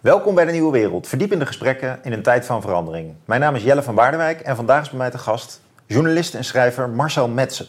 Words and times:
Welkom 0.00 0.34
bij 0.34 0.44
de 0.44 0.52
Nieuwe 0.52 0.72
Wereld, 0.72 1.08
verdiepende 1.08 1.46
gesprekken 1.46 1.98
in 2.02 2.12
een 2.12 2.22
tijd 2.22 2.46
van 2.46 2.60
verandering. 2.60 3.14
Mijn 3.24 3.40
naam 3.40 3.54
is 3.54 3.62
Jelle 3.62 3.82
van 3.82 3.94
Baardewijk 3.94 4.40
en 4.40 4.56
vandaag 4.56 4.82
is 4.82 4.88
bij 4.88 4.98
mij 4.98 5.10
te 5.10 5.18
gast 5.18 5.60
journalist 5.86 6.34
en 6.34 6.44
schrijver 6.44 6.88
Marcel 6.88 7.28
Metsen. 7.28 7.66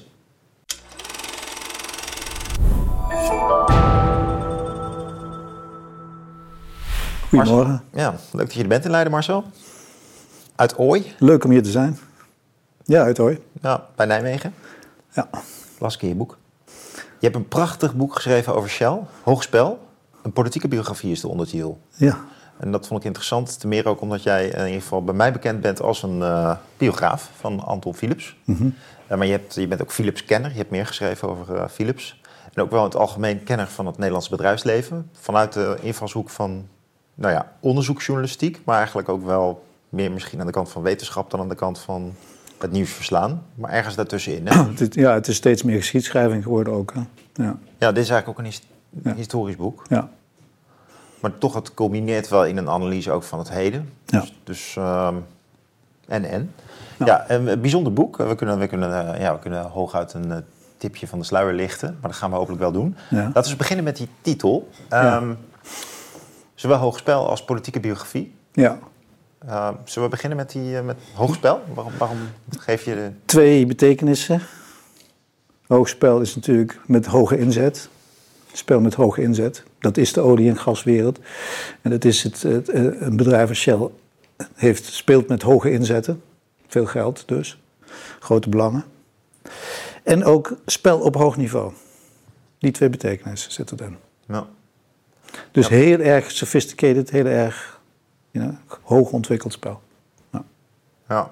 Goedemorgen. 7.29 7.83
Ja, 7.93 8.15
leuk 8.31 8.45
dat 8.45 8.53
je 8.53 8.61
er 8.61 8.67
bent 8.67 8.85
in 8.85 8.91
Leiden, 8.91 9.11
Marcel. 9.11 9.43
Uit 10.55 10.77
Ooi. 10.77 11.13
Leuk 11.19 11.43
om 11.43 11.51
hier 11.51 11.63
te 11.63 11.71
zijn. 11.71 11.99
Ja, 12.83 13.03
uit 13.03 13.19
Ooi. 13.19 13.43
Ja, 13.61 13.85
bij 13.95 14.05
Nijmegen. 14.05 14.53
Ja. 15.11 15.29
Las 15.79 15.95
ik 15.95 16.01
in 16.01 16.07
je 16.07 16.15
boek. 16.15 16.37
Je 16.95 17.25
hebt 17.25 17.35
een 17.35 17.47
prachtig 17.47 17.95
boek 17.95 18.15
geschreven 18.15 18.55
over 18.55 18.69
Shell, 18.69 18.99
Hoogspel. 19.23 19.87
Een 20.21 20.33
politieke 20.33 20.67
biografie 20.67 21.11
is 21.11 21.21
de 21.21 21.27
ondertitel. 21.27 21.79
Ja. 21.95 22.19
En 22.59 22.71
dat 22.71 22.87
vond 22.87 22.99
ik 22.99 23.05
interessant, 23.05 23.59
te 23.59 23.67
meer 23.67 23.87
ook 23.87 24.01
omdat 24.01 24.23
jij 24.23 24.45
in 24.45 24.65
ieder 24.65 24.81
geval 24.81 25.03
bij 25.03 25.13
mij 25.13 25.31
bekend 25.31 25.61
bent 25.61 25.81
als 25.81 26.03
een 26.03 26.19
uh, 26.19 26.55
biograaf 26.77 27.31
van 27.35 27.59
Anton 27.59 27.95
Philips. 27.95 28.35
Uh, 28.45 28.57
maar 29.07 29.25
je, 29.25 29.31
hebt, 29.31 29.55
je 29.55 29.67
bent 29.67 29.81
ook 29.81 29.91
Philips-kenner, 29.91 30.51
je 30.51 30.57
hebt 30.57 30.71
meer 30.71 30.85
geschreven 30.85 31.29
over 31.29 31.55
uh, 31.55 31.67
Philips. 31.67 32.21
En 32.53 32.61
ook 32.61 32.71
wel 32.71 32.79
in 32.79 32.85
het 32.85 32.95
algemeen 32.95 33.43
kenner 33.43 33.67
van 33.67 33.85
het 33.85 33.97
Nederlandse 33.97 34.29
bedrijfsleven. 34.29 35.09
Vanuit 35.13 35.53
de 35.53 35.77
invalshoek 35.81 36.29
van 36.29 36.67
nou 37.15 37.33
ja, 37.33 37.51
onderzoeksjournalistiek, 37.59 38.61
maar 38.65 38.77
eigenlijk 38.77 39.09
ook 39.09 39.25
wel 39.25 39.65
meer 39.89 40.11
misschien 40.11 40.39
aan 40.39 40.45
de 40.45 40.51
kant 40.51 40.69
van 40.69 40.81
wetenschap 40.81 41.31
dan 41.31 41.39
aan 41.39 41.49
de 41.49 41.55
kant 41.55 41.79
van 41.79 42.15
het 42.59 42.71
nieuws 42.71 42.91
verslaan. 42.91 43.43
Maar 43.55 43.71
ergens 43.71 43.95
daartussenin. 43.95 44.47
Hè? 44.47 44.63
ja, 45.03 45.13
het 45.13 45.27
is 45.27 45.35
steeds 45.35 45.63
meer 45.63 45.77
geschiedschrijving 45.77 46.43
geworden 46.43 46.73
ook. 46.73 46.93
Hè? 46.93 47.01
Ja. 47.43 47.57
ja, 47.77 47.91
dit 47.91 48.03
is 48.03 48.09
eigenlijk 48.09 48.27
ook 48.27 48.37
een 48.37 48.51
ja. 49.03 49.13
historisch 49.13 49.55
boek. 49.55 49.85
Ja. 49.89 50.09
Maar 51.19 51.37
toch, 51.37 51.53
het 51.53 51.73
culmineert 51.73 52.27
wel 52.27 52.45
in 52.45 52.57
een 52.57 52.69
analyse 52.69 53.11
ook 53.11 53.23
van 53.23 53.39
het 53.39 53.49
heden. 53.49 53.93
Ja. 54.05 54.19
Dus, 54.19 54.33
dus 54.43 54.75
um, 54.77 55.25
en 56.07 56.25
en. 56.25 56.53
Ja. 56.99 57.05
Ja, 57.05 57.29
een 57.29 57.61
bijzonder 57.61 57.93
boek. 57.93 58.17
We 58.17 58.35
kunnen, 58.35 58.59
we 58.59 58.67
kunnen, 58.67 59.15
uh, 59.15 59.21
ja, 59.21 59.33
we 59.33 59.39
kunnen 59.39 59.63
hooguit 59.63 60.13
een 60.13 60.27
uh, 60.27 60.35
tipje 60.77 61.07
van 61.07 61.19
de 61.19 61.25
sluier 61.25 61.53
lichten. 61.53 61.97
Maar 62.01 62.09
dat 62.09 62.19
gaan 62.19 62.29
we 62.29 62.35
hopelijk 62.35 62.61
wel 62.61 62.71
doen. 62.71 62.95
Ja. 63.09 63.17
Laten 63.17 63.33
we 63.33 63.39
eens 63.39 63.55
beginnen 63.55 63.85
met 63.85 63.97
die 63.97 64.07
titel. 64.21 64.69
Um, 64.89 64.99
Ja. 64.99 65.35
Zowel 66.53 66.77
hoogspel 66.77 67.29
als 67.29 67.43
politieke 67.43 67.79
biografie. 67.79 68.35
ja. 68.51 68.79
Uh, 69.45 69.69
zullen 69.83 70.09
we 70.09 70.15
beginnen 70.15 70.37
met, 70.37 70.51
die, 70.51 70.71
uh, 70.71 70.81
met 70.81 70.97
hoogspel? 71.13 71.61
Waarom, 71.73 71.93
waarom 71.97 72.17
geef 72.57 72.85
je 72.85 72.95
de... 72.95 73.11
Twee 73.25 73.65
betekenissen. 73.65 74.41
Hoogspel 75.67 76.21
is 76.21 76.35
natuurlijk 76.35 76.79
met 76.85 77.05
hoge 77.05 77.37
inzet. 77.37 77.89
Spel 78.59 78.79
met 78.79 78.93
hoge 78.93 79.21
inzet. 79.21 79.63
Dat 79.79 79.97
is 79.97 80.13
de 80.13 80.21
olie- 80.21 80.49
en 80.49 80.57
gaswereld. 80.57 81.19
En 81.81 81.89
dat 81.91 82.05
is 82.05 82.23
het, 82.23 82.41
het, 82.41 82.73
een 82.73 83.17
bedrijf 83.17 83.49
als 83.49 83.59
Shell 83.59 83.87
heeft, 84.53 84.85
speelt 84.85 85.27
met 85.27 85.41
hoge 85.41 85.71
inzetten. 85.71 86.21
Veel 86.67 86.85
geld 86.85 87.23
dus. 87.27 87.59
Grote 88.19 88.49
belangen. 88.49 88.83
En 90.03 90.23
ook 90.25 90.57
spel 90.65 90.99
op 90.99 91.15
hoog 91.15 91.37
niveau. 91.37 91.73
Die 92.57 92.71
twee 92.71 92.89
betekenissen 92.89 93.51
zitten 93.51 93.77
erin. 93.79 93.97
Dus 95.51 95.67
heel 95.67 95.99
erg 95.99 96.31
sophisticated, 96.31 97.09
heel 97.09 97.25
erg 97.25 97.79
ja, 98.31 98.61
hoog 98.81 99.11
ontwikkeld 99.11 99.53
spel. 99.53 99.81
ja. 101.07 101.31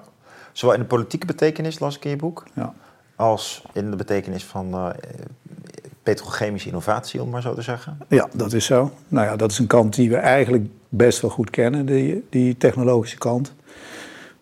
Zowel 0.52 0.74
in 0.74 0.80
de 0.80 0.86
politieke 0.86 1.26
betekenis, 1.26 1.78
las 1.78 1.96
ik 1.96 2.04
in 2.04 2.10
je 2.10 2.16
boek, 2.16 2.44
Ja. 2.54 2.74
als 3.16 3.62
in 3.72 3.90
de 3.90 3.96
betekenis 3.96 4.44
van 4.44 4.74
uh, 4.74 4.88
petrochemische 6.08 6.68
innovatie, 6.68 7.22
om 7.22 7.30
maar 7.30 7.42
zo 7.42 7.54
te 7.54 7.62
zeggen. 7.62 7.98
ja, 8.08 8.28
dat 8.32 8.52
is 8.52 8.64
zo. 8.64 8.90
Nou 9.08 9.26
ja, 9.26 9.36
dat 9.36 9.50
is 9.50 9.58
een 9.58 9.66
kant 9.66 9.94
die 9.94 10.10
we 10.10 10.16
eigenlijk 10.16 10.66
best 10.88 11.20
wel 11.20 11.30
goed 11.30 11.50
kennen, 11.50 11.86
die, 11.86 12.26
die 12.30 12.56
technologische 12.56 13.18
kant. 13.18 13.54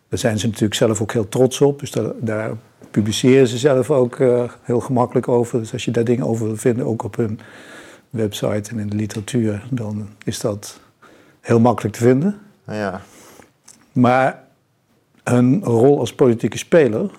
Daar 0.09 0.19
zijn 0.19 0.39
ze 0.39 0.47
natuurlijk 0.47 0.75
zelf 0.75 1.00
ook 1.00 1.12
heel 1.12 1.28
trots 1.28 1.61
op. 1.61 1.81
Dus 1.81 1.91
daar, 1.91 2.12
daar 2.20 2.50
publiceren 2.91 3.48
ze 3.48 3.59
zelf 3.59 3.91
ook 3.91 4.19
uh, 4.19 4.43
heel 4.62 4.81
gemakkelijk 4.81 5.28
over. 5.28 5.59
Dus 5.59 5.72
als 5.72 5.84
je 5.84 5.91
daar 5.91 6.05
dingen 6.05 6.26
over 6.26 6.47
wil 6.47 6.56
vinden, 6.56 6.87
ook 6.87 7.03
op 7.03 7.16
hun 7.16 7.41
website 8.10 8.71
en 8.71 8.78
in 8.78 8.88
de 8.88 8.97
literatuur, 8.97 9.66
dan 9.71 10.09
is 10.25 10.41
dat 10.41 10.81
heel 11.41 11.60
makkelijk 11.60 11.94
te 11.94 12.03
vinden. 12.03 12.38
Ja, 12.66 13.00
Maar 13.93 14.43
hun 15.25 15.65
rol 15.65 15.99
als 15.99 16.15
politieke 16.15 16.59
speler, 16.59 17.10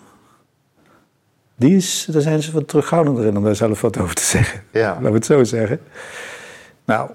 die 1.58 1.76
is, 1.76 2.08
daar 2.12 2.22
zijn 2.22 2.44
ze 2.44 2.52
wat 2.52 2.68
terughoudender 2.68 3.26
in 3.26 3.38
om 3.38 3.44
daar 3.44 3.56
zelf 3.56 3.82
wat 3.82 3.98
over 3.98 4.16
te 4.16 4.24
zeggen. 4.24 4.62
ja. 4.72 4.90
Laten 4.90 5.04
we 5.04 5.12
het 5.12 5.26
zo 5.26 5.44
zeggen. 5.44 5.80
Nou, 6.86 7.12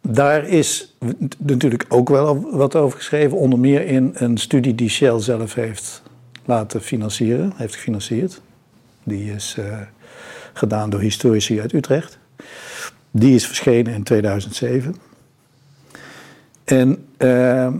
daar 0.00 0.46
is 0.46 0.96
natuurlijk 1.38 1.84
ook 1.88 2.08
wel 2.08 2.50
wat 2.50 2.76
over 2.76 2.98
geschreven. 2.98 3.36
Onder 3.36 3.58
meer 3.58 3.86
in 3.86 4.10
een 4.14 4.38
studie 4.38 4.74
die 4.74 4.88
Shell 4.88 5.20
zelf 5.20 5.54
heeft 5.54 6.02
laten 6.44 6.82
financieren, 6.82 7.52
heeft 7.56 7.74
gefinancierd. 7.74 8.40
Die 9.02 9.32
is 9.32 9.56
uh, 9.58 9.78
gedaan 10.52 10.90
door 10.90 11.00
historici 11.00 11.60
uit 11.60 11.72
Utrecht. 11.72 12.18
Die 13.10 13.34
is 13.34 13.46
verschenen 13.46 13.94
in 13.94 14.02
2007. 14.02 14.96
En 16.64 17.06
uh, 17.18 17.72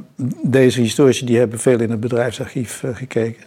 deze 0.42 0.80
historici 0.80 1.26
die 1.26 1.38
hebben 1.38 1.58
veel 1.58 1.80
in 1.80 1.90
het 1.90 2.00
bedrijfsarchief 2.00 2.82
uh, 2.82 2.96
gekeken. 2.96 3.44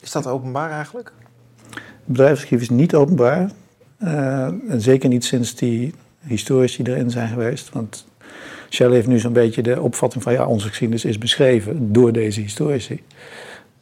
Is 0.00 0.10
dat 0.10 0.26
openbaar 0.26 0.70
eigenlijk? 0.70 1.12
Bedrijfsarchief 2.04 2.60
is 2.60 2.70
niet 2.70 2.94
openbaar. 2.94 3.50
Uh, 4.02 4.44
en 4.68 4.80
zeker 4.80 5.08
niet 5.08 5.24
sinds 5.24 5.54
die 5.54 5.94
historici 6.20 6.82
erin 6.82 7.10
zijn 7.10 7.28
geweest. 7.28 7.70
Want 7.72 8.06
Shell 8.70 8.90
heeft 8.90 9.06
nu 9.06 9.18
zo'n 9.18 9.32
beetje 9.32 9.62
de 9.62 9.80
opvatting 9.80 10.22
van... 10.22 10.32
ja, 10.32 10.46
onze 10.46 10.68
geschiedenis 10.68 11.04
is 11.04 11.18
beschreven 11.18 11.92
door 11.92 12.12
deze 12.12 12.40
historici. 12.40 13.02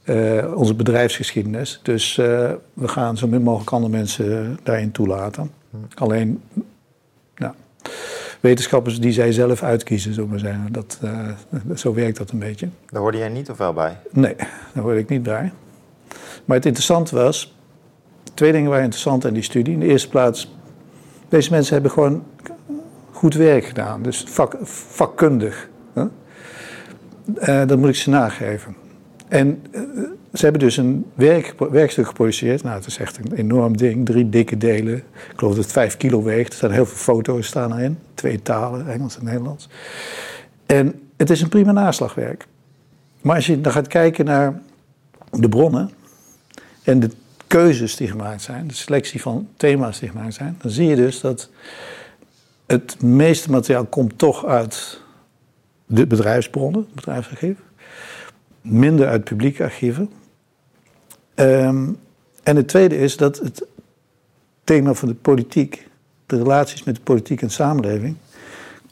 Uh, 0.04 0.52
onze 0.54 0.74
bedrijfsgeschiedenis. 0.74 1.80
Dus 1.82 2.16
uh, 2.16 2.52
we 2.74 2.88
gaan 2.88 3.16
zo 3.16 3.26
min 3.26 3.42
mogelijk 3.42 3.72
andere 3.72 3.92
mensen 3.92 4.58
daarin 4.62 4.90
toelaten. 4.90 5.50
Hm. 5.70 5.76
Alleen, 5.94 6.42
nou, 7.36 7.54
wetenschappers 8.40 9.00
die 9.00 9.12
zij 9.12 9.32
zelf 9.32 9.62
uitkiezen, 9.62 10.14
zullen 10.14 10.28
we 10.28 10.34
maar 10.34 10.44
zeggen. 10.44 10.72
Dat, 10.72 10.98
zo 11.80 11.94
werkt 11.94 12.18
dat 12.18 12.30
een 12.30 12.38
beetje. 12.38 12.68
Daar 12.86 13.00
hoorde 13.00 13.18
jij 13.18 13.28
niet 13.28 13.50
of 13.50 13.56
wel 13.56 13.72
bij? 13.72 13.96
Nee, 14.10 14.34
daar 14.74 14.82
hoorde 14.82 14.98
ik 14.98 15.08
niet 15.08 15.22
bij. 15.22 15.52
Maar 16.44 16.56
het 16.56 16.66
interessante 16.66 17.14
was, 17.14 17.54
twee 18.40 18.52
dingen 18.52 18.68
waren 18.68 18.84
interessant 18.84 19.24
aan 19.26 19.32
die 19.32 19.42
studie. 19.42 19.74
In 19.74 19.80
de 19.80 19.86
eerste 19.86 20.08
plaats, 20.08 20.54
deze 21.28 21.50
mensen 21.50 21.72
hebben 21.72 21.90
gewoon 21.90 22.24
goed 23.10 23.34
werk 23.34 23.64
gedaan. 23.64 24.02
Dus 24.02 24.24
vak, 24.28 24.56
vakkundig. 24.62 25.68
Hè? 25.92 26.02
Uh, 26.02 27.68
dat 27.68 27.78
moet 27.78 27.88
ik 27.88 27.94
ze 27.94 28.10
nageven. 28.10 28.76
En 29.28 29.62
uh, 29.72 29.80
ze 30.32 30.42
hebben 30.42 30.60
dus 30.60 30.76
een 30.76 31.06
werk, 31.14 31.54
werkstuk 31.70 32.06
geproduceerd. 32.06 32.62
Nou, 32.62 32.76
het 32.76 32.86
is 32.86 32.98
echt 32.98 33.18
een 33.18 33.32
enorm 33.32 33.76
ding. 33.76 34.06
Drie 34.06 34.28
dikke 34.28 34.56
delen. 34.56 34.96
Ik 34.96 35.32
geloof 35.36 35.54
dat 35.54 35.64
het 35.64 35.72
vijf 35.72 35.96
kilo 35.96 36.22
weegt. 36.22 36.50
Er 36.50 36.56
staan 36.56 36.70
heel 36.70 36.86
veel 36.86 37.14
foto's 37.14 37.46
staan 37.46 37.72
erin. 37.72 37.98
Twee 38.14 38.42
talen, 38.42 38.88
Engels 38.88 39.18
en 39.18 39.24
Nederlands. 39.24 39.68
En 40.66 41.00
het 41.16 41.30
is 41.30 41.40
een 41.40 41.48
prima 41.48 41.72
naslagwerk. 41.72 42.46
Maar 43.20 43.36
als 43.36 43.46
je 43.46 43.60
dan 43.60 43.72
gaat 43.72 43.88
kijken 43.88 44.24
naar 44.24 44.60
de 45.30 45.48
bronnen 45.48 45.90
en 46.82 47.00
de 47.00 47.10
keuzes 47.50 47.96
die 47.96 48.08
gemaakt 48.08 48.42
zijn, 48.42 48.66
de 48.66 48.74
selectie 48.74 49.20
van 49.20 49.48
thema's 49.56 49.98
die 49.98 50.08
gemaakt 50.08 50.34
zijn, 50.34 50.56
dan 50.62 50.70
zie 50.70 50.88
je 50.88 50.96
dus 50.96 51.20
dat 51.20 51.50
het 52.66 53.02
meeste 53.02 53.50
materiaal 53.50 53.84
komt 53.84 54.18
toch 54.18 54.46
uit 54.46 55.00
de 55.86 56.06
bedrijfsbronnen, 56.06 56.80
het 56.80 56.94
bedrijfsarchief, 56.94 57.58
minder 58.60 59.08
uit 59.08 59.24
publieke 59.24 59.62
archieven. 59.62 60.10
Um, 61.34 61.98
en 62.42 62.56
het 62.56 62.68
tweede 62.68 62.98
is 62.98 63.16
dat 63.16 63.38
het 63.38 63.66
thema 64.64 64.94
van 64.94 65.08
de 65.08 65.14
politiek, 65.14 65.88
de 66.26 66.36
relaties 66.36 66.84
met 66.84 66.94
de 66.94 67.02
politiek 67.02 67.42
en 67.42 67.50
samenleving, 67.50 68.16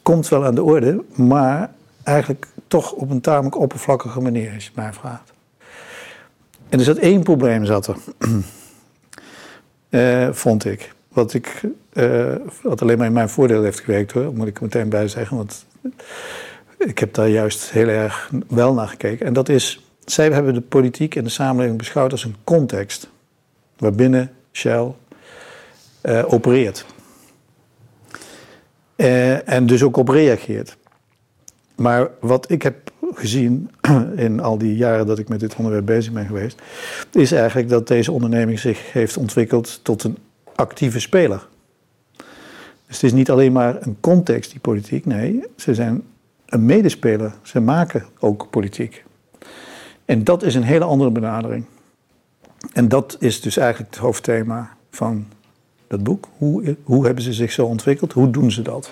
komt 0.03 0.27
wel 0.27 0.45
aan 0.45 0.55
de 0.55 0.63
orde, 0.63 1.03
maar 1.15 1.71
eigenlijk 2.03 2.47
toch 2.67 2.91
op 2.91 3.09
een 3.09 3.21
tamelijk 3.21 3.57
oppervlakkige 3.57 4.21
manier, 4.21 4.53
als 4.53 4.63
je 4.63 4.69
het 4.69 4.79
mij 4.79 4.93
vraagt. 4.93 5.31
En 6.69 6.79
er 6.79 6.85
zat 6.85 6.97
één 6.97 7.23
probleem, 7.23 7.65
zat 7.65 7.87
er. 7.87 7.97
uh, 9.89 10.29
vond 10.43 10.65
ik. 10.65 10.93
Wat, 11.07 11.33
ik 11.33 11.61
uh, 11.93 12.35
wat 12.61 12.81
alleen 12.81 12.97
maar 12.97 13.07
in 13.07 13.13
mijn 13.13 13.29
voordeel 13.29 13.63
heeft 13.63 13.79
gewerkt 13.79 14.11
hoor, 14.11 14.33
moet 14.33 14.47
ik 14.47 14.57
er 14.57 14.63
meteen 14.63 14.89
bij 14.89 15.07
zeggen. 15.07 15.37
Want 15.37 15.65
ik 16.77 16.99
heb 16.99 17.13
daar 17.13 17.27
juist 17.27 17.71
heel 17.71 17.87
erg 17.87 18.31
wel 18.47 18.73
naar 18.73 18.87
gekeken. 18.87 19.25
En 19.25 19.33
dat 19.33 19.49
is, 19.49 19.91
zij 20.05 20.31
hebben 20.31 20.53
de 20.53 20.61
politiek 20.61 21.15
en 21.15 21.23
de 21.23 21.29
samenleving 21.29 21.77
beschouwd 21.77 22.11
als 22.11 22.23
een 22.23 22.35
context. 22.43 23.09
Waarbinnen 23.77 24.31
Shell 24.51 24.93
uh, 26.03 26.33
opereert. 26.33 26.85
en 29.45 29.65
dus 29.65 29.83
ook 29.83 29.97
op 29.97 30.09
reageert. 30.09 30.77
Maar 31.75 32.09
wat 32.19 32.51
ik 32.51 32.61
heb 32.61 32.88
gezien 33.13 33.69
in 34.15 34.39
al 34.39 34.57
die 34.57 34.75
jaren 34.75 35.05
dat 35.05 35.19
ik 35.19 35.29
met 35.29 35.39
dit 35.39 35.55
onderwerp 35.55 35.85
bezig 35.85 36.13
ben 36.13 36.25
geweest, 36.25 36.61
is 37.11 37.31
eigenlijk 37.31 37.69
dat 37.69 37.87
deze 37.87 38.11
onderneming 38.11 38.59
zich 38.59 38.93
heeft 38.93 39.17
ontwikkeld 39.17 39.79
tot 39.83 40.03
een 40.03 40.17
actieve 40.55 40.99
speler. 40.99 41.47
Dus 42.87 43.01
het 43.01 43.03
is 43.03 43.13
niet 43.13 43.29
alleen 43.29 43.51
maar 43.51 43.77
een 43.79 43.97
context, 43.99 44.51
die 44.51 44.59
politiek. 44.59 45.05
Nee, 45.05 45.43
ze 45.55 45.73
zijn 45.73 46.03
een 46.45 46.65
medespeler. 46.65 47.33
Ze 47.41 47.59
maken 47.59 48.05
ook 48.19 48.47
politiek. 48.49 49.03
En 50.05 50.23
dat 50.23 50.43
is 50.43 50.55
een 50.55 50.63
hele 50.63 50.85
andere 50.85 51.11
benadering. 51.11 51.65
En 52.73 52.87
dat 52.87 53.17
is 53.19 53.41
dus 53.41 53.57
eigenlijk 53.57 53.91
het 53.91 53.99
hoofdthema 53.99 54.77
van 54.89 55.27
dat 55.87 56.03
boek. 56.03 56.27
Hoe, 56.37 56.75
hoe 56.83 57.05
hebben 57.05 57.23
ze 57.23 57.33
zich 57.33 57.51
zo 57.51 57.65
ontwikkeld? 57.65 58.13
Hoe 58.13 58.29
doen 58.29 58.51
ze 58.51 58.61
dat? 58.61 58.91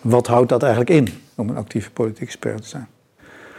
Wat 0.00 0.26
houdt 0.26 0.48
dat 0.48 0.62
eigenlijk 0.62 0.90
in 0.90 1.08
om 1.34 1.48
een 1.48 1.56
actieve 1.56 1.90
politieke 1.90 2.32
speler 2.32 2.60
te 2.60 2.68
zijn? 2.68 2.86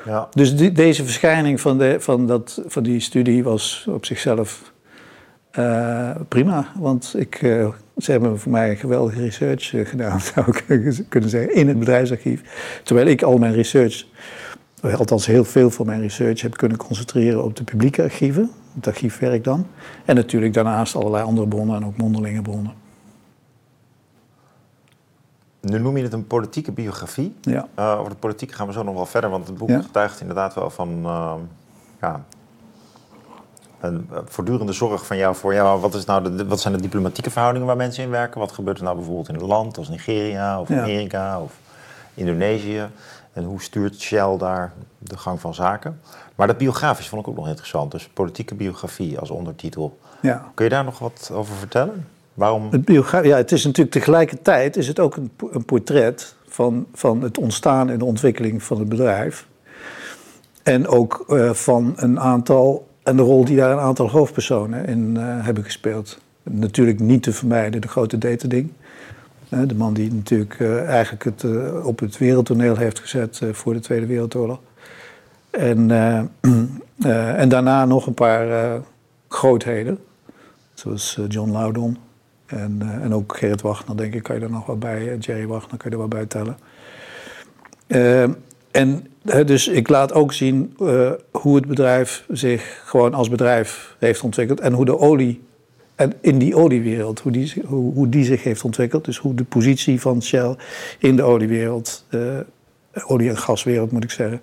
Ja. 0.08 0.28
Dus 0.32 0.56
die, 0.56 0.72
deze 0.72 1.04
verschijning 1.04 1.62
van, 1.62 1.78
de, 1.78 1.96
van, 2.00 2.28
dat, 2.28 2.62
van 2.68 2.84
die 2.84 3.00
studie 3.00 3.44
was 3.44 3.88
op 3.90 4.06
zichzelf 4.06 4.72
uh, 5.60 6.16
prima. 6.28 6.72
Want 6.76 7.14
ik, 7.18 7.42
uh, 7.42 7.68
ze 7.98 8.12
hebben 8.12 8.40
voor 8.40 8.52
mij 8.52 8.76
geweldige 8.76 9.20
research 9.20 9.74
uh, 9.74 9.86
gedaan, 9.86 10.20
zou 10.34 10.46
ik 10.48 10.64
kunnen 11.10 11.30
zeggen, 11.30 11.56
in 11.56 11.68
het 11.68 11.80
bedrijfsarchief. 11.80 12.42
Terwijl 12.84 13.08
ik 13.08 13.22
al 13.22 13.38
mijn 13.38 13.54
research, 13.54 14.06
althans 14.82 15.26
heel 15.26 15.46
veel 15.46 15.70
van 15.70 15.86
mijn 15.86 16.02
research, 16.02 16.42
heb 16.42 16.58
kunnen 16.58 16.78
concentreren 16.78 17.44
op 17.44 17.56
de 17.56 17.64
publieke 17.64 18.04
archieven, 18.04 18.50
het 18.76 18.88
archiefwerk 18.88 19.44
dan. 19.44 19.68
En 20.06 20.16
natuurlijk 20.16 20.54
daarnaast 20.54 20.96
allerlei 20.96 21.24
andere 21.24 21.48
bronnen 21.48 21.76
en 21.76 21.86
ook 21.86 21.98
mondelinge 21.98 22.42
bronnen. 22.42 22.74
Nu 25.72 25.80
noem 25.80 25.98
je 25.98 26.04
het 26.04 26.14
een 26.14 26.28
politieke 26.28 26.72
biografie. 26.72 27.36
Ja. 27.42 27.68
over 27.76 28.10
de 28.10 28.18
politiek 28.18 28.52
gaan 28.52 28.68
we 28.68 28.74
zo 28.74 28.84
nog 28.84 28.96
wel 28.96 29.06
verder, 29.06 29.30
want 29.30 29.48
het 29.48 29.58
boek 29.58 29.72
getuigt 29.72 30.22
inderdaad 30.22 30.54
wel 30.54 30.70
van 30.70 31.06
ja, 32.02 32.26
een 33.80 34.10
voortdurende 34.26 34.74
zorg 34.74 35.06
van 35.06 35.18
jou 35.18 35.36
voor 35.36 35.54
ja, 35.54 35.78
wat, 35.78 35.94
is 35.94 36.06
nou 36.06 36.36
de, 36.36 36.48
wat 36.48 36.60
zijn 36.60 36.74
de 36.74 36.82
diplomatieke 36.82 37.30
verhoudingen 37.30 37.68
waar 37.68 37.78
mensen 37.78 38.04
in 38.04 38.10
werken? 38.10 38.40
Wat 38.40 38.52
gebeurt 38.52 38.78
er 38.78 38.84
nou 38.84 38.96
bijvoorbeeld 38.96 39.30
in 39.30 39.36
een 39.36 39.46
land 39.46 39.78
als 39.78 39.90
Nigeria 39.90 40.60
of 40.60 40.72
Amerika 40.72 41.42
of 41.42 41.54
Indonesië? 42.14 42.88
En 43.34 43.44
hoe 43.44 43.62
stuurt 43.62 44.00
Shell 44.02 44.38
daar 44.38 44.74
de 44.98 45.18
gang 45.18 45.40
van 45.40 45.54
zaken? 45.54 46.02
Maar 46.36 46.48
dat 46.48 46.58
biografisch 46.58 47.10
vond 47.10 47.22
ik 47.22 47.28
ook 47.28 47.36
nog 47.36 47.48
interessant. 47.48 47.92
Dus 47.92 48.08
politieke 48.08 48.56
biografie 48.56 49.20
als 49.20 49.30
ondertitel. 49.30 50.00
Ja. 50.22 50.52
Kun 50.54 50.66
je 50.66 50.72
daar 50.72 50.84
nog 50.84 51.00
wat 51.00 51.30
over 51.34 51.56
vertellen? 51.56 52.08
Waarom? 52.38 52.70
Ja, 53.22 53.38
het 53.38 53.52
is 53.52 53.66
natuurlijk 53.66 53.96
tegelijkertijd 53.96 54.78
is 54.78 54.88
het 54.88 55.00
ook 55.00 55.16
een, 55.16 55.32
een 55.52 55.66
portret 55.66 56.36
van, 56.48 56.88
van 56.94 57.22
het 57.22 57.38
ontstaan 57.38 57.90
en 57.90 58.00
de 58.00 58.06
ontwikkeling 58.06 58.64
van 58.64 58.80
het 58.80 58.90
bedrijf. 58.90 59.48
En 60.64 60.88
ook 60.88 61.26
uh, 61.30 61.54
van 61.54 61.94
een 61.96 62.20
aantal 62.20 62.88
en 63.04 63.16
de 63.16 63.22
rol 63.22 63.46
die 63.46 63.56
daar 63.56 63.72
een 63.72 63.80
aantal 63.80 64.10
hoofdpersonen 64.10 64.86
in 64.86 65.16
uh, 65.18 65.46
hebben 65.46 65.64
gespeeld. 65.64 66.20
Natuurlijk 66.44 67.00
niet 67.00 67.24
te 67.24 67.34
vermijden 67.34 67.82
de 67.82 67.88
grote 67.88 68.18
ding. 68.48 68.72
Uh, 69.50 69.60
de 69.68 69.76
man 69.76 69.94
die 69.94 70.14
natuurlijk 70.14 70.62
eigenlijk 70.88 71.24
het 71.24 71.46
op 71.84 72.00
het 72.00 72.18
wereldtoneel 72.18 72.76
heeft 72.76 73.00
gezet 73.00 73.42
voor 73.52 73.74
de 73.74 73.80
Tweede 73.80 74.06
Wereldoorlog. 74.06 74.60
En, 75.50 75.92
en 77.38 77.50
daarna 77.50 77.86
nog 77.86 78.08
een 78.08 78.14
paar 78.14 78.82
grootheden. 79.28 80.00
Zoals 80.74 81.20
John 81.28 81.52
Loudon. 81.52 81.98
En, 82.48 83.02
en 83.02 83.14
ook 83.14 83.38
Gerrit 83.38 83.62
Wagner, 83.62 83.98
denk 83.98 84.14
ik, 84.14 84.24
kan 84.24 84.36
je 84.36 84.42
er 84.42 84.52
nog 84.52 84.66
wel 84.66 84.78
bij. 84.78 85.18
Jerry 85.18 85.48
Wagner 85.48 85.78
kan 85.78 85.92
je 85.92 85.92
er 85.92 85.98
wel 85.98 86.08
bij 86.08 86.26
tellen. 86.26 86.58
En 88.72 89.08
dus 89.46 89.68
ik 89.68 89.90
laat 89.90 90.14
ook 90.14 90.34
zien 90.34 90.76
uh, 90.82 91.12
hoe 91.32 91.56
het 91.56 91.68
bedrijf 91.68 92.26
zich 92.30 92.82
gewoon 92.86 93.14
als 93.14 93.30
bedrijf 93.30 93.96
heeft 94.00 94.22
ontwikkeld. 94.22 94.60
En 94.60 94.74
hoe 94.74 94.86
de 94.86 94.98
olie, 94.98 95.42
en 95.96 96.14
in 96.22 96.38
die 96.38 96.56
oliewereld, 96.56 97.20
hoe 97.20 97.32
die, 97.32 97.54
hoe, 97.66 97.94
hoe 97.94 98.10
die 98.10 98.26
zich 98.26 98.44
heeft 98.44 98.64
ontwikkeld. 98.64 99.06
Dus 99.06 99.18
hoe 99.18 99.34
de 99.34 99.44
positie 99.44 100.02
van 100.02 100.22
Shell 100.22 100.56
in 101.00 101.16
de 101.16 101.24
oliewereld, 101.24 102.06
uh, 102.10 102.40
olie- 103.06 103.30
en 103.30 103.38
gaswereld 103.38 103.92
moet 103.92 104.04
ik 104.04 104.12
zeggen, 104.12 104.42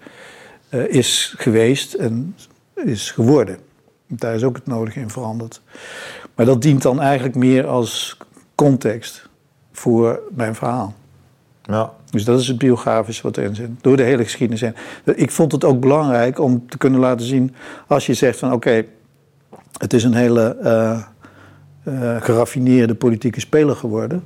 is 0.88 1.34
geweest 1.36 1.94
en 1.94 2.36
is 2.74 3.10
geworden. 3.10 3.58
Daar 4.06 4.34
is 4.34 4.42
ook 4.42 4.56
het 4.56 4.66
nodige 4.66 5.00
in 5.00 5.10
veranderd. 5.10 5.62
Maar 6.34 6.46
dat 6.46 6.62
dient 6.62 6.82
dan 6.82 7.00
eigenlijk 7.00 7.34
meer 7.34 7.66
als 7.66 8.16
context 8.54 9.28
voor 9.72 10.20
mijn 10.34 10.54
verhaal. 10.54 10.94
Ja. 11.62 11.92
Dus 12.10 12.24
dat 12.24 12.40
is 12.40 12.48
het 12.48 12.58
biografische 12.58 13.22
wat 13.22 13.36
erin 13.36 13.54
zit. 13.54 13.68
Door 13.80 13.96
de 13.96 14.02
hele 14.02 14.22
geschiedenis 14.22 14.60
heen. 14.60 14.74
Ik 15.04 15.30
vond 15.30 15.52
het 15.52 15.64
ook 15.64 15.80
belangrijk 15.80 16.38
om 16.38 16.68
te 16.68 16.78
kunnen 16.78 17.00
laten 17.00 17.26
zien. 17.26 17.54
Als 17.86 18.06
je 18.06 18.14
zegt 18.14 18.38
van 18.38 18.52
oké, 18.52 18.84
het 19.78 19.92
is 19.92 20.04
een 20.04 20.14
hele 20.14 20.56
uh, 20.62 21.02
uh, 21.94 22.22
geraffineerde 22.22 22.94
politieke 22.94 23.40
speler 23.40 23.76
geworden. 23.76 24.22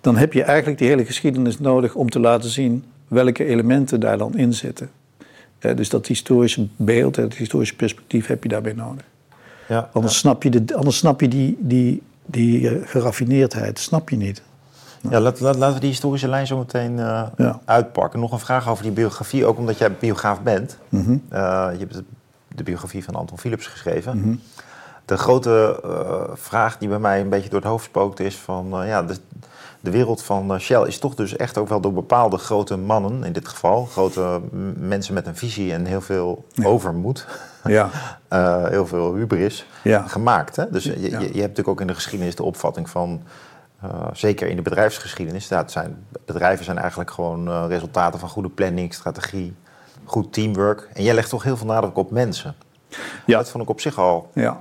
Dan 0.00 0.16
heb 0.16 0.32
je 0.32 0.42
eigenlijk 0.42 0.78
die 0.78 0.88
hele 0.88 1.04
geschiedenis 1.04 1.58
nodig 1.58 1.94
om 1.94 2.10
te 2.10 2.20
laten 2.20 2.50
zien 2.50 2.84
welke 3.08 3.44
elementen 3.44 4.00
daar 4.00 4.18
dan 4.18 4.36
in 4.36 4.54
zitten. 4.54 4.90
Uh, 5.60 5.76
dus 5.76 5.88
dat 5.88 6.06
historische 6.06 6.68
beeld, 6.76 7.16
het 7.16 7.34
historische 7.34 7.76
perspectief 7.76 8.26
heb 8.26 8.42
je 8.42 8.48
daarbij 8.48 8.72
nodig. 8.72 9.04
Ja, 9.70 9.88
anders, 9.92 10.18
Snap 10.18 10.42
je 10.42 10.50
de, 10.64 10.74
anders 10.74 10.96
snap 10.96 11.20
je 11.20 11.28
die, 11.28 11.58
die, 11.60 12.02
die 12.26 12.80
geraffineerdheid 12.84 13.78
snap 13.78 14.08
je 14.08 14.16
niet. 14.16 14.42
Ja, 15.10 15.20
laat, 15.20 15.40
laat, 15.40 15.56
laten 15.56 15.74
we 15.74 15.80
die 15.80 15.88
historische 15.88 16.28
lijn 16.28 16.46
zo 16.46 16.58
meteen 16.58 16.96
uh, 16.96 17.26
uitpakken. 17.64 18.20
Nog 18.20 18.32
een 18.32 18.38
vraag 18.38 18.68
over 18.68 18.82
die 18.82 18.92
biografie, 18.92 19.46
ook 19.46 19.58
omdat 19.58 19.78
jij 19.78 19.92
biograaf 19.92 20.42
bent. 20.42 20.78
Mm 20.88 21.04
-hmm. 21.04 21.22
uh, 21.32 21.68
je 21.72 21.78
hebt 21.78 22.02
de 22.48 22.62
biografie 22.62 23.04
van 23.04 23.14
Anton 23.14 23.38
Philips 23.38 23.66
geschreven. 23.66 24.16
Mm 24.16 24.22
-hmm. 24.22 24.40
De 25.04 25.16
grote 25.16 25.80
uh, 25.84 26.22
vraag 26.34 26.78
die 26.78 26.88
bij 26.88 26.98
mij 26.98 27.20
een 27.20 27.28
beetje 27.28 27.50
door 27.50 27.60
het 27.60 27.68
hoofd 27.68 27.84
spookt 27.84 28.20
is 28.20 28.36
van... 28.36 28.86
ja, 28.86 29.02
de, 29.02 29.16
de 29.80 29.90
wereld 29.90 30.22
van 30.22 30.60
Shell 30.60 30.82
is 30.82 30.98
toch 30.98 31.14
dus 31.14 31.36
echt 31.36 31.58
ook 31.58 31.68
wel 31.68 31.80
door 31.80 31.92
bepaalde 31.92 32.38
grote 32.38 32.76
mannen, 32.76 33.24
in 33.24 33.32
dit 33.32 33.48
geval. 33.48 33.84
Grote 33.84 34.40
mensen 34.76 35.14
met 35.14 35.26
een 35.26 35.36
visie 35.36 35.72
en 35.72 35.84
heel 35.84 36.00
veel 36.00 36.44
ja. 36.52 36.64
overmoed. 36.64 37.26
Ja. 37.64 37.90
heel 38.68 38.86
veel 38.86 39.14
hubris 39.14 39.66
ja. 39.82 40.02
gemaakt. 40.02 40.56
Hè? 40.56 40.70
Dus 40.70 40.84
je, 40.84 41.00
je, 41.00 41.08
je 41.10 41.16
hebt 41.16 41.34
natuurlijk 41.34 41.68
ook 41.68 41.80
in 41.80 41.86
de 41.86 41.94
geschiedenis 41.94 42.34
de 42.36 42.42
opvatting 42.42 42.90
van 42.90 43.22
uh, 43.84 43.90
zeker 44.12 44.48
in 44.48 44.56
de 44.56 44.62
bedrijfsgeschiedenis. 44.62 45.48
Dat 45.48 45.70
zijn, 45.70 46.06
bedrijven 46.24 46.64
zijn 46.64 46.78
eigenlijk 46.78 47.10
gewoon 47.10 47.48
uh, 47.48 47.64
resultaten 47.68 48.20
van 48.20 48.28
goede 48.28 48.48
planning, 48.48 48.94
strategie, 48.94 49.54
goed 50.04 50.32
teamwork. 50.32 50.88
En 50.92 51.02
jij 51.02 51.14
legt 51.14 51.30
toch 51.30 51.42
heel 51.42 51.56
veel 51.56 51.66
nadruk 51.66 51.96
op 51.96 52.10
mensen. 52.10 52.54
Ja. 53.26 53.36
Dat 53.36 53.50
vond 53.50 53.62
ik 53.62 53.70
op 53.70 53.80
zich 53.80 53.98
al. 53.98 54.30
Ja. 54.34 54.60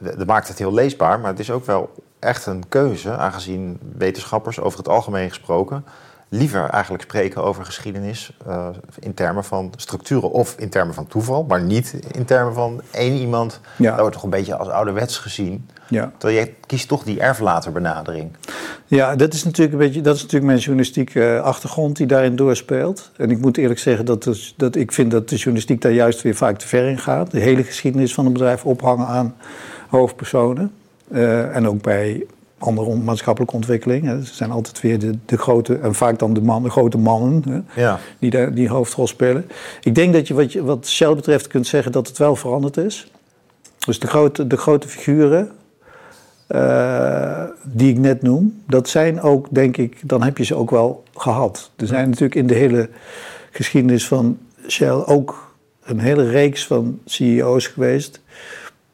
Dat 0.00 0.26
maakt 0.26 0.48
het 0.48 0.58
heel 0.58 0.72
leesbaar, 0.72 1.20
maar 1.20 1.30
het 1.30 1.38
is 1.38 1.50
ook 1.50 1.66
wel 1.66 1.92
echt 2.18 2.46
een 2.46 2.68
keuze, 2.68 3.16
aangezien 3.16 3.78
wetenschappers 3.96 4.60
over 4.60 4.78
het 4.78 4.88
algemeen 4.88 5.28
gesproken 5.28 5.84
liever 6.32 6.68
eigenlijk 6.68 7.02
spreken 7.02 7.42
over 7.42 7.64
geschiedenis 7.64 8.32
uh, 8.48 8.68
in 8.98 9.14
termen 9.14 9.44
van 9.44 9.72
structuren 9.76 10.30
of 10.30 10.54
in 10.58 10.68
termen 10.68 10.94
van 10.94 11.06
toeval, 11.06 11.44
maar 11.44 11.62
niet 11.62 11.96
in 12.12 12.24
termen 12.24 12.54
van 12.54 12.80
één 12.90 13.16
iemand. 13.16 13.60
Ja. 13.76 13.90
Dat 13.90 14.00
wordt 14.00 14.14
toch 14.14 14.22
een 14.22 14.30
beetje 14.30 14.56
als 14.56 14.68
ouderwets 14.68 15.18
gezien. 15.18 15.68
Ja. 15.88 16.12
Terwijl 16.18 16.44
jij 16.44 16.54
kiest 16.66 16.88
toch 16.88 17.02
die 17.02 17.20
erflaterbenadering. 17.20 18.30
Ja, 18.86 19.16
dat 19.16 19.34
is 19.34 19.44
natuurlijk 19.44 19.72
een 19.72 19.86
beetje 19.86 20.00
dat 20.00 20.14
is 20.14 20.20
natuurlijk 20.20 20.50
mijn 20.50 20.62
journalistieke 20.62 21.40
achtergrond 21.42 21.96
die 21.96 22.06
daarin 22.06 22.36
doorspeelt. 22.36 23.10
En 23.16 23.30
ik 23.30 23.38
moet 23.38 23.56
eerlijk 23.56 23.80
zeggen 23.80 24.04
dat, 24.04 24.22
dus, 24.22 24.54
dat 24.56 24.76
ik 24.76 24.92
vind 24.92 25.10
dat 25.10 25.28
de 25.28 25.36
journalistiek 25.36 25.80
daar 25.80 25.92
juist 25.92 26.22
weer 26.22 26.34
vaak 26.34 26.58
te 26.58 26.68
ver 26.68 26.88
in 26.88 26.98
gaat. 26.98 27.30
De 27.30 27.40
hele 27.40 27.64
geschiedenis 27.64 28.14
van 28.14 28.26
een 28.26 28.32
bedrijf 28.32 28.64
ophangen 28.64 29.06
aan 29.06 29.34
hoofdpersonen. 29.88 30.72
Uh, 31.08 31.56
en 31.56 31.68
ook 31.68 31.82
bij 31.82 32.26
andere 32.60 32.94
maatschappelijke 32.96 33.54
ontwikkeling. 33.54 34.04
Hè. 34.04 34.24
Ze 34.24 34.34
zijn 34.34 34.50
altijd 34.50 34.80
weer 34.80 34.98
de, 34.98 35.18
de, 35.26 35.38
grote, 35.38 35.78
en 35.78 35.94
vaak 35.94 36.18
dan 36.18 36.34
de, 36.34 36.42
man, 36.42 36.62
de 36.62 36.70
grote 36.70 36.98
mannen 36.98 37.44
hè, 37.48 37.82
ja. 37.82 37.98
die 38.18 38.30
daar 38.30 38.54
die 38.54 38.68
hoofdrol 38.68 39.06
spelen. 39.06 39.46
Ik 39.80 39.94
denk 39.94 40.12
dat 40.12 40.28
je 40.28 40.34
wat, 40.34 40.52
je 40.52 40.64
wat 40.64 40.88
Shell 40.88 41.14
betreft 41.14 41.46
kunt 41.46 41.66
zeggen 41.66 41.92
dat 41.92 42.08
het 42.08 42.18
wel 42.18 42.36
veranderd 42.36 42.76
is. 42.76 43.10
Dus 43.78 43.98
de 43.98 44.06
grote, 44.06 44.46
de 44.46 44.56
grote 44.56 44.88
figuren 44.88 45.50
uh, 46.48 47.44
die 47.64 47.90
ik 47.90 47.98
net 47.98 48.22
noem, 48.22 48.62
dat 48.66 48.88
zijn 48.88 49.20
ook, 49.20 49.46
denk 49.50 49.76
ik, 49.76 50.08
dan 50.08 50.22
heb 50.22 50.38
je 50.38 50.44
ze 50.44 50.54
ook 50.54 50.70
wel 50.70 51.02
gehad. 51.14 51.70
Er 51.76 51.86
zijn 51.86 52.08
natuurlijk 52.08 52.34
in 52.34 52.46
de 52.46 52.54
hele 52.54 52.88
geschiedenis 53.50 54.06
van 54.06 54.38
Shell 54.68 55.02
ook 55.06 55.54
een 55.82 55.98
hele 55.98 56.30
reeks 56.30 56.66
van 56.66 56.98
CEO's 57.04 57.66
geweest 57.66 58.20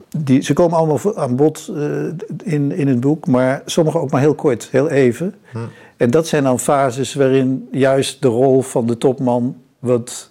die, 0.09 0.43
ze 0.43 0.53
komen 0.53 0.79
allemaal 0.79 1.17
aan 1.17 1.37
bod 1.37 1.71
uh, 1.71 2.07
in, 2.43 2.73
in 2.73 2.89
het 2.89 3.01
boek, 3.01 3.27
maar 3.27 3.63
sommige 3.65 3.99
ook 3.99 4.11
maar 4.11 4.21
heel 4.21 4.35
kort, 4.35 4.69
heel 4.71 4.89
even. 4.89 5.35
Hm. 5.51 5.59
En 5.97 6.11
dat 6.11 6.27
zijn 6.27 6.43
dan 6.43 6.59
fases 6.59 7.15
waarin 7.15 7.69
juist 7.71 8.23
de 8.23 8.29
rol 8.29 8.63
van 8.63 8.87
de 8.87 8.99
topman 8.99 9.57
wat 9.79 10.31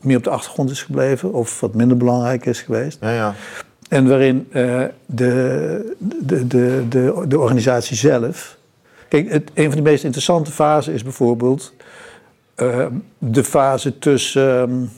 meer 0.00 0.16
op 0.16 0.24
de 0.24 0.30
achtergrond 0.30 0.70
is 0.70 0.82
gebleven 0.82 1.32
of 1.32 1.60
wat 1.60 1.74
minder 1.74 1.96
belangrijk 1.96 2.46
is 2.46 2.60
geweest. 2.60 2.98
Ja, 3.00 3.12
ja. 3.14 3.34
En 3.88 4.08
waarin 4.08 4.48
uh, 4.52 4.84
de, 5.06 5.96
de, 5.98 6.46
de, 6.46 6.84
de, 6.88 7.24
de 7.28 7.38
organisatie 7.38 7.96
zelf. 7.96 8.58
Kijk, 9.08 9.30
het, 9.30 9.50
een 9.54 9.66
van 9.66 9.76
de 9.76 9.90
meest 9.90 10.04
interessante 10.04 10.50
fasen 10.50 10.92
is 10.92 11.02
bijvoorbeeld 11.02 11.72
uh, 12.56 12.86
de 13.18 13.44
fase 13.44 13.98
tussen. 13.98 14.90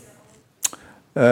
Uh, 1.15 1.23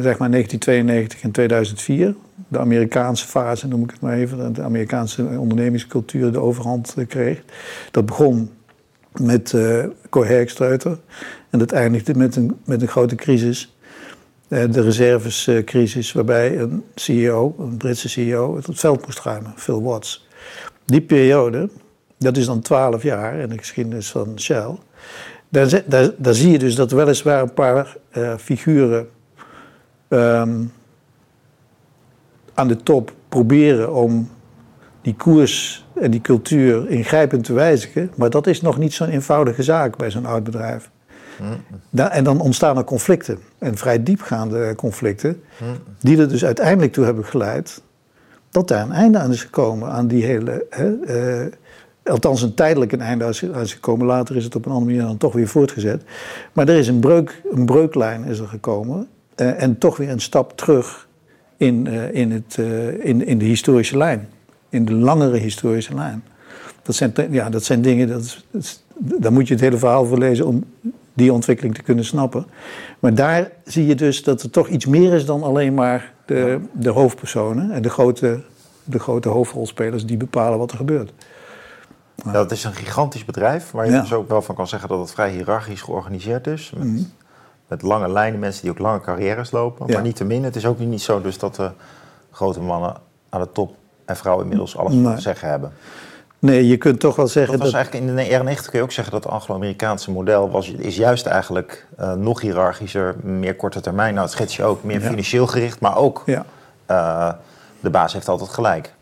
zeg 0.00 0.18
maar 0.18 0.30
1992 0.30 1.22
en 1.22 1.30
2004. 1.30 2.14
De 2.48 2.58
Amerikaanse 2.58 3.26
fase, 3.26 3.68
noem 3.68 3.82
ik 3.82 3.90
het 3.90 4.00
maar 4.00 4.16
even. 4.16 4.52
De 4.52 4.62
Amerikaanse 4.62 5.22
ondernemingscultuur 5.22 6.32
de 6.32 6.40
overhand 6.40 6.94
kreeg. 7.08 7.42
Dat 7.90 8.06
begon 8.06 8.50
met 9.12 9.52
uh. 9.52 9.84
En 11.50 11.58
dat 11.58 11.72
eindigde 11.72 12.14
met 12.14 12.36
een, 12.36 12.58
met 12.64 12.82
een 12.82 12.88
grote 12.88 13.14
crisis. 13.14 13.76
De 14.48 14.80
reservescrisis, 14.80 16.12
waarbij 16.12 16.58
een 16.58 16.84
CEO, 16.94 17.54
een 17.58 17.76
Britse 17.76 18.08
CEO, 18.08 18.56
het 18.56 18.66
veld 18.70 19.06
moest 19.06 19.20
ruimen, 19.20 19.52
Phil 19.56 19.82
Watts. 19.82 20.26
Die 20.84 21.00
periode, 21.00 21.70
dat 22.18 22.36
is 22.36 22.46
dan 22.46 22.60
twaalf 22.60 23.02
jaar 23.02 23.34
in 23.34 23.48
de 23.48 23.58
geschiedenis 23.58 24.10
van 24.10 24.40
Shell. 24.40 24.78
Daar, 25.48 25.82
daar, 25.86 26.10
daar 26.16 26.34
zie 26.34 26.50
je 26.50 26.58
dus 26.58 26.74
dat 26.74 26.90
weliswaar 26.90 27.42
een 27.42 27.54
paar 27.54 27.96
uh, 28.16 28.34
figuren 28.36 29.08
um, 30.08 30.72
aan 32.54 32.68
de 32.68 32.76
top 32.76 33.12
proberen 33.28 33.94
om 33.94 34.30
die 35.02 35.14
koers 35.14 35.86
en 35.94 36.10
die 36.10 36.20
cultuur 36.20 36.90
ingrijpend 36.90 37.44
te 37.44 37.52
wijzigen. 37.52 38.10
Maar 38.16 38.30
dat 38.30 38.46
is 38.46 38.60
nog 38.60 38.78
niet 38.78 38.92
zo'n 38.92 39.08
eenvoudige 39.08 39.62
zaak 39.62 39.96
bij 39.96 40.10
zo'n 40.10 40.26
oud 40.26 40.44
bedrijf. 40.44 40.90
en 42.10 42.24
dan 42.24 42.40
ontstaan 42.40 42.76
er 42.76 42.84
conflicten. 42.84 43.38
En 43.58 43.76
vrij 43.76 44.02
diepgaande 44.02 44.74
conflicten. 44.74 45.42
Die 46.00 46.18
er 46.18 46.28
dus 46.28 46.44
uiteindelijk 46.44 46.92
toe 46.92 47.04
hebben 47.04 47.24
geleid. 47.24 47.82
dat 48.50 48.68
daar 48.68 48.82
een 48.82 48.92
einde 48.92 49.18
aan 49.18 49.30
is 49.30 49.42
gekomen 49.42 49.90
aan 49.90 50.06
die 50.06 50.24
hele. 50.24 50.66
Hè, 50.70 50.88
uh, 50.88 51.46
althans, 52.10 52.42
een 52.42 52.54
tijdelijk 52.54 52.92
een 52.92 53.00
einde 53.00 53.24
is 53.62 53.72
gekomen. 53.72 54.06
Later 54.06 54.36
is 54.36 54.44
het 54.44 54.56
op 54.56 54.66
een 54.66 54.72
andere 54.72 54.90
manier 54.90 55.06
dan 55.06 55.16
toch 55.16 55.32
weer 55.32 55.48
voortgezet. 55.48 56.02
Maar 56.52 56.68
er 56.68 56.76
is 56.76 56.88
een, 56.88 57.00
breuk, 57.00 57.42
een 57.50 57.66
breuklijn 57.66 58.24
is 58.24 58.38
er 58.38 58.48
gekomen. 58.48 59.08
Uh, 59.36 59.62
en 59.62 59.78
toch 59.78 59.96
weer 59.96 60.10
een 60.10 60.20
stap 60.20 60.56
terug 60.56 61.08
in, 61.56 61.86
uh, 61.86 62.14
in, 62.14 62.30
het, 62.30 62.58
in, 62.98 63.26
in 63.26 63.38
de 63.38 63.44
historische 63.44 63.96
lijn 63.96 64.28
in 64.68 64.84
de 64.84 64.92
langere 64.92 65.36
historische 65.36 65.94
lijn. 65.94 66.24
Dat 66.82 66.94
zijn, 66.94 67.12
ja, 67.30 67.50
dat 67.50 67.64
zijn 67.64 67.82
dingen, 67.82 68.08
dat, 68.08 68.44
dat, 68.50 68.82
daar 68.98 69.32
moet 69.32 69.48
je 69.48 69.54
het 69.54 69.62
hele 69.62 69.76
verhaal 69.76 70.04
voor 70.04 70.18
lezen 70.18 70.46
om 70.46 70.64
die 71.14 71.32
ontwikkeling 71.32 71.74
te 71.74 71.82
kunnen 71.82 72.04
snappen. 72.04 72.46
Maar 72.98 73.14
daar 73.14 73.50
zie 73.64 73.86
je 73.86 73.94
dus 73.94 74.22
dat 74.22 74.42
er 74.42 74.50
toch 74.50 74.68
iets 74.68 74.86
meer 74.86 75.12
is 75.12 75.26
dan 75.26 75.42
alleen 75.42 75.74
maar 75.74 76.12
de, 76.26 76.58
de 76.72 76.90
hoofdpersonen 76.90 77.70
en 77.70 77.82
de 77.82 77.90
grote, 77.90 78.40
de 78.84 78.98
grote 78.98 79.28
hoofdrolspelers 79.28 80.06
die 80.06 80.16
bepalen 80.16 80.58
wat 80.58 80.70
er 80.70 80.76
gebeurt. 80.76 81.12
Ja, 82.24 82.32
dat 82.32 82.50
is 82.50 82.64
een 82.64 82.74
gigantisch 82.74 83.24
bedrijf, 83.24 83.70
waar 83.70 83.86
je 83.86 83.92
ja. 83.92 84.00
dus 84.00 84.12
ook 84.12 84.28
wel 84.28 84.42
van 84.42 84.54
kan 84.54 84.68
zeggen 84.68 84.88
dat 84.88 84.98
het 84.98 85.10
vrij 85.10 85.30
hiërarchisch 85.30 85.82
georganiseerd 85.82 86.46
is. 86.46 86.72
Met, 86.76 86.86
mm. 86.86 87.12
met 87.68 87.82
lange 87.82 88.08
lijnen, 88.08 88.40
mensen 88.40 88.62
die 88.62 88.70
ook 88.70 88.78
lange 88.78 89.00
carrières 89.00 89.50
lopen. 89.50 89.86
Ja. 89.86 89.92
Maar 89.92 90.02
niet 90.02 90.16
te 90.16 90.24
min, 90.24 90.44
het 90.44 90.56
is 90.56 90.66
ook 90.66 90.78
niet 90.78 91.02
zo 91.02 91.20
dus 91.20 91.38
dat 91.38 91.54
de 91.54 91.70
grote 92.30 92.60
mannen 92.60 92.96
aan 93.28 93.40
de 93.40 93.52
top 93.52 93.74
en 94.04 94.16
vrouwen 94.16 94.44
inmiddels 94.44 94.76
alles 94.76 94.92
nee. 94.92 95.14
te 95.14 95.20
zeggen 95.20 95.48
hebben. 95.48 95.72
Nee, 96.38 96.66
je 96.66 96.76
kunt 96.76 97.00
toch 97.00 97.16
wel 97.16 97.26
zeggen 97.26 97.52
dat... 97.52 97.60
Was 97.62 97.70
dat... 97.70 97.80
eigenlijk 97.80 98.10
in 98.10 98.16
de 98.16 98.22
jaren 98.22 98.44
90 98.44 98.70
kun 98.70 98.78
je 98.78 98.84
ook 98.84 98.92
zeggen 98.92 99.12
dat 99.12 99.24
het 99.24 99.32
Anglo-Amerikaanse 99.32 100.10
model 100.10 100.50
was, 100.50 100.70
is 100.70 100.96
juist 100.96 101.26
eigenlijk 101.26 101.86
uh, 102.00 102.12
nog 102.12 102.40
hiërarchischer, 102.40 103.16
meer 103.22 103.56
korte 103.56 103.80
termijn. 103.80 104.14
Nou, 104.14 104.26
het 104.26 104.34
schets 104.34 104.56
je 104.56 104.64
ook 104.64 104.84
meer 104.84 105.00
ja. 105.00 105.08
financieel 105.08 105.46
gericht, 105.46 105.80
maar 105.80 105.96
ook 105.96 106.22
uh, 106.26 107.32
de 107.80 107.90
baas 107.90 108.12
heeft 108.12 108.28
altijd 108.28 108.50
gelijk. 108.50 108.94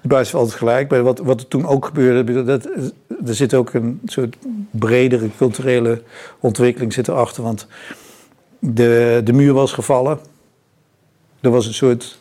De 0.00 0.08
baas 0.08 0.18
heeft 0.18 0.34
altijd 0.34 0.56
gelijk. 0.56 0.90
Maar 0.90 1.02
wat, 1.02 1.18
wat 1.18 1.40
er 1.40 1.48
toen 1.48 1.66
ook 1.66 1.84
gebeurde, 1.84 2.44
dat, 2.44 2.64
er 3.26 3.34
zit 3.34 3.54
ook 3.54 3.74
een 3.74 4.00
soort 4.04 4.36
bredere 4.70 5.30
culturele 5.36 6.02
ontwikkeling 6.40 6.92
zit 6.92 7.08
erachter. 7.08 7.42
Want 7.42 7.66
de, 8.58 9.20
de 9.24 9.32
muur 9.32 9.52
was 9.52 9.72
gevallen. 9.72 10.18
Er 11.40 11.50
was 11.50 11.66
een 11.66 11.74
soort 11.74 12.18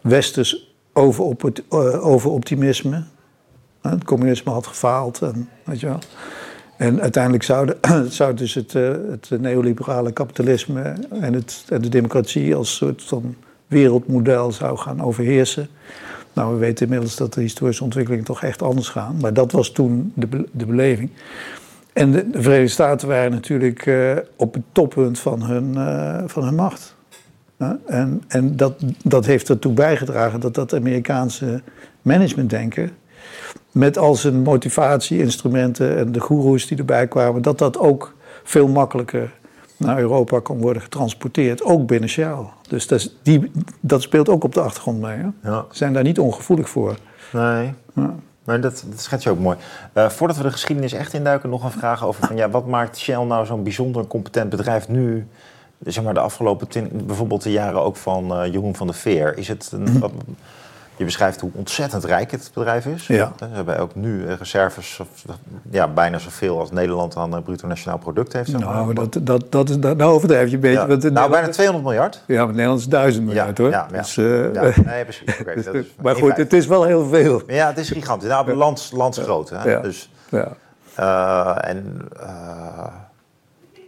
westers 0.00 0.74
over, 0.92 1.24
op 1.24 1.42
het, 1.42 1.62
uh, 1.70 2.06
over 2.06 2.30
optimisme. 2.30 3.02
Het 3.80 4.04
communisme 4.04 4.52
had 4.52 4.66
gefaald, 4.66 5.22
en, 5.22 5.48
weet 5.64 5.80
je 5.80 5.86
wel. 5.86 5.98
En 6.76 7.00
uiteindelijk 7.00 7.42
zou, 7.42 7.66
de, 7.66 8.06
zou 8.10 8.34
dus 8.34 8.54
het, 8.54 8.74
uh, 8.74 8.90
het 9.10 9.40
neoliberale 9.40 10.12
kapitalisme 10.12 10.94
en, 11.20 11.34
het, 11.34 11.64
en 11.68 11.80
de 11.80 11.88
democratie 11.88 12.54
als 12.54 12.76
soort 12.76 13.02
van 13.02 13.34
wereldmodel 13.66 14.52
zou 14.52 14.78
gaan 14.78 15.02
overheersen. 15.02 15.68
Nou, 16.36 16.52
we 16.52 16.58
weten 16.58 16.84
inmiddels 16.84 17.16
dat 17.16 17.34
de 17.34 17.40
historische 17.40 17.84
ontwikkelingen 17.84 18.24
toch 18.24 18.42
echt 18.42 18.62
anders 18.62 18.88
gaan. 18.88 19.16
Maar 19.20 19.32
dat 19.32 19.52
was 19.52 19.70
toen 19.70 20.12
de, 20.14 20.28
de 20.52 20.66
beleving. 20.66 21.10
En 21.92 22.12
de, 22.12 22.30
de 22.30 22.42
Verenigde 22.42 22.72
Staten 22.72 23.08
waren 23.08 23.30
natuurlijk 23.30 23.86
uh, 23.86 24.16
op 24.36 24.54
het 24.54 24.62
toppunt 24.72 25.18
van 25.18 25.42
hun, 25.42 25.74
uh, 25.74 26.22
van 26.26 26.44
hun 26.44 26.54
macht. 26.54 26.94
En, 27.86 28.22
en 28.28 28.56
dat, 28.56 28.82
dat 29.04 29.26
heeft 29.26 29.48
ertoe 29.48 29.72
bijgedragen 29.72 30.40
dat 30.40 30.54
dat 30.54 30.74
Amerikaanse 30.74 31.62
managementdenken, 32.02 32.90
met 33.72 33.98
al 33.98 34.14
zijn 34.14 34.42
motivatie-instrumenten 34.42 35.96
en 35.96 36.12
de 36.12 36.20
goeroes 36.20 36.66
die 36.66 36.78
erbij 36.78 37.06
kwamen, 37.06 37.42
dat 37.42 37.58
dat 37.58 37.78
ook 37.78 38.14
veel 38.42 38.68
makkelijker 38.68 39.32
naar 39.76 39.98
Europa 39.98 40.40
kon 40.40 40.58
worden 40.58 40.82
getransporteerd, 40.82 41.62
ook 41.62 41.86
binnen 41.86 42.08
Shell. 42.08 42.36
Dus 42.68 42.86
dat, 42.86 42.98
is, 42.98 43.16
die, 43.22 43.50
dat 43.80 44.02
speelt 44.02 44.28
ook 44.28 44.44
op 44.44 44.54
de 44.54 44.60
achtergrond 44.60 45.00
mee. 45.00 45.16
Hè? 45.16 45.50
Ja. 45.50 45.64
Ze 45.70 45.76
zijn 45.76 45.92
daar 45.92 46.02
niet 46.02 46.18
ongevoelig 46.18 46.68
voor. 46.68 46.96
Nee. 47.32 47.74
Ja. 47.94 48.14
Maar 48.44 48.60
dat, 48.60 48.84
dat 48.88 49.00
schets 49.00 49.24
je 49.24 49.30
ook 49.30 49.38
mooi. 49.38 49.56
Uh, 49.94 50.08
voordat 50.08 50.36
we 50.36 50.42
de 50.42 50.50
geschiedenis 50.50 50.92
echt 50.92 51.12
induiken, 51.12 51.50
nog 51.50 51.64
een 51.64 51.70
vraag 51.70 52.04
over 52.04 52.26
van 52.26 52.36
ja, 52.36 52.50
wat 52.50 52.66
maakt 52.66 52.98
Shell 52.98 53.24
nou 53.24 53.46
zo'n 53.46 53.62
bijzonder 53.62 54.06
competent 54.06 54.50
bedrijf 54.50 54.88
nu 54.88 55.26
zeg 55.84 56.04
maar, 56.04 56.14
de 56.14 56.20
afgelopen 56.20 56.68
twintig, 56.68 57.04
bijvoorbeeld 57.04 57.42
de 57.42 57.52
jaren 57.52 57.82
ook 57.82 57.96
van 57.96 58.42
uh, 58.42 58.52
Jeroen 58.52 58.76
van 58.76 58.86
der 58.86 58.96
Veer, 58.96 59.38
is 59.38 59.48
het 59.48 59.70
een, 59.72 60.02
je 60.96 61.04
beschrijft 61.04 61.40
hoe 61.40 61.50
ontzettend 61.54 62.04
rijk 62.04 62.30
het 62.30 62.50
bedrijf 62.54 62.86
is. 62.86 63.06
Ja. 63.06 63.32
We 63.38 63.46
hebben 63.50 63.78
ook 63.78 63.94
nu 63.94 64.26
reserves, 64.26 65.00
ja, 65.70 65.88
bijna 65.88 66.18
zoveel 66.18 66.58
als 66.58 66.70
Nederland 66.70 67.16
aan 67.16 67.42
bruto 67.42 67.66
nationaal 67.66 67.98
product 67.98 68.32
heeft. 68.32 68.50
Zeg 68.50 68.60
maar. 68.60 68.74
Nou, 68.74 68.94
dat, 68.94 69.18
dat, 69.22 69.52
dat 69.52 69.68
is, 69.68 69.78
dat, 69.78 69.96
nou 69.96 70.12
overdrijf 70.12 70.48
je 70.48 70.54
een 70.54 70.60
beetje. 70.60 70.78
Ja. 70.78 70.86
Want, 70.86 71.10
nou, 71.10 71.30
bijna 71.30 71.48
200 71.48 71.84
miljard. 71.88 72.22
Ja, 72.26 72.44
maar 72.44 72.54
Nederland 72.54 72.80
is 72.80 72.88
1000 72.88 73.24
miljard 73.24 73.58
hoor. 73.58 73.70
Ja, 73.70 73.86
ja. 73.92 73.98
Dus, 73.98 74.16
uh. 74.16 74.50
Nee, 74.84 75.04
precies. 75.04 75.40
Okay, 75.40 75.54
dat 75.54 75.74
is 75.74 75.86
maar 76.02 76.16
goed, 76.16 76.36
het 76.36 76.52
is 76.52 76.66
wel 76.66 76.84
heel 76.84 77.06
veel. 77.06 77.42
Ja, 77.46 77.66
het 77.66 77.78
is 77.78 77.90
gigantisch. 77.90 78.28
Nou, 78.28 78.54
lands, 78.54 78.90
landsgroot. 78.90 79.50
Hè? 79.50 79.70
Ja. 79.70 79.80
Dus, 79.80 80.10
ja. 80.28 80.48
Uh, 81.00 81.68
en... 81.70 82.08
Uh, 82.20 82.86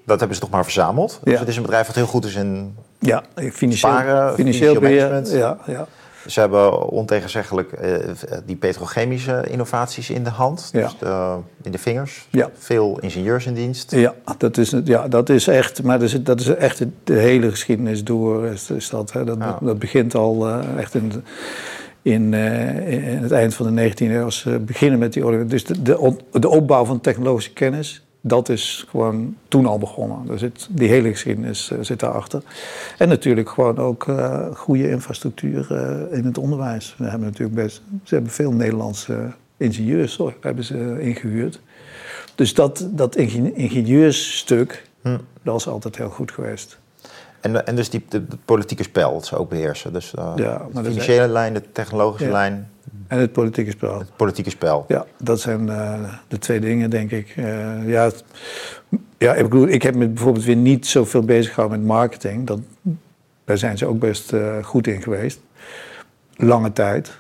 dat 0.05 0.19
hebben 0.19 0.37
ze 0.37 0.43
toch 0.43 0.51
maar 0.53 0.63
verzameld. 0.65 1.21
Dus 1.23 1.33
Ja. 1.33 1.39
het 1.39 1.49
is 1.49 1.57
een 1.57 1.63
bedrijf 1.63 1.87
wat 1.87 1.97
heel 1.97 2.07
goed 2.07 2.25
is 2.25 2.35
in 2.35 2.77
Ja, 2.99 3.23
financieel, 3.35 3.73
sparen, 3.73 4.35
financieel 4.35 4.81
beheer. 4.81 5.09
management. 5.09 5.31
Ja, 5.31 5.57
ja. 5.67 5.87
Ze 6.29 6.41
hebben 6.41 6.89
ontegenzeggelijk 6.89 7.73
eh, 7.73 7.95
die 8.47 8.57
petrochemische 8.57 9.45
innovaties 9.51 10.11
in 10.11 10.25
de 10.25 10.31
hand, 10.31 10.71
Ja. 10.73 10.81
dus 10.83 10.97
de, 10.99 11.37
in 11.63 11.71
de 11.73 11.79
vingers. 11.79 12.27
Ja. 12.31 12.51
Veel 12.59 12.99
ingenieurs 13.01 13.47
in 13.47 13.55
dienst. 13.55 13.91
Ja, 13.91 14.15
dat 14.39 14.57
is, 14.57 14.75
ja, 14.85 15.09
dat 15.09 15.29
is 15.29 15.47
echt, 15.47 15.83
maar 15.83 15.99
dat 15.99 16.09
is, 16.09 16.23
dat 16.23 16.41
is 16.41 16.47
echt 16.49 16.85
de 17.05 17.15
hele 17.15 17.51
geschiedenis 17.51 18.05
door. 18.05 18.45
Is, 18.47 18.71
is 18.71 18.89
dat, 18.91 19.13
hè? 19.13 19.25
Dat, 19.25 19.37
Ja. 19.39 19.59
dat 19.63 19.79
begint 19.79 20.15
al 20.15 20.49
eh, 20.49 20.79
echt 20.79 20.95
in, 20.95 21.09
de- 21.09 21.21
in, 22.03 22.35
eh, 22.35 22.93
in 23.13 23.23
het 23.23 23.33
eind 23.33 23.55
van 23.55 23.75
de 23.75 23.91
19e 23.91 23.95
eeuw. 23.99 24.25
Als 24.25 24.39
ze 24.39 24.59
beginnen 24.59 24.99
met 24.99 25.13
die 25.13 25.25
olie. 25.25 25.45
Dus 25.47 25.65
de, 25.65 25.83
de, 25.83 26.15
de 26.33 26.49
opbouw 26.49 26.85
van 26.85 27.01
technologische 27.01 27.53
kennis, 27.53 28.03
dat 28.21 28.49
is 28.49 28.85
gewoon 28.89 29.37
toen 29.49 29.67
al 29.67 29.79
begonnen. 29.79 30.31
Er 30.31 30.39
zit, 30.39 30.69
die 30.71 30.89
hele 30.89 31.11
geschiedenis 31.11 31.71
eh, 31.71 31.79
zit 31.81 32.01
daarachter. 32.01 32.43
En 32.99 33.09
natuurlijk 33.09 33.49
gewoon 33.51 33.79
ook 33.79 34.09
eh, 34.09 34.47
goede 34.55 34.91
infrastructuur 34.91 35.67
eh, 35.71 36.19
in 36.19 36.25
het 36.25 36.39
onderwijs. 36.39 36.95
We 36.99 37.05
hebben 37.05 37.29
natuurlijk 37.29 37.55
best, 37.63 37.83
ze 38.05 38.15
hebben 38.15 38.33
veel 38.33 38.53
Nederlandse 38.53 39.33
ingenieurs 39.57 40.17
hoor, 40.17 40.35
hebben 40.41 40.65
ze 40.65 40.97
ingehuurd. 41.01 41.61
Dus 42.35 42.55
dat, 42.55 42.89
dat 42.91 43.17
ingenie- 43.17 43.53
ingenieursstuk, 43.55 44.87
Hm. 45.03 45.19
dat 45.43 45.57
is 45.57 45.69
altijd 45.69 45.97
heel 45.97 46.11
goed 46.11 46.33
geweest. 46.33 46.79
En, 47.41 47.67
en 47.67 47.77
dus 47.77 47.91
die, 47.91 48.05
de, 48.09 48.23
politieke 48.45 48.83
spel, 48.83 49.13
dat 49.13 49.27
ze 49.27 49.37
ook 49.37 49.49
beheersen. 49.49 49.93
Dus 49.93 50.13
uh, 50.19 50.33
Ja, 50.37 50.67
de 50.73 50.83
financiële 50.85 51.29
lijn, 51.29 51.55
de 51.55 51.63
technologische 51.73 52.27
Ja. 52.27 52.33
lijn, 52.33 52.71
En 53.07 53.19
het 53.19 53.33
politieke 53.33 53.71
spel. 53.71 53.99
het 53.99 54.17
politieke 54.17 54.51
spel. 54.51 54.85
Ja, 54.89 55.07
dat 55.19 55.41
zijn 55.41 55.69
eh, 55.69 56.15
de 56.29 56.39
twee 56.39 56.61
dingen, 56.61 56.91
denk 56.91 57.11
ik. 57.11 57.33
Eh, 57.37 57.89
ja, 57.89 58.05
het- 58.05 58.25
ja, 59.19 59.35
ik 59.35 59.43
bedoel, 59.43 59.69
ik 59.69 59.83
heb 59.83 59.95
me 59.95 60.09
bijvoorbeeld 60.09 60.45
weer 60.45 60.57
niet 60.57 60.87
zoveel 60.87 61.23
bezig 61.23 61.53
gehouden 61.55 61.79
met 61.79 61.89
marketing. 61.89 62.47
Dat, 62.47 62.61
daar 63.45 63.59
zijn 63.59 63.79
ze 63.79 63.87
ook 63.87 63.99
best 63.99 64.33
eh, 64.33 64.65
goed 64.65 64.87
in 64.87 65.03
geweest. 65.03 65.41
Lange 66.37 66.73
tijd. 66.73 67.19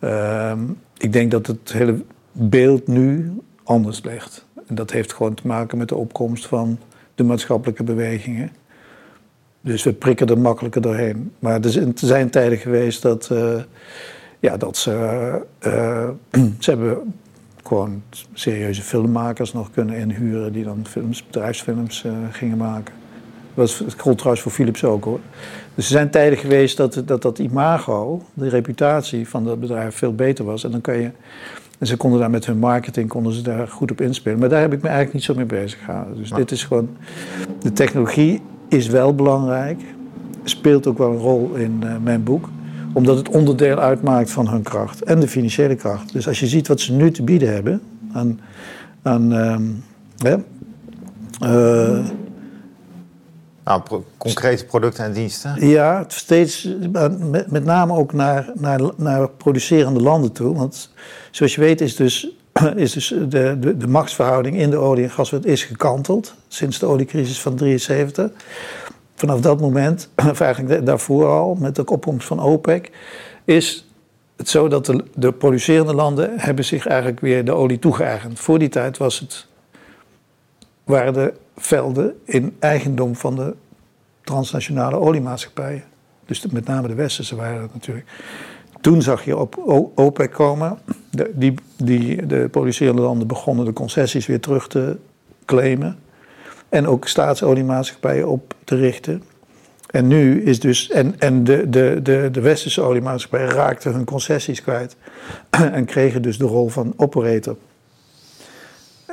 Ehm, 0.00 0.60
ik 0.98 1.12
denk 1.12 1.30
dat 1.30 1.46
het 1.46 1.72
hele 1.72 2.02
beeld 2.32 2.86
nu 2.86 3.32
anders 3.64 4.02
ligt. 4.04 4.46
En 4.66 4.74
dat 4.74 4.90
heeft 4.90 5.12
gewoon 5.12 5.34
te 5.34 5.46
maken 5.46 5.78
met 5.78 5.88
de 5.88 5.94
opkomst 5.96 6.46
van 6.46 6.78
de 7.14 7.24
maatschappelijke 7.24 7.82
bewegingen. 7.84 8.50
Dus 9.60 9.82
we 9.82 9.92
prikken 9.92 10.26
er 10.26 10.38
makkelijker 10.38 10.80
doorheen. 10.80 11.32
Maar 11.38 11.60
er 11.60 11.94
zijn, 11.94 12.30
tijden 12.30 12.58
geweest 12.58 13.02
dat, 13.02 13.30
ja, 14.40 14.56
dat 14.56 14.76
ze. 14.76 14.92
eh, 15.58 16.08
ze 16.58 16.70
hebben 16.70 17.14
gewoon 17.64 18.02
serieuze 18.32 18.82
filmmakers 18.82 19.52
nog 19.52 19.70
kunnen 19.70 19.96
inhuren. 19.96 20.52
die 20.52 20.64
dan 20.64 20.86
films, 20.88 21.26
bedrijfsfilms 21.26 22.04
eh, 22.04 22.12
gingen 22.30 22.56
maken. 22.56 22.94
Dat 23.54 23.84
gold 23.96 24.16
trouwens 24.16 24.42
voor 24.42 24.52
Philips 24.52 24.84
ook 24.84 25.04
hoor. 25.04 25.20
Dus 25.74 25.84
er 25.84 25.90
zijn 25.90 26.10
tijden 26.10 26.38
geweest 26.38 26.76
dat 26.76 27.02
dat, 27.04 27.22
dat 27.22 27.38
imago, 27.38 28.22
de 28.34 28.48
reputatie 28.48 29.28
van 29.28 29.44
dat 29.44 29.60
bedrijf 29.60 29.96
veel 29.96 30.14
beter 30.14 30.44
was. 30.44 30.64
En 30.64 30.70
dan 30.70 30.80
kan 30.80 30.98
je 30.98 31.10
En 31.78 31.86
ze 31.86 31.96
konden 31.96 32.20
daar 32.20 32.30
met 32.30 32.46
hun 32.46 32.58
marketing 32.58 33.08
konden 33.08 33.32
ze 33.32 33.42
daar 33.42 33.68
goed 33.68 33.90
op 33.90 34.00
inspelen. 34.00 34.38
Maar 34.38 34.48
daar 34.48 34.60
heb 34.60 34.72
ik 34.72 34.82
me 34.82 34.88
eigenlijk 34.88 35.14
niet 35.14 35.24
zo 35.24 35.34
mee 35.34 35.44
bezig 35.44 35.84
gehouden. 35.84 36.16
Dus 36.16 36.30
dit 36.30 36.50
is 36.50 36.64
gewoon. 36.64 36.88
De 37.60 37.72
technologie 37.72 38.42
is 38.68 38.86
wel 38.86 39.14
belangrijk. 39.14 39.80
Speelt 40.44 40.86
ook 40.86 40.98
wel 40.98 41.10
een 41.10 41.18
rol 41.18 41.54
in 41.54 41.80
uh, 41.84 41.96
mijn 42.02 42.22
boek. 42.22 42.48
Omdat 42.98 43.16
het 43.16 43.28
onderdeel 43.28 43.78
uitmaakt 43.78 44.30
van 44.30 44.48
hun 44.48 44.62
kracht. 44.62 45.02
En 45.02 45.20
de 45.20 45.28
financiële 45.28 45.74
kracht. 45.74 46.12
Dus 46.12 46.28
als 46.28 46.40
je 46.40 46.46
ziet 46.46 46.68
wat 46.68 46.80
ze 46.80 46.92
nu 46.92 47.10
te 47.10 47.22
bieden 47.22 47.52
hebben. 47.52 47.80
aan. 48.12 48.40
aan 49.02 49.32
um, 49.32 49.84
uh, 51.44 52.04
nou, 53.64 53.82
concrete 54.16 54.64
producten 54.64 55.04
en 55.04 55.12
diensten? 55.12 55.68
Ja, 55.68 56.04
steeds, 56.08 56.68
met, 56.92 57.50
met 57.50 57.64
name 57.64 57.92
ook 57.92 58.12
naar, 58.12 58.50
naar, 58.54 58.80
naar 58.96 59.28
producerende 59.28 60.00
landen 60.00 60.32
toe. 60.32 60.56
Want 60.56 60.90
zoals 61.30 61.54
je 61.54 61.60
weet 61.60 61.80
is 61.80 61.96
dus, 61.96 62.28
is 62.74 62.92
dus 62.92 63.08
de, 63.28 63.56
de, 63.60 63.76
de 63.76 63.86
machtsverhouding 63.86 64.56
in 64.56 64.70
de 64.70 64.76
olie- 64.76 65.02
en 65.02 65.10
gaswereld 65.10 65.50
is 65.50 65.64
gekanteld 65.64 66.34
sinds 66.48 66.78
de 66.78 66.86
oliecrisis 66.86 67.40
van 67.40 67.56
73. 67.56 68.30
Vanaf 69.18 69.40
dat 69.40 69.60
moment, 69.60 70.10
of 70.30 70.40
eigenlijk 70.40 70.86
daarvoor 70.86 71.26
al, 71.26 71.54
met 71.54 71.76
de 71.76 71.84
opkomst 71.84 72.26
van 72.26 72.40
OPEC, 72.40 72.90
is 73.44 73.86
het 74.36 74.48
zo 74.48 74.68
dat 74.68 74.86
de, 74.86 75.04
de 75.14 75.32
producerende 75.32 75.94
landen 75.94 76.30
hebben 76.36 76.64
zich 76.64 76.86
eigenlijk 76.86 77.20
weer 77.20 77.44
de 77.44 77.52
olie 77.52 77.78
toegeëigend. 77.78 78.40
Voor 78.40 78.58
die 78.58 78.68
tijd 78.68 78.96
was 78.96 79.20
het, 79.20 79.46
waren 80.84 81.12
de 81.12 81.34
velden 81.56 82.14
in 82.24 82.56
eigendom 82.58 83.16
van 83.16 83.36
de 83.36 83.54
transnationale 84.24 84.96
oliemaatschappijen. 84.96 85.84
Dus 86.26 86.46
met 86.46 86.66
name 86.66 86.88
de 86.88 86.94
westerse 86.94 87.36
waren 87.36 87.60
dat 87.60 87.74
natuurlijk. 87.74 88.06
Toen 88.80 89.02
zag 89.02 89.24
je 89.24 89.36
op 89.36 89.58
OPEC 89.94 90.30
komen. 90.30 90.78
De, 91.10 91.54
die, 91.76 92.26
de 92.26 92.48
producerende 92.50 93.02
landen 93.02 93.26
begonnen 93.26 93.64
de 93.64 93.72
concessies 93.72 94.26
weer 94.26 94.40
terug 94.40 94.68
te 94.68 94.96
claimen. 95.44 95.98
En 96.68 96.86
ook 96.86 97.08
staatsoliemaatschappijen 97.08 98.28
op 98.28 98.54
te 98.64 98.76
richten. 98.76 99.22
En 99.90 100.06
nu 100.06 100.42
is 100.42 100.60
dus. 100.60 100.90
En, 100.90 101.18
en 101.18 101.44
de, 101.44 101.68
de, 101.68 102.00
de, 102.02 102.28
de 102.32 102.40
westerse 102.40 102.82
oliemaatschappijen 102.82 103.50
raakten 103.50 103.92
hun 103.92 104.04
concessies 104.04 104.62
kwijt. 104.62 104.96
En 105.50 105.84
kregen 105.84 106.22
dus 106.22 106.38
de 106.38 106.44
rol 106.44 106.68
van 106.68 106.92
operator. 106.96 107.56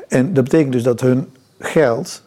En 0.08 0.34
dat 0.34 0.44
betekent 0.44 0.72
dus 0.72 0.84
dat 0.84 1.02
hun 1.02 1.30
geld 1.60 2.24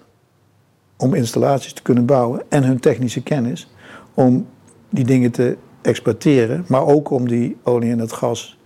om 0.97 1.15
installaties 1.15 1.73
te 1.73 1.83
kunnen 1.83 2.07
bouwen 2.07 2.43
en 2.49 2.65
hun 2.65 2.81
technische 2.81 3.23
kennis 3.23 3.71
om 4.15 4.47
die 4.91 5.05
dingen 5.05 5.31
te 5.31 5.57
exploiteren, 5.83 6.65
maar 6.69 6.87
ook 6.87 7.11
om 7.11 7.29
die 7.29 7.57
olie 7.63 7.91
en 7.91 7.99
het 7.99 8.13
gas 8.13 8.59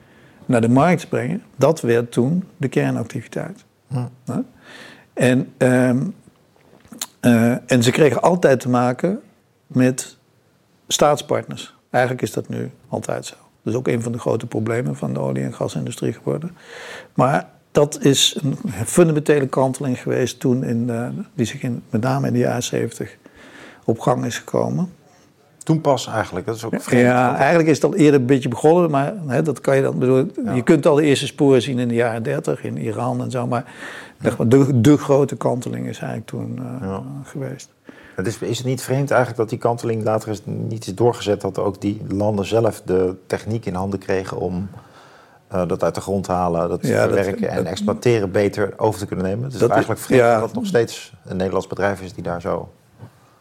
naar 0.46 0.60
de 0.60 0.68
markt 0.68 1.00
te 1.00 1.08
brengen, 1.08 1.42
dat 1.56 1.80
werd 1.80 2.12
toen 2.12 2.44
de 2.56 2.68
kernactiviteit. 2.68 3.64
En, 5.12 5.52
uh, 5.58 5.90
uh, 7.26 7.70
en 7.70 7.82
ze 7.82 7.90
kregen 7.90 8.22
altijd 8.22 8.60
te 8.60 8.68
maken 8.68 9.20
met 9.66 10.16
staatspartners. 10.88 11.74
Eigenlijk 11.90 12.22
is 12.22 12.32
dat 12.32 12.48
nu 12.48 12.70
altijd 12.88 13.26
zo. 13.26 13.34
Dat 13.62 13.72
is 13.72 13.78
ook 13.78 13.88
een 13.88 14.02
van 14.02 14.12
de 14.12 14.18
grote 14.18 14.46
problemen 14.46 14.96
van 14.96 15.12
de 15.12 15.20
olie- 15.20 15.42
en 15.42 15.54
gasindustrie 15.54 16.12
geworden. 16.12 16.56
Maar 17.14 17.48
dat 17.72 18.00
is 18.00 18.38
een 18.42 18.56
fundamentele 18.86 19.46
kanteling 19.46 19.98
geweest 19.98 20.40
toen, 20.40 20.64
in, 20.64 20.88
uh, 20.88 21.08
die 21.34 21.46
zich 21.46 21.62
in, 21.62 21.82
met 21.90 22.00
name 22.00 22.26
in 22.26 22.32
de 22.32 22.38
jaren 22.38 22.62
70 22.62 23.16
op 23.84 24.00
gang 24.00 24.24
is 24.24 24.38
gekomen. 24.38 24.92
Toen 25.62 25.80
pas 25.80 26.06
eigenlijk, 26.06 26.46
dat 26.46 26.56
is 26.56 26.64
ook 26.64 26.74
vreemd. 26.78 27.06
Ja, 27.06 27.36
eigenlijk 27.36 27.68
is 27.68 27.76
het 27.76 27.84
al 27.84 27.94
eerder 27.94 28.20
een 28.20 28.26
beetje 28.26 28.48
begonnen, 28.48 28.90
maar 28.90 29.14
hè, 29.26 29.42
dat 29.42 29.60
kan 29.60 29.76
je 29.76 29.82
dan 29.82 29.98
bedoel, 29.98 30.26
Je 30.54 30.62
kunt 30.62 30.86
al 30.86 30.94
de 30.94 31.02
eerste 31.02 31.26
sporen 31.26 31.62
zien 31.62 31.78
in 31.78 31.88
de 31.88 31.94
jaren 31.94 32.22
30 32.22 32.64
in 32.64 32.76
Iran 32.76 33.22
en 33.22 33.30
zo, 33.30 33.46
maar 33.46 33.64
ja. 34.20 34.44
de, 34.44 34.80
de, 34.80 34.98
grote 34.98 35.36
kanteling 35.36 35.86
is 35.86 35.98
eigenlijk 35.98 36.26
toen 36.26 36.58
uh, 36.58 36.88
ja. 36.88 37.02
geweest. 37.24 37.68
Het 38.14 38.26
is, 38.26 38.38
is 38.38 38.58
het 38.58 38.66
niet 38.66 38.82
vreemd 38.82 39.10
eigenlijk 39.10 39.40
dat 39.40 39.48
die 39.48 39.58
kanteling 39.58 40.04
later 40.04 40.28
is, 40.28 40.42
niet 40.44 40.86
is 40.86 40.94
doorgezet, 40.94 41.40
dat 41.40 41.58
ook 41.58 41.80
die 41.80 42.00
landen 42.08 42.46
zelf 42.46 42.82
de 42.84 43.14
techniek 43.26 43.66
in 43.66 43.74
handen 43.74 43.98
kregen 43.98 44.36
om 44.36 44.68
uh, 45.54 45.62
dat 45.66 45.84
uit 45.84 45.94
de 45.94 46.00
grond 46.00 46.26
halen, 46.26 46.68
dat 46.68 46.86
ja, 46.86 47.02
verwerken 47.02 47.48
en 47.48 47.66
exploiteren 47.66 48.30
beter 48.30 48.74
over 48.76 49.00
te 49.00 49.06
kunnen 49.06 49.24
nemen. 49.24 49.44
Het 49.44 49.52
is 49.52 49.58
dat, 49.58 49.70
eigenlijk 49.70 50.00
vreemd 50.00 50.22
ja, 50.22 50.34
dat 50.34 50.44
het 50.44 50.54
nog 50.54 50.66
steeds 50.66 51.12
een 51.24 51.36
Nederlands 51.36 51.66
bedrijf 51.66 52.00
is 52.00 52.12
die 52.12 52.22
daar 52.22 52.40
zo... 52.40 52.72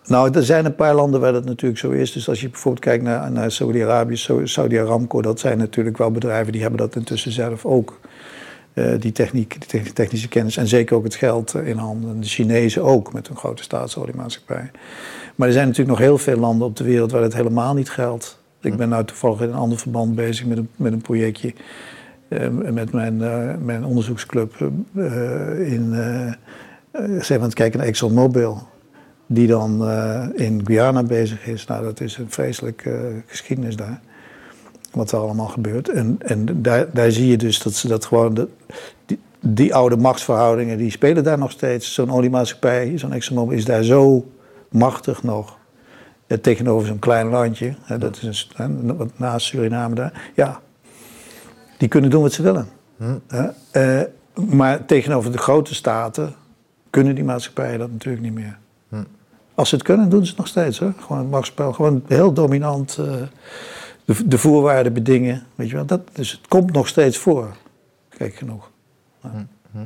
Nou, 0.05 0.31
er 0.33 0.43
zijn 0.43 0.65
een 0.65 0.75
paar 0.75 0.95
landen 0.95 1.19
waar 1.19 1.33
dat 1.33 1.45
natuurlijk 1.45 1.79
zo 1.79 1.89
is. 1.89 2.11
Dus 2.11 2.29
als 2.29 2.41
je 2.41 2.49
bijvoorbeeld 2.49 2.83
kijkt 2.83 3.03
naar, 3.03 3.31
naar 3.31 3.51
Saudi-Arabië, 3.51 4.15
Saudi 4.43 4.79
Aramco, 4.79 5.21
dat 5.21 5.39
zijn 5.39 5.57
natuurlijk 5.57 5.97
wel 5.97 6.11
bedrijven 6.11 6.51
die 6.51 6.61
hebben 6.61 6.79
dat 6.79 6.95
intussen 6.95 7.31
zelf 7.31 7.65
ook. 7.65 7.99
Uh, 8.73 8.93
die 8.99 9.11
techniek, 9.11 9.69
die 9.71 9.93
technische 9.93 10.27
kennis 10.27 10.57
en 10.57 10.67
zeker 10.67 10.95
ook 10.95 11.03
het 11.03 11.15
geld 11.15 11.53
in 11.53 11.77
handen. 11.77 12.19
De 12.19 12.27
Chinezen 12.27 12.83
ook, 12.83 13.13
met 13.13 13.27
een 13.27 13.35
grote 13.35 13.63
staatsoliemaatschappij. 13.63 14.71
Maar 15.35 15.47
er 15.47 15.53
zijn 15.53 15.67
natuurlijk 15.67 15.97
nog 15.97 16.07
heel 16.07 16.17
veel 16.17 16.37
landen 16.37 16.67
op 16.67 16.75
de 16.75 16.83
wereld 16.83 17.11
waar 17.11 17.21
het 17.21 17.33
helemaal 17.33 17.73
niet 17.73 17.89
geldt. 17.89 18.39
Ik 18.61 18.75
ben 18.75 18.89
nou 18.89 19.05
toevallig 19.05 19.41
in 19.41 19.49
een 19.49 19.55
ander 19.55 19.77
verband 19.77 20.15
bezig 20.15 20.45
met 20.45 20.57
een, 20.57 20.69
met 20.75 20.91
een 20.91 21.01
projectje 21.01 21.53
uh, 22.29 22.47
met 22.49 22.91
mijn, 22.91 23.19
uh, 23.19 23.53
mijn 23.63 23.85
onderzoeksclub 23.85 24.53
in, 25.57 25.93
zijn 27.19 27.39
aan 27.39 27.45
het 27.45 27.53
kijken 27.53 27.79
naar 27.79 27.87
ExxonMobil. 27.87 28.67
Die 29.33 29.47
dan 29.47 29.89
in 30.35 30.61
Guyana 30.65 31.03
bezig 31.03 31.47
is. 31.47 31.65
Nou, 31.65 31.83
dat 31.83 31.99
is 31.99 32.17
een 32.17 32.31
vreselijke 32.31 33.21
geschiedenis 33.25 33.75
daar. 33.75 33.99
Wat 34.91 35.11
er 35.11 35.19
allemaal 35.19 35.47
gebeurt. 35.47 35.89
En, 35.89 36.15
en 36.19 36.61
daar, 36.61 36.87
daar 36.93 37.11
zie 37.11 37.27
je 37.27 37.37
dus 37.37 37.59
dat 37.59 37.73
ze 37.73 37.87
dat 37.87 38.05
gewoon. 38.05 38.33
De, 38.33 38.47
die, 39.05 39.19
die 39.39 39.75
oude 39.75 39.97
machtsverhoudingen, 39.97 40.77
die 40.77 40.91
spelen 40.91 41.23
daar 41.23 41.37
nog 41.37 41.51
steeds. 41.51 41.93
Zo'n 41.93 42.11
oliemaatschappij, 42.11 42.97
zo'n 42.97 43.13
ExxonMobil 43.13 43.57
is 43.57 43.65
daar 43.65 43.83
zo 43.83 44.31
machtig 44.69 45.23
nog 45.23 45.59
tegenover 46.41 46.87
zo'n 46.87 46.99
klein 46.99 47.27
landje, 47.27 47.75
hè, 47.81 47.97
dat 47.97 48.21
is 48.21 48.49
een, 48.55 48.97
wat 48.97 49.09
naast 49.15 49.45
Suriname 49.45 49.95
daar. 49.95 50.31
Ja, 50.35 50.61
die 51.77 51.87
kunnen 51.87 52.09
doen 52.09 52.21
wat 52.21 52.33
ze 52.33 52.41
willen. 52.41 52.67
Hm. 52.97 53.17
Uh, 53.71 54.01
maar 54.49 54.85
tegenover 54.85 55.31
de 55.31 55.37
grote 55.37 55.75
staten 55.75 56.33
kunnen 56.89 57.15
die 57.15 57.23
maatschappijen 57.23 57.79
dat 57.79 57.91
natuurlijk 57.91 58.23
niet 58.23 58.33
meer. 58.33 58.57
Hm. 59.53 59.59
Als 59.59 59.69
ze 59.69 59.75
het 59.75 59.83
kunnen, 59.83 60.09
doen 60.09 60.23
ze 60.23 60.29
het 60.29 60.37
nog 60.37 60.47
steeds. 60.47 60.79
Hoor. 60.79 60.93
Gewoon 60.99 61.27
machtsspel, 61.27 61.73
gewoon 61.73 62.03
heel 62.07 62.33
dominant 62.33 62.97
uh, 62.99 63.05
de, 64.05 64.27
de, 64.27 64.37
voorwaarden 64.37 64.93
bedingen. 64.93 65.43
Weet 65.55 65.69
je 65.69 65.75
wel. 65.75 65.85
Dat, 65.85 66.01
dus 66.11 66.31
het 66.31 66.47
komt 66.47 66.71
nog 66.71 66.87
steeds 66.87 67.17
voor. 67.17 67.55
Kijk 68.09 68.35
genoeg. 68.35 68.69
Ja. 69.23 69.29
Hm. 69.71 69.77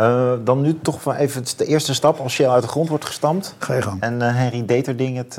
Uh, 0.00 0.32
dan 0.44 0.60
nu 0.60 0.78
toch 0.82 1.04
wel 1.04 1.14
even 1.14 1.44
de 1.56 1.64
eerste 1.64 1.94
stap 1.94 2.18
als 2.18 2.36
je 2.36 2.48
uit 2.48 2.62
de 2.62 2.68
grond 2.68 2.88
wordt 2.88 3.04
gestampt. 3.04 3.54
Ga 3.58 3.74
je 3.74 3.82
gang. 3.82 4.00
En 4.00 4.14
uh, 4.14 4.36
Henry 4.36 4.64
Deterding 4.64 5.16
het 5.16 5.34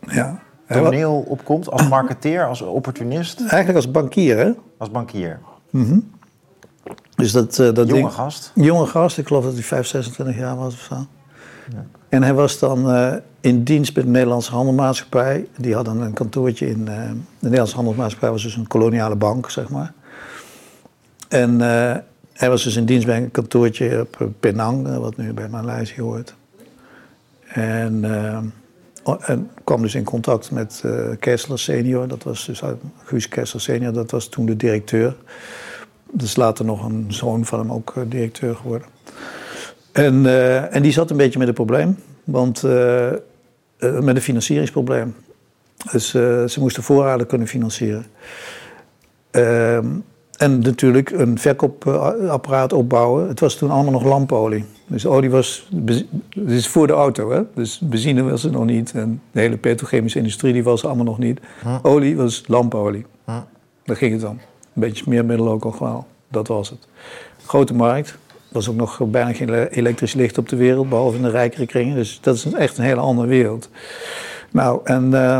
ja. 0.00 0.40
toneel 0.68 1.24
opkomt 1.28 1.70
als 1.70 1.88
marketeer, 1.88 2.46
als 2.46 2.62
opportunist. 2.62 3.40
Eigenlijk 3.40 3.74
als 3.74 3.90
bankier, 3.90 4.38
hè? 4.38 4.50
Als 4.76 4.90
bankier. 4.90 5.38
Mm 5.70 5.84
-hmm. 5.84 6.10
Dus 7.14 7.32
dat, 7.32 7.56
dat 7.56 7.76
jonge 7.76 7.92
ding, 7.92 8.12
gast? 8.12 8.52
Jonge 8.54 8.86
gast, 8.86 9.18
ik 9.18 9.26
geloof 9.26 9.44
dat 9.44 9.52
hij 9.52 9.62
5, 9.62 9.86
26 9.86 10.36
jaar 10.36 10.56
was 10.56 10.74
of 10.74 10.80
zo. 10.80 10.94
Ja. 11.72 11.84
En 12.12 12.22
hij 12.22 12.34
was 12.34 12.58
dan 12.58 12.88
in 13.40 13.64
dienst 13.64 13.94
bij 13.94 14.02
de 14.02 14.08
Nederlandse 14.08 14.50
Handelmaatschappij. 14.50 15.46
Die 15.56 15.74
hadden 15.74 16.00
een 16.00 16.12
kantoortje 16.12 16.68
in. 16.68 16.84
de 16.84 17.14
Nederlandse 17.38 17.74
Handelmaatschappij 17.74 18.30
was 18.30 18.42
dus 18.42 18.56
een 18.56 18.66
koloniale 18.66 19.16
bank, 19.16 19.50
zeg 19.50 19.68
maar. 19.68 19.92
En 21.28 21.60
hij 22.32 22.48
was 22.48 22.62
dus 22.62 22.76
in 22.76 22.84
dienst 22.84 23.06
bij 23.06 23.16
een 23.16 23.30
kantoortje 23.30 24.00
op 24.00 24.28
Penang, 24.40 24.86
eh, 24.86 24.96
wat 24.96 25.16
nu 25.16 25.32
bij 25.32 25.48
Maleisië 25.48 26.00
hoort. 26.00 26.34
En, 27.46 28.04
en 29.20 29.50
kwam 29.64 29.82
dus 29.82 29.94
in 29.94 30.04
contact 30.04 30.50
met 30.50 30.84
Kessler 31.18 31.58
senior, 31.58 32.08
dat 32.08 32.22
was 32.22 32.46
dus 32.46 32.62
Guus 33.04 33.28
Kessler 33.28 33.62
senior, 33.62 33.92
dat 33.92 34.10
was 34.10 34.28
toen 34.28 34.46
de 34.46 34.56
directeur. 34.56 35.16
Dus 36.10 36.36
later 36.36 36.64
nog 36.64 36.84
een 36.84 37.06
zoon 37.08 37.44
van 37.44 37.58
hem 37.58 37.72
ook 37.72 37.94
directeur 38.08 38.56
geworden. 38.56 38.86
En, 39.92 40.24
uh, 40.24 40.74
en 40.74 40.82
die 40.82 40.92
zat 40.92 41.10
een 41.10 41.16
beetje 41.16 41.38
met 41.38 41.48
een 41.48 41.54
probleem, 41.54 41.96
want 42.24 42.62
met 43.78 44.16
een 44.16 44.20
financieringsprobleem. 44.20 45.14
Dus 45.90 46.10
ze 46.10 46.56
moesten 46.58 46.82
voorraden 46.82 47.26
kunnen 47.26 47.48
financieren. 47.48 48.06
Ehm, 49.30 49.86
en 50.42 50.58
natuurlijk 50.58 51.10
een 51.10 51.38
verkoopapparaat 51.38 52.72
opbouwen. 52.72 53.28
Het 53.28 53.40
was 53.40 53.54
toen 53.54 53.70
allemaal 53.70 53.92
nog 53.92 54.04
lampolie. 54.04 54.64
Dus 54.86 55.06
olie 55.06 55.30
was, 55.30 55.68
is 56.46 56.68
voor 56.68 56.86
de 56.86 56.92
auto, 56.92 57.30
hè? 57.30 57.42
dus 57.54 57.78
benzine 57.78 58.22
was 58.22 58.44
er 58.44 58.50
nog 58.50 58.64
niet. 58.64 58.92
En 58.92 59.22
de 59.30 59.40
hele 59.40 59.56
petrochemische 59.56 60.18
industrie 60.18 60.52
die 60.52 60.64
was 60.64 60.80
er 60.82 60.86
allemaal 60.86 61.04
nog 61.04 61.18
niet. 61.18 61.40
Olie 61.82 62.16
was 62.16 62.44
lampolie. 62.46 63.06
Huh. 63.26 63.36
Daar 63.84 63.96
ging 63.96 64.12
het 64.12 64.20
dan. 64.20 64.38
Een 64.74 64.80
beetje 64.80 65.04
meer 65.08 65.24
middel 65.24 65.48
ook 65.50 65.64
al 65.64 66.06
Dat 66.28 66.48
was 66.48 66.70
het. 66.70 66.88
Grote 67.46 67.74
markt. 67.74 68.18
Was 68.52 68.68
ook 68.68 68.76
nog 68.76 69.00
bijna 69.06 69.32
geen 69.32 69.68
elektrisch 69.68 70.14
licht 70.14 70.38
op 70.38 70.48
de 70.48 70.56
wereld, 70.56 70.88
behalve 70.88 71.16
in 71.16 71.22
de 71.22 71.30
rijkere 71.30 71.66
kringen. 71.66 71.94
Dus 71.94 72.18
dat 72.20 72.34
is 72.34 72.52
echt 72.52 72.78
een 72.78 72.84
hele 72.84 73.00
andere 73.00 73.28
wereld. 73.28 73.68
Nou, 74.50 74.80
en, 74.84 75.10
uh, 75.10 75.38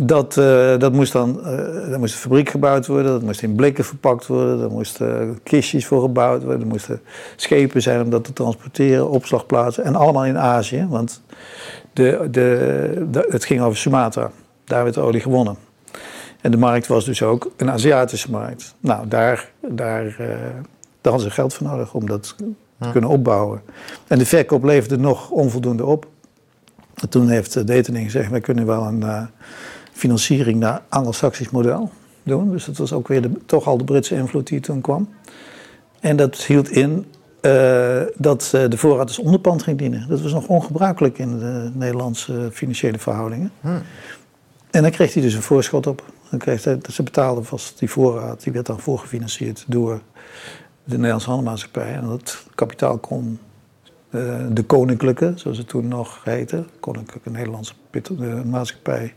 dat, 0.00 0.36
uh, 0.36 0.78
dat 0.78 0.92
moest 0.92 1.12
dan, 1.12 1.40
uh, 1.44 1.96
moest 1.96 2.14
een 2.14 2.20
fabriek 2.20 2.48
gebouwd 2.48 2.86
worden, 2.86 3.12
dat 3.12 3.22
moest 3.22 3.42
in 3.42 3.54
blikken 3.54 3.84
verpakt 3.84 4.26
worden, 4.26 4.60
er 4.60 4.70
moesten 4.70 5.38
kistjes 5.42 5.86
voor 5.86 6.00
gebouwd 6.00 6.42
worden, 6.42 6.60
er 6.60 6.66
moesten 6.66 7.00
schepen 7.36 7.82
zijn 7.82 8.02
om 8.02 8.10
dat 8.10 8.24
te 8.24 8.32
transporteren, 8.32 9.10
opslagplaatsen 9.10 9.84
en 9.84 9.94
allemaal 9.94 10.24
in 10.24 10.38
Azië, 10.38 10.86
want 10.88 11.22
de, 11.92 12.28
de, 12.30 13.06
de, 13.10 13.26
het 13.30 13.44
ging 13.44 13.60
over 13.60 13.78
Sumatra, 13.78 14.30
daar 14.64 14.82
werd 14.82 14.94
de 14.94 15.00
olie 15.00 15.20
gewonnen. 15.20 15.56
En 16.40 16.50
de 16.50 16.56
markt 16.56 16.86
was 16.86 17.04
dus 17.04 17.22
ook 17.22 17.50
een 17.56 17.70
Aziatische 17.70 18.30
markt. 18.30 18.74
Nou, 18.80 19.08
daar, 19.08 19.50
daar, 19.60 20.16
uh, 20.20 20.26
daar 21.06 21.14
hadden 21.14 21.32
ze 21.32 21.40
geld 21.40 21.54
voor 21.54 21.66
nodig 21.66 21.94
om 21.94 22.06
dat 22.06 22.34
te 22.78 22.90
kunnen 22.92 23.10
opbouwen. 23.10 23.62
En 24.06 24.18
de 24.18 24.26
verkoop 24.26 24.64
leverde 24.64 24.98
nog 24.98 25.30
onvoldoende 25.30 25.84
op. 25.84 26.06
En 26.94 27.08
toen 27.08 27.28
heeft 27.28 27.66
Detening 27.66 28.04
gezegd, 28.04 28.30
wij 28.30 28.40
kunnen 28.40 28.66
wel 28.66 28.86
een 28.86 29.28
financiering 29.92 30.58
naar 30.58 30.82
Anglo-Saxisch 30.88 31.50
model 31.50 31.90
doen. 32.22 32.50
Dus 32.50 32.64
dat 32.64 32.76
was 32.76 32.92
ook 32.92 33.08
weer 33.08 33.22
de, 33.22 33.30
toch 33.46 33.66
al 33.66 33.78
de 33.78 33.84
Britse 33.84 34.14
invloed 34.14 34.46
die 34.46 34.60
toen 34.60 34.80
kwam. 34.80 35.08
En 36.00 36.16
dat 36.16 36.36
hield 36.36 36.70
in 36.70 37.06
uh, 37.42 38.02
dat 38.16 38.52
uh, 38.54 38.68
de 38.68 38.78
voorraad 38.78 39.08
als 39.08 39.18
onderpand 39.18 39.62
ging 39.62 39.78
dienen. 39.78 40.08
Dat 40.08 40.20
was 40.20 40.32
nog 40.32 40.46
ongebruikelijk 40.46 41.18
in 41.18 41.38
de 41.38 41.70
Nederlandse 41.74 42.48
financiële 42.52 42.98
verhoudingen. 42.98 43.52
Hmm. 43.60 43.82
En 44.70 44.82
dan 44.82 44.90
kreeg 44.90 45.14
hij 45.14 45.22
dus 45.22 45.34
een 45.34 45.42
voorschot 45.42 45.86
op. 45.86 46.04
Dan 46.30 46.38
kreeg 46.38 46.64
hij, 46.64 46.78
ze 46.90 47.02
betaalden 47.02 47.44
vast 47.44 47.78
die 47.78 47.90
voorraad, 47.90 48.42
die 48.42 48.52
werd 48.52 48.66
dan 48.66 48.80
voorgefinancierd 48.80 49.64
door 49.66 50.00
de 50.86 50.94
Nederlandse 50.94 51.28
Handelmaatschappij. 51.28 51.94
En 51.94 52.06
dat 52.06 52.46
kapitaal 52.54 52.98
kon 52.98 53.38
uh, 54.10 54.46
de 54.52 54.62
Koninklijke, 54.62 55.32
zoals 55.34 55.58
het 55.58 55.68
toen 55.68 55.88
nog 55.88 56.24
heette, 56.24 56.64
Koninklijke 56.80 57.30
Nederlandse 57.30 57.74
Maatschappij 58.44 59.14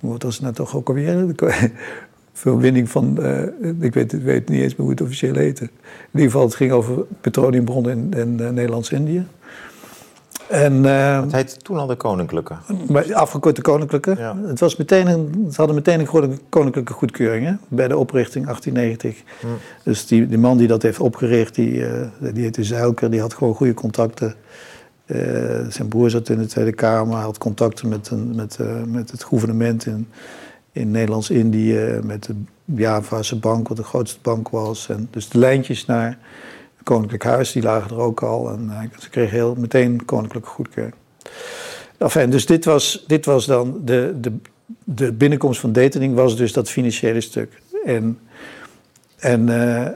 wat 0.00 0.22
was 0.22 0.34
het 0.34 0.42
nou 0.42 0.54
toch 0.54 0.76
ook 0.76 0.88
alweer? 0.88 1.34
Verwinning 2.32 2.90
van, 2.90 3.16
uh, 3.20 3.42
ik 3.80 3.94
weet, 3.94 4.22
weet 4.22 4.48
niet 4.48 4.62
eens 4.62 4.72
meer 4.72 4.80
hoe 4.80 4.90
het 4.90 5.00
officieel 5.00 5.34
heette. 5.34 5.64
In 5.64 5.70
ieder 6.12 6.30
geval, 6.30 6.46
het 6.46 6.54
ging 6.54 6.72
over 6.72 7.04
petroleumbronnen 7.20 7.92
in, 7.92 8.12
in 8.20 8.34
Nederlands-Indië. 8.34 9.26
En, 10.48 10.84
uh, 10.84 11.20
het 11.20 11.32
heette 11.32 11.56
toen 11.56 11.76
al 11.76 11.86
de 11.86 11.96
Koninklijke. 11.96 12.54
Afgekort 13.12 13.56
de 13.56 13.62
Koninklijke. 13.62 14.14
Ja. 14.18 14.36
Het, 14.46 14.60
was 14.60 14.76
meteen 14.76 15.06
een, 15.06 15.44
het 15.46 15.56
hadden 15.56 15.74
meteen 15.74 16.00
een 16.00 16.40
koninklijke 16.48 16.92
goedkeuring 16.92 17.46
hè, 17.46 17.54
bij 17.68 17.88
de 17.88 17.96
oprichting 17.96 18.44
1890. 18.44 19.22
Hm. 19.40 19.46
Dus 19.82 20.06
die, 20.06 20.26
die 20.26 20.38
man 20.38 20.56
die 20.56 20.66
dat 20.66 20.82
heeft 20.82 21.00
opgericht, 21.00 21.54
die, 21.54 21.84
die 22.32 22.42
heette 22.42 22.64
Zuilker, 22.64 23.10
die 23.10 23.20
had 23.20 23.34
gewoon 23.34 23.54
goede 23.54 23.74
contacten 23.74 24.34
uh, 25.06 25.18
zijn 25.68 25.88
broer 25.88 26.10
zat 26.10 26.28
in 26.28 26.38
de 26.38 26.46
Tweede 26.46 26.72
Kamer, 26.72 27.16
had 27.16 27.38
contacten 27.38 27.88
met, 27.88 28.10
een, 28.10 28.34
met, 28.34 28.58
met 28.86 29.10
het 29.10 29.24
gouvernement 29.24 29.86
in, 29.86 30.08
in 30.72 30.90
Nederlands-Indië, 30.90 32.00
met 32.02 32.24
de 32.24 32.34
Javase 32.64 33.38
bank, 33.38 33.68
wat 33.68 33.76
de 33.76 33.82
grootste 33.82 34.18
bank 34.22 34.48
was. 34.48 34.88
En 34.88 35.08
dus 35.10 35.28
de 35.28 35.38
lijntjes 35.38 35.86
naar 35.86 36.18
Koninklijk 36.86 37.24
Huis, 37.24 37.52
die 37.52 37.62
lagen 37.62 37.90
er 37.90 38.02
ook 38.02 38.22
al. 38.22 38.50
En 38.50 38.64
uh, 38.70 38.98
ze 38.98 39.10
kregen 39.10 39.36
heel 39.36 39.54
meteen 39.54 40.04
koninklijke 40.04 40.48
goedkeuring. 40.48 40.94
Enfin, 41.98 42.30
dus 42.30 42.46
dit 42.46 42.64
was, 42.64 43.04
dit 43.06 43.24
was 43.24 43.46
dan 43.46 43.80
de, 43.84 44.14
de, 44.20 44.32
de 44.84 45.12
binnenkomst 45.12 45.60
van 45.60 45.72
Detening 45.72 46.14
was 46.14 46.36
dus 46.36 46.52
dat 46.52 46.70
financiële 46.70 47.20
stuk. 47.20 47.62
En, 47.84 48.18
en 49.16 49.48
uh, 49.48 49.88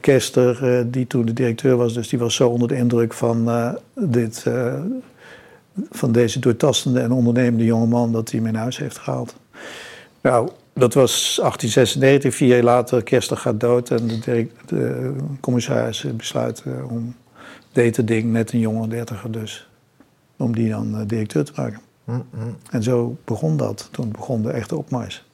Kester, 0.00 0.84
die 0.90 1.06
toen 1.06 1.24
de 1.26 1.32
directeur 1.32 1.76
was, 1.76 1.94
dus 1.94 2.08
die 2.08 2.18
was 2.18 2.34
zo 2.34 2.48
onder 2.48 2.68
de 2.68 2.76
indruk 2.76 3.12
van, 3.12 3.50
dit, 3.94 4.44
van 5.90 6.12
deze 6.12 6.38
doortastende 6.38 7.00
en 7.00 7.12
ondernemende 7.12 7.64
jongeman 7.64 8.12
dat 8.12 8.30
hij 8.30 8.40
hem 8.40 8.48
in 8.48 8.54
huis 8.54 8.78
heeft 8.78 8.98
gehaald. 8.98 9.34
Nou, 10.20 10.50
dat 10.78 10.94
was 10.94 11.38
1896, 11.40 12.34
vier 12.34 12.48
jaar 12.48 12.62
later, 12.62 13.02
Kester 13.02 13.36
gaat 13.36 13.60
dood 13.60 13.90
en 13.90 14.06
de, 14.06 14.48
de 14.66 15.14
commissaris 15.40 16.04
besluit 16.16 16.62
om 16.88 17.14
deze 17.72 18.04
ding, 18.04 18.32
net 18.32 18.52
een 18.52 18.58
jonge 18.58 18.88
dertiger 18.88 19.32
dus, 19.32 19.68
om 20.36 20.54
die 20.54 20.68
dan 20.68 21.06
directeur 21.06 21.44
te 21.44 21.52
maken. 21.56 21.80
Mm 22.04 22.24
-hmm. 22.30 22.56
En 22.70 22.82
zo 22.82 23.16
begon 23.24 23.56
dat. 23.56 23.88
Toen 23.90 24.10
begon 24.10 24.42
de 24.42 24.50
echte 24.50 24.76
opmars. 24.76 25.24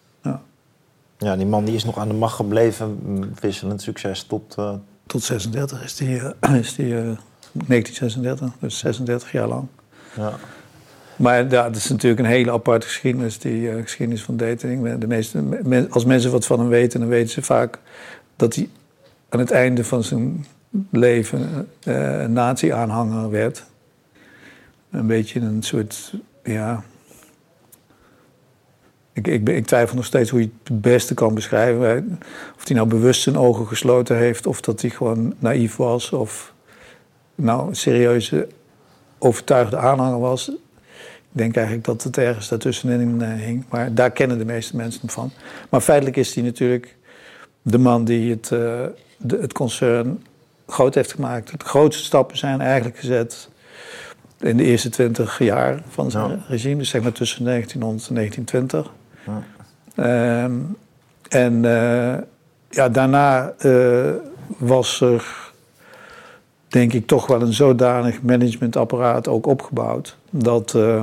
Ja, 1.22 1.36
die 1.36 1.46
man 1.46 1.64
die 1.64 1.74
is 1.74 1.84
nog 1.84 1.98
aan 1.98 2.08
de 2.08 2.14
macht 2.14 2.34
gebleven, 2.34 2.98
wisselend 3.40 3.82
succes 3.82 4.22
tot... 4.22 4.56
Uh... 4.58 4.72
Tot 5.06 5.22
36 5.22 5.84
is 5.84 5.96
die, 5.96 6.08
uh, 6.08 6.30
is 6.60 6.74
die 6.74 6.86
uh, 6.86 7.16
1936, 7.52 8.50
dus 8.60 8.78
36 8.78 9.32
jaar 9.32 9.48
lang. 9.48 9.66
Ja. 10.16 10.32
Maar 11.16 11.48
dat 11.48 11.76
is 11.76 11.88
natuurlijk 11.88 12.20
een 12.20 12.26
hele 12.26 12.52
aparte 12.52 12.86
geschiedenis, 12.86 13.38
die 13.38 13.60
uh, 13.60 13.82
geschiedenis 13.82 14.22
van 14.22 14.36
dating. 14.36 14.98
De 14.98 15.06
meeste, 15.06 15.88
als 15.90 16.04
mensen 16.04 16.30
wat 16.30 16.46
van 16.46 16.58
hem 16.58 16.68
weten, 16.68 17.00
dan 17.00 17.08
weten 17.08 17.30
ze 17.30 17.42
vaak 17.42 17.78
dat 18.36 18.54
hij 18.54 18.68
aan 19.28 19.38
het 19.38 19.50
einde 19.50 19.84
van 19.84 20.02
zijn 20.02 20.46
leven 20.90 21.68
een 21.84 22.32
nazi-aanhanger 22.32 23.30
werd. 23.30 23.64
Een 24.90 25.06
beetje 25.06 25.40
een 25.40 25.62
soort, 25.62 26.14
ja, 26.44 26.82
ik, 29.12 29.26
ik, 29.26 29.48
ik, 29.48 29.66
twijfel 29.66 29.96
nog 29.96 30.04
steeds 30.04 30.30
hoe 30.30 30.40
je 30.40 30.46
het 30.46 30.68
het 30.68 30.80
beste 30.80 31.14
kan 31.14 31.34
beschrijven. 31.34 32.18
Of 32.56 32.66
hij 32.66 32.76
nou 32.76 32.88
bewust 32.88 33.22
zijn 33.22 33.36
ogen 33.36 33.66
gesloten 33.66 34.16
heeft, 34.16 34.46
of 34.46 34.60
dat 34.60 34.80
hij 34.80 34.90
gewoon 34.90 35.34
naïef 35.38 35.76
was, 35.76 36.10
of 36.12 36.54
nou 37.34 37.68
een 37.68 37.76
serieuze, 37.76 38.48
overtuigde 39.18 39.76
aanhanger 39.76 40.20
was. 40.20 40.50
Ik 41.32 41.38
denk 41.38 41.56
eigenlijk 41.56 41.86
dat 41.86 42.02
het 42.02 42.18
ergens 42.18 42.48
daartussenin 42.48 43.20
uh, 43.22 43.32
hing. 43.32 43.64
Maar 43.68 43.94
daar 43.94 44.10
kennen 44.10 44.38
de 44.38 44.44
meeste 44.44 44.76
mensen 44.76 45.00
hem 45.00 45.10
van. 45.10 45.30
Maar 45.68 45.80
feitelijk 45.80 46.16
is 46.16 46.34
hij 46.34 46.44
natuurlijk 46.44 46.96
de 47.62 47.78
man 47.78 48.04
die 48.04 48.30
het, 48.30 48.50
uh, 48.50 48.58
de, 49.18 49.38
het 49.40 49.52
concern 49.52 50.24
groot 50.66 50.94
heeft 50.94 51.12
gemaakt. 51.12 51.58
De 51.58 51.64
grootste 51.64 52.04
stappen 52.04 52.36
zijn 52.38 52.60
eigenlijk 52.60 52.98
gezet 52.98 53.48
in 54.40 54.56
de 54.56 54.64
eerste 54.64 54.88
twintig 54.88 55.38
jaar 55.38 55.82
van 55.88 56.10
zijn 56.10 56.42
regime. 56.48 56.76
Dus 56.76 56.88
zeg 56.88 57.02
maar 57.02 57.12
tussen 57.12 57.44
1900 57.44 58.08
en 58.08 58.14
1920. 58.14 58.92
Ehm, 59.94 60.52
en 61.28 61.64
uh, 61.64 62.14
ja, 62.70 62.88
daarna 62.88 63.52
uh, 63.58 64.10
was 64.58 65.00
er, 65.00 65.52
denk 66.68 66.92
ik, 66.92 67.06
toch 67.06 67.26
wel 67.26 67.42
een 67.42 67.52
zodanig 67.52 68.22
managementapparaat 68.22 69.28
ook 69.28 69.46
opgebouwd. 69.46 70.16
Dat 70.32 70.74
uh, 70.74 71.02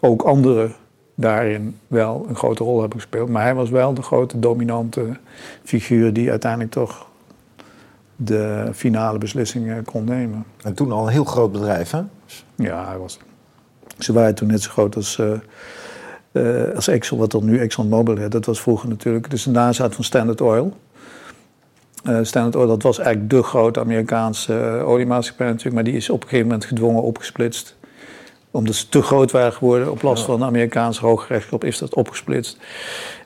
ook 0.00 0.22
anderen 0.22 0.72
daarin 1.14 1.78
wel 1.86 2.26
een 2.28 2.36
grote 2.36 2.64
rol 2.64 2.80
hebben 2.80 3.00
gespeeld. 3.00 3.28
Maar 3.28 3.42
hij 3.42 3.54
was 3.54 3.70
wel 3.70 3.94
de 3.94 4.02
grote 4.02 4.38
dominante 4.38 5.16
figuur 5.64 6.12
die 6.12 6.30
uiteindelijk 6.30 6.70
toch 6.70 7.06
de 8.16 8.70
finale 8.74 9.18
beslissingen 9.18 9.84
kon 9.84 10.04
nemen. 10.04 10.44
En 10.62 10.74
toen 10.74 10.92
al 10.92 11.06
een 11.06 11.12
heel 11.12 11.24
groot 11.24 11.52
bedrijf, 11.52 11.90
hè? 11.90 12.02
Ja, 12.54 12.86
hij 12.86 12.98
was. 12.98 13.18
Ze 13.98 14.12
waren 14.12 14.34
toen 14.34 14.48
net 14.48 14.62
zo 14.62 14.70
groot 14.70 14.96
als 14.96 15.18
uh, 16.32 16.74
als 16.74 16.88
Exxon, 16.88 17.18
wat 17.18 17.30
dan 17.30 17.44
nu 17.44 17.58
ExxonMobil 17.58 18.16
heet. 18.16 18.32
Dat 18.32 18.46
was 18.46 18.60
vroeger 18.60 18.88
natuurlijk 18.88 19.30
dus 19.30 19.42
de 19.42 19.50
nazaat 19.50 19.94
van 19.94 20.04
Standard 20.04 20.40
Oil. 20.40 20.76
Uh, 22.04 22.18
Standard 22.22 22.56
Oil, 22.56 22.66
dat 22.66 22.82
was 22.82 22.98
eigenlijk 22.98 23.30
de 23.30 23.42
grote 23.42 23.80
Amerikaanse 23.80 24.76
uh, 24.78 24.88
oliemaatschappij 24.88 25.46
natuurlijk, 25.46 25.74
maar 25.74 25.84
die 25.84 25.94
is 25.94 26.10
op 26.10 26.22
een 26.22 26.28
gegeven 26.28 26.46
moment 26.46 26.64
gedwongen 26.64 27.02
opgesplitst. 27.02 27.76
Omdat 28.50 28.74
ze 28.74 28.88
te 28.88 29.02
groot 29.02 29.30
waren 29.30 29.52
geworden 29.52 29.90
op 29.90 30.02
last 30.02 30.24
van 30.24 30.38
de 30.38 30.44
Amerikaanse 30.44 31.00
hooggerechtshof 31.00 31.64
is 31.64 31.78
dat 31.78 31.94
opgesplitst. 31.94 32.58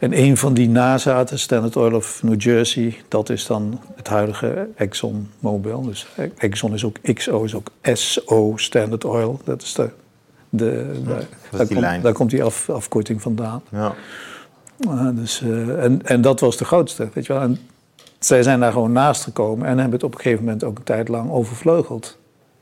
En 0.00 0.18
een 0.18 0.36
van 0.36 0.54
die 0.54 0.68
nazaten, 0.68 1.38
Standard 1.38 1.76
Oil 1.76 1.94
of 1.94 2.22
New 2.22 2.40
Jersey, 2.40 2.96
dat 3.08 3.30
is 3.30 3.46
dan 3.46 3.80
het 3.96 4.08
huidige 4.08 4.68
ExxonMobil. 4.76 5.82
Dus 5.82 6.06
Exxon 6.36 6.74
is 6.74 6.84
ook 6.84 6.96
XO, 7.14 7.42
is 7.42 7.54
ook 7.54 7.70
SO, 7.82 8.52
Standard 8.56 9.04
Oil. 9.04 9.40
Dat 9.44 9.62
is 9.62 9.72
de 9.72 9.90
de, 10.56 11.00
daar, 11.50 11.66
komt, 11.66 12.02
daar, 12.02 12.12
komt, 12.12 12.30
die 12.30 12.42
af, 12.42 12.70
afkorting 12.70 13.22
vandaan. 13.22 13.62
Ja. 13.68 13.94
Uh, 14.80 15.08
dus, 15.12 15.40
uh, 15.40 15.84
en, 15.84 16.06
en 16.06 16.20
dat 16.20 16.40
was 16.40 16.56
de 16.56 16.64
grootste, 16.64 17.08
weet 17.12 17.26
je 17.26 17.32
wel. 17.32 17.42
En 17.42 17.58
zij 18.18 18.42
zijn 18.42 18.60
daar 18.60 18.72
gewoon 18.72 18.92
naast 18.92 19.22
gekomen 19.22 19.66
en 19.66 19.78
hebben 19.78 19.92
het 19.92 20.02
op 20.02 20.14
een 20.14 20.20
gegeven 20.20 20.44
moment 20.44 20.64
ook 20.64 20.78
een 20.78 20.84
tijd 20.84 21.08
lang 21.08 21.30
overvleugeld. 21.30 22.18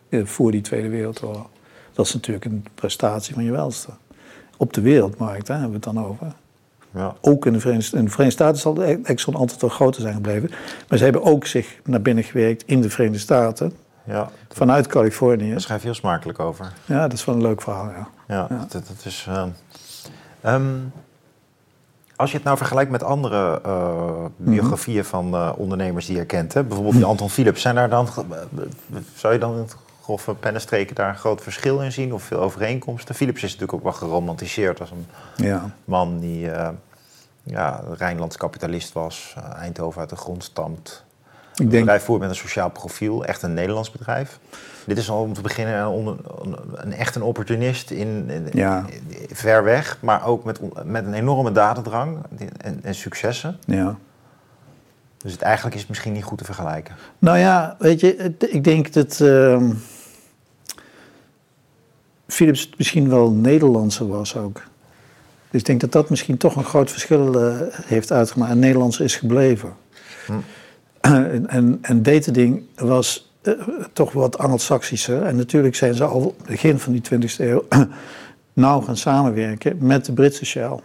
Uh, 0.09 0.25
voor 0.25 0.51
die 0.51 0.61
Tweede 0.61 0.88
Wereldoorlog. 0.88 1.46
Dat 1.93 2.07
is 2.07 2.15
natuurlijk 2.15 2.45
een 2.45 2.67
prestatie 2.75 3.35
van 3.35 3.45
je 3.45 3.51
welste. 3.51 3.91
Op 4.57 4.73
de 4.73 4.81
wereldmarkt 4.81 5.49
hè, 5.49 5.55
hebben 5.55 5.81
we 5.81 5.87
het 5.87 5.95
dan 5.95 6.07
over. 6.07 6.33
Ja. 6.95 7.15
Ook 7.21 7.47
in 7.47 7.53
de, 7.53 7.61
Verenigde, 7.61 7.97
in 7.97 8.05
de 8.05 8.11
Verenigde 8.11 8.43
Staten 8.43 8.61
zal 8.61 8.75
de 8.75 9.01
Exxon 9.03 9.35
altijd 9.35 9.61
wel 9.61 9.71
groter 9.71 10.01
zijn 10.01 10.15
gebleven. 10.15 10.51
Maar 10.89 10.99
ze 10.99 11.05
hebben 11.05 11.23
ook 11.23 11.47
zich 11.47 11.81
naar 11.85 12.03
binnen 12.03 12.25
gewerkt 12.25 12.63
in 12.67 12.81
de 12.81 12.91
Verenigde 12.91 13.21
Staten. 13.21 13.73
Ja, 14.05 14.31
Vanuit 14.49 14.87
Californië. 14.87 15.51
Daar 15.51 15.61
schrijf 15.61 15.81
je 15.81 15.87
heel 15.87 15.97
smakelijk 15.97 16.39
over. 16.39 16.73
Ja, 16.85 17.01
dat 17.03 17.13
is 17.13 17.25
wel 17.25 17.35
een 17.35 17.43
leuk 17.43 17.63
verhaal, 17.63 17.91
ja. 17.91 18.09
Ja, 18.29 18.47
Dat, 18.49 18.73
dat, 18.73 19.05
is... 19.05 19.27
Uh, 20.43 20.55
als 22.17 22.31
je 22.31 22.37
het 22.37 22.47
nou 22.47 22.57
vergelijkt 22.57 22.91
met 22.91 23.03
andere 23.03 23.61
uh, 23.67 24.25
biografieën 24.37 25.05
van 25.05 25.35
uh, 25.35 25.53
ondernemers 25.57 26.07
die 26.07 26.17
je 26.17 26.25
kent, 26.25 26.55
hè? 26.55 26.65
bijvoorbeeld 26.65 26.95
die 26.95 27.05
Anton 27.13 27.31
Philips, 27.31 27.61
zijn 27.61 27.75
daar 27.75 27.89
dan, 27.89 28.09
zou 29.15 29.33
je 29.33 29.39
dan 29.39 29.69
grove 30.03 30.35
pennenstreken 30.35 30.95
daar 30.95 31.09
een 31.09 31.17
groot 31.17 31.43
verschil 31.43 31.81
in 31.81 31.93
zien 31.93 32.12
of 32.15 32.23
veel 32.23 32.41
overeenkomsten? 32.41 33.15
Philips 33.15 33.37
is 33.43 33.51
natuurlijk 33.51 33.73
ook 33.73 33.83
wel 33.83 33.93
geromantiseerd 33.93 34.81
als 34.81 34.91
een 34.91 35.07
Ja. 35.37 35.71
man 35.85 36.19
die 36.21 36.47
uh, 36.47 36.69
ja, 37.43 37.83
Rijnlands 37.99 38.37
kapitalist 38.37 38.93
was, 38.93 39.35
uh, 39.38 39.55
Eindhoven 39.55 40.01
uit 40.01 40.11
de 40.11 40.17
grond 40.17 40.45
stamt. 40.45 41.05
Ik 41.53 41.59
Een 41.59 41.69
denk, 41.69 41.83
bedrijf 41.85 42.05
voert 42.05 42.21
met 42.21 42.29
een 42.31 42.37
sociaal 42.37 42.71
profiel, 42.71 43.25
echt 43.25 43.43
een 43.43 43.55
Nederlands 43.55 43.91
bedrijf. 43.91 44.38
Dit 44.87 44.99
is 44.99 45.11
al 45.11 45.23
om 45.23 45.33
te 45.33 45.41
beginnen 45.41 45.75
een, 45.85 46.07
een, 46.43 46.57
een 46.75 46.93
echt 46.93 47.15
een 47.15 47.23
opportunist 47.23 47.91
in, 47.91 48.31
in- 48.31 48.49
Ja. 48.53 48.85
ver 49.33 49.65
weg, 49.65 49.97
maar 50.01 50.27
ook 50.27 50.45
met, 50.45 50.61
met 50.85 51.07
een 51.07 51.15
enorme 51.15 51.53
dadendrang 51.53 52.19
en, 52.59 52.81
en 52.83 52.95
successen. 52.95 53.59
ja. 53.67 53.97
Dus 55.23 55.33
het, 55.33 55.43
eigenlijk 55.43 55.75
is 55.75 55.81
het 55.81 55.91
misschien 55.91 56.13
niet 56.13 56.25
goed 56.25 56.39
te 56.39 56.45
vergelijken. 56.45 56.95
Nou 57.19 57.39
ja, 57.39 57.77
weet 57.79 58.01
je, 58.01 58.15
het- 58.19 58.53
ik 58.53 58.65
denk 58.65 58.93
dat 58.93 59.21
ehm, 59.21 59.71
Philips 62.27 62.71
misschien 62.77 63.09
wel 63.09 63.31
Nederlandser 63.31 64.09
was 64.09 64.37
ook. 64.37 64.63
Dus 65.51 65.61
ik 65.61 65.67
denk 65.67 65.81
dat 65.81 65.93
dat 65.93 66.11
misschien 66.11 66.37
toch 66.37 66.57
een 66.57 66.65
groot 66.65 66.91
verschil 66.91 67.41
eh, 67.43 67.57
heeft 67.85 68.13
uitgemaakt. 68.13 68.51
En 68.53 68.59
Nederlands 68.59 69.01
is 69.01 69.17
gebleven. 69.17 69.73
Hm. 70.27 70.33
en, 71.01 71.47
en, 71.49 71.79
en 71.83 72.03
Datading 72.03 72.63
was 72.77 73.33
eh, 73.43 73.53
toch 73.93 74.13
wat 74.13 74.39
Anglo-Saxischer. 74.39 75.23
En 75.23 75.37
natuurlijk 75.37 75.75
zijn 75.75 75.95
ze 75.95 76.05
al 76.05 76.37
begin 76.47 76.79
van 76.79 76.93
die 76.93 77.03
20e 77.15 77.37
eeuw 77.37 77.65
nauw 78.53 78.81
gaan 78.81 78.97
samenwerken 78.97 79.77
met 79.81 80.05
de 80.05 80.13
Britse 80.13 80.45
Shell. 80.45 80.79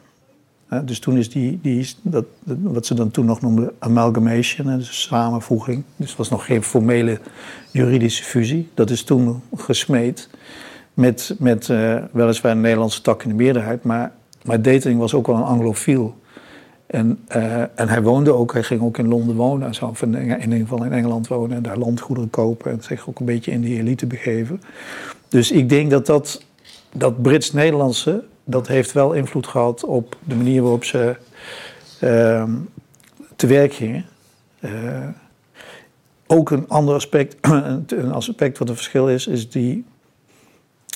Dus 0.83 0.99
toen 0.99 1.17
is 1.17 1.29
die, 1.29 1.59
die 1.61 1.89
dat, 2.01 2.25
wat 2.43 2.85
ze 2.85 2.93
dan 2.93 3.11
toen 3.11 3.25
nog 3.25 3.41
noemden 3.41 3.71
amalgamation, 3.79 4.77
dus 4.77 5.01
samenvoeging. 5.01 5.83
Dus 5.95 6.09
het 6.09 6.17
was 6.17 6.29
nog 6.29 6.45
geen 6.45 6.63
formele 6.63 7.19
juridische 7.71 8.23
fusie. 8.23 8.69
Dat 8.73 8.89
is 8.89 9.03
toen 9.03 9.41
gesmeed 9.55 10.29
met, 10.93 11.35
met 11.39 11.69
eh, 11.69 12.03
weliswaar 12.11 12.51
een 12.51 12.61
Nederlandse 12.61 13.01
tak 13.01 13.23
in 13.23 13.29
de 13.29 13.35
meerderheid. 13.35 13.83
Maar, 13.83 14.11
maar 14.43 14.61
Datering 14.61 14.99
was 14.99 15.13
ook 15.13 15.27
wel 15.27 15.35
een 15.35 15.43
anglofiel. 15.43 16.15
En, 16.87 17.19
eh, 17.27 17.61
en 17.61 17.89
hij 17.89 18.01
woonde 18.01 18.33
ook, 18.33 18.53
hij 18.53 18.63
ging 18.63 18.81
ook 18.81 18.97
in 18.97 19.07
Londen 19.07 19.35
wonen. 19.35 19.67
en 19.67 19.75
zo, 19.75 19.85
of 19.85 20.01
in, 20.01 20.15
in 20.15 20.41
ieder 20.41 20.57
geval 20.57 20.83
in 20.83 20.91
Engeland 20.91 21.27
wonen 21.27 21.57
en 21.57 21.63
daar 21.63 21.77
landgoederen 21.77 22.29
kopen. 22.29 22.71
En 22.71 22.83
zich 22.83 23.09
ook 23.09 23.19
een 23.19 23.25
beetje 23.25 23.51
in 23.51 23.61
die 23.61 23.79
elite 23.79 24.05
begeven. 24.05 24.61
Dus 25.27 25.51
ik 25.51 25.69
denk 25.69 25.91
dat 25.91 26.05
dat, 26.05 26.43
dat 26.93 27.21
Brits-Nederlandse, 27.21 28.23
dat 28.49 28.67
heeft 28.67 28.91
wel 28.91 29.13
invloed 29.13 29.47
gehad 29.47 29.83
op 29.83 30.17
de 30.23 30.35
manier 30.35 30.61
waarop 30.61 30.83
ze 30.83 31.15
ehm, 31.99 32.51
te 33.35 33.47
werk 33.47 33.73
gingen. 33.73 34.05
Eh, 34.59 35.07
ook 36.27 36.51
een 36.51 36.67
ander 36.67 36.95
aspect, 36.95 37.35
een 37.87 38.11
aspect 38.11 38.57
wat 38.57 38.69
een 38.69 38.75
verschil 38.75 39.09
is, 39.09 39.27
is 39.27 39.49
die, 39.49 39.85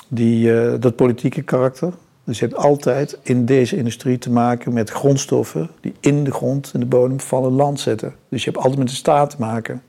die, 0.07 0.59
eh, 0.59 0.73
dat 0.79 0.95
politieke 0.95 1.41
karakter. 1.41 1.93
Dus 2.23 2.39
je 2.39 2.45
hebt 2.45 2.57
altijd 2.57 3.19
in 3.21 3.45
deze 3.45 3.77
industrie 3.77 4.17
te 4.17 4.31
maken 4.31 4.73
met 4.73 4.89
grondstoffen 4.89 5.69
die 5.81 5.93
in 5.99 6.23
de 6.23 6.31
grond, 6.31 6.71
in 6.73 6.79
de 6.79 6.85
bodem 6.85 7.19
vallen, 7.19 7.51
land 7.51 7.79
zetten. 7.79 8.15
Dus 8.29 8.43
je 8.43 8.49
hebt 8.49 8.61
altijd 8.61 8.79
met 8.79 8.89
de 8.89 8.95
staat 8.95 9.29
te 9.29 9.35
maken. 9.39 9.81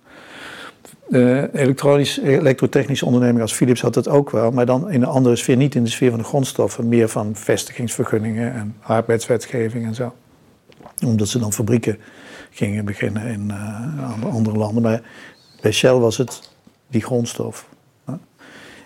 Eh 1.13 1.43
elektronisch, 1.53 2.19
elektrotechnische 2.19 3.05
onderneming 3.05 3.41
als 3.41 3.53
Philips 3.53 3.81
had 3.81 3.95
dat 3.95 4.09
ook 4.09 4.31
wel, 4.31 4.51
maar 4.51 4.67
dan 4.67 4.91
in 4.91 5.03
een 5.03 5.09
andere 5.09 5.37
sfeer, 5.37 5.57
niet 5.57 5.75
in 5.75 5.85
de 5.85 5.91
sfeer 5.91 6.11
van 6.11 6.19
de 6.19 6.25
grondstoffen, 6.25 6.89
meer 6.89 7.09
van 7.09 7.37
vestigingsvergunningen 7.37 8.53
en 8.53 8.77
arbeidswetgeving 8.83 9.87
en 9.87 9.95
zo. 9.95 10.15
Omdat 11.05 11.29
ze 11.29 11.39
dan 11.39 11.53
fabrieken 11.53 11.99
gingen 12.51 12.85
beginnen 12.85 13.27
in 13.27 13.51
eh, 13.51 14.25
andere 14.35 14.59
landen. 14.59 14.83
Maar 14.83 15.03
bij 15.61 15.73
Shell 15.73 15.95
was 15.95 16.17
het 16.17 16.51
die 16.89 17.03
grondstof. 17.03 17.69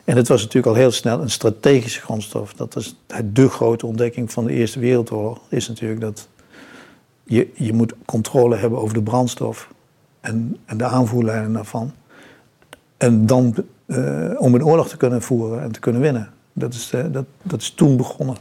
En 0.05 0.17
het 0.17 0.29
was 0.29 0.41
natuurlijk 0.41 0.67
al 0.67 0.81
heel 0.81 0.91
snel 0.91 1.21
een 1.21 1.31
strategische 1.31 2.01
grondstof. 2.01 2.53
Dat 2.53 2.75
was 2.75 2.97
de 3.33 3.49
grote 3.49 3.87
ontdekking 3.87 4.33
van 4.33 4.45
de 4.45 4.53
Eerste 4.53 4.79
Wereldoorlog. 4.79 5.41
Is 5.49 5.69
natuurlijk 5.69 6.01
dat 6.01 6.29
je, 7.25 7.51
je 7.55 7.73
moet 7.73 7.95
controle 8.05 8.57
hebben 8.57 8.79
over 8.79 8.95
de 8.95 9.03
brandstof 9.03 9.69
en, 10.21 10.57
en 10.65 10.77
de 10.77 10.85
aanvoerlijnen 10.85 11.53
daarvan. 11.53 11.93
En 12.97 13.27
dan 13.27 13.55
eh, 13.87 14.31
om 14.37 14.55
een 14.55 14.65
oorlog 14.65 14.89
te 14.89 14.97
kunnen 14.97 15.23
voeren 15.23 15.63
en 15.63 15.73
te 15.73 15.81
kunnen 15.81 16.01
winnen. 16.01 16.31
Dat 16.53 16.75
is, 16.75 16.91
eh, 16.93 17.05
dat, 17.13 17.25
dat 17.43 17.61
is 17.61 17.71
toen 17.71 17.97
begonnen. 17.97 18.37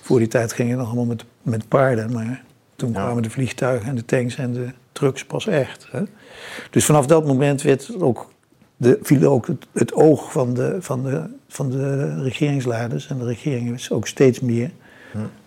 Voor 0.00 0.18
die 0.18 0.28
tijd 0.28 0.52
ging 0.52 0.68
het 0.68 0.78
nog 0.78 0.86
allemaal 0.86 1.04
met, 1.04 1.24
met 1.42 1.68
paarden. 1.68 2.12
Maar 2.12 2.42
toen 2.76 2.92
Ja. 2.92 2.94
kwamen 2.94 3.22
de 3.22 3.30
vliegtuigen 3.30 3.88
en 3.88 3.94
de 3.94 4.04
tanks 4.04 4.36
en 4.36 4.52
de 4.52 4.68
trucks 4.92 5.24
pas 5.24 5.46
echt. 5.46 5.88
Hè. 5.90 6.02
Dus 6.70 6.84
vanaf 6.84 7.06
dat 7.06 7.26
moment 7.26 7.62
werd 7.62 8.00
ook 8.00 8.32
de, 8.76 8.98
viel 9.02 9.30
ook 9.30 9.46
het, 9.46 9.66
het 9.72 9.94
oog 9.94 10.32
van 10.32 10.54
de, 10.54 10.76
van, 10.80 11.02
de, 11.02 11.22
van 11.48 11.70
de 11.70 12.14
regeringsleiders 12.22 13.06
en 13.06 13.18
de 13.18 13.24
regeringen 13.24 13.78
ook 13.88 14.06
steeds 14.06 14.40
meer 14.40 14.70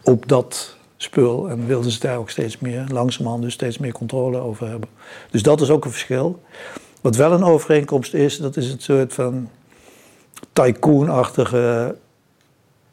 op 0.04 0.28
dat 0.28 0.78
spul. 0.98 1.50
En 1.50 1.68
wilden 1.68 1.92
ze 1.92 2.00
daar 2.00 2.18
ook 2.18 2.30
steeds 2.30 2.60
meer, 2.60 2.86
langzamerhand 2.92 3.44
dus 3.44 3.54
steeds 3.54 3.78
meer 3.78 3.92
controle 3.92 4.38
over 4.38 4.68
hebben. 4.70 4.90
Dus 5.32 5.44
dat 5.44 5.62
is 5.62 5.70
ook 5.70 5.86
een 5.86 5.92
verschil. 5.92 6.42
Wat 7.08 7.16
wel 7.16 7.32
een 7.32 7.44
overeenkomst 7.44 8.14
is, 8.14 8.38
dat 8.38 8.58
is 8.58 8.72
een 8.72 8.80
soort 8.80 9.14
van 9.14 9.50
tycoon-achtige 10.54 11.96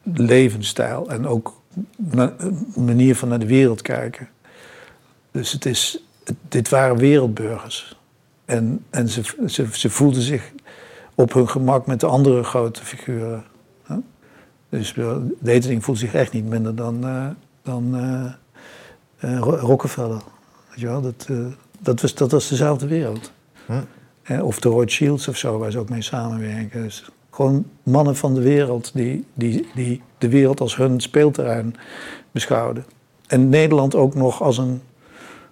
levensstijl. 0.03 1.09
En 1.09 1.27
ook 1.27 1.61
manier 2.75 3.15
van 3.15 3.27
naar 3.27 3.39
de 3.39 3.45
wereld 3.45 3.81
kijken. 3.81 4.29
Dus 5.31 5.51
het 5.51 5.65
is, 5.65 6.03
dit 6.47 6.69
waren 6.69 6.97
wereldburgers. 6.97 7.97
En, 8.45 8.85
en 8.89 9.09
ze, 9.09 9.21
ze, 9.71 9.89
voelden 9.89 10.21
zich 10.21 10.51
op 11.15 11.33
hun 11.33 11.49
gemak 11.49 11.85
met 11.85 11.99
de 11.99 12.07
andere 12.07 12.43
grote 12.43 12.85
figuren. 12.85 13.43
Dus 14.69 14.95
Detering 15.39 15.83
voelt 15.83 15.99
zich 15.99 16.13
echt 16.13 16.33
niet 16.33 16.45
minder 16.45 16.75
dan, 16.75 17.05
eh, 17.05 17.27
dan 17.61 17.95
eh, 17.95 19.31
eh, 19.31 19.39
Ro- 19.39 19.55
Rockefeller. 19.55 20.21
Weet 20.69 20.79
je 20.79 20.87
wel? 20.87 21.01
Dat, 21.01 21.27
dat, 21.79 22.01
was, 22.01 22.13
dat 22.13 22.31
was 22.31 22.47
dezelfde 22.47 22.87
wereld. 22.87 23.31
Hm. 23.65 23.81
Of 24.41 24.59
de 24.59 24.69
Rothschilds 24.69 25.27
of 25.27 25.37
zo, 25.37 25.57
waar 25.57 25.71
ze 25.71 25.79
ook 25.79 25.89
mee 25.89 26.01
samenwerken. 26.01 26.83
Dus 26.83 27.09
gewoon 27.31 27.65
mannen 27.83 28.15
van 28.15 28.33
de 28.33 28.41
wereld 28.41 28.91
die, 28.93 29.25
die, 29.33 29.67
die 29.75 30.01
de 30.17 30.29
wereld 30.29 30.59
als 30.59 30.75
hun 30.75 30.99
speelterrein 30.99 31.75
beschouwden. 32.31 32.85
En 33.27 33.49
Nederland 33.49 33.95
ook 33.95 34.15
nog 34.15 34.41
als 34.41 34.57
een 34.57 34.81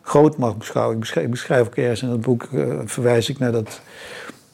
grootmacht 0.01 0.57
beschouwen. 0.57 0.95
Ik 0.95 1.29
beschrijf, 1.29 1.61
ik 1.61 1.71
ook 1.71 1.75
ergens 1.75 2.01
in 2.01 2.09
het 2.09 2.21
boek, 2.21 2.43
eh, 2.53 2.79
verwijs 2.85 3.29
ik 3.29 3.39
naar 3.39 3.51
dat 3.51 3.81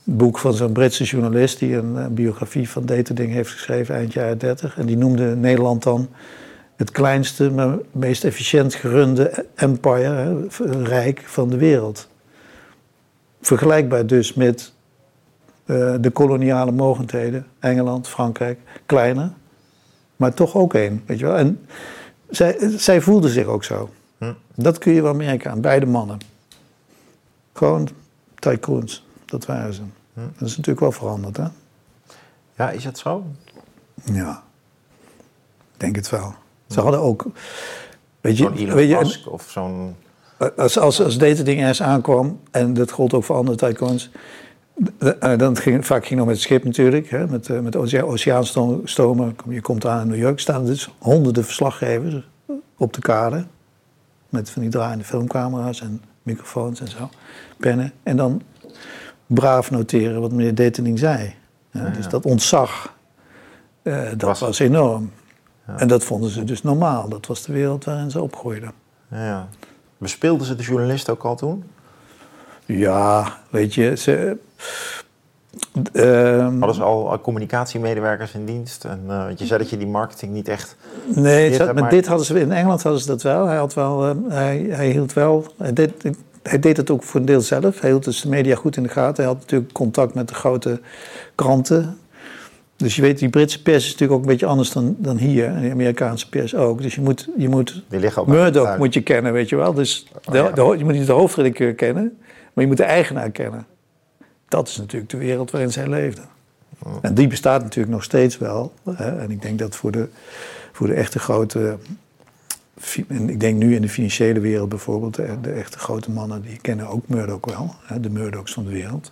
boek 0.03 0.37
van 0.37 0.53
zo'n 0.53 0.71
Britse 0.71 1.03
journalist... 1.03 1.59
die 1.59 1.75
een, 1.75 1.97
eh, 1.97 2.07
biografie 2.07 2.69
van 2.69 2.85
Deterding 2.85 3.31
heeft 3.31 3.51
geschreven 3.51 3.95
eind 3.95 4.13
jaren 4.13 4.37
30. 4.37 4.77
En 4.77 4.85
die 4.85 4.97
noemde 4.97 5.35
Nederland 5.35 5.83
dan 5.83 6.09
het 6.75 6.91
kleinste, 6.91 7.51
maar 7.51 7.77
meest 7.91 8.23
efficiënt 8.23 8.75
gerunde 8.75 9.45
empire, 9.55 10.01
hè, 10.03 10.83
rijk 10.83 11.23
van 11.25 11.49
de 11.49 11.57
wereld. 11.57 12.09
Vergelijkbaar 13.41 14.05
dus 14.05 14.33
met 14.33 14.73
eh, 15.65 15.95
de 15.99 16.09
koloniale 16.09 16.71
mogendheden, 16.71 17.47
Engeland, 17.59 18.07
Frankrijk, 18.07 18.59
kleiner, 18.85 19.31
maar 20.15 20.33
toch 20.33 20.55
ook 20.55 20.73
één, 20.73 21.03
weet 21.05 21.19
je 21.19 21.25
wel. 21.25 21.35
En 21.35 21.67
zij, 22.29 22.57
zij 22.77 23.01
voelden 23.01 23.29
zich 23.29 23.45
ook 23.45 23.63
zo. 23.63 23.89
Hm. 24.17 24.33
Dat 24.55 24.77
kun 24.77 24.93
je 24.93 25.01
wel 25.01 25.13
merken 25.13 25.51
aan 25.51 25.61
beide 25.61 25.85
mannen. 25.85 26.17
Gewoon 27.53 27.89
tycoons, 28.35 29.05
dat 29.25 29.45
waren 29.45 29.73
ze. 29.73 29.81
Hm. 30.13 30.19
Dat 30.19 30.47
is 30.47 30.57
natuurlijk 30.57 30.79
wel 30.79 30.91
veranderd, 30.91 31.37
hè? 31.37 31.47
Ja, 32.55 32.69
is 32.69 32.83
dat 32.83 32.97
zo? 32.97 33.25
Ja, 34.03 34.43
ik 35.73 35.79
denk 35.79 35.95
het 35.95 36.09
wel. 36.09 36.33
Ze 36.67 36.81
hadden 36.81 36.99
ook, 36.99 37.25
weet 38.21 38.37
je, 38.37 38.43
Zo'n 38.43 38.55
Elon 38.55 38.75
weet 38.75 38.89
je 38.89 38.95
Musk 38.95 39.31
of 39.31 39.49
zo'n... 39.49 39.95
als, 40.57 40.79
als, 40.79 41.01
als 41.03 41.17
deze 41.17 41.43
ding 41.43 41.59
ergens 41.59 41.81
aankwam, 41.81 42.39
en 42.51 42.73
dat 42.73 42.91
gold 42.91 43.13
ook 43.13 43.23
voor 43.23 43.35
andere 43.35 43.57
tycoons, 43.57 44.09
eh, 45.19 45.37
dan 45.37 45.57
ging, 45.57 45.85
vaak 45.85 46.05
ging 46.05 46.17
nog 46.19 46.27
met 46.27 46.35
het 46.35 46.45
schip 46.45 46.63
natuurlijk, 46.63 47.09
hè, 47.09 47.27
met, 47.27 47.49
eh, 47.49 47.59
met 47.59 47.75
ocea- 47.75 48.01
oceaanstomen. 48.01 49.35
Je 49.49 49.61
komt 49.61 49.85
aan 49.85 50.01
in 50.01 50.07
New 50.07 50.17
York, 50.19 50.39
staan 50.39 50.65
dus 50.65 50.89
honderden 50.99 51.43
verslaggevers 51.43 52.27
op 52.77 52.93
de 52.93 53.01
kade. 53.01 53.45
Met 54.29 54.49
van 54.49 54.61
die 54.61 54.71
draaiende 54.71 55.03
filmcamera's 55.03 55.81
en 55.81 56.01
microfoons 56.23 56.79
en 56.81 56.87
zo, 56.87 57.09
pennen. 57.57 57.91
En 58.03 58.17
dan 58.17 58.41
braaf 59.27 59.71
noteren 59.71 60.21
wat 60.21 60.31
meneer 60.31 60.55
Detening 60.55 60.99
zei. 60.99 61.33
Ja, 61.71 61.83
Ja, 61.85 61.89
dus 61.89 62.03
ja. 62.03 62.09
dat 62.09 62.25
ontzag, 62.25 62.95
eh, 63.81 64.03
dat 64.09 64.21
Was- 64.21 64.39
was, 64.39 64.59
enorm. 64.59 65.11
En 65.77 65.87
dat 65.87 66.03
vonden 66.03 66.29
ze 66.29 66.43
dus 66.43 66.63
normaal. 66.63 67.09
Dat 67.09 67.25
was 67.27 67.43
de 67.43 67.53
wereld 67.53 67.83
waarin 67.85 68.11
ze 68.11 68.21
opgroeiden. 68.21 68.71
Ja. 69.11 69.47
Bespeelden 69.99 70.47
ze 70.47 70.55
de 70.55 70.63
journalist 70.63 71.09
ook 71.09 71.23
al 71.23 71.35
toen? 71.35 71.63
Ja, 72.65 73.37
weet 73.49 73.73
je, 73.73 73.95
ze. 73.97 74.37
ehm, 75.93 76.57
Hadden 76.57 76.75
ze 76.75 76.83
al 76.83 77.19
communicatiemedewerkers 77.21 78.33
in 78.33 78.45
dienst? 78.45 78.85
En, 78.85 79.03
eh, 79.07 79.25
je 79.35 79.45
zei 79.45 79.59
dat 79.59 79.69
je 79.69 79.77
die 79.77 79.87
marketing 79.87 80.31
niet 80.33 80.47
echt... 80.47 80.75
nee, 81.15 81.49
met 81.59 81.75
maar- 81.75 81.89
dit 81.89 82.07
hadden 82.07 82.25
ze 82.25 82.39
in 82.39 82.51
Engeland 82.51 82.83
hadden 82.83 83.01
ze 83.01 83.07
dat 83.07 83.21
wel. 83.21 83.45
Hij 83.45 83.57
had 83.57 83.73
wel, 83.73 84.07
eh, 84.09 84.15
hij, 84.27 84.67
hij 84.69 84.89
hield 84.89 85.13
wel. 85.13 85.45
Hij 85.57 85.73
deed, 85.73 85.91
hij 86.43 86.59
deed 86.59 86.77
het 86.77 86.89
ook 86.89 87.03
voor 87.03 87.19
een 87.19 87.25
deel 87.25 87.41
zelf. 87.41 87.79
Hij 87.79 87.89
hield 87.89 88.03
dus 88.03 88.21
de 88.21 88.29
media 88.29 88.55
goed 88.55 88.77
in 88.77 88.83
de 88.83 88.89
gaten. 88.89 89.23
Hij 89.23 89.33
had 89.33 89.41
natuurlijk 89.41 89.73
contact 89.73 90.13
met 90.13 90.27
de 90.27 90.33
grote 90.33 90.81
kranten. 91.35 91.99
Dus 92.79 92.95
je 92.95 93.01
weet, 93.01 93.19
die 93.19 93.29
Britse 93.29 93.61
pers 93.61 93.83
is 93.83 93.91
natuurlijk 93.91 94.11
ook 94.11 94.21
een 94.21 94.31
beetje 94.31 94.45
anders 94.45 94.71
dan, 94.71 94.95
dan 94.97 95.17
hier. 95.17 95.45
En 95.45 95.61
de 95.61 95.71
Amerikaanse 95.71 96.29
pers 96.29 96.55
ook. 96.55 96.81
Dus 96.81 96.95
je 96.95 97.01
moet, 97.01 97.29
je 97.37 97.49
moet 97.49 97.83
Die 97.87 97.99
liggen 97.99 98.21
ook 98.21 98.27
Murdoch 98.27 98.77
moet 98.77 98.93
je 98.93 99.01
kennen, 99.01 99.33
weet 99.33 99.49
je 99.49 99.55
wel. 99.55 99.73
Dus 99.73 100.07
de, 100.31 100.37
ja. 100.37 100.49
de 100.49 100.61
ho- 100.61 100.73
je 100.73 100.83
moet 100.83 100.93
niet 100.93 101.07
de 101.07 101.11
hoofdredacteur 101.11 101.73
kennen, 101.73 102.17
maar 102.53 102.63
je 102.63 102.69
moet 102.69 102.77
de 102.77 102.83
eigenaar 102.83 103.31
kennen. 103.31 103.65
Dat 104.47 104.67
is 104.67 104.77
natuurlijk 104.77 105.11
de 105.11 105.17
wereld 105.17 105.51
waarin 105.51 105.71
zij 105.71 105.87
leefden. 105.87 106.23
En 107.01 107.13
die 107.13 107.27
bestaat 107.27 107.61
natuurlijk 107.61 107.93
nog 107.93 108.03
steeds 108.03 108.37
wel. 108.37 108.73
Hè? 108.89 109.19
En 109.19 109.31
ik 109.31 109.41
denk 109.41 109.59
dat 109.59 109.75
voor 109.75 109.91
de, 109.91 110.07
voor 110.71 110.87
de 110.87 110.93
echte 110.93 111.19
grote... 111.19 111.77
En 113.07 113.29
ik 113.29 113.39
denk 113.39 113.57
nu 113.57 113.75
in 113.75 113.81
de 113.81 113.89
financiële 113.89 114.39
wereld 114.39 114.69
bijvoorbeeld... 114.69 115.15
de, 115.15 115.37
de 115.41 115.51
echte 115.51 115.79
grote 115.79 116.11
mannen, 116.11 116.41
die 116.41 116.57
kennen 116.61 116.87
ook 116.87 117.07
Murdoch 117.07 117.45
wel. 117.45 117.75
Hè? 117.83 117.99
De 117.99 118.09
Murdochs 118.09 118.53
van 118.53 118.63
de 118.63 118.71
wereld. 118.71 119.11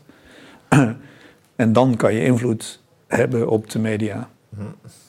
en 1.55 1.73
dan 1.73 1.95
kan 1.95 2.13
je 2.13 2.23
invloed 2.23 2.79
hebben 3.07 3.49
op 3.49 3.69
de 3.69 3.79
media. 3.79 4.29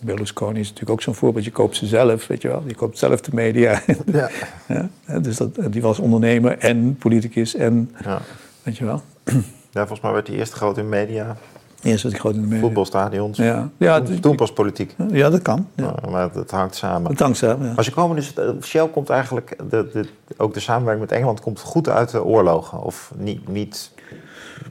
Berlusconi 0.00 0.60
is 0.60 0.66
natuurlijk 0.66 0.90
ook 0.92 1.02
zo'n 1.02 1.14
voorbeeld. 1.14 1.44
Je 1.44 1.50
koopt 1.50 1.76
ze 1.76 1.86
zelf, 1.86 2.26
weet 2.26 2.42
je 2.42 2.48
wel. 2.48 2.62
Je 2.66 2.74
koopt 2.74 2.98
zelf 2.98 3.20
de 3.20 3.30
media. 3.34 3.80
Ja. 4.12 4.28
Ja, 5.06 5.18
dus 5.18 5.36
dat, 5.36 5.58
die 5.70 5.82
was 5.82 5.98
ondernemer 5.98 6.58
en 6.58 6.96
politicus 6.96 7.54
en, 7.54 7.90
Ja. 8.04 8.20
weet 8.62 8.76
je 8.76 8.84
wel. 8.84 9.02
ja, 9.70 9.80
volgens 9.80 10.00
mij 10.00 10.12
werd 10.12 10.26
hij 10.26 10.36
eerst 10.36 10.52
groot 10.52 10.78
in 10.78 10.88
media, 10.88 11.36
Eerst 11.82 12.04
ik 12.04 12.18
groot 12.18 12.34
in 12.34 12.40
de 12.40 12.46
media. 12.46 12.60
voetbalstadions. 12.64 13.38
Ja, 13.38 13.68
ja, 13.76 14.00
Toen, 14.00 14.20
toen 14.20 14.36
pas 14.36 14.52
politiek. 14.52 14.94
ja 15.12 15.30
dat 15.30 15.42
kan. 15.42 15.68
Ja. 15.74 15.84
Maar- 16.02 16.10
Maar 16.10 16.30
het 16.34 16.50
hangt 16.50 16.74
samen. 16.76 17.16
Dankzij, 17.16 17.48
ja. 17.48 17.72
Maar 17.74 17.84
ze 17.84 17.90
komen 17.92 18.16
dus, 18.16 18.34
eh, 18.34 18.48
Shell 18.62 18.88
komt 18.88 19.10
eigenlijk, 19.10 19.56
de, 19.70 19.88
de, 19.92 20.08
ook 20.36 20.54
de 20.54 20.60
samenwerking 20.60 21.06
met 21.08 21.16
Engeland 21.16 21.40
komt 21.40 21.60
goed 21.60 21.88
uit 21.88 22.10
de 22.10 22.24
oorlogen. 22.24 22.82
Of 22.82 23.12
niet, 23.16 23.48
niet, 23.48 23.90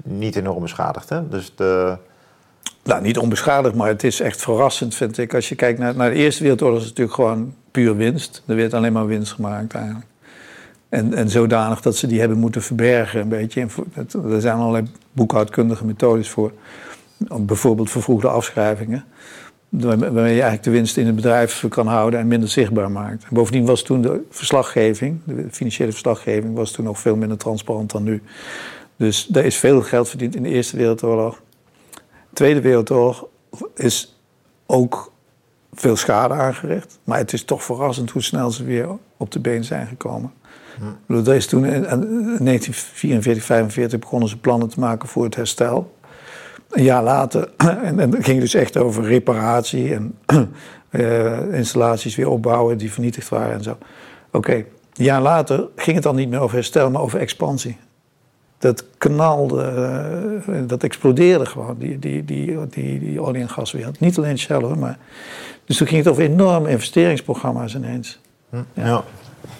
niet 0.03 0.35
enorm 0.35 0.61
beschadigd. 0.61 1.09
Hè? 1.09 1.27
Dus 1.27 1.53
de, 1.55 1.97
Nou, 2.87 3.01
niet 3.01 3.17
onbeschadigd, 3.17 3.75
maar 3.75 3.87
het 3.87 4.03
is 4.03 4.19
echt 4.19 4.41
verrassend, 4.41 4.95
vind 4.95 5.17
ik. 5.17 5.33
Als 5.33 5.49
je 5.49 5.55
kijkt 5.55 5.79
naar, 5.79 5.95
naar 5.95 6.09
de 6.09 6.15
Eerste 6.15 6.41
Wereldoorlog, 6.41 6.79
is 6.79 6.85
het 6.85 6.97
natuurlijk 6.97 7.29
gewoon 7.29 7.53
puur 7.71 7.95
winst. 7.95 8.43
Er 8.45 8.55
werd 8.55 8.73
alleen 8.73 8.93
maar 8.93 9.05
winst 9.05 9.31
gemaakt 9.31 9.73
eigenlijk. 9.73 10.05
En, 10.89 11.13
en 11.13 11.29
zodanig 11.29 11.81
dat 11.81 11.95
ze 11.95 12.07
die 12.07 12.19
hebben 12.19 12.37
moeten 12.37 12.61
verbergen 12.61 13.21
een 13.21 13.29
beetje. 13.29 13.67
Er 14.31 14.41
zijn 14.41 14.57
allerlei 14.57 14.85
boekhoudkundige 15.11 15.85
methodes 15.85 16.29
voor. 16.29 16.51
Bijvoorbeeld 17.39 17.91
vervroegde 17.91 18.27
afschrijvingen. 18.27 19.05
Waar- 19.69 19.97
Waarmee 19.97 20.23
je 20.23 20.41
eigenlijk 20.41 20.63
de 20.63 20.71
winst 20.71 20.97
in 20.97 21.05
het 21.05 21.15
bedrijf 21.15 21.65
kan 21.69 21.87
houden 21.87 22.19
en 22.19 22.27
minder 22.27 22.49
zichtbaar 22.49 22.91
maakt. 22.91 23.23
En 23.23 23.29
bovendien 23.31 23.65
was 23.65 23.81
toen 23.83 24.01
de 24.01 24.21
verslaggeving, 24.29 25.19
de 25.23 25.45
financiële 25.51 25.91
verslaggeving, 25.91 26.55
was 26.55 26.71
toen 26.71 26.85
nog 26.85 26.99
veel 26.99 27.15
minder 27.15 27.37
transparant 27.37 27.91
dan 27.91 28.03
nu. 28.03 28.21
Dus 28.97 29.29
er 29.33 29.45
is 29.45 29.57
veel 29.57 29.81
geld 29.81 30.09
verdiend 30.09 30.35
in 30.35 30.43
de 30.43 30.49
Eerste 30.49 30.77
Wereldoorlog. 30.77 31.41
Tweede 32.37 32.61
Wereldoorlog 32.61 33.27
is 33.75 34.17
ook 34.65 35.11
veel 35.73 35.95
schade 35.95 36.33
aangericht. 36.33 36.99
Maar 37.03 37.17
het 37.17 37.33
is 37.33 37.43
toch 37.43 37.63
verrassend 37.63 38.11
hoe 38.11 38.21
snel 38.21 38.51
ze 38.51 38.63
weer 38.63 38.89
op 39.17 39.31
de 39.31 39.39
been 39.39 39.63
zijn 39.63 39.87
gekomen. 39.87 40.33
Dat 41.07 41.27
is 41.27 41.47
toen 41.47 41.65
in, 41.65 41.73
in 41.73 41.81
1944, 42.45 43.43
45 43.43 43.99
begonnen 43.99 44.29
ze 44.29 44.37
plannen 44.37 44.69
te 44.69 44.79
maken 44.79 45.09
voor 45.09 45.23
het 45.23 45.35
herstel. 45.35 45.95
Een 46.69 46.83
jaar 46.83 47.03
later, 47.03 47.49
en, 47.57 47.99
en 47.99 48.09
dat 48.09 48.23
ging 48.23 48.39
dus 48.39 48.53
echt 48.53 48.77
over 48.77 49.03
reparatie 49.03 49.93
en 49.93 50.17
eh, 50.89 51.53
installaties 51.53 52.15
weer 52.15 52.29
opbouwen 52.29 52.77
die 52.77 52.91
vernietigd 52.91 53.29
waren 53.29 53.53
en 53.53 53.63
zo. 53.63 53.77
Oké, 54.31 54.53
een 54.53 54.65
jaar 54.93 55.21
later 55.21 55.67
ging 55.75 55.95
het 55.95 56.03
dan 56.03 56.15
niet 56.15 56.29
meer 56.29 56.39
over 56.39 56.55
herstel, 56.55 56.91
maar 56.91 57.01
over 57.01 57.19
expansie. 57.19 57.77
Dat 58.59 58.83
knalde, 58.97 59.61
eh, 60.47 60.53
dat 60.67 60.83
explodeerde 60.83 61.45
gewoon, 61.45 61.75
die, 61.79 61.99
die, 61.99 62.25
die, 62.25 62.67
die, 62.69 62.99
die 62.99 63.21
olie- 63.21 63.41
en 63.41 63.49
gaswereld. 63.49 63.99
Niet 63.99 64.17
alleen 64.17 64.39
Shell 64.39 64.61
hoor, 64.61 64.77
maar... 64.77 64.97
Dus 65.65 65.77
toen 65.77 65.87
ging 65.87 66.03
het 66.03 66.11
over 66.11 66.23
enorme 66.23 66.69
investeringsprogramma's 66.69 67.75
ineens. 67.75 68.19
ja. 68.73 69.03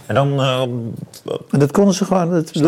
En 0.05 0.15
dan, 0.15 0.39
eh, 0.39 0.61
En 1.51 1.59
dat 1.59 1.71
konden 1.71 1.93
ze 1.93 2.05
gewoon. 2.05 2.29
Dat, 2.29 2.49
ze, 2.51 2.63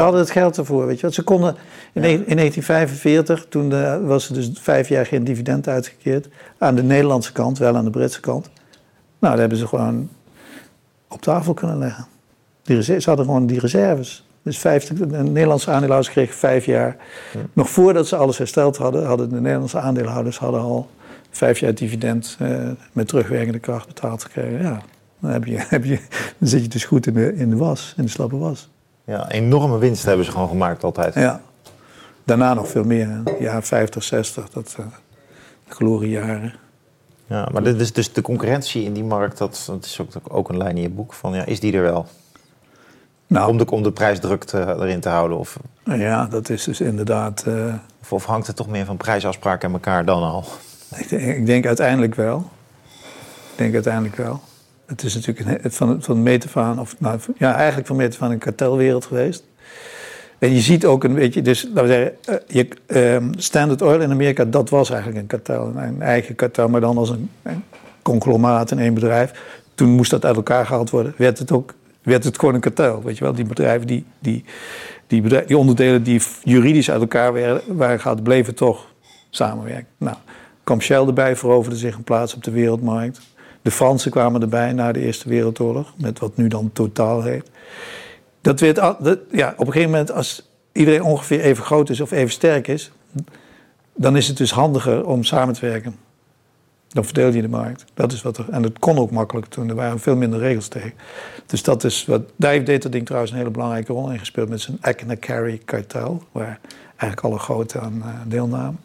hadden 0.00 0.20
het 0.20 0.30
geld 0.30 0.56
ervoor, 0.58 0.86
weet 0.86 1.00
je. 1.00 1.06
wat. 1.06 1.14
Ze 1.14 1.22
konden 1.22 1.56
in, 1.92 2.02
in 2.02 2.36
1945, 2.36 3.46
toen 3.48 3.68
de- 3.68 4.00
was 4.04 4.28
er 4.28 4.34
dus 4.34 4.50
vijf 4.54 4.88
jaar 4.88 5.06
geen 5.06 5.24
dividend 5.24 5.68
uitgekeerd. 5.68 6.28
Aan 6.58 6.74
de 6.74 6.82
Nederlandse 6.82 7.32
kant, 7.32 7.58
wel 7.58 7.76
aan 7.76 7.84
de 7.84 7.90
Britse 7.90 8.20
kant. 8.20 8.50
Nou, 9.18 9.32
dat 9.32 9.38
hebben 9.40 9.58
ze 9.58 9.66
gewoon 9.66 10.08
op 11.08 11.22
tafel 11.22 11.54
kunnen 11.54 11.78
leggen. 11.78 12.06
Die 12.62 12.82
ze 12.82 13.02
hadden 13.04 13.24
gewoon 13.24 13.46
die 13.46 13.60
reserves. 13.60 14.24
Dus 14.42 14.58
50, 14.58 14.98
de 14.98 15.06
Nederlandse 15.06 15.70
aandeelhouders 15.70 16.12
kregen 16.12 16.34
vijf 16.34 16.64
jaar. 16.64 16.96
Nog 17.52 17.70
voordat 17.70 18.06
ze 18.06 18.16
alles 18.16 18.38
hersteld 18.38 18.76
hadden, 18.76 19.06
hadden 19.06 19.28
de 19.28 19.40
Nederlandse 19.40 19.78
aandeelhouders 19.78 20.38
hadden 20.38 20.60
al 20.60 20.88
vijf 21.30 21.58
jaar 21.58 21.74
dividend 21.74 22.36
eh, 22.38 22.68
met 22.92 23.08
terugwerkende 23.08 23.58
kracht 23.58 23.86
betaald 23.86 24.22
gekregen. 24.22 24.62
Ja, 24.62 24.80
dan, 25.18 25.30
heb 25.30 25.44
je, 25.44 25.56
heb 25.68 25.84
je, 25.84 25.98
dan 26.38 26.48
zit 26.48 26.62
je 26.62 26.68
dus 26.68 26.84
goed 26.84 27.06
in 27.06 27.14
de, 27.14 27.34
in 27.34 27.50
de 27.50 27.56
was, 27.56 27.94
in 27.96 28.04
de 28.04 28.10
slappe 28.10 28.36
was. 28.36 28.68
ja, 29.04 29.30
enorme 29.30 29.78
winst 29.78 30.04
hebben 30.04 30.24
ze 30.24 30.30
gewoon 30.30 30.48
gemaakt 30.48 30.84
altijd. 30.84 31.14
Ja. 31.14 31.40
Daarna 32.24 32.54
nog 32.54 32.68
veel 32.68 32.84
meer. 32.84 33.22
Ja, 33.38 33.62
50, 33.62 34.02
60, 34.02 34.50
dat 34.50 34.76
uh, 34.80 34.86
gloriejaren. 35.68 36.54
Ja, 37.26 37.48
maar 37.52 37.62
dit 37.62 37.80
is 37.80 37.92
dus 37.92 38.12
de 38.12 38.22
concurrentie 38.22 38.84
in 38.84 38.92
die 38.92 39.04
markt, 39.04 39.38
dat, 39.38 39.64
dat 39.66 39.84
is 39.84 40.00
ook, 40.00 40.08
ook 40.28 40.48
een 40.48 40.56
lijn 40.56 40.76
in 40.76 40.82
je 40.82 40.88
boek. 40.88 41.12
Van, 41.12 41.34
ja, 41.34 41.44
is 41.44 41.60
die 41.60 41.72
er 41.72 41.82
wel? 41.82 42.06
Nou, 43.30 43.48
Om, 43.48 43.58
de, 43.58 43.70
om 43.70 43.82
de 43.82 43.92
prijsdruk 43.92 44.44
te, 44.44 44.58
erin 44.78 45.00
te 45.00 45.08
houden? 45.08 45.38
Of, 45.38 45.56
ja, 45.84 46.26
dat 46.26 46.48
is 46.48 46.64
dus 46.64 46.80
inderdaad. 46.80 47.44
eh, 47.46 47.74
of, 48.00 48.12
of 48.12 48.24
hangt 48.24 48.46
het 48.46 48.56
toch 48.56 48.68
meer 48.68 48.84
van 48.84 48.96
prijsafspraken 48.96 49.68
en 49.68 49.74
elkaar 49.74 50.04
dan 50.04 50.22
al? 50.22 50.44
ik, 50.96 51.08
denk, 51.08 51.36
ik 51.36 51.46
denk 51.46 51.66
uiteindelijk 51.66 52.14
wel. 52.14 52.50
Ik 53.52 53.56
denk 53.56 53.74
uiteindelijk 53.74 54.16
wel. 54.16 54.40
Het 54.86 55.02
is 55.02 55.14
natuurlijk 55.14 55.64
een, 55.64 55.70
van, 55.70 56.02
van 56.02 56.22
meet 56.22 56.44
af 56.44 56.56
aan, 56.56 56.80
of 56.80 56.94
nou, 56.98 57.18
ja, 57.38 57.54
eigenlijk 57.54 57.86
van 57.86 57.96
meet 57.96 58.12
af 58.14 58.22
aan 58.22 58.30
een 58.30 58.38
kartelwereld 58.38 59.04
geweest. 59.04 59.44
En 60.38 60.54
je 60.54 60.60
ziet 60.60 60.86
ook 60.86 61.04
een 61.04 61.14
beetje, 61.14 61.42
dus 61.42 61.62
laten 61.74 61.82
we 61.82 61.88
zeggen, 61.88 62.16
eh, 62.24 62.34
je, 62.46 62.68
ehm, 62.86 63.32
Standard 63.36 63.82
Oil 63.82 64.00
in 64.00 64.10
Amerika, 64.10 64.44
dat 64.44 64.70
was 64.70 64.90
eigenlijk 64.90 65.20
een 65.20 65.26
kartel, 65.26 65.72
een 65.76 66.02
eigen 66.02 66.34
kartel, 66.34 66.68
maar 66.68 66.80
dan 66.80 66.96
als 66.98 67.10
een, 67.10 67.30
een 67.42 67.64
conglomeraat 68.02 68.70
in 68.70 68.78
één 68.78 68.94
bedrijf. 68.94 69.32
Toen 69.74 69.88
moest 69.90 70.10
dat 70.10 70.24
uit 70.24 70.36
elkaar 70.36 70.66
gehaald 70.66 70.90
worden, 70.90 71.14
werd 71.16 71.38
het 71.38 71.52
ook, 71.52 71.74
werd 72.02 72.24
het 72.24 72.38
gewoon 72.38 72.54
een 72.54 72.60
kartel, 72.60 73.02
weet 73.02 73.18
je 73.18 73.24
wel. 73.24 73.32
Die 73.32 73.44
bedrijven, 73.44 73.86
die, 73.86 74.04
die, 74.18 74.44
die, 75.06 75.44
die 75.46 75.58
onderdelen 75.58 76.02
die 76.02 76.22
juridisch 76.42 76.90
uit 76.90 77.00
elkaar 77.00 77.32
waren, 77.32 77.62
waren 77.66 78.00
gehaald, 78.00 78.22
bleven 78.22 78.54
toch 78.54 78.86
samenwerken. 79.30 79.88
Nou, 79.96 80.16
kwam 80.64 80.80
Shell 80.80 81.06
erbij, 81.06 81.36
veroverde 81.36 81.76
zich 81.76 81.96
een 81.96 82.04
plaats 82.04 82.34
op 82.34 82.44
de 82.44 82.50
wereldmarkt. 82.50 83.20
De 83.62 83.70
Fransen 83.70 84.10
kwamen 84.10 84.40
erbij 84.40 84.72
na 84.72 84.92
de 84.92 85.00
Eerste 85.00 85.28
Wereldoorlog, 85.28 85.92
met 85.96 86.18
wat 86.18 86.36
nu 86.36 86.48
dan 86.48 86.70
Totaal 86.72 87.22
heet. 87.22 87.50
Dat 88.40 88.60
werd, 88.60 88.76
ja, 89.30 89.54
op 89.56 89.66
een 89.66 89.72
gegeven 89.72 89.90
moment, 89.90 90.12
als 90.12 90.48
iedereen 90.72 91.02
ongeveer 91.02 91.40
even 91.40 91.64
groot 91.64 91.90
is 91.90 92.00
of 92.00 92.10
even 92.10 92.32
sterk 92.32 92.68
is, 92.68 92.90
dan 93.94 94.16
is 94.16 94.28
het 94.28 94.36
dus 94.36 94.52
handiger 94.52 95.06
om 95.06 95.24
samen 95.24 95.54
te 95.54 95.66
werken. 95.66 95.96
Dan 96.92 97.04
verdeel 97.04 97.32
je 97.32 97.42
de 97.42 97.48
markt. 97.48 97.84
Dat 97.94 98.12
is 98.12 98.22
wat 98.22 98.38
er, 98.38 98.48
en 98.50 98.62
dat 98.62 98.78
kon 98.78 98.98
ook 98.98 99.10
makkelijk 99.10 99.46
toen. 99.46 99.68
Er 99.68 99.74
waren 99.74 100.00
veel 100.00 100.16
minder 100.16 100.38
regels 100.38 100.68
tegen. 100.68 100.92
Dus 101.46 101.62
dat 101.62 101.84
is 101.84 102.04
wat. 102.06 102.22
Daar 102.36 102.50
heeft 102.50 102.66
dit 102.66 102.92
ding 102.92 103.06
trouwens 103.06 103.32
een 103.32 103.38
hele 103.38 103.50
belangrijke 103.50 103.92
rol 103.92 104.10
in 104.10 104.18
gespeeld 104.18 104.48
met 104.48 104.60
zijn 104.60 104.78
Acna-Carry 104.80 105.60
kartel, 105.64 106.22
waar 106.32 106.60
eigenlijk 106.96 107.20
alle 107.20 107.38
grote 107.38 107.80
aan 107.80 108.02
eh, 108.02 108.08
deelnamen. 108.26 108.78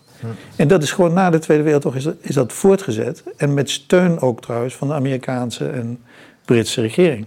En 0.55 0.67
dat 0.67 0.83
is 0.83 0.91
gewoon 0.91 1.13
na 1.13 1.29
de 1.29 1.39
Tweede 1.39 1.63
Wereldoorlog 1.63 1.99
is 1.99 2.03
dat, 2.05 2.15
is 2.19 2.35
dat 2.35 2.53
voortgezet. 2.53 3.23
En 3.37 3.53
met 3.53 3.69
steun 3.69 4.19
ook 4.19 4.41
trouwens 4.41 4.75
van 4.75 4.87
de 4.87 4.93
Amerikaanse 4.93 5.69
en 5.69 5.99
Britse 6.45 6.81
regering. 6.81 7.25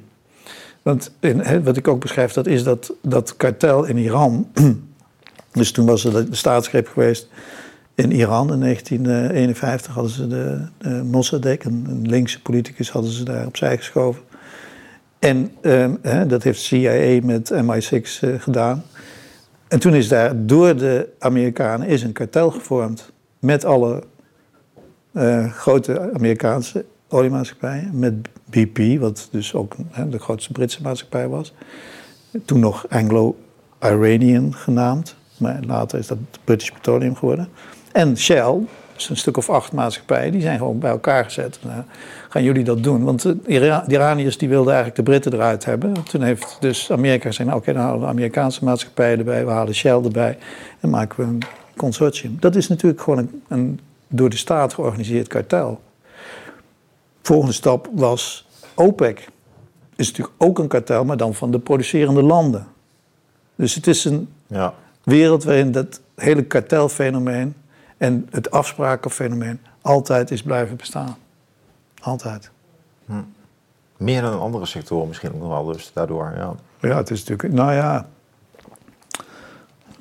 Want 0.83 1.13
in, 1.21 1.63
wat 1.63 1.77
ik 1.77 1.89
ook 1.89 2.01
beschrijf, 2.01 2.33
dat 2.33 2.47
is 2.47 2.63
dat, 2.63 2.93
dat 3.03 3.37
kartel 3.37 3.85
in 3.85 3.97
Iran. 3.97 4.51
dus 5.53 5.73
toen 5.73 5.87
was 5.87 6.05
er 6.05 6.31
de 6.31 6.37
staatsgreep 6.37 6.89
geweest 6.89 7.29
in 7.99 8.13
Iran 8.13 8.53
in 8.53 8.61
1951. 8.61 9.95
Hadden 9.95 10.13
ze 10.13 10.27
de, 10.27 10.61
de 10.79 10.89
Mossadegh, 10.89 11.65
een, 11.65 12.03
linkse 12.03 12.43
politicus, 12.43 12.91
hadden 12.91 13.11
ze 13.11 13.25
daar 13.25 13.47
opzij 13.47 13.77
geschoven. 13.77 14.23
En 15.19 15.51
ehm, 15.61 15.95
hè, 16.03 16.27
dat 16.27 16.43
heeft 16.43 16.61
CIA 16.61 17.21
met 17.23 17.53
MI6 17.53 18.21
eh, 18.21 18.35
gedaan. 18.39 18.83
En 19.69 19.79
toen 19.79 19.95
is 19.95 20.09
daar 20.09 20.47
door 20.47 20.77
de 20.77 21.09
Amerikanen 21.19 21.89
is 21.89 22.03
een 22.03 22.13
kartel 22.13 22.51
gevormd. 22.51 23.13
Met 23.39 23.65
alle 23.65 24.03
eh, 25.13 25.53
grote 25.53 26.11
Amerikaanse 26.15 26.85
oliemaatschappijen. 27.09 27.99
Met 27.99 28.15
BP, 28.45 29.01
wat 29.01 29.29
dus 29.31 29.55
ook 29.55 29.77
hè, 29.91 30.09
de 30.09 30.19
grootste 30.19 30.53
Britse 30.53 30.83
maatschappij 30.83 31.29
was. 31.29 31.55
Toen 32.45 32.61
nog 32.61 32.89
Anglo-Iranian 32.89 34.55
genaamd. 34.55 35.17
Maar 35.39 35.61
later 35.67 35.99
is 35.99 36.07
dat 36.07 36.19
British 36.45 36.71
Petroleum 36.71 37.17
geworden. 37.17 37.49
En 37.93 38.17
Shell, 38.17 38.55
Dus 38.95 39.09
een 39.09 39.17
stuk 39.17 39.37
of 39.37 39.51
acht 39.51 39.73
maatschappijen, 39.73 40.33
die 40.33 40.41
zijn 40.41 40.59
gewoon 40.59 40.79
bij 40.79 40.91
elkaar 40.91 41.25
gezet. 41.25 41.59
Nou, 41.63 41.83
gaan 42.29 42.43
jullie 42.43 42.65
dat 42.65 42.83
doen? 42.83 43.05
Want 43.05 43.23
de 43.23 43.37
Iraniërs 43.87 44.39
die 44.39 44.49
wilden 44.49 44.73
eigenlijk 44.75 44.97
de 44.97 45.11
Britten 45.11 45.33
eruit 45.33 45.65
hebben. 45.65 46.03
Toen 46.05 46.23
heeft 46.23 46.57
dus 46.61 46.91
Amerika 46.91 47.29
gezegd, 47.29 47.49
nou, 47.49 47.61
oké, 47.61 47.73
dan 47.73 47.83
halen 47.83 47.99
we 47.99 48.05
de 48.05 48.11
Amerikaanse 48.11 48.65
maatschappijen 48.65 49.19
erbij, 49.19 49.45
we 49.45 49.51
halen 49.51 49.75
Shell 49.75 50.03
erbij 50.03 50.39
en 50.81 50.91
maken 50.91 51.25
we 51.25 51.31
een 51.31 51.43
consortium. 51.77 52.37
Dat 52.41 52.57
is 52.57 52.69
natuurlijk 52.69 53.03
gewoon 53.03 53.19
een, 53.19 53.43
een 53.49 53.81
door 54.09 54.31
de 54.31 54.37
staat 54.37 54.75
georganiseerd 54.75 55.29
kartel. 55.29 55.81
Volgende 57.23 57.55
stap 57.55 57.89
was 57.93 58.47
OPEC. 58.75 59.29
Is 59.97 60.07
natuurlijk 60.07 60.35
ook 60.39 60.59
een 60.59 60.69
kartel, 60.69 61.05
maar 61.05 61.17
dan 61.17 61.35
van 61.35 61.51
de 61.51 61.59
producerende 61.59 62.23
landen. 62.23 62.67
Dus 63.55 63.75
het 63.75 63.87
is 63.87 64.05
een 64.05 64.29
ja. 64.47 64.75
wereld 65.05 65.45
waarin 65.45 65.73
dat 65.73 66.01
hele 66.15 66.43
kartelfenomeen 66.43 67.55
en 67.99 68.27
het 68.31 68.51
afsprakenfenomeen 68.51 69.61
altijd 69.83 70.31
is 70.31 70.43
blijven 70.43 70.77
bestaan. 70.77 71.17
Altijd. 72.01 72.51
Hm. 73.07 73.13
Meer 73.97 74.23
dan 74.23 74.41
andere 74.41 74.67
sectoren 74.67 75.09
misschien 75.09 75.33
ook 75.33 75.41
nog 75.41 75.49
wel, 75.49 75.65
dus 75.65 75.91
daardoor, 75.93 76.33
ja. 76.37 76.55
Ja, 76.81 76.97
het 76.97 77.11
is 77.11 77.25
natuurlijk, 77.25 77.55
nou 77.55 77.73
ja. 77.73 78.07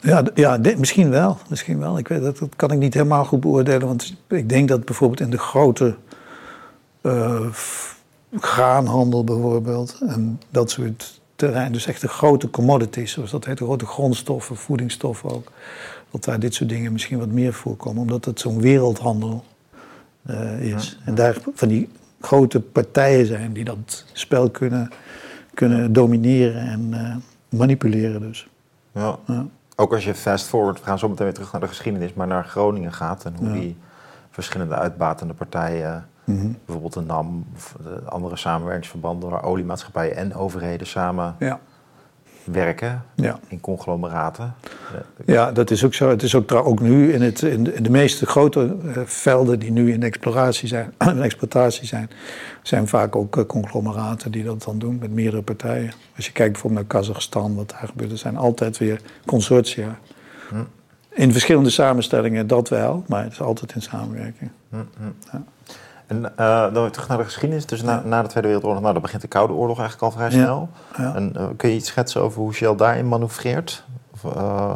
Ja, 0.01 0.23
ja 0.33 0.59
misschien 0.77 1.09
wel, 1.09 1.37
misschien 1.49 1.79
wel. 1.79 1.97
Ik 1.97 2.07
weet, 2.07 2.21
dat, 2.21 2.37
dat 2.37 2.55
kan 2.55 2.71
ik 2.71 2.77
niet 2.77 2.93
helemaal 2.93 3.25
goed 3.25 3.39
beoordelen, 3.39 3.87
want 3.87 4.15
ik 4.27 4.49
denk 4.49 4.67
dat 4.67 4.85
bijvoorbeeld 4.85 5.19
in 5.19 5.29
de 5.29 5.37
grote 5.37 5.95
uh, 7.01 7.45
graanhandel 8.39 9.23
bijvoorbeeld 9.23 9.97
en 10.07 10.41
dat 10.49 10.71
soort 10.71 11.21
terrein, 11.35 11.71
dus 11.71 11.85
echt 11.85 12.01
de 12.01 12.07
grote 12.07 12.49
commodities, 12.49 13.11
zoals 13.11 13.31
dat 13.31 13.45
heet, 13.45 13.57
de 13.57 13.63
grote 13.63 13.85
grondstoffen, 13.85 14.55
voedingsstoffen 14.55 15.29
ook, 15.29 15.51
dat 16.17 16.25
daar 16.25 16.39
dit 16.39 16.53
soort 16.53 16.69
dingen 16.69 16.91
misschien 16.91 17.17
wat 17.17 17.27
meer 17.27 17.53
voorkomen, 17.53 18.01
omdat 18.01 18.25
het 18.25 18.39
zo'n 18.39 18.61
wereldhandel 18.61 19.43
uh, 20.29 20.61
is. 20.73 20.99
En 21.05 21.15
daar 21.15 21.37
van 21.53 21.67
die 21.67 21.89
grote 22.21 22.59
partijen 22.61 23.25
zijn 23.25 23.53
die 23.53 23.63
dat 23.63 24.05
spel 24.13 24.49
kunnen, 24.49 24.89
kunnen 25.53 25.93
domineren 25.93 26.61
en 26.61 26.89
uh, 26.91 27.15
manipuleren 27.59 28.21
dus. 28.21 28.47
Ja. 28.91 29.17
ja. 29.25 29.45
Ook 29.75 29.93
als 29.93 30.05
je 30.05 30.15
fast 30.15 30.45
forward, 30.45 30.79
we 30.79 30.85
gaan 30.85 30.99
zo 30.99 31.09
meteen 31.09 31.25
weer 31.25 31.33
terug 31.33 31.51
naar 31.51 31.61
de 31.61 31.67
geschiedenis, 31.67 32.13
maar 32.13 32.27
naar 32.27 32.45
Groningen 32.45 32.93
gaat 32.93 33.25
en 33.25 33.35
hoe 33.37 33.51
die 33.51 33.77
verschillende 34.29 34.75
uitbatende 34.75 35.33
partijen, 35.33 36.07
mhm. 36.23 36.47
bijvoorbeeld 36.65 36.93
de 36.93 37.01
NAM 37.01 37.45
of 37.55 37.75
de 37.83 38.01
andere 38.05 38.35
samenwerkingsverbanden 38.35 39.29
waar 39.29 39.43
oliemaatschappijen 39.43 40.15
en 40.15 40.35
overheden 40.35 40.87
samen 40.87 41.35
ja 41.39 41.59
werken 42.51 43.03
ja. 43.15 43.39
in 43.47 43.59
conglomeraten. 43.59 44.55
Ja, 45.25 45.51
dat 45.51 45.71
is 45.71 45.85
ook 45.85 45.93
zo. 45.93 46.09
Het 46.09 46.23
is 46.23 46.35
ook, 46.35 46.51
ook 46.51 46.79
nu 46.79 47.13
in, 47.13 47.21
het, 47.21 47.41
in, 47.41 47.63
de, 47.63 47.89
meeste 47.89 48.25
grote 48.25 48.75
uh, 48.85 48.97
velden 49.05 49.59
die 49.59 49.71
nu 49.71 49.91
in 49.91 50.03
exploratie 50.03 50.67
zijn, 50.67 50.93
in 51.15 51.21
exploitatie 51.21 51.85
zijn, 51.85 52.09
zijn 52.61 52.87
vaak 52.87 53.15
ook 53.15 53.37
uh, 53.37 53.45
conglomeraten 53.45 54.31
die 54.31 54.43
dat 54.43 54.63
dan 54.63 54.79
doen 54.79 54.97
met 54.99 55.11
meerdere 55.11 55.41
partijen. 55.41 55.91
Als 56.15 56.25
je 56.25 56.31
kijkt 56.31 56.51
bijvoorbeeld 56.51 56.81
naar 56.81 57.01
Kazachstan, 57.01 57.55
wat 57.55 57.69
daar 57.69 57.87
gebeurt, 57.87 58.11
er 58.11 58.17
zijn 58.17 58.37
altijd 58.37 58.77
weer 58.77 59.01
consortia. 59.25 59.99
Hm. 60.49 60.55
In 61.09 61.31
verschillende 61.31 61.69
samenstellingen 61.69 62.47
dat 62.47 62.69
wel, 62.69 63.03
maar 63.07 63.23
het 63.23 63.31
is 63.31 63.41
altijd 63.41 63.73
in 63.73 63.81
samenwerking. 63.81 64.49
Hm, 64.69 64.75
hm. 64.75 65.03
Ja. 65.31 65.43
En 66.07 66.33
uh, 66.39 66.73
dan 66.73 66.81
weer 66.81 66.91
terug 66.91 67.07
naar 67.07 67.17
de 67.17 67.23
geschiedenis. 67.23 67.65
Dus 67.65 67.81
na, 67.81 68.01
na, 68.05 68.21
de 68.21 68.27
Tweede 68.27 68.47
Wereldoorlog, 68.47 68.81
nou, 68.81 68.93
dan 68.93 69.01
begint 69.01 69.21
de 69.21 69.27
Koude 69.27 69.53
Oorlog 69.53 69.79
eigenlijk 69.79 70.13
al 70.13 70.19
vrij 70.19 70.31
snel. 70.31 70.69
En 70.95 71.33
uh, 71.37 71.45
kun 71.57 71.69
je 71.69 71.75
iets 71.75 71.87
schetsen 71.87 72.21
over 72.21 72.41
hoe 72.41 72.53
Shell 72.53 72.75
daarin 72.75 73.07
manoeuvreert? 73.07 73.83
Of, 74.13 74.23
uh, 74.23 74.73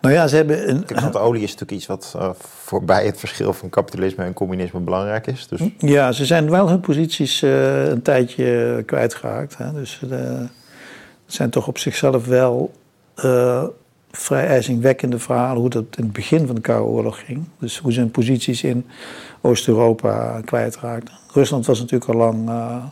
nou 0.00 0.14
ja, 0.14 0.26
ze 0.26 0.36
hebben... 0.36 0.70
Een, 0.70 0.84
want 1.00 1.16
olie 1.16 1.42
is 1.42 1.50
natuurlijk 1.50 1.78
iets 1.78 1.86
wat 1.86 2.16
voorbij 2.38 3.06
het 3.06 3.18
verschil 3.18 3.52
van 3.52 3.68
kapitalisme 3.68 4.24
en 4.24 4.32
communisme 4.32 4.80
belangrijk 4.80 5.26
is. 5.26 5.48
Dus... 5.48 5.60
Ja, 5.78 6.12
ze 6.12 6.24
zijn 6.24 6.50
wel 6.50 6.68
hun 6.68 6.80
posities 6.80 7.42
een 7.42 8.02
tijdje 8.02 8.82
kwijtgeraakt. 8.86 9.56
Hè. 9.56 9.72
Dus 9.72 9.98
ze 9.98 10.46
zijn 11.26 11.50
toch 11.50 11.66
op 11.66 11.78
zichzelf 11.78 12.26
wel 12.26 12.72
vrij 14.16 14.46
ijzingwekkende 14.46 15.18
verhalen 15.18 15.60
hoe 15.60 15.70
dat 15.70 15.84
in 15.96 16.04
het 16.04 16.12
begin 16.12 16.46
van 16.46 16.54
de 16.54 16.60
Koude 16.60 16.88
Oorlog 16.88 17.24
ging. 17.24 17.44
Dus 17.58 17.78
hoe 17.78 17.92
ze 17.92 18.00
hun 18.00 18.10
posities 18.10 18.62
in 18.62 18.86
Oost-Europa 19.40 20.40
kwijtraakten. 20.44 21.14
Rusland 21.32 21.66
was 21.66 21.78
natuurlijk 21.78 22.10
al 22.10 22.16
lang, 22.16 22.48
uh, 22.48 22.84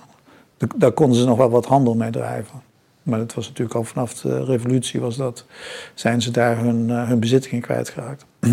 daar 0.76 0.92
konden 0.92 1.16
ze 1.16 1.24
nog 1.24 1.36
wel 1.36 1.50
wat 1.50 1.66
handel 1.66 1.94
mee 1.94 2.10
drijven. 2.10 2.62
Maar 3.02 3.18
dat 3.18 3.34
was 3.34 3.48
natuurlijk 3.48 3.76
al 3.76 3.84
vanaf 3.84 4.14
de 4.14 4.44
revolutie 4.44 5.00
was 5.00 5.16
dat, 5.16 5.46
zijn 5.94 6.22
ze 6.22 6.30
daar 6.30 6.58
hun, 6.58 6.88
uh, 6.88 7.08
hun 7.08 7.20
bezittingen 7.20 7.60
kwijtgeraakt. 7.60 8.24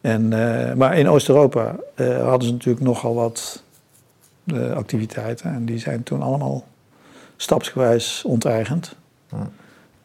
en, 0.00 0.22
uh, 0.32 0.72
maar 0.74 0.98
in 0.98 1.08
Oost-Europa 1.08 1.76
hadden 1.96 2.46
ze 2.48 2.52
natuurlijk 2.52 2.84
nogal 2.84 3.14
wat 3.14 3.62
activiteiten. 4.74 5.54
En 5.54 5.64
die 5.64 5.78
zijn 5.78 6.02
toen 6.02 6.22
allemaal 6.22 6.64
stapsgewijs 7.36 8.24
onteigend. 8.24 8.96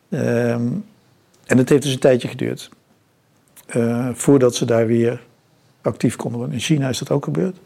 Um, 0.10 0.86
en 1.46 1.58
het 1.58 1.70
heeft 1.70 1.84
dus 1.84 1.94
een 1.94 2.00
tijdje 2.00 2.28
geduurd. 2.28 2.70
Uh, 3.76 4.10
voordat 4.14 4.56
ze 4.56 4.66
daar 4.66 4.88
weer 4.88 5.22
actief 5.82 6.16
konden 6.16 6.40
worden. 6.40 6.58
In 6.58 6.64
China 6.64 6.90
is 6.90 6.98
dat 6.98 7.12
ook 7.12 7.24
gebeurd. 7.24 7.58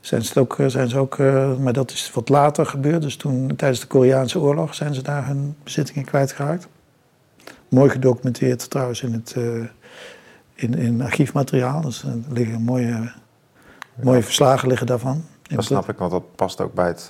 Zijn 0.00 0.22
ze 0.22 0.40
ook, 0.40 0.58
eh, 0.58 0.66
zijn 0.66 0.88
ze 0.88 0.98
ook, 0.98 1.18
uh, 1.18 1.56
maar 1.56 1.72
dat 1.72 1.90
is 1.90 2.10
wat 2.14 2.28
later 2.28 2.66
gebeurd. 2.66 3.02
Dus 3.02 3.16
toen, 3.16 3.56
tijdens 3.56 3.80
de 3.80 3.86
Koreaanse 3.86 4.40
oorlog, 4.40 4.74
zijn 4.74 4.94
ze 4.94 5.02
daar 5.02 5.26
hun 5.26 5.56
bezittingen 5.62 6.04
kwijtgeraakt. 6.04 6.68
Mooi 7.68 7.90
gedocumenteerd 7.90 8.70
trouwens 8.70 9.02
in, 9.02 9.12
het, 9.12 9.34
uh, 9.38 9.64
in, 10.54 10.74
in 10.74 11.02
archiefmateriaal. 11.02 11.80
Dus 11.80 12.02
er 12.02 12.18
liggen 12.28 12.62
mooie, 12.62 13.12
mooie 13.94 14.22
verslagen 14.22 14.68
liggen 14.68 14.86
daarvan. 14.86 15.24
Dat 15.42 15.64
snap 15.64 15.88
ik, 15.88 15.96
want 15.96 16.10
dat 16.10 16.36
past 16.36 16.60
ook 16.60 16.74
bij 16.74 16.86
het 16.86 17.08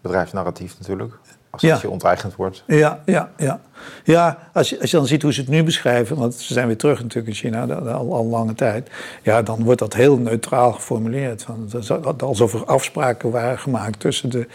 bedrijfsnarratief 0.00 0.78
natuurlijk 0.78 1.18
als 1.62 1.62
ja. 1.62 1.78
je 1.82 1.90
onteigend 1.90 2.36
wordt. 2.36 2.62
Ja, 2.66 3.02
ja, 3.04 3.30
ja. 3.36 3.60
ja 4.04 4.38
als, 4.52 4.70
je, 4.70 4.80
als 4.80 4.90
je 4.90 4.96
dan 4.96 5.06
ziet 5.06 5.22
hoe 5.22 5.32
ze 5.32 5.40
het 5.40 5.48
nu 5.50 5.62
beschrijven, 5.62 6.16
want 6.16 6.34
ze 6.34 6.52
zijn 6.52 6.66
weer 6.66 6.76
terug 6.76 7.02
natuurlijk 7.02 7.26
in 7.26 7.34
China 7.34 7.66
al, 7.74 8.14
al 8.14 8.26
lange 8.26 8.54
tijd, 8.54 8.90
ja, 9.22 9.42
dan 9.42 9.64
wordt 9.64 9.80
dat 9.80 9.94
heel 9.94 10.18
neutraal 10.18 10.72
geformuleerd. 10.72 11.42
Van, 11.42 11.70
alsof 12.18 12.54
er 12.54 12.64
afspraken 12.64 13.30
waren 13.30 13.58
gemaakt 13.58 14.00
tussen 14.00 14.30
de 14.30 14.46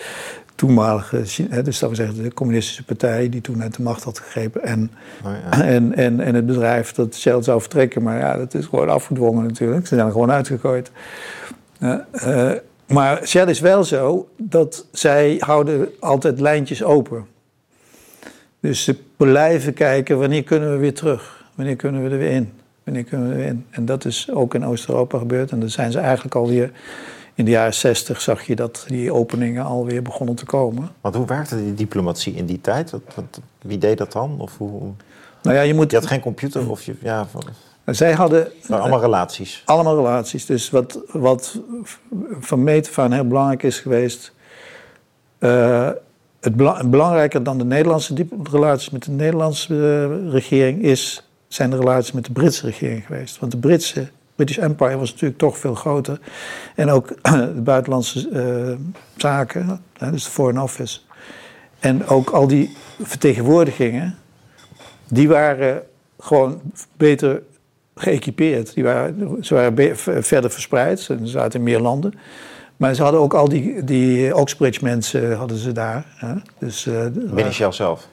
toenmalige, 0.56 1.24
dus 1.64 1.80
dat 1.80 1.90
we 1.90 1.96
zeggen 1.96 2.24
de 2.24 2.34
communistische 2.34 2.84
partij 2.84 3.30
die 3.30 3.42
toen 3.42 3.62
uit 3.62 3.76
de 3.76 3.82
macht 3.82 4.04
had 4.04 4.20
gegrepen 4.20 4.64
en, 4.64 4.92
oh 5.26 5.32
ja. 5.52 5.64
en, 5.76 5.96
en, 5.96 6.20
en 6.20 6.36
het 6.36 6.46
bedrijf 6.46 6.92
dat 6.92 7.16
Shell 7.16 7.42
zou 7.42 7.62
vertrekken. 7.62 8.04
Maar 8.04 8.18
ja, 8.18 8.38
dat 8.38 8.54
is 8.54 8.66
gewoon 8.66 8.90
afgedwongen 8.90 9.44
natuurlijk. 9.44 9.88
Ze 9.88 9.96
zijn 9.96 10.06
er 10.06 10.12
gewoon 10.12 10.32
uitgegooid. 10.32 10.92
Uh, 11.80 11.96
uh, 12.28 12.52
maar 12.90 13.28
Shell 13.28 13.50
is 13.50 13.60
wel 13.60 13.84
zo 13.84 14.30
dat 14.38 14.86
zij 14.92 15.36
houden 15.40 15.90
altijd 16.00 16.40
lijntjes 16.40 16.84
open. 16.84 17.28
Dus 18.60 18.84
ze 18.84 18.96
blijven 19.18 19.74
kijken 19.74 20.20
wanneer 20.20 20.44
kunnen 20.44 20.72
we 20.72 20.78
weer 20.78 20.94
terug? 20.94 21.46
Wanneer 21.56 21.76
kunnen 21.76 22.04
we 22.04 22.10
er 22.10 22.18
weer 22.18 22.32
in? 22.32 22.54
Wanneer 22.84 23.04
kunnen 23.04 23.28
we 23.28 23.34
er 23.34 23.40
weer 23.40 23.48
in? 23.48 23.66
En 23.70 23.86
dat 23.86 24.06
is 24.06 24.32
ook 24.32 24.56
in 24.56 24.66
Oost-Europa 24.66 25.18
gebeurd. 25.18 25.52
En 25.52 25.60
dan 25.60 25.70
zijn 25.70 25.92
ze 25.92 26.00
eigenlijk 26.00 26.36
alweer... 26.36 26.72
In 27.40 27.46
de 27.46 27.52
jaren 27.52 27.74
60 27.74 28.22
zag 28.22 28.44
je 28.44 28.56
dat 28.56 28.84
die 28.88 29.14
openingen 29.14 29.66
alweer 29.66 30.02
begonnen 30.02 30.36
te 30.36 30.46
komen. 30.46 30.90
Want 31.02 31.16
hoe 31.16 31.26
werkte 31.26 31.64
die 31.64 31.74
diplomatie 31.74 32.34
in 32.34 32.46
die 32.46 32.62
tijd? 32.62 32.94
Wie 33.62 33.78
deed 33.78 33.98
dat 33.98 34.12
dan? 34.12 34.40
Of 34.40 34.58
hoe... 34.58 34.92
Nou 35.42 35.56
ja, 35.56 35.62
je, 35.62 35.74
moet... 35.74 35.92
je 35.92 35.98
had 35.98 36.08
geen 36.08 36.20
computer 36.20 36.70
of 36.70 36.84
je... 36.84 36.96
Ja, 37.02 37.28
zij 37.86 38.14
hadden... 38.14 38.48
allemaal 38.70 39.02
relaties. 39.02 39.62
Allemaal 39.66 39.96
relaties. 39.96 40.46
Dus 40.46 40.70
wat, 40.70 41.00
wat 41.12 41.60
van 42.40 42.64
meet 42.64 42.90
van 42.90 43.12
heel 43.12 43.28
belangrijk 43.28 43.64
is 43.64 43.80
geweest... 43.80 44.34
Uh, 45.40 45.90
het 46.40 46.56
belangrijker 46.90 47.44
dan 47.44 47.58
de 47.58 47.66
Nederlandse 47.66 48.28
relaties 48.52 48.90
met 48.90 49.04
de 49.04 49.12
Nederlandse 49.12 49.74
uh, 49.74 50.32
regering... 50.32 50.84
Is, 50.84 51.30
zijn 51.48 51.70
de 51.70 51.78
relaties 51.78 52.12
met 52.12 52.26
de 52.26 52.32
Britse 52.32 52.66
regering 52.66 53.06
geweest. 53.06 53.40
Want 53.40 53.52
de 53.52 53.58
Britse 53.58 54.08
British 54.40 54.58
Empire 54.58 54.98
was 54.98 55.12
natuurlijk 55.12 55.40
toch 55.40 55.58
veel 55.58 55.76
groter. 55.76 56.20
En 56.76 56.90
ook 56.90 57.08
de 57.56 57.62
buitenlandse 57.62 58.30
uh, 58.30 58.98
zaken, 59.16 59.82
dus 60.12 60.24
de 60.24 60.30
Foreign 60.30 60.62
Office. 60.62 61.00
En 61.80 62.08
ook 62.08 62.30
al 62.30 62.48
die 62.48 62.76
vertegenwoordigingen, 63.02 64.18
die 65.08 65.28
waren 65.28 65.84
gewoon 66.20 66.62
beter 66.98 67.42
geëquipeerd. 68.00 68.74
Die 68.74 68.84
waren, 68.84 69.38
ze 69.42 69.54
waren 69.54 69.98
verder 70.24 70.52
verspreid, 70.52 71.00
ze 71.00 71.18
zaten 71.24 71.60
in 71.60 71.66
meer 71.66 71.80
landen. 71.80 72.14
Maar 72.78 72.94
ze 72.94 73.04
hadden 73.04 73.22
ook 73.22 73.34
al 73.34 73.50
die, 73.50 73.84
die 73.84 74.36
Oxbridge 74.36 74.84
mensen 74.84 75.36
hadden 75.36 75.58
ze 75.58 75.72
daar. 75.72 76.06
Hè? 76.16 76.34
Dus, 76.58 76.86
uh, 76.86 77.06
binnen 77.14 77.54
Shell 77.54 77.72
zelf? 77.72 78.08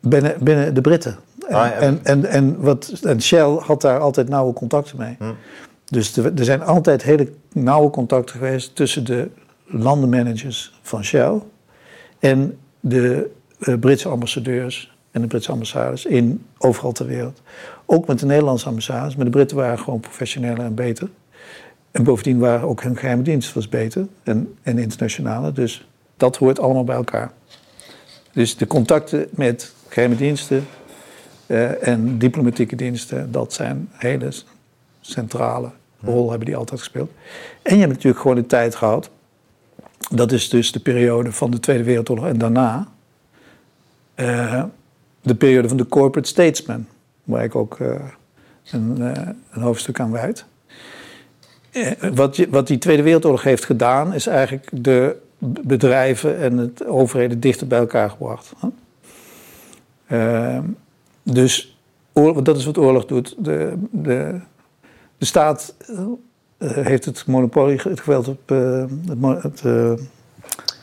Binnen, 0.00 0.34
binnen 0.40 0.74
de 0.74 0.80
Britten. 0.80 1.16
En, 1.48 1.56
ah, 1.56 1.82
en, 1.82 2.00
en, 2.02 2.24
en, 2.24 2.60
wat, 2.60 2.92
en 3.02 3.22
Shell 3.22 3.58
had 3.60 3.80
daar 3.80 3.98
altijd 3.98 4.28
nauwe 4.28 4.52
contacten 4.52 4.98
mee. 4.98 5.16
Hm. 5.18 5.24
Dus 5.84 6.16
er 6.16 6.44
zijn 6.44 6.62
altijd 6.62 7.02
hele 7.02 7.28
nauwe 7.52 7.90
contacten 7.90 8.34
geweest 8.34 8.76
tussen 8.76 9.04
de 9.04 9.30
landenmanagers 9.64 10.78
van 10.82 11.04
Shell 11.04 11.40
en 12.18 12.58
de 12.80 13.30
uh, 13.58 13.78
Britse 13.78 14.08
ambassadeurs 14.08 14.96
en 15.10 15.20
de 15.20 15.26
Britse 15.26 15.52
ambassades 15.52 16.06
in 16.06 16.46
overal 16.58 16.92
ter 16.92 17.06
wereld. 17.06 17.42
Ook 17.92 18.06
met 18.06 18.18
de 18.18 18.26
Nederlandse 18.26 18.66
ambassades, 18.66 19.16
maar 19.16 19.24
de 19.24 19.30
Britten 19.30 19.56
waren 19.56 19.78
gewoon 19.78 20.00
professioneler 20.00 20.64
en 20.64 20.74
beter. 20.74 21.08
En 21.90 22.02
bovendien 22.02 22.38
waren 22.38 22.68
ook 22.68 22.82
hun 22.82 22.96
geheime 22.96 23.22
dienst 23.22 23.52
was 23.52 23.68
beter 23.68 24.06
en, 24.22 24.54
en 24.62 24.78
internationale. 24.78 25.52
Dus 25.52 25.88
dat 26.16 26.36
hoort 26.36 26.60
allemaal 26.60 26.84
bij 26.84 26.96
elkaar. 26.96 27.32
Dus 28.32 28.56
de 28.56 28.66
contacten 28.66 29.26
met 29.30 29.74
geheime 29.88 30.16
diensten 30.16 30.66
uh, 31.46 31.88
en 31.88 32.18
diplomatieke 32.18 32.76
diensten, 32.76 33.32
dat 33.32 33.52
zijn 33.52 33.88
hele 33.92 34.32
centrale 35.00 35.70
rol 36.00 36.28
hebben 36.28 36.46
die 36.46 36.56
altijd 36.56 36.80
gespeeld. 36.80 37.10
En 37.62 37.74
je 37.74 37.80
hebt 37.80 37.92
natuurlijk 37.92 38.20
gewoon 38.20 38.36
de 38.36 38.46
tijd 38.46 38.74
gehad. 38.74 39.10
Dat 40.10 40.32
is 40.32 40.48
dus 40.48 40.72
de 40.72 40.80
periode 40.80 41.32
van 41.32 41.50
de 41.50 41.60
Tweede 41.60 41.84
Wereldoorlog 41.84 42.26
en 42.26 42.38
daarna. 42.38 42.88
Uh, 44.16 44.64
de 45.20 45.34
periode 45.34 45.68
van 45.68 45.76
de 45.76 45.86
corporate 45.86 46.28
statesman, 46.28 46.86
waar 47.24 47.44
ik 47.44 47.54
ook 47.54 47.78
uh, 47.78 47.94
een, 48.70 49.00
een, 49.50 49.62
hoofdstuk 49.62 50.00
aan 50.00 50.12
wijd. 50.12 50.44
wat, 52.14 52.36
je, 52.36 52.48
wat 52.50 52.66
die 52.66 52.78
Tweede 52.78 53.02
Wereldoorlog 53.02 53.42
heeft 53.42 53.64
gedaan, 53.64 54.14
is 54.14 54.26
eigenlijk 54.26 54.68
de 54.72 55.16
bedrijven 55.62 56.38
en 56.38 56.56
het 56.56 56.86
overheden 56.86 57.40
dichter 57.40 57.66
bij 57.66 57.78
elkaar 57.78 58.10
gebracht. 58.10 58.52
Uh, 60.08 60.58
dus 61.22 61.78
dat 62.42 62.56
is 62.56 62.64
wat 62.64 62.78
oorlog 62.78 63.06
doet. 63.06 63.34
De, 63.38 63.74
de, 63.90 64.40
de 65.18 65.24
staat 65.24 65.74
uh, 65.90 66.06
heeft 66.58 67.04
het 67.04 67.26
monopolie, 67.26 67.80
het 67.82 68.00
geweld 68.00 68.28
op. 68.28 68.50
Uh, 68.50 68.84
het, 69.20 69.60
het 69.60 70.00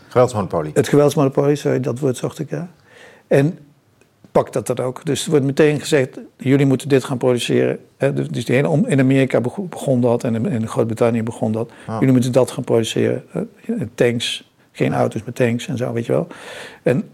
geweldsmonopolie. 0.08 0.72
Het 0.74 0.88
geweldsmonopolie, 0.88 1.56
sorry, 1.56 1.80
dat 1.80 2.00
woord 2.00 2.18
zocht 2.18 2.40
ik 2.40 2.50
ja. 2.50 2.70
En 3.28 3.60
pakt 4.38 4.54
dat 4.54 4.68
dan 4.68 4.86
ook. 4.86 5.06
Dus 5.06 5.24
er 5.24 5.30
wordt 5.30 5.46
meteen 5.46 5.80
gezegd: 5.80 6.20
jullie 6.38 6.66
moeten 6.66 6.90
dit 6.90 7.04
gaan 7.04 7.18
produceren. 7.18 7.80
Dus 7.98 8.46
die 8.46 8.56
hele, 8.56 8.84
in 8.88 9.00
Amerika 9.00 9.42
begon 9.70 10.02
dat 10.02 10.24
en 10.24 10.46
in 10.46 10.68
Groot-Brittannië 10.68 11.24
begon 11.24 11.52
dat. 11.52 11.72
Ah. 11.86 11.96
Jullie 12.00 12.14
moeten 12.14 12.32
dat 12.32 12.52
gaan 12.52 12.64
produceren. 12.64 13.24
tanks, 13.96 14.52
geen 14.72 14.94
auto's 14.94 15.24
met 15.24 15.36
tanks 15.36 15.68
en 15.68 15.78
zo, 15.78 15.94
weet 15.94 16.06
je 16.06 16.12
wel. 16.12 16.28
En 16.84 17.10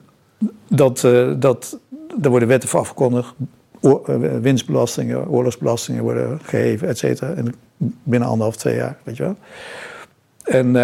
dat, 0.67 1.03
uh, 1.03 1.33
dat, 1.37 1.79
daar 2.17 2.31
worden 2.31 2.47
wetten 2.47 2.69
voor 2.69 2.79
afgekondigd. 2.79 3.33
Uh, 3.81 3.99
winstbelastingen, 4.41 5.29
oorlogsbelastingen 5.29 6.03
worden 6.03 6.39
gegeven, 6.43 6.87
et 6.87 6.97
cetera. 6.97 7.33
En 7.33 7.53
binnen 8.03 8.29
anderhalf, 8.29 8.55
twee 8.55 8.75
jaar, 8.75 8.97
weet 9.03 9.17
je 9.17 9.23
wel. 9.23 9.35
En, 10.43 10.75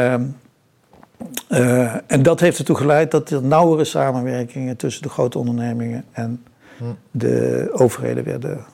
uh, 1.50 1.96
en 2.08 2.24
dat 2.24 2.40
heeft 2.40 2.58
ertoe 2.58 2.76
geleid 2.76 3.12
dat 3.12 3.30
er 3.30 3.44
nauwere 3.44 3.84
samenwerkingen 3.84 4.76
tussen 4.76 5.02
de 5.02 5.10
grote 5.10 5.38
ondernemingen 5.38 6.06
en 6.12 6.44
hm. 6.78 6.84
de 7.12 7.70
overheden 7.72 8.24
werden 8.24 8.66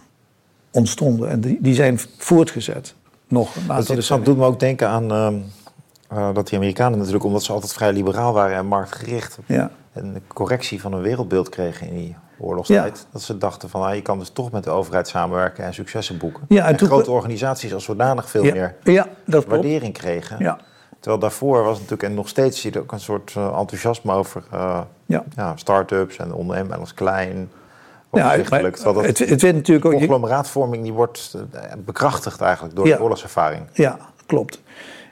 ontstonden. 0.72 1.30
En 1.30 1.42
die, 1.42 1.58
die 1.62 1.74
zijn 1.74 2.00
voortgezet. 2.18 2.96
Nog 3.28 3.56
aantal 3.68 3.96
dat, 3.96 4.26
doet 4.26 4.38
me 4.38 4.46
ook 4.46 4.60
denken 4.60 4.88
aan 4.88 5.12
ehm, 5.12 5.36
uh, 6.14 6.34
dat 6.34 6.48
die 6.48 6.58
Amerikanen 6.58 6.98
natuurlijk, 6.98 7.26
omdat 7.26 7.44
ze 7.44 7.52
altijd 7.52 7.74
vrij 7.74 7.94
liberaal 7.94 8.34
waren 8.34 8.58
en 8.58 8.66
marktgericht, 8.66 9.38
ja. 9.46 9.72
een 9.94 10.22
correctie 10.28 10.82
van 10.82 10.94
een 10.94 11.02
wereldbeeld 11.02 11.50
kregen 11.50 11.88
in 11.88 11.96
die 11.96 12.16
oorlogstijd. 12.40 13.08
Dat 13.12 13.22
ze 13.22 13.38
dachten 13.38 13.70
van, 13.70 13.84
ah, 13.84 13.96
je 13.96 14.02
kan 14.02 14.20
dus 14.20 14.30
toch 14.30 14.52
met 14.52 14.64
de 14.64 14.70
overheid 14.70 15.08
samenwerken 15.08 15.64
en 15.64 15.74
successen 15.74 16.18
boeken. 16.18 16.44
Ja, 16.48 16.68
en, 16.68 16.80
grote 16.80 17.12
organisaties 17.12 17.74
als 17.74 17.84
zodanig 17.84 18.30
veel 18.30 18.44
meer 18.44 18.76
waardering 19.26 19.94
kregen. 19.94 20.36
Ja. 20.40 20.60
Terwijl 21.06 21.24
daarvoor 21.24 21.64
was 21.64 21.76
natuurlijk, 21.76 22.04
en 22.04 22.14
nog 22.14 22.28
steeds 22.28 22.62
zie 22.62 22.74
je 22.74 22.80
ook 22.80 22.92
een 22.92 23.00
soort 23.00 23.34
uh, 23.38 23.58
enthousiasme 23.58 24.14
over 24.14 24.44
uh, 24.54 24.82
ja. 25.06 25.24
start-ups 25.56 26.18
en 26.18 26.34
ondernemen 26.34 26.80
als 26.80 26.94
klein. 26.94 27.50
Ja, 28.12 28.30
het, 28.32 29.20
het 29.20 29.42
werd 29.42 29.56
natuurlijk 29.56 29.86
ook. 29.86 29.92
Conglomeraatvorming 29.92 30.84
die 30.84 30.94
wordt 30.94 31.38
bekrachtigd 31.86 32.42
eigenlijk 32.42 32.76
door 32.76 32.86
de 32.86 33.02
oorlogservaring. 33.02 33.62
Ja, 33.74 33.98
klopt. 34.26 34.62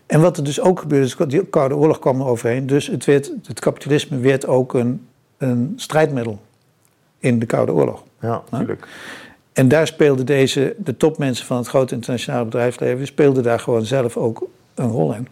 En 0.06 0.22
wat 0.22 0.38
er 0.38 0.44
dus 0.44 0.62
ook 0.62 0.80
gebeurde, 0.80 1.06
is 1.06 1.16
die 1.28 1.46
Koude 1.46 1.76
Oorlog 1.76 2.00
kwam 2.00 2.22
er 2.22 2.28
overheen. 2.28 2.68
Dus 2.68 2.88
het, 2.88 3.06
werd, 3.06 3.32
het 3.46 3.60
kapitalisme 3.60 4.18
werd 4.18 4.48
ook 4.48 4.74
een, 4.74 5.08
een 5.38 5.74
strijdmiddel 5.76 6.40
in 7.20 7.40
de 7.40 7.46
Koude 7.46 7.74
Oorlog. 7.74 8.04
Ja, 8.20 8.42
natuurlijk. 8.50 8.88
En 9.54 9.68
daar 9.68 9.88
speelden 9.88 10.26
deze, 10.26 10.76
de 10.78 10.98
topmensen 10.98 11.46
van 11.46 11.58
het 11.58 11.68
grote 11.68 11.96
internationale 11.96 12.46
bedrijfsleven, 12.46 13.08
speelden 13.08 13.44
daar 13.44 13.60
gewoon 13.60 13.86
zelf 13.86 14.18
ook 14.18 14.48
een 14.76 14.90
rol 14.90 15.14
in. 15.14 15.28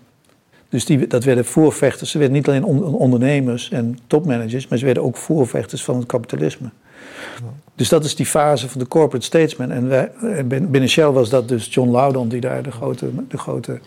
Dus 0.71 0.85
die, 0.85 1.07
dat 1.07 1.23
werden 1.23 1.45
voorvechters. 1.45 2.11
Ze 2.11 2.17
werden 2.17 2.37
niet 2.37 2.47
alleen 2.47 2.63
ondernemers 2.93 3.69
en 3.69 3.97
topmanagers, 4.07 4.67
maar 4.67 4.77
ze 4.77 4.85
werden 4.85 5.03
ook 5.03 5.17
voorvechters 5.17 5.83
van 5.83 5.95
het 5.95 6.05
kapitalisme. 6.05 6.69
Dus 7.75 7.89
dat 7.89 8.05
is 8.05 8.15
die 8.15 8.25
fase 8.25 8.69
van 8.69 8.79
de 8.79 8.87
corporate 8.87 9.25
statesman. 9.25 9.71
En 9.71 10.47
binnen 10.47 10.89
Shell 10.89 11.09
was 11.09 11.29
dat 11.29 11.47
dus 11.47 11.73
John 11.73 11.89
Loudon, 11.89 12.29
die 12.29 12.41
daar 12.41 12.63
de 12.63 12.71
grote, 12.71 13.09
de 13.27 13.37
grote 13.37 13.79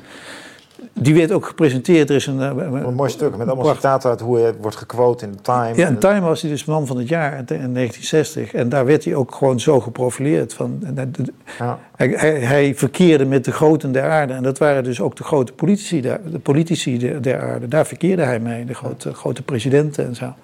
die 0.92 1.14
werd 1.14 1.32
ook 1.32 1.46
gepresenteerd. 1.46 2.10
Er 2.10 2.16
is 2.16 2.26
een, 2.26 2.40
eh, 2.40 2.82
een, 2.84 2.94
mooi 2.94 3.10
stuk 3.10 3.36
met 3.36 3.48
allemaal 3.48 3.74
citaten 3.74 4.10
uit 4.10 4.20
hoe 4.20 4.38
hij 4.38 4.54
wordt 4.60 4.76
gequote 4.76 5.24
in 5.24 5.32
de 5.32 5.40
Time. 5.40 5.72
Ja, 5.74 5.88
in 5.88 5.98
Time 5.98 6.20
was 6.20 6.40
hij 6.40 6.50
dus 6.50 6.64
man 6.64 6.86
van 6.86 6.98
het 6.98 7.08
jaar 7.08 7.32
in 7.32 7.72
1960. 7.72 8.54
En 8.54 8.68
daar 8.68 8.86
werd 8.86 9.04
hij 9.04 9.14
ook 9.14 9.34
gewoon 9.34 9.60
zo 9.60 9.80
geprofileerd. 9.80 10.54
Van, 10.54 10.82
ja. 11.58 11.78
hij, 11.96 12.08
hij, 12.08 12.40
hij, 12.40 12.74
verkeerde 12.74 13.24
met 13.24 13.44
de 13.44 13.52
groten 13.52 13.92
der 13.92 14.10
aarde. 14.10 14.32
En 14.32 14.42
dat 14.42 14.58
waren 14.58 14.84
dus 14.84 15.00
ook 15.00 15.16
de 15.16 15.24
grote 15.24 15.52
politici 15.52 16.00
der, 16.00 16.20
de 16.30 16.38
politici 16.38 17.20
der, 17.20 17.40
aarde. 17.40 17.68
Daar 17.68 17.86
verkeerde 17.86 18.22
hij 18.22 18.40
mee, 18.40 18.64
de 18.64 18.74
grote, 18.74 19.14
grote 19.14 19.42
presidenten 19.42 20.06
en 20.06 20.14
zo. 20.14 20.34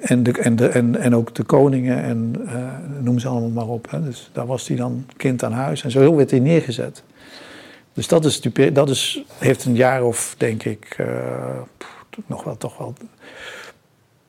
En, 0.00 0.22
de, 0.22 0.32
en, 0.32 0.56
de, 0.56 0.68
en, 0.68 0.96
en 0.96 1.14
ook 1.14 1.34
de 1.34 1.42
koningen 1.42 2.02
en 2.02 2.34
uh, 2.44 2.52
noem 3.00 3.18
ze 3.18 3.28
allemaal 3.28 3.50
maar 3.50 3.68
op. 3.68 3.90
Hè. 3.90 4.02
Dus 4.02 4.30
daar 4.32 4.46
was 4.46 4.68
hij 4.68 4.76
dan 4.76 5.04
kind 5.16 5.44
aan 5.44 5.52
huis. 5.52 5.84
En 5.84 5.90
zo 5.90 6.14
werd 6.14 6.30
hij 6.30 6.40
neergezet. 6.40 7.02
Dus 7.98 8.08
dat, 8.08 8.24
is, 8.24 8.40
dat 8.72 8.88
is, 8.88 9.22
heeft 9.38 9.64
een 9.64 9.74
jaar 9.74 10.02
of, 10.02 10.34
denk 10.36 10.62
ik, 10.62 10.96
uh, 11.00 11.06
nog 12.26 12.44
wel, 12.44 12.56
toch 12.56 12.78
wel, 12.78 12.94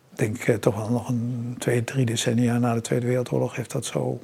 denk 0.09 0.37
ik, 0.37 0.61
toch 0.61 0.75
wel 0.75 0.89
nog 0.89 1.09
een 1.09 1.55
twee, 1.59 1.83
drie 1.83 2.05
decennia 2.05 2.57
na 2.57 2.73
de 2.73 2.81
Tweede 2.81 3.05
Wereldoorlog 3.05 3.55
heeft 3.55 3.71
dat 3.71 3.85
zo 3.85 4.19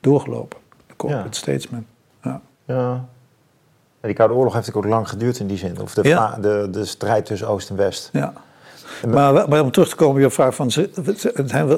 doorgelopen. 0.00 0.58
De 0.86 0.96
corporate 0.96 1.28
ja. 1.28 1.34
statesman. 1.34 1.86
Ja. 2.22 2.40
ja. 2.64 3.08
Die 4.00 4.14
Koude 4.14 4.34
Oorlog 4.34 4.54
heeft 4.54 4.74
ook 4.74 4.84
lang 4.84 5.08
geduurd 5.08 5.38
in 5.38 5.46
die 5.46 5.58
zin. 5.58 5.80
Of 5.80 5.94
de, 5.94 6.02
de, 6.40 6.68
de 6.70 6.84
strijd 6.84 7.26
tussen 7.26 7.48
Oost 7.48 7.70
en 7.70 7.76
West. 7.76 8.08
Ja. 8.12 8.32
Maar, 9.08 9.48
maar, 9.48 9.62
om 9.62 9.70
terug 9.70 9.88
te 9.88 9.96
komen 9.96 10.14
op 10.14 10.20
je 10.20 10.30
vraag 10.30 10.54
van 10.54 10.72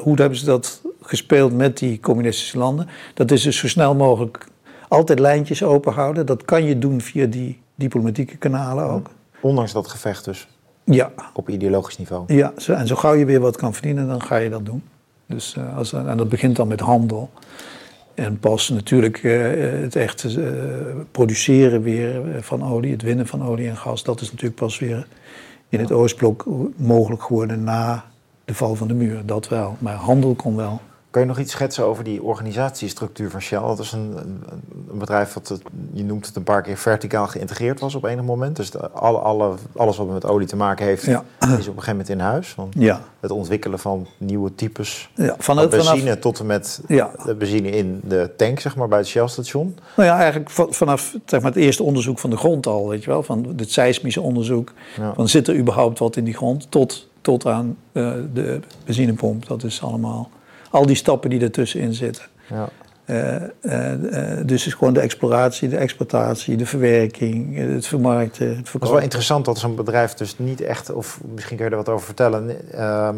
hoe 0.03 0.17
hebben 0.17 0.39
ze 0.39 0.45
dat 0.45 0.83
gespeeld 1.03 1.53
met 1.53 1.79
die 1.79 2.01
communistische 2.01 2.59
landen? 2.59 2.89
Dat 3.15 3.31
is 3.31 3.43
dus 3.43 3.57
zo 3.57 3.69
snel 3.69 3.95
mogelijk 3.95 4.47
altijd 4.89 5.19
lijntjes 5.19 5.63
open 5.63 5.93
houden. 5.93 6.27
Dat 6.27 6.45
kan 6.45 6.65
je 6.65 6.79
doen 6.79 7.01
via 7.01 7.27
die 7.27 7.61
diplomatieke 7.75 8.37
kanalen 8.37 8.85
ook. 8.85 9.11
Ondanks 9.41 9.73
dat 9.73 9.89
gevecht 9.89 10.25
dus? 10.25 10.49
Ja. 10.85 11.13
Op 11.35 11.49
ideologisch 11.49 11.99
niveau? 11.99 12.35
Ja, 12.35 12.53
en 12.67 12.87
zo 12.87 12.97
gauw 12.97 13.15
je 13.15 13.25
weer 13.25 13.41
wat 13.41 13.57
kan 13.57 13.73
verdienen, 13.73 14.07
dan 14.07 14.23
ga 14.23 14.37
je 14.37 14.51
dat 14.51 14.65
doen. 14.67 14.83
Dus, 15.27 15.55
uh, 15.59 15.77
als, 15.77 15.93
en 15.93 16.17
dat 16.17 16.29
begint 16.29 16.57
dan 16.57 16.69
met 16.69 16.81
handel. 16.81 17.31
En 18.15 18.39
pas 18.39 18.69
natuurlijk 18.69 19.23
uh, 19.23 19.83
het 19.83 19.97
echt 19.97 20.25
uh, 20.25 20.49
produceren 21.11 21.83
weer 21.83 22.23
van 22.41 22.65
olie, 22.65 22.93
het 22.93 23.03
winnen 23.03 23.27
van 23.27 23.45
olie 23.45 23.69
en 23.69 23.77
gas, 23.77 24.03
dat 24.03 24.21
is 24.21 24.31
natuurlijk 24.31 24.61
pas 24.61 24.79
weer 24.79 25.07
in 25.69 25.81
het 25.81 25.93
Oostblok 25.93 26.47
mogelijk 26.77 27.23
geworden 27.23 27.65
na 27.65 28.05
de 28.45 28.55
val 28.55 28.75
van 28.75 28.89
de 28.89 28.95
muur. 28.95 29.23
Dat 29.27 29.49
wel. 29.49 29.77
Maar 29.79 29.95
handel 29.95 30.35
kon 30.35 30.57
wel. 30.57 30.81
Kan 31.11 31.23
je 31.23 31.29
nog 31.29 31.39
iets 31.39 31.53
schetsen 31.53 31.85
over 31.85 32.05
die 32.05 32.23
organisatiestructuur 32.23 33.31
van 33.31 33.41
Shell? 33.41 33.61
Dat 33.61 33.79
is 33.79 33.93
een, 33.93 34.17
een 34.91 34.99
bedrijf 34.99 35.33
dat, 35.33 35.61
je 35.93 36.05
noemt 36.05 36.27
het 36.27 36.37
een 36.37 36.43
paar 36.43 36.63
keer, 36.63 36.77
verticaal 36.77 37.27
geïntegreerd 37.27 37.81
was 37.81 37.95
op 37.95 38.05
enig 38.05 38.25
moment. 38.25 38.57
Dus 38.57 38.71
de, 38.71 38.91
alle, 38.91 39.19
alle, 39.19 39.55
alles 39.77 39.97
wat 39.97 40.09
met 40.09 40.27
olie 40.27 40.47
te 40.47 40.57
maken 40.57 40.87
heeft, 40.87 41.07
is 41.07 41.17
op 41.17 41.27
een 41.47 41.59
gegeven 41.59 41.91
moment 41.91 42.09
in 42.09 42.21
huis. 42.21 42.49
Van 42.49 42.69
ja. 42.77 43.01
Het 43.21 43.31
ontwikkelen 43.31 43.79
van 43.79 44.07
nieuwe 44.19 44.55
types 44.55 45.11
ja, 45.15 45.35
van 45.39 45.57
benzine 45.57 46.01
vanaf, 46.01 46.17
tot 46.17 46.39
en 46.39 46.47
met 46.47 46.81
ja. 46.89 47.11
de 47.25 47.35
benzine 47.35 47.71
in 47.71 48.01
de 48.05 48.31
tank, 48.37 48.61
zeg 48.61 48.77
maar, 48.77 48.89
bij 48.89 48.99
het 48.99 49.07
Shell-station. 49.07 49.79
Nou 49.97 50.09
ja, 50.09 50.19
eigenlijk 50.19 50.51
vanaf 50.51 51.17
zeg 51.27 51.41
maar, 51.41 51.51
het 51.51 51.61
eerste 51.61 51.83
onderzoek 51.83 52.19
van 52.19 52.31
de 52.31 52.37
grond 52.37 52.67
al, 52.67 52.89
weet 52.89 53.05
je 53.05 53.11
wel. 53.11 53.23
Van 53.23 53.55
het 53.57 53.73
seismische 53.73 54.21
onderzoek. 54.21 54.73
Van 55.15 55.29
zit 55.29 55.49
er 55.49 55.57
überhaupt 55.57 55.99
wat 55.99 56.17
in 56.17 56.25
die 56.25 56.35
grond? 56.35 56.71
Tot, 56.71 57.09
tot 57.21 57.47
aan 57.47 57.77
uh, 57.93 58.13
de 58.33 58.61
benzinepomp. 58.85 59.47
Dat 59.47 59.65
is 59.65 59.83
allemaal 59.83 60.31
al 60.71 60.87
die 60.87 60.97
stappen 60.97 61.31
die 61.31 61.41
ertussenin 61.41 61.95
zitten. 61.95 62.23
Ja. 62.51 62.69
Uh, 63.07 63.35
uh, 63.63 63.93
dus 64.45 64.67
is 64.67 64.75
gewoon 64.75 64.93
de 64.93 65.01
exploratie, 65.01 65.69
de 65.69 65.77
exploitatie, 65.77 66.57
de 66.57 66.67
verwerking, 66.67 67.57
het 67.57 67.87
vermarkten, 67.87 68.57
het 68.57 68.69
verkopen. 68.69 68.79
Het 68.79 68.89
is 68.89 68.91
wel 68.91 69.03
interessant 69.03 69.45
dat 69.45 69.59
zo'n 69.59 69.75
bedrijf 69.75 70.15
dus 70.15 70.39
niet 70.39 70.61
echt, 70.61 70.93
of 70.93 71.21
misschien 71.35 71.57
kun 71.57 71.65
je 71.65 71.71
er 71.71 71.77
wat 71.77 71.89
over 71.89 72.07
vertellen, 72.07 72.57
uh, 72.75 73.09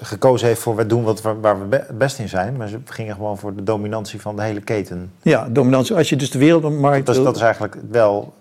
gekozen 0.00 0.46
heeft 0.46 0.60
voor 0.60 0.76
we 0.76 0.86
doen 0.86 1.02
wat, 1.02 1.20
waar 1.20 1.68
we 1.68 1.76
het 1.76 1.98
best 1.98 2.18
in 2.18 2.28
zijn. 2.28 2.56
Maar 2.56 2.68
ze 2.68 2.78
gingen 2.84 3.14
gewoon 3.14 3.38
voor 3.38 3.54
de 3.54 3.62
dominantie 3.62 4.20
van 4.20 4.36
de 4.36 4.42
hele 4.42 4.60
keten. 4.60 5.12
Ja, 5.22 5.48
dominantie. 5.48 5.96
Als 5.96 6.08
je 6.08 6.16
dus 6.16 6.30
de 6.30 6.38
wereldmarkt... 6.38 7.06
Dat 7.06 7.16
is, 7.16 7.22
dat 7.22 7.36
is 7.36 7.42
eigenlijk 7.42 7.76
wel 7.90 8.34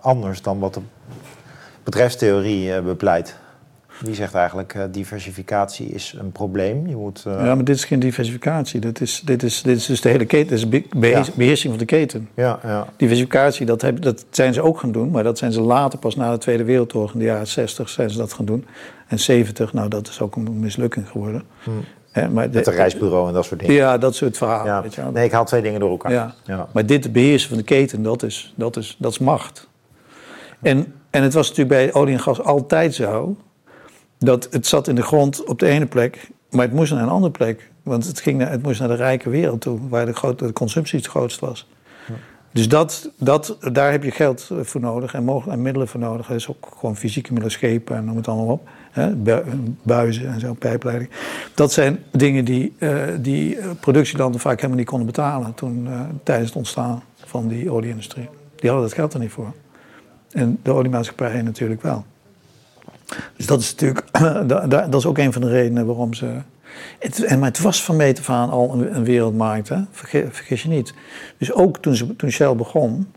anders 0.00 0.42
dan 0.42 0.58
wat 0.58 0.74
de 0.74 0.80
bedrijfstheorie 1.82 2.82
bepleit. 2.82 3.36
Die 4.04 4.14
zegt 4.14 4.34
eigenlijk, 4.34 4.74
uh, 4.74 4.82
diversificatie 4.90 5.86
is 5.86 6.14
een 6.18 6.32
probleem. 6.32 6.86
Je 6.86 6.96
moet, 6.96 7.24
uh... 7.26 7.32
Ja, 7.44 7.54
maar 7.54 7.64
dit 7.64 7.76
is 7.76 7.84
geen 7.84 7.98
diversificatie. 7.98 8.80
Dit 8.80 9.00
is, 9.00 9.22
dit 9.24 9.42
is, 9.42 9.62
dit 9.62 9.76
is 9.76 9.86
dus 9.86 10.00
de 10.00 10.08
hele 10.08 10.24
keten. 10.24 10.48
Dit 10.48 10.58
is 10.58 10.88
beheers, 10.88 11.26
ja. 11.26 11.32
beheersing 11.36 11.72
van 11.72 11.78
de 11.78 11.84
keten. 11.84 12.28
Ja, 12.34 12.58
ja. 12.62 12.86
Diversificatie, 12.96 13.66
dat, 13.66 13.82
heb, 13.82 14.02
dat 14.02 14.24
zijn 14.30 14.54
ze 14.54 14.62
ook 14.62 14.78
gaan 14.78 14.92
doen. 14.92 15.10
Maar 15.10 15.22
dat 15.22 15.38
zijn 15.38 15.52
ze 15.52 15.60
later, 15.60 15.98
pas 15.98 16.16
na 16.16 16.30
de 16.30 16.38
Tweede 16.38 16.64
Wereldoorlog, 16.64 17.12
in 17.12 17.18
de 17.18 17.24
jaren 17.24 17.46
60, 17.46 17.88
zijn 17.88 18.10
ze 18.10 18.18
dat 18.18 18.32
gaan 18.32 18.44
doen. 18.44 18.66
En 19.06 19.18
70, 19.18 19.72
nou 19.72 19.88
dat 19.88 20.08
is 20.08 20.20
ook 20.20 20.36
een 20.36 20.60
mislukking 20.60 21.08
geworden. 21.08 21.42
Hm. 21.62 21.70
He, 22.10 22.28
maar 22.28 22.50
de, 22.50 22.58
het 22.58 22.66
reisbureau 22.66 23.28
en 23.28 23.34
dat 23.34 23.44
soort 23.44 23.60
dingen. 23.60 23.74
Ja, 23.74 23.98
dat 23.98 24.14
soort 24.14 24.36
verhalen. 24.36 24.66
Ja. 24.66 24.82
Weet 24.82 24.94
je 24.94 25.02
wel. 25.02 25.10
Nee, 25.10 25.24
ik 25.24 25.32
haal 25.32 25.44
twee 25.44 25.62
dingen 25.62 25.80
door 25.80 25.90
elkaar. 25.90 26.34
Ja. 26.44 26.68
Maar 26.72 26.86
dit 26.86 27.12
beheersen 27.12 27.48
van 27.48 27.58
de 27.58 27.64
keten, 27.64 28.02
dat 28.02 28.22
is, 28.22 28.52
dat 28.56 28.76
is, 28.76 28.96
dat 28.98 29.10
is 29.10 29.18
macht. 29.18 29.68
En, 30.62 30.94
en 31.10 31.22
het 31.22 31.34
was 31.34 31.48
natuurlijk 31.48 31.76
bij 31.76 32.00
olie 32.00 32.14
en 32.14 32.20
gas 32.20 32.42
altijd 32.42 32.94
zo... 32.94 33.36
dat 34.24 34.48
het 34.50 34.66
zat 34.66 34.88
in 34.88 34.94
de 34.94 35.02
grond 35.02 35.44
op 35.44 35.58
de 35.58 35.66
ene 35.66 35.86
plek... 35.86 36.30
maar 36.50 36.64
het 36.64 36.74
moest 36.74 36.92
naar 36.92 37.02
een 37.02 37.08
andere 37.08 37.32
plek. 37.32 37.70
Want 37.82 38.06
het, 38.06 38.20
ging 38.20 38.38
naar, 38.38 38.50
het 38.50 38.62
moest 38.62 38.80
naar 38.80 38.88
de 38.88 38.94
rijke 38.94 39.30
wereld 39.30 39.60
toe... 39.60 39.88
waar 39.88 40.06
de, 40.06 40.52
consumptie 40.52 40.98
het 40.98 41.08
grootst 41.08 41.40
was. 41.40 41.68
Ja. 42.06 42.14
Dus 42.50 42.68
dat, 42.68 43.10
dat, 43.18 43.58
daar 43.72 43.90
heb 43.90 44.02
je 44.02 44.10
geld 44.10 44.50
voor 44.62 44.80
nodig 44.80 45.14
en, 45.14 45.24
mogelijk, 45.24 45.56
en 45.56 45.62
middelen 45.62 45.88
voor 45.88 46.00
nodig. 46.00 46.26
Dat 46.26 46.36
is 46.36 46.48
ook 46.48 46.68
gewoon 46.78 46.96
fysieke 46.96 47.32
middelen, 47.32 47.52
schepen 47.52 47.96
en 47.96 48.04
noem 48.04 48.16
het 48.16 48.28
allemaal 48.28 48.46
op. 48.46 48.68
Hè, 48.90 49.14
buizen 49.82 50.28
en 50.28 50.40
zo, 50.40 50.54
pijpleiding. 50.54 51.10
Dat 51.54 51.72
zijn 51.72 51.98
dingen 52.10 52.44
die, 52.44 52.74
uh, 52.78 53.02
die 53.20 53.58
productielanden 53.80 54.40
vaak 54.40 54.56
helemaal 54.56 54.78
niet 54.78 54.86
konden 54.86 55.06
betalen... 55.06 55.54
Toen, 55.54 55.86
uh, 55.86 56.00
tijdens 56.22 56.48
het 56.48 56.56
ontstaan 56.56 57.02
van 57.16 57.48
die 57.48 57.70
olieindustrie. 57.70 58.28
Die 58.56 58.70
hadden 58.70 58.88
dat 58.88 58.98
geld 58.98 59.14
er 59.14 59.20
niet 59.20 59.30
voor. 59.30 59.52
En 60.30 60.58
de 60.62 60.70
oliemaatschappijen 60.70 61.44
natuurlijk 61.44 61.82
wel. 61.82 62.04
Dus 63.36 63.46
dat 63.46 63.60
is 63.60 63.70
natuurlijk, 63.70 64.06
dat 64.68 64.94
is 64.94 65.06
ook 65.06 65.18
een 65.18 65.32
van 65.32 65.42
de 65.42 65.48
redenen 65.48 65.86
waarom 65.86 66.14
ze. 66.14 66.36
Het, 66.98 67.24
en, 67.24 67.38
maar 67.38 67.48
het 67.48 67.60
was 67.60 67.84
van 67.84 67.96
meet 67.96 68.18
af 68.18 68.28
al 68.28 68.72
een, 68.72 69.04
wereldmarkt, 69.04 69.68
hè? 69.68 69.78
Vergis 69.90 70.62
je 70.62 70.68
niet. 70.68 70.94
Dus 71.38 71.52
ook 71.52 71.78
toen, 71.78 71.94
ze, 71.94 72.16
toen 72.16 72.30
Shell 72.30 72.54
begon. 72.54 73.12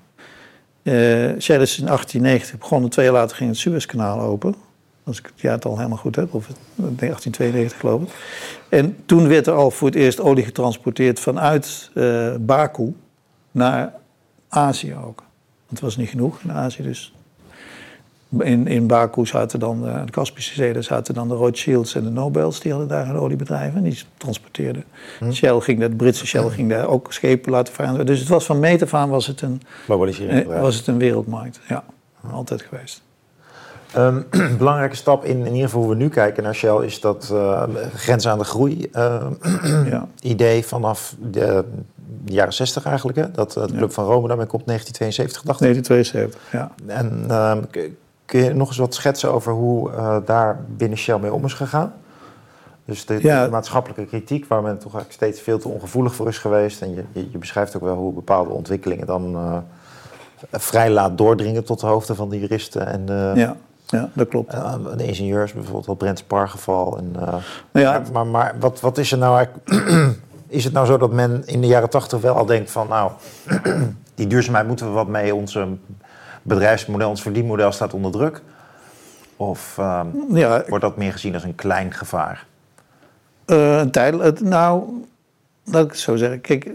Uh, 0.84 0.94
Shell 1.40 1.62
is 1.62 1.80
in 1.80 1.86
1890 1.86 2.58
begonnen, 2.58 2.90
twee 2.90 3.06
jaar 3.06 3.14
later 3.14 3.38
ging 3.38 3.50
het 3.50 3.60
Suezkanaal 3.60 4.20
open. 4.20 4.56
Als 5.04 5.20
ik 5.20 5.26
het 5.26 5.42
jaartal 5.42 5.78
helemaal 5.78 5.98
goed 5.98 6.16
heb, 6.16 6.34
of 6.34 6.48
1892 6.76 7.80
geloof 7.80 8.02
ik. 8.02 8.10
En 8.70 8.98
toen 9.06 9.28
werd 9.28 9.48
er 9.48 9.54
al 9.54 9.72
voor 9.72 9.88
het 9.88 9.98
eerst 9.98 10.20
olie 10.20 10.44
getransporteerd 10.44 11.20
vanuit 11.20 11.92
uh, 11.94 12.36
Baku 12.40 12.94
naar 13.52 13.94
Azië 14.50 14.96
ook. 14.96 15.24
Het 15.70 15.80
was 15.80 15.98
niet 15.98 16.10
genoeg 16.10 16.42
in 16.42 16.52
Azië, 16.52 16.84
dus 16.84 17.14
in, 18.30 18.68
in 18.68 18.88
Baku 18.88 19.26
zaten 19.26 19.60
dan, 19.60 19.82
de 19.82 20.12
Kaspische 20.12 20.54
Zee, 20.54 20.74
daar 20.74 20.84
zaten 20.84 21.14
dan 21.14 21.28
de 21.28 21.34
Rothschilds 21.34 21.96
en 21.96 22.04
de 22.04 22.10
Nobels, 22.10 22.60
die 22.60 22.72
hadden 22.72 22.90
daar 22.90 23.10
een 23.10 23.18
oliebedrijven, 23.18 23.84
die 23.84 24.00
transporteerden. 24.18 24.84
Hm. 25.20 25.32
Shell 25.32 25.60
ging 25.60 25.80
daar, 25.80 25.90
de 25.90 25.96
Britse 25.96 26.26
Shell 26.26 26.50
ging 26.50 26.70
daar 26.70 26.88
ook 26.88 27.14
schepen 27.14 27.52
laten 27.52 27.74
varen. 27.74 28.06
Dus 28.06 28.20
het 28.20 28.28
was 28.28 28.46
van 28.46 28.60
meet 28.60 28.84
af 28.84 28.94
aan 28.94 29.10
was 29.10 29.28
het 29.28 29.42
een, 29.42 29.62
was 30.48 30.76
het 30.76 30.88
een 30.88 30.98
wereldmarkt, 30.98 31.60
ja, 31.68 31.84
altijd 32.32 32.62
geweest. 32.62 33.06
Um, 33.98 34.26
belangrijke 34.58 34.96
stap 34.96 35.26
in, 35.26 35.38
in 35.38 35.46
ieder 35.46 35.64
geval 35.64 35.82
hoe 35.82 35.90
we 35.90 35.96
nu 35.96 36.10
kijken 36.10 36.44
naar 36.44 36.56
Shell 36.56 36.86
is 36.86 37.00
dat 37.00 37.30
uh, 37.34 37.64
grens 37.94 38.28
aan 38.28 38.38
de 38.38 38.44
groei 38.44 38.90
uh, 38.94 39.28
ja. 39.92 40.08
idee 40.22 40.66
vanaf 40.66 41.16
de 41.20 41.66
jaren 42.26 42.54
60 42.54 42.86
eigenlijk. 42.86 43.18
Hè? 43.18 43.32
Dat 43.32 43.52
de 43.52 43.66
Club 43.66 43.80
ja. 43.80 43.90
van 43.90 44.06
Rome 44.06 44.28
daarmee 44.28 44.46
komt 44.46 44.66
1972, 44.66 45.42
dacht 45.42 45.62
ik. 45.62 45.86
1972, 45.86 46.52
ja. 46.52 46.72
En 46.88 47.26
uh, 47.28 47.84
kun 48.28 48.44
je 48.44 48.54
nog 48.54 48.68
eens 48.68 48.78
wat 48.78 48.94
schetsen 48.94 49.34
over 49.34 49.54
hoe 49.54 49.92
uh, 49.92 50.18
daar 50.26 50.60
binnen 50.68 50.98
Shell 50.98 51.20
mee 51.20 51.34
om 51.34 51.46
is 51.46 51.54
gegaan? 51.54 51.94
Dus 52.86 53.06
de, 53.06 53.20
ja. 53.22 53.46
de, 53.46 53.52
maatschappelijke 53.52 54.06
kritiek, 54.06 54.46
waar 54.48 54.62
men 54.62 54.78
toch 54.78 54.94
eigenlijk 54.94 55.14
steeds 55.14 55.42
veel 55.42 55.60
te 55.60 55.68
ongevoelig 55.68 56.16
voor 56.16 56.28
is 56.28 56.38
geweest. 56.38 56.82
En 56.82 56.96
je, 56.96 57.04
je, 57.12 57.28
je 57.32 57.38
beschrijft 57.38 57.76
ook 57.76 57.82
wel 57.82 57.96
hoe 57.96 58.14
bepaalde 58.14 58.50
ontwikkelingen 58.50 59.06
dan 59.06 59.36
uh, 59.36 59.58
vrij 60.52 60.90
laat 60.90 61.18
doordringen 61.18 61.64
tot 61.64 61.80
de 61.80 61.88
hoofden 61.88 62.16
van 62.16 62.30
de 62.30 62.40
juristen. 62.40 62.88
En, 62.88 63.06
uh, 63.10 63.36
ja. 63.36 63.56
Ja, 63.86 64.10
dat 64.14 64.28
klopt. 64.28 64.52
de 64.98 65.06
ingenieurs, 65.06 65.54
bijvoorbeeld 65.54 65.86
wel 65.86 65.96
Brent 65.96 66.18
Spargeval. 66.18 66.98
En, 66.98 67.12
nou 67.12 67.42
ja. 67.72 67.92
Maar, 67.92 68.12
maar, 68.12 68.26
maar, 68.26 68.56
wat, 68.60 68.80
wat 68.80 68.98
is 68.98 69.12
er 69.12 69.18
nou 69.18 69.38
eigenlijk... 69.38 69.86
is 70.48 70.64
het 70.64 70.74
nou 70.74 70.86
zo 70.86 70.98
dat 70.98 71.12
men 71.12 71.44
in 71.46 71.62
de 71.62 71.68
jaren 71.68 71.90
tachtig 71.90 72.22
wel 72.22 72.36
al 72.36 72.46
denkt 72.46 72.72
van... 72.72 72.88
nou, 72.88 73.12
die 74.16 74.28
duurzaamheid 74.28 74.68
moeten 74.68 74.86
we 74.86 74.92
wat 74.92 75.08
mee. 75.08 75.36
Onze 75.36 75.68
bedrijfsmodel, 76.48 77.10
ons 77.10 77.22
verdienmodel 77.22 77.72
staat 77.72 77.94
onder 77.94 78.12
druk. 78.12 78.42
Of 79.36 79.76
uh, 79.80 80.02
ja, 80.34 80.64
wordt 80.68 80.84
dat 80.84 80.98
meer 80.98 81.12
gezien 81.12 81.34
als 81.34 81.44
een 81.44 81.56
klein 81.56 81.94
gevaar? 81.94 82.46
Uh, 83.46 83.82
tijdelijk, 83.82 84.42
nou, 84.42 84.84
laat 85.64 85.84
ik 85.84 85.92
het 85.92 86.00
zo 86.00 86.16
zeggen. 86.16 86.42
Kijk, 86.42 86.70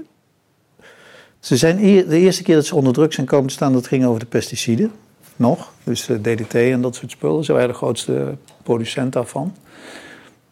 ze 1.41 1.57
zijn 1.57 1.77
de 1.77 2.19
eerste 2.19 2.43
keer 2.43 2.55
dat 2.55 2.67
ze 2.67 2.75
onder 2.75 2.93
druk 2.93 3.13
zijn 3.13 3.27
komen 3.27 3.47
te 3.47 3.55
staan... 3.55 3.73
dat 3.73 3.87
ging 3.87 4.05
over 4.05 4.21
de 4.21 4.27
pesticiden, 4.27 4.93
nog. 5.37 5.73
Dus 5.85 6.05
DDT 6.05 6.55
en 6.55 6.81
dat 6.81 6.95
soort 6.95 7.11
spullen. 7.11 7.45
Ze 7.45 7.53
waren 7.53 7.69
de 7.69 7.75
grootste 7.75 8.37
producent 8.63 9.13
daarvan. 9.13 9.55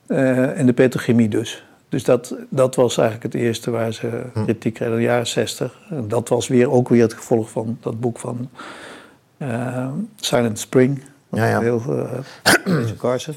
Uh, 0.09 0.59
en 0.59 0.67
de 0.67 0.73
petrochemie 0.73 1.29
dus. 1.29 1.65
Dus 1.89 2.05
dat, 2.05 2.35
dat 2.49 2.75
was 2.75 2.99
eigenlijk 2.99 3.33
het 3.33 3.43
eerste 3.43 3.71
waar 3.71 3.93
ze 3.93 4.23
hm. 4.33 4.43
kritiek 4.43 4.75
kregen 4.75 4.95
in 4.95 5.01
de 5.01 5.07
jaren 5.07 5.27
60. 5.27 5.79
En 5.91 6.09
dat 6.09 6.29
was 6.29 6.49
weer 6.49 6.71
ook 6.71 6.89
weer 6.89 7.03
het 7.03 7.15
gevolg 7.15 7.51
van 7.51 7.79
dat 7.81 8.01
boek 8.01 8.19
van 8.19 8.49
Silent 10.17 10.59
Spring. 10.59 11.03
Ja, 11.31 11.47
ja. 11.47 11.61
Heel 11.61 11.83
Carson. 12.99 13.35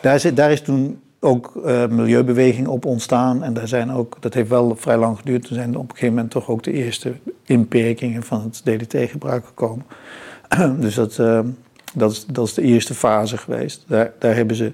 Daar 0.00 0.14
is, 0.14 0.22
daar 0.22 0.52
is 0.52 0.60
toen 0.60 1.00
ook 1.20 1.52
uh, 1.56 1.86
milieubeweging 1.86 2.66
op 2.66 2.84
ontstaan. 2.84 3.42
En 3.42 3.54
daar 3.54 3.68
zijn 3.68 3.92
ook, 3.92 4.16
dat 4.20 4.34
heeft 4.34 4.48
wel 4.48 4.76
vrij 4.76 4.96
lang 4.96 5.16
geduurd. 5.16 5.46
Toen 5.46 5.56
zijn 5.56 5.76
op 5.76 5.82
een 5.82 5.90
gegeven 5.90 6.14
moment 6.14 6.30
toch 6.30 6.48
ook 6.48 6.62
de 6.62 6.72
eerste 6.72 7.12
inperkingen 7.44 8.22
van 8.22 8.42
het 8.42 8.60
DDT-gebruik 8.64 9.46
gekomen. 9.46 9.86
dus 10.80 10.94
dat, 10.94 11.16
dat 11.94 12.10
is, 12.10 12.26
dat 12.26 12.46
is 12.46 12.54
de 12.54 12.62
eerste 12.62 12.94
fase 12.94 13.36
geweest. 13.36 13.84
Daar, 13.86 14.12
daar 14.18 14.34
hebben 14.34 14.56
ze, 14.56 14.72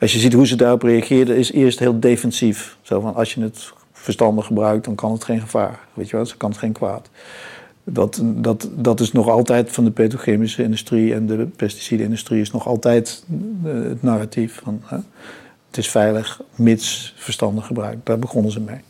als 0.00 0.12
je 0.12 0.18
ziet 0.18 0.32
hoe 0.32 0.46
ze 0.46 0.56
daarop 0.56 0.82
reageerden, 0.82 1.36
is 1.36 1.52
eerst 1.52 1.78
heel 1.78 2.00
defensief. 2.00 2.76
Zo 2.82 3.00
van 3.00 3.14
als 3.14 3.34
je 3.34 3.42
het 3.42 3.72
verstandig 3.92 4.46
gebruikt, 4.46 4.84
dan 4.84 4.94
kan 4.94 5.12
het 5.12 5.24
geen 5.24 5.40
gevaar. 5.40 5.78
Weet 5.94 6.10
je 6.10 6.16
wel, 6.16 6.24
dan 6.24 6.36
kan 6.36 6.50
het 6.50 6.58
geen 6.58 6.72
kwaad. 6.72 7.10
Dat, 7.84 8.22
dat, 8.24 8.68
dat 8.76 9.00
is 9.00 9.12
nog 9.12 9.28
altijd 9.28 9.72
van 9.72 9.84
de 9.84 9.90
petrochemische 9.90 10.62
industrie 10.62 11.14
en 11.14 11.26
de 11.26 11.46
pesticidenindustrie 11.56 12.40
is 12.40 12.50
nog 12.50 12.66
altijd 12.66 13.24
eh, 13.64 13.72
het 13.72 14.02
narratief 14.02 14.60
van 14.62 14.82
hè, 14.84 14.96
het 15.66 15.78
is 15.78 15.90
veilig, 15.90 16.40
mits 16.54 17.14
verstandig 17.16 17.66
gebruikt. 17.66 18.06
Daar 18.06 18.18
begonnen 18.18 18.52
ze 18.52 18.60
mee. 18.60 18.80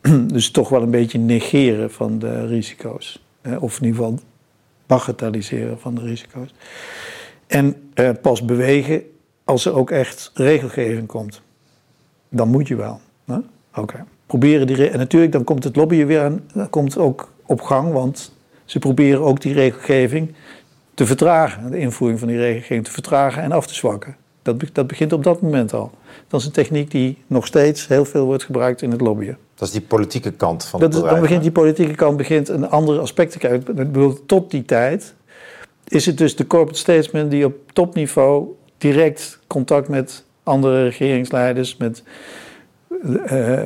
dus 0.26 0.50
toch 0.50 0.68
wel 0.68 0.82
een 0.82 0.90
beetje 0.90 1.18
negeren 1.18 1.90
van 1.90 2.18
de 2.18 2.46
risico's. 2.46 3.22
Of 3.58 3.78
in 3.80 3.86
ieder 3.86 4.00
geval 4.00 4.18
bagatelliseren 4.86 5.78
van 5.78 5.94
de 5.94 6.00
risico's. 6.00 6.54
En 7.46 7.90
uh, 7.94 8.10
pas 8.22 8.44
bewegen 8.44 9.02
als 9.44 9.64
er 9.64 9.74
ook 9.74 9.90
echt 9.90 10.30
regelgeving 10.34 11.06
komt. 11.06 11.40
Dan 12.28 12.48
moet 12.48 12.68
je 12.68 12.76
wel. 12.76 13.00
Oké. 13.74 14.04
Proberen 14.26 14.66
die 14.66 14.90
en 14.90 14.98
natuurlijk, 14.98 15.32
dan 15.32 15.44
komt 15.44 15.64
het 15.64 15.76
lobbyen 15.76 16.06
weer 16.06 16.20
aan, 16.22 16.42
komt 16.70 16.98
ook 16.98 17.32
op 17.48 17.60
gang, 17.60 17.92
want 17.92 18.32
ze 18.64 18.78
proberen 18.78 19.20
ook 19.20 19.40
die 19.40 19.52
regelgeving 19.52 20.34
te 20.94 21.06
vertragen, 21.06 21.70
de 21.70 21.78
invoering 21.78 22.18
van 22.18 22.28
die 22.28 22.36
regelgeving 22.36 22.84
te 22.84 22.90
vertragen 22.90 23.42
en 23.42 23.52
af 23.52 23.66
te 23.66 23.74
zwakken. 23.74 24.16
Dat, 24.42 24.64
dat 24.72 24.86
begint 24.86 25.12
op 25.12 25.24
dat 25.24 25.40
moment 25.40 25.72
al. 25.72 25.90
Dat 26.28 26.40
is 26.40 26.46
een 26.46 26.52
techniek 26.52 26.90
die 26.90 27.18
nog 27.26 27.46
steeds 27.46 27.86
heel 27.86 28.04
veel 28.04 28.24
wordt 28.24 28.44
gebruikt 28.44 28.82
in 28.82 28.90
het 28.90 29.00
lobbyen. 29.00 29.38
Dat 29.54 29.68
is 29.68 29.74
die 29.74 29.82
politieke 29.82 30.32
kant 30.32 30.64
van 30.64 30.80
het 30.80 30.92
dat, 30.92 31.00
bedrijf, 31.00 31.12
Dan 31.12 31.28
begint 31.28 31.42
die 31.42 31.62
politieke 31.62 31.94
kant 31.94 32.16
begint 32.16 32.48
een 32.48 32.70
andere 32.70 32.98
aspect 32.98 33.32
te 33.32 33.38
krijgen. 33.38 33.60
Ik 33.60 33.74
bedoel, 33.74 34.26
tot 34.26 34.50
die 34.50 34.64
tijd 34.64 35.14
is 35.88 36.06
het 36.06 36.18
dus 36.18 36.36
de 36.36 36.46
corporate 36.46 36.78
statesman 36.78 37.28
die 37.28 37.44
op 37.44 37.72
topniveau 37.72 38.46
direct 38.78 39.38
contact 39.46 39.88
met 39.88 40.24
andere 40.42 40.82
regeringsleiders, 40.82 41.76
met 41.76 42.02
uh, 43.04 43.60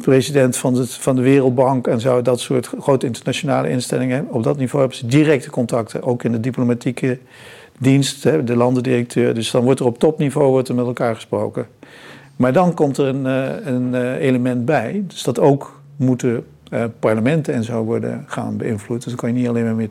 president 0.00 0.56
van 0.56 0.86
van 0.86 1.16
de 1.16 1.22
Wereldbank 1.22 1.86
en 1.86 2.00
zo, 2.00 2.22
dat 2.22 2.40
soort 2.40 2.66
grote 2.80 3.06
internationale 3.06 3.68
instellingen. 3.68 4.26
Op 4.30 4.42
dat 4.42 4.56
niveau 4.56 4.80
hebben 4.80 4.98
ze 4.98 5.06
directe 5.06 5.50
contacten, 5.50 6.02
ook 6.02 6.24
in 6.24 6.32
de 6.32 6.40
diplomatieke 6.40 7.18
dienst, 7.78 8.24
hè, 8.24 8.44
de 8.44 8.56
landendirecteur. 8.56 9.34
Dus 9.34 9.50
dan 9.50 9.64
wordt 9.64 9.80
er 9.80 9.86
op 9.86 9.98
topniveau 9.98 10.50
wordt 10.50 10.68
er 10.68 10.74
met 10.74 10.86
elkaar 10.86 11.14
gesproken. 11.14 11.66
Maar 12.36 12.52
dan 12.52 12.74
komt 12.74 12.96
er 12.96 13.06
een, 13.06 13.24
een 13.68 14.14
element 14.14 14.64
bij, 14.64 15.04
dus 15.06 15.22
dat 15.22 15.38
ook 15.38 15.80
moeten 15.96 16.46
parlementen 16.98 17.54
en 17.54 17.64
zo 17.64 17.84
worden 17.84 18.24
gaan 18.26 18.56
beïnvloed. 18.56 18.96
Dus 18.96 19.06
dan 19.06 19.16
kan 19.16 19.28
je 19.28 19.34
niet 19.34 19.48
alleen 19.48 19.64
maar 19.64 19.74
met 19.74 19.90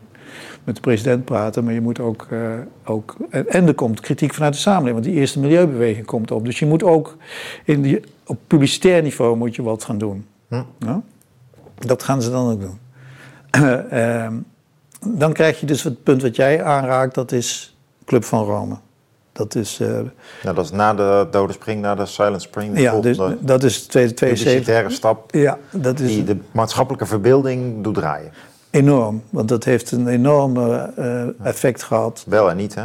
met 0.64 0.76
de 0.76 0.82
president 0.82 1.26
praten, 1.26 1.64
maar 1.64 1.74
je 1.74 1.82
moet 1.82 2.00
ook. 2.00 2.28
Uh, 2.30 2.52
ook 2.86 3.16
en, 3.30 3.68
er 3.68 3.74
komt 3.74 4.00
kritiek 4.00 4.34
vanuit 4.34 4.54
de 4.54 4.60
samenleving, 4.60 5.02
want 5.02 5.14
die 5.14 5.22
eerste 5.22 5.40
milieubeweging 5.40 6.06
komt 6.06 6.32
op. 6.32 6.46
Dus 6.46 6.60
je 6.60 6.66
moet 6.66 6.84
ook 6.84 7.18
in 7.64 7.82
die, 7.82 8.02
op 8.26 8.38
publicitair 8.48 9.02
niveau 9.02 9.38
moet 9.38 9.56
je 9.56 9.64
wat 9.64 9.84
gaan 9.84 9.98
doen. 9.98 10.26
Hm. 10.48 10.64
Ja? 10.80 11.02
Dat 11.76 12.04
gaan 12.04 12.22
ze 12.22 12.32
dan 12.32 12.52
ook 12.52 12.62
doen. 12.62 12.80
Uh, 13.92 14.28
dan 15.22 15.34
krijg 15.34 15.60
je 15.60 15.66
dus 15.66 15.84
het 15.84 16.04
punt 16.04 16.22
wat 16.22 16.36
jij 16.36 16.64
aanraakt, 16.64 17.16
dat 17.16 17.32
is 17.32 17.78
Club 18.06 18.24
van 18.24 18.46
Rome. 18.46 18.78
Dat 19.38 19.56
is, 19.56 19.80
uh, 19.80 19.88
nou, 20.44 20.56
dat 20.56 20.66
is 20.66 20.72
na 20.72 20.94
de 20.94 21.28
Dode 21.32 21.54
Spring, 21.54 21.82
na 21.82 21.96
de 21.96 22.06
Silent 22.06 22.42
Spring. 22.42 22.74
De 22.74 22.82
ja, 22.82 23.00
dus, 23.00 23.20
dat 23.40 23.64
is 23.64 23.82
de 23.82 23.88
tweede 23.88 24.14
72. 24.14 24.92
stap 24.92 25.32
ja, 25.32 25.58
dat 25.72 26.00
is, 26.00 26.08
die 26.08 26.24
de 26.24 26.38
maatschappelijke 26.52 27.06
verbeelding 27.06 27.84
doet 27.84 27.94
draaien. 27.94 28.32
Enorm, 28.70 29.24
want 29.30 29.50
dat 29.50 29.64
heeft 29.64 29.92
een 29.92 30.08
enorme 30.08 30.94
uh, 31.00 31.48
effect 31.48 31.84
gehad. 31.84 32.26
Wel 32.28 32.50
en 32.50 32.58
niet, 32.58 32.76
hè? 32.76 32.84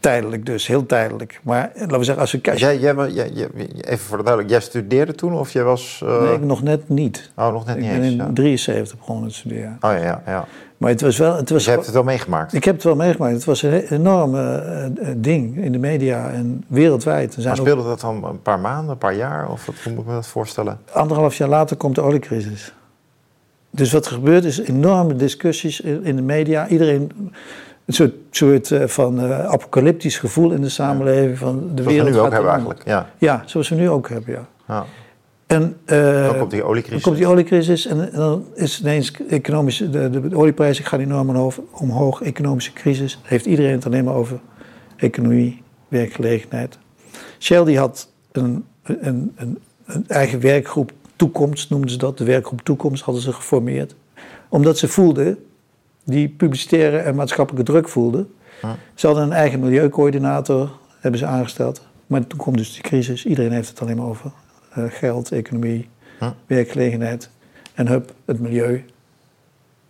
Tijdelijk 0.00 0.46
dus, 0.46 0.66
heel 0.66 0.86
tijdelijk. 0.86 1.40
Maar 1.42 1.70
laten 1.74 1.98
we 1.98 2.04
zeggen, 2.04 2.22
als 2.22 2.32
we 2.32 2.40
kijken... 2.40 2.78
Jij, 2.78 2.78
jij, 2.78 3.30
jij, 3.32 3.50
even 3.80 3.98
voor 3.98 4.16
de 4.16 4.22
duidelijk, 4.22 4.52
jij 4.52 4.60
studeerde 4.60 5.14
toen 5.14 5.32
of 5.32 5.52
jij 5.52 5.64
was... 5.64 6.00
Uh... 6.04 6.22
Nee, 6.22 6.38
nog 6.38 6.62
net 6.62 6.88
niet. 6.88 7.30
Oh, 7.36 7.52
nog 7.52 7.66
net 7.66 7.76
ik 7.76 7.82
niet 7.82 7.90
ben 7.90 8.02
eens, 8.02 8.12
in 8.12 8.16
ja. 8.16 8.30
73 8.34 8.98
begonnen 8.98 9.28
te 9.28 9.34
studeren. 9.34 9.76
Oh 9.80 9.90
ja, 9.90 9.96
ja, 9.96 10.22
ja. 10.26 10.44
Maar 10.76 10.90
het 10.90 11.00
was 11.00 11.16
wel... 11.16 11.36
Het 11.36 11.38
was 11.38 11.48
dus 11.48 11.64
je 11.64 11.70
hebt 11.70 11.84
het 11.84 11.94
wel 11.94 12.04
meegemaakt? 12.04 12.52
Ik 12.52 12.64
heb 12.64 12.74
het 12.74 12.84
wel 12.84 12.96
meegemaakt. 12.96 13.34
Het 13.34 13.44
was 13.44 13.62
een 13.62 13.72
enorm 13.72 14.34
uh, 14.34 14.86
ding 15.16 15.56
in 15.56 15.72
de 15.72 15.78
media 15.78 16.30
en 16.30 16.64
wereldwijd. 16.66 17.34
Er 17.34 17.42
zijn 17.42 17.46
maar 17.46 17.56
speelde 17.56 17.82
ook... 17.82 17.88
dat 17.88 18.00
dan 18.00 18.24
een 18.24 18.42
paar 18.42 18.60
maanden, 18.60 18.90
een 18.90 18.98
paar 18.98 19.14
jaar? 19.14 19.50
Of 19.50 19.66
wat, 19.66 19.74
hoe 19.84 19.92
moet 19.92 20.02
ik 20.02 20.08
me 20.08 20.14
dat 20.14 20.26
voorstellen? 20.26 20.78
Anderhalf 20.92 21.34
jaar 21.34 21.48
later 21.48 21.76
komt 21.76 21.94
de 21.94 22.00
oliecrisis. 22.00 22.72
Dus 23.70 23.92
wat 23.92 24.06
er 24.06 24.12
gebeurt 24.12 24.44
is 24.44 24.60
enorme 24.60 25.16
discussies 25.16 25.80
in 25.80 26.16
de 26.16 26.22
media. 26.22 26.68
Iedereen 26.68 27.10
een 27.84 27.94
soort, 27.94 28.12
soort 28.30 28.70
uh, 28.70 28.86
van 28.86 29.24
uh, 29.24 29.44
apocalyptisch 29.44 30.18
gevoel 30.18 30.52
in 30.52 30.60
de 30.60 30.68
samenleving. 30.68 31.38
Van 31.38 31.70
de 31.74 31.82
zoals 31.82 31.96
wereld 31.96 32.08
we 32.08 32.14
nu 32.14 32.20
ook 32.20 32.32
hebben 32.32 32.50
eigenlijk. 32.50 32.82
Ja. 32.84 33.10
ja, 33.18 33.42
zoals 33.46 33.68
we 33.68 33.74
nu 33.74 33.88
ook 33.88 34.08
hebben, 34.08 34.32
ja. 34.32 34.46
ja. 34.68 34.84
En, 35.46 35.76
uh, 35.86 36.26
dan 36.26 36.38
komt 36.38 36.50
die 36.50 36.62
oliecrisis. 36.62 37.02
Dan 37.02 37.12
komt 37.12 37.16
die 37.16 37.26
oliecrisis 37.26 37.86
en, 37.86 38.10
dan 38.12 38.44
is 38.54 38.80
ineens 38.80 39.12
economische, 39.28 39.90
de, 39.90 40.10
de, 40.10 40.28
de 40.28 40.36
olieprijzen 40.36 40.84
gaan 40.84 41.00
enorm 41.00 41.28
omhoog, 41.28 41.60
omhoog. 41.70 42.22
Economische 42.22 42.72
crisis. 42.72 43.18
Heeft 43.22 43.46
iedereen 43.46 43.72
het 43.72 43.86
alleen 43.86 44.04
maar 44.04 44.14
over 44.14 44.40
economie, 44.96 45.62
werkgelegenheid. 45.88 46.78
Shell 47.38 47.64
die 47.64 47.78
had 47.78 48.08
een, 48.32 48.64
een, 48.82 49.32
een, 49.36 49.58
een 49.84 50.04
eigen 50.08 50.40
werkgroep 50.40 50.92
Toekomst, 51.20 51.70
noemden 51.70 51.90
ze 51.90 51.96
dat. 51.96 52.18
De 52.18 52.24
werkgroep 52.24 52.60
Toekomst 52.60 53.02
hadden 53.02 53.22
ze 53.22 53.32
geformeerd. 53.32 53.94
Omdat 54.48 54.78
ze 54.78 54.88
voelden 54.88 55.44
die 56.04 56.28
publicitaire 56.28 56.98
en 56.98 57.14
maatschappelijke 57.14 57.72
druk 57.72 57.88
voelden. 57.88 58.34
Ja. 58.62 58.76
Ze 58.94 59.06
hadden 59.06 59.24
een 59.24 59.32
eigen 59.32 59.60
milieucoördinator, 59.60 60.70
hebben 61.00 61.20
ze 61.20 61.26
aangesteld. 61.26 61.86
Maar 62.06 62.26
toen 62.26 62.38
komt 62.38 62.56
dus 62.56 62.72
die 62.72 62.82
crisis. 62.82 63.26
Iedereen 63.26 63.52
heeft 63.52 63.68
het 63.68 63.80
alleen 63.80 63.96
maar 63.96 64.06
over 64.06 64.30
uh, 64.78 64.84
geld, 64.88 65.32
economie, 65.32 65.88
Ja. 66.20 66.34
werkgelegenheid. 66.46 67.30
En 67.74 67.88
hup, 67.88 68.14
het 68.24 68.40
milieu, 68.40 68.84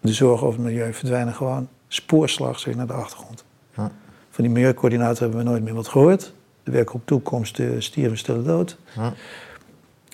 de 0.01 0.13
zorg 0.13 0.43
over 0.43 0.61
het 0.61 0.69
milieu 0.69 0.93
verdwijnen 0.93 1.35
gewoon 1.35 1.69
spoorslag 1.89 2.59
zeg, 2.59 2.75
naar 2.75 2.87
de 2.87 2.93
achtergrond. 2.93 3.45
Ja. 3.77 3.93
Van 4.31 4.45
die 4.45 4.53
milieucoördinator 4.53 5.21
hebben 5.21 5.39
we 5.39 5.51
nooit 5.51 5.63
meer 5.63 5.75
wat 5.75 5.89
gehoord. 5.89 6.33
De 6.63 6.71
werkgroep 6.71 7.03
Toekomst 7.07 7.59
uh, 7.59 7.71
stierven 7.79 8.19
stille 8.19 8.43
dood. 8.43 8.77
Ja. 8.97 9.13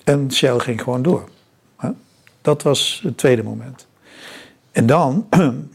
En 0.07 0.31
Shell 0.31 0.59
ging 0.59 0.81
gewoon 0.81 1.01
door. 1.01 1.29
Dat 2.41 2.61
was 2.61 2.99
het 3.03 3.17
tweede 3.17 3.43
moment. 3.43 3.87
En 4.71 4.85
dan 4.85 5.27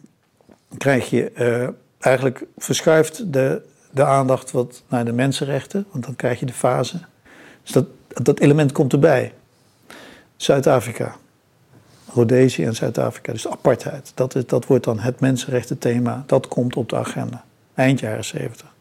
krijg 0.78 1.10
je 1.10 1.32
uh, 1.34 1.68
eigenlijk 1.98 2.44
verschuift 2.56 3.32
de, 3.32 3.62
de 3.90 4.04
aandacht 4.04 4.50
wat 4.50 4.82
naar 4.88 5.04
de 5.04 5.12
mensenrechten, 5.12 5.86
want 5.90 6.04
dan 6.04 6.16
krijg 6.16 6.40
je 6.40 6.46
de 6.46 6.52
fase. 6.52 7.00
Dus 7.62 7.72
dat, 7.72 7.86
dat 8.08 8.40
element 8.40 8.72
komt 8.72 8.92
erbij. 8.92 9.34
Zuid-Afrika, 10.36 11.16
Rhodesië 12.12 12.64
en 12.64 12.74
Zuid-Afrika, 12.74 13.32
dus 13.32 13.48
apartheid. 13.48 14.12
Dat, 14.14 14.34
is, 14.34 14.46
dat 14.46 14.66
wordt 14.66 14.84
dan 14.84 14.98
het 14.98 15.20
mensenrechtenthema, 15.20 16.22
dat 16.26 16.48
komt 16.48 16.76
op 16.76 16.88
de 16.88 16.96
agenda. 16.96 17.44
Eind 17.74 18.00
jaren 18.00 18.24
70. 18.24 18.74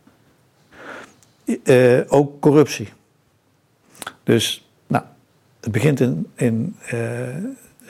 Uh, 1.63 2.01
ook 2.07 2.41
corruptie. 2.41 2.89
Dus, 4.23 4.70
het 5.61 5.71
begint 5.71 5.99
in, 5.99 6.27
in 6.35 6.75
uh, 6.93 6.99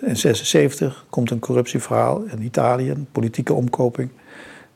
in 0.01 0.17
76 0.17 1.05
komt 1.09 1.31
een 1.31 1.39
corruptieverhaal 1.39 2.23
in 2.23 2.41
Italië, 2.41 2.89
een 2.89 3.07
politieke 3.11 3.53
omkoping, 3.53 4.09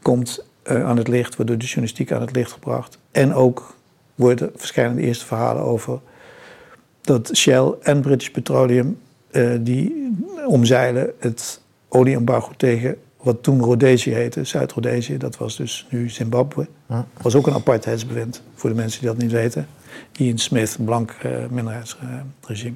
komt 0.02 0.46
uh, 0.64 0.86
aan 0.86 0.98
het 0.98 1.08
licht, 1.08 1.36
wordt 1.36 1.52
door 1.52 1.60
de 1.60 1.66
journalistiek 1.66 2.12
aan 2.12 2.22
het 2.22 2.36
licht 2.36 2.52
gebracht. 2.52 2.98
En 3.12 3.34
ook 3.34 3.76
worden 4.16 4.52
verschijnen 4.56 4.96
de 4.96 5.02
eerste 5.02 5.26
verhalen 5.26 5.64
over 5.64 6.00
dat 7.02 7.32
Shell 7.36 7.74
en 7.82 8.02
British 8.02 8.30
Petroleum 8.30 8.98
uh, 9.32 9.56
die 9.62 10.14
omzeilen 10.46 11.12
het 11.20 11.62
olieembargo 11.88 12.52
tegen 12.58 12.98
wat 13.18 13.44
toen 13.44 13.62
Rhodesië 13.62 14.14
heette, 14.14 14.44
Zuid-Rhodesië, 14.44 15.18
dat 15.18 15.38
was 15.38 15.58
dus 15.58 15.88
nu 15.90 16.10
Zimbabwe. 16.10 16.68
Was 17.22 17.36
ook 17.36 17.48
een 17.48 17.54
apartheidsbewind, 17.54 18.42
voor 18.56 18.70
de 18.70 18.76
mensen 18.76 19.00
die 19.00 19.10
dat 19.10 19.18
niet 19.18 19.32
weten. 19.32 19.68
Ian 20.18 20.38
Smith, 20.38 20.78
blank 20.86 21.16
uh, 21.26 21.32
minderheidsregime. 21.50 22.76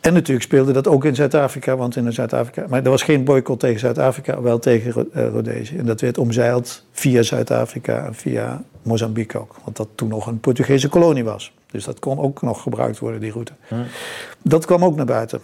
En 0.00 0.12
natuurlijk 0.12 0.46
speelde 0.46 0.72
dat 0.72 0.86
ook 0.86 1.04
in 1.04 1.14
Zuid-Afrika, 1.14 1.76
want 1.76 1.96
in 1.96 2.12
Zuid-Afrika. 2.12 2.64
Maar 2.68 2.84
er 2.84 2.90
was 2.90 3.02
geen 3.02 3.24
boycott 3.24 3.60
tegen 3.60 3.80
Zuid-Afrika, 3.80 4.42
wel 4.42 4.58
tegen 4.58 5.08
uh, 5.14 5.26
Rhodesië. 5.26 5.76
En 5.76 5.86
dat 5.86 6.00
werd 6.00 6.18
omzeild 6.18 6.84
via 6.92 7.22
Zuid-Afrika 7.22 8.06
en 8.06 8.14
via 8.14 8.62
Mozambique 8.82 9.40
ook. 9.40 9.56
Want 9.64 9.76
dat 9.76 9.88
toen 9.94 10.08
nog 10.08 10.26
een 10.26 10.40
Portugese 10.40 10.88
kolonie 10.88 11.24
was. 11.24 11.52
Dus 11.70 11.84
dat 11.84 11.98
kon 11.98 12.18
ook 12.18 12.42
nog 12.42 12.62
gebruikt 12.62 12.98
worden, 12.98 13.20
die 13.20 13.32
route. 13.32 13.52
Ja. 13.70 13.84
Dat 14.42 14.64
kwam 14.64 14.84
ook 14.84 14.96
naar 14.96 15.06
buiten. 15.06 15.40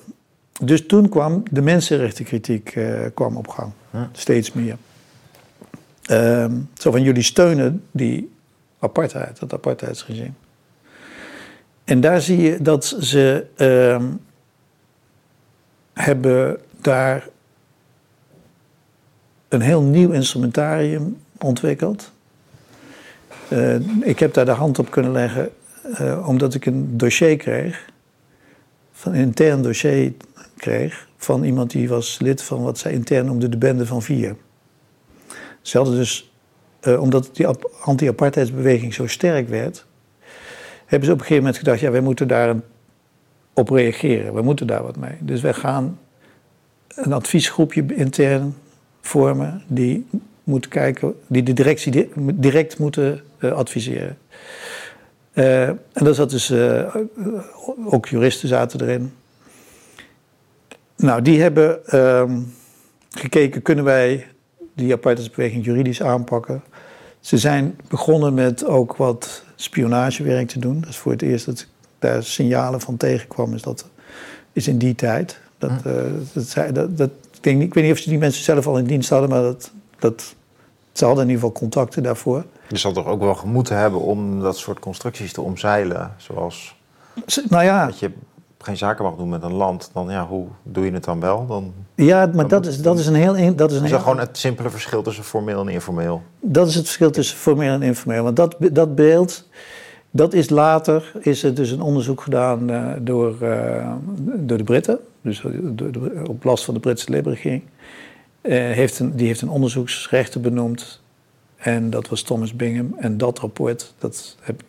Dus 0.61 0.87
toen 0.87 1.09
kwam 1.09 1.43
de 1.51 1.63
mensenrechtenkritiek 1.63 2.75
uh, 2.75 3.01
kwam 3.15 3.37
op 3.37 3.49
gang. 3.49 3.73
Ja. 3.91 4.11
Steeds 4.13 4.53
meer. 4.53 4.77
Uh, 6.11 6.47
zo 6.75 6.91
van 6.91 7.03
jullie 7.03 7.23
steunen 7.23 7.85
die 7.91 8.33
apartheid, 8.79 9.39
dat 9.39 9.53
apartheidsregime. 9.53 10.33
En 11.85 12.01
daar 12.01 12.21
zie 12.21 12.41
je 12.41 12.63
dat 12.63 12.97
ze 13.01 13.47
uh, 13.57 14.05
hebben 15.93 16.61
daar 16.81 17.29
een 19.49 19.61
heel 19.61 19.83
nieuw 19.83 20.11
instrumentarium 20.11 21.17
ontwikkeld. 21.39 22.13
Uh, 23.49 23.75
ik 24.01 24.19
heb 24.19 24.35
daar 24.35 24.45
de 24.45 24.51
hand 24.51 24.79
op 24.79 24.91
kunnen 24.91 25.13
leggen 25.13 25.53
uh, 26.01 26.29
omdat 26.29 26.55
ik 26.55 26.67
een 26.67 26.97
dossier 26.97 27.37
kreeg, 27.37 27.85
van 28.93 29.13
een 29.13 29.21
intern 29.21 29.63
dossier 29.63 30.13
kreeg 30.57 31.09
van 31.17 31.45
iemand 31.45 31.71
die 31.71 31.89
was 31.89 32.19
lid 32.19 32.43
van 32.43 32.63
wat 32.63 32.79
zij 32.79 32.93
intern 32.93 33.27
noemden 33.27 33.51
de 33.51 33.57
bende 33.57 33.87
van 33.87 34.03
vier. 34.03 34.37
Ze 35.61 35.77
hadden 35.77 35.97
dus, 35.97 36.33
uh, 36.83 37.01
omdat 37.01 37.31
die 37.33 37.47
anti-apartheidsbeweging 37.81 38.95
zo 38.95 39.07
sterk 39.07 39.49
werd, 39.49 39.87
hebben 40.87 41.07
ze 41.09 41.13
op 41.15 41.21
een 41.21 41.27
gegeven 41.27 41.43
moment 41.43 41.57
gedacht, 41.57 41.81
ja, 41.81 41.91
wij 41.91 42.01
moeten 42.01 42.29
daar 42.29 42.55
op 43.53 43.69
reageren, 43.69 44.35
we 44.35 44.43
moeten 44.43 44.67
daar 44.67 44.83
wat 44.83 44.97
mee. 44.97 45.17
Dus 45.21 45.41
wij 45.41 45.55
gaan 45.55 45.99
een 46.95 47.13
adviesgroepje 47.13 47.85
intern 47.95 48.55
vormen 49.01 49.63
die 49.67 50.07
moet 50.45 50.69
kijken, 50.69 51.15
die 51.27 51.43
de 51.43 51.53
directie 51.53 51.93
di 51.93 52.09
direct 52.35 52.79
moeten 52.79 53.21
uh, 53.39 53.53
adviseren. 53.53 54.19
Uh, 55.35 55.69
en 55.69 55.79
dat 55.93 56.15
zat 56.15 56.31
dus, 56.31 56.51
uh, 56.51 56.95
ook 57.85 58.07
juristen 58.07 58.49
zaten 58.49 58.81
erin. 58.81 59.13
Nou, 60.97 61.23
die 61.23 61.41
hebben 61.41 61.81
uh, 61.95 62.33
gekeken, 63.11 63.63
kunnen 63.63 63.85
wij 63.85 64.27
die 64.75 64.93
apartheidsbeweging 64.93 65.65
juridisch 65.65 66.03
aanpakken? 66.03 66.63
Ze 67.25 67.39
zijn 67.39 67.79
begonnen 67.89 68.35
met 68.35 68.65
ook 68.65 68.97
wat 68.97 69.43
spionagewerk 69.55 70.49
te 70.49 70.59
doen. 70.59 70.81
Dat 70.81 70.89
is 70.89 70.97
voor 70.97 71.13
het 71.13 71.23
eerst 71.23 71.47
dat 71.47 71.61
ik 71.61 71.69
daar 71.99 72.23
signalen 72.23 72.81
van 72.81 72.97
tegenkwam, 72.97 73.55
is 73.55 73.63
dat 73.63 73.87
is 74.53 74.69
in 74.69 74.79
die 74.79 74.95
tijd. 74.95 75.39
Dat, 75.59 75.71
uh, 75.71 75.95
dat, 76.33 76.75
dat, 76.75 76.99
dat, 76.99 77.11
ik, 77.33 77.43
denk, 77.43 77.63
ik 77.63 77.75
weet 77.75 77.85
niet 77.85 77.93
of 77.93 77.99
ze 77.99 78.09
die 78.09 78.19
mensen 78.19 78.45
zelf 78.45 78.67
al 78.67 78.79
in 78.79 78.85
dienst 78.85 79.11
hadden, 79.11 79.29
maar 79.29 79.43
dat, 79.43 79.71
dat, 79.99 80.35
ze 80.93 81.05
hadden 81.05 81.25
in 81.25 81.31
ieder 81.31 81.45
geval 81.45 81.61
contacten 81.61 82.03
daarvoor. 82.03 82.45
Je 82.69 82.77
zal 82.77 82.93
toch 82.93 83.07
ook 83.07 83.21
wel 83.21 83.41
moeten 83.45 83.77
hebben 83.77 84.01
om 84.01 84.41
dat 84.41 84.57
soort 84.57 84.79
constructies 84.79 85.33
te 85.33 85.41
omzeilen, 85.41 86.15
zoals 86.17 86.77
nou 87.49 87.65
ja, 87.65 87.87
dat 87.87 87.99
je 87.99 88.11
geen 88.65 88.77
zaken 88.77 89.05
mag 89.05 89.17
doen 89.17 89.29
met 89.29 89.43
een 89.43 89.53
land, 89.53 89.91
dan 89.93 90.09
ja, 90.09 90.27
hoe 90.27 90.47
doe 90.63 90.85
je 90.85 90.93
het 90.93 91.05
dan 91.05 91.21
wel? 91.21 91.47
Dan, 91.47 91.73
ja, 91.95 92.31
maar 92.35 92.49
dat 92.49 92.67
is, 92.67 92.83
dat 92.83 92.99
is 92.99 93.07
een 93.07 93.15
heel... 93.15 93.57
Dat 93.57 93.71
is, 93.71 93.79
een 93.79 93.85
is 93.85 93.91
heel, 93.91 93.99
gewoon 93.99 94.19
het 94.19 94.39
simpele 94.39 94.71
verschil 94.71 95.03
tussen 95.03 95.25
formeel 95.25 95.61
en 95.61 95.69
informeel? 95.69 96.23
Dat 96.41 96.69
is 96.69 96.75
het 96.75 96.85
verschil 96.85 97.11
tussen 97.11 97.37
formeel 97.37 97.73
en 97.73 97.83
informeel. 97.83 98.23
Want 98.23 98.37
dat, 98.37 98.57
dat 98.59 98.95
beeld, 98.95 99.49
dat 100.11 100.33
is 100.33 100.51
later, 100.51 101.13
is 101.21 101.43
er 101.43 101.55
dus 101.55 101.71
een 101.71 101.81
onderzoek 101.81 102.21
gedaan 102.21 102.71
uh, 102.71 102.93
door, 103.01 103.37
uh, 103.43 103.93
door 104.21 104.59
de 104.59 104.65
Britten. 104.65 104.99
Dus 105.21 105.45
door 105.63 105.93
de, 105.93 106.23
op 106.29 106.45
last 106.45 106.65
van 106.65 106.75
de 106.75 106.81
Britse 106.81 107.11
Labour-regering. 107.11 107.63
Uh, 108.43 108.53
heeft 108.53 108.99
een, 108.99 109.17
die 109.17 109.27
heeft 109.27 109.41
een 109.41 109.49
onderzoeksrechter 109.49 110.41
benoemd. 110.41 111.01
En 111.57 111.91
dat 111.91 112.09
was 112.09 112.23
Thomas 112.23 112.57
Bingham. 112.57 112.95
En 112.99 113.19
dat 113.19 113.39
rapport, 113.39 113.95
dat 113.99 114.37
heb, 114.41 114.63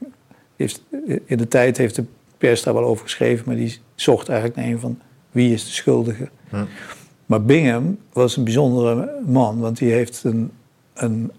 heeft, 0.56 0.82
in 1.26 1.38
de 1.38 1.48
tijd 1.48 1.78
heeft 1.78 1.96
de 1.96 2.04
pers 2.38 2.64
daar 2.64 2.74
wel 2.74 2.84
over 2.84 3.04
geschreven, 3.04 3.44
maar 3.46 3.56
die 3.56 3.80
zocht 3.96 4.30
eigenlijk 4.30 4.60
naar 4.60 4.68
een 4.68 4.80
van 4.80 5.00
wie 5.32 5.54
is 5.54 5.66
de 5.66 5.72
schuldige. 5.72 6.30
Maar 7.26 7.44
Bingham 7.44 7.98
was 8.14 8.38
een 8.38 8.44
bijzondere 8.44 9.22
man, 9.26 9.60
want 9.60 9.78
die 9.78 9.92
heeft 9.92 10.24
een, 10.24 10.52
een 10.94 11.32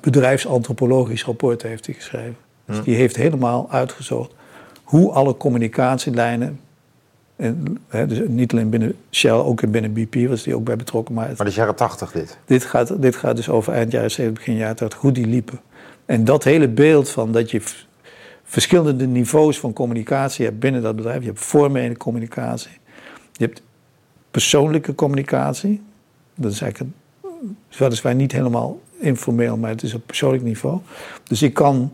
bedrijfsantropologisch 0.00 1.24
rapport 1.24 1.62
heeft 1.62 1.86
hij 1.86 1.94
geschreven. 1.94 2.36
Dus 2.66 2.82
die 2.82 2.94
heeft 2.94 3.16
helemaal 3.16 3.70
uitgezocht 3.70 4.32
hoe 4.84 5.12
alle 5.12 5.36
communicatielijnen 5.36 6.60
en, 7.36 7.78
hè, 7.88 8.06
dus 8.06 8.20
niet 8.26 8.52
alleen 8.52 8.70
binnen 8.70 8.94
Shell, 9.10 9.30
ook 9.30 9.70
binnen 9.70 9.92
BP 9.92 10.28
was 10.28 10.42
die 10.42 10.54
ook 10.54 10.64
bij 10.64 10.76
betrokken. 10.76 11.14
Maar, 11.14 11.28
het, 11.28 11.36
Maar 11.36 11.46
dat 11.46 11.54
is 11.54 11.60
jaren 11.60 11.74
tachtig 11.74 12.12
dit. 12.12 12.38
dit, 12.44 12.64
gaat, 12.64 13.02
dit 13.02 13.16
gaat 13.16 13.36
dus 13.36 13.48
over 13.48 13.72
eind 13.72 13.92
jaren 13.92 14.10
70, 14.10 14.44
begin 14.44 14.58
jaren 14.58 14.76
80, 14.76 15.00
hoe 15.00 15.12
die 15.12 15.26
liepen. 15.26 15.60
En 16.04 16.24
dat 16.24 16.44
hele 16.44 16.68
beeld 16.68 17.10
van 17.10 17.32
dat 17.32 17.50
je 17.50 17.62
verschillende 18.44 19.06
niveaus 19.06 19.58
van 19.58 19.72
communicatie 19.72 20.44
hebt 20.44 20.58
binnen 20.58 20.82
dat 20.82 20.96
bedrijf. 20.96 21.20
Je 21.20 21.26
hebt 21.26 21.38
formele 21.38 21.96
communicatie. 21.96 22.78
Je 23.32 23.44
hebt 23.44 23.62
persoonlijke 24.30 24.94
communicatie. 24.94 25.82
Dat 26.34 26.52
is 26.52 26.60
eigenlijk 26.60 26.92
is 27.70 27.78
weliswaar 27.78 28.14
niet 28.14 28.32
helemaal 28.32 28.80
informeel, 28.98 29.56
maar 29.56 29.70
het 29.70 29.82
is 29.82 29.94
op 29.94 30.06
persoonlijk 30.06 30.42
niveau. 30.42 30.80
Dus 31.24 31.42
ik 31.42 31.54
kan 31.54 31.92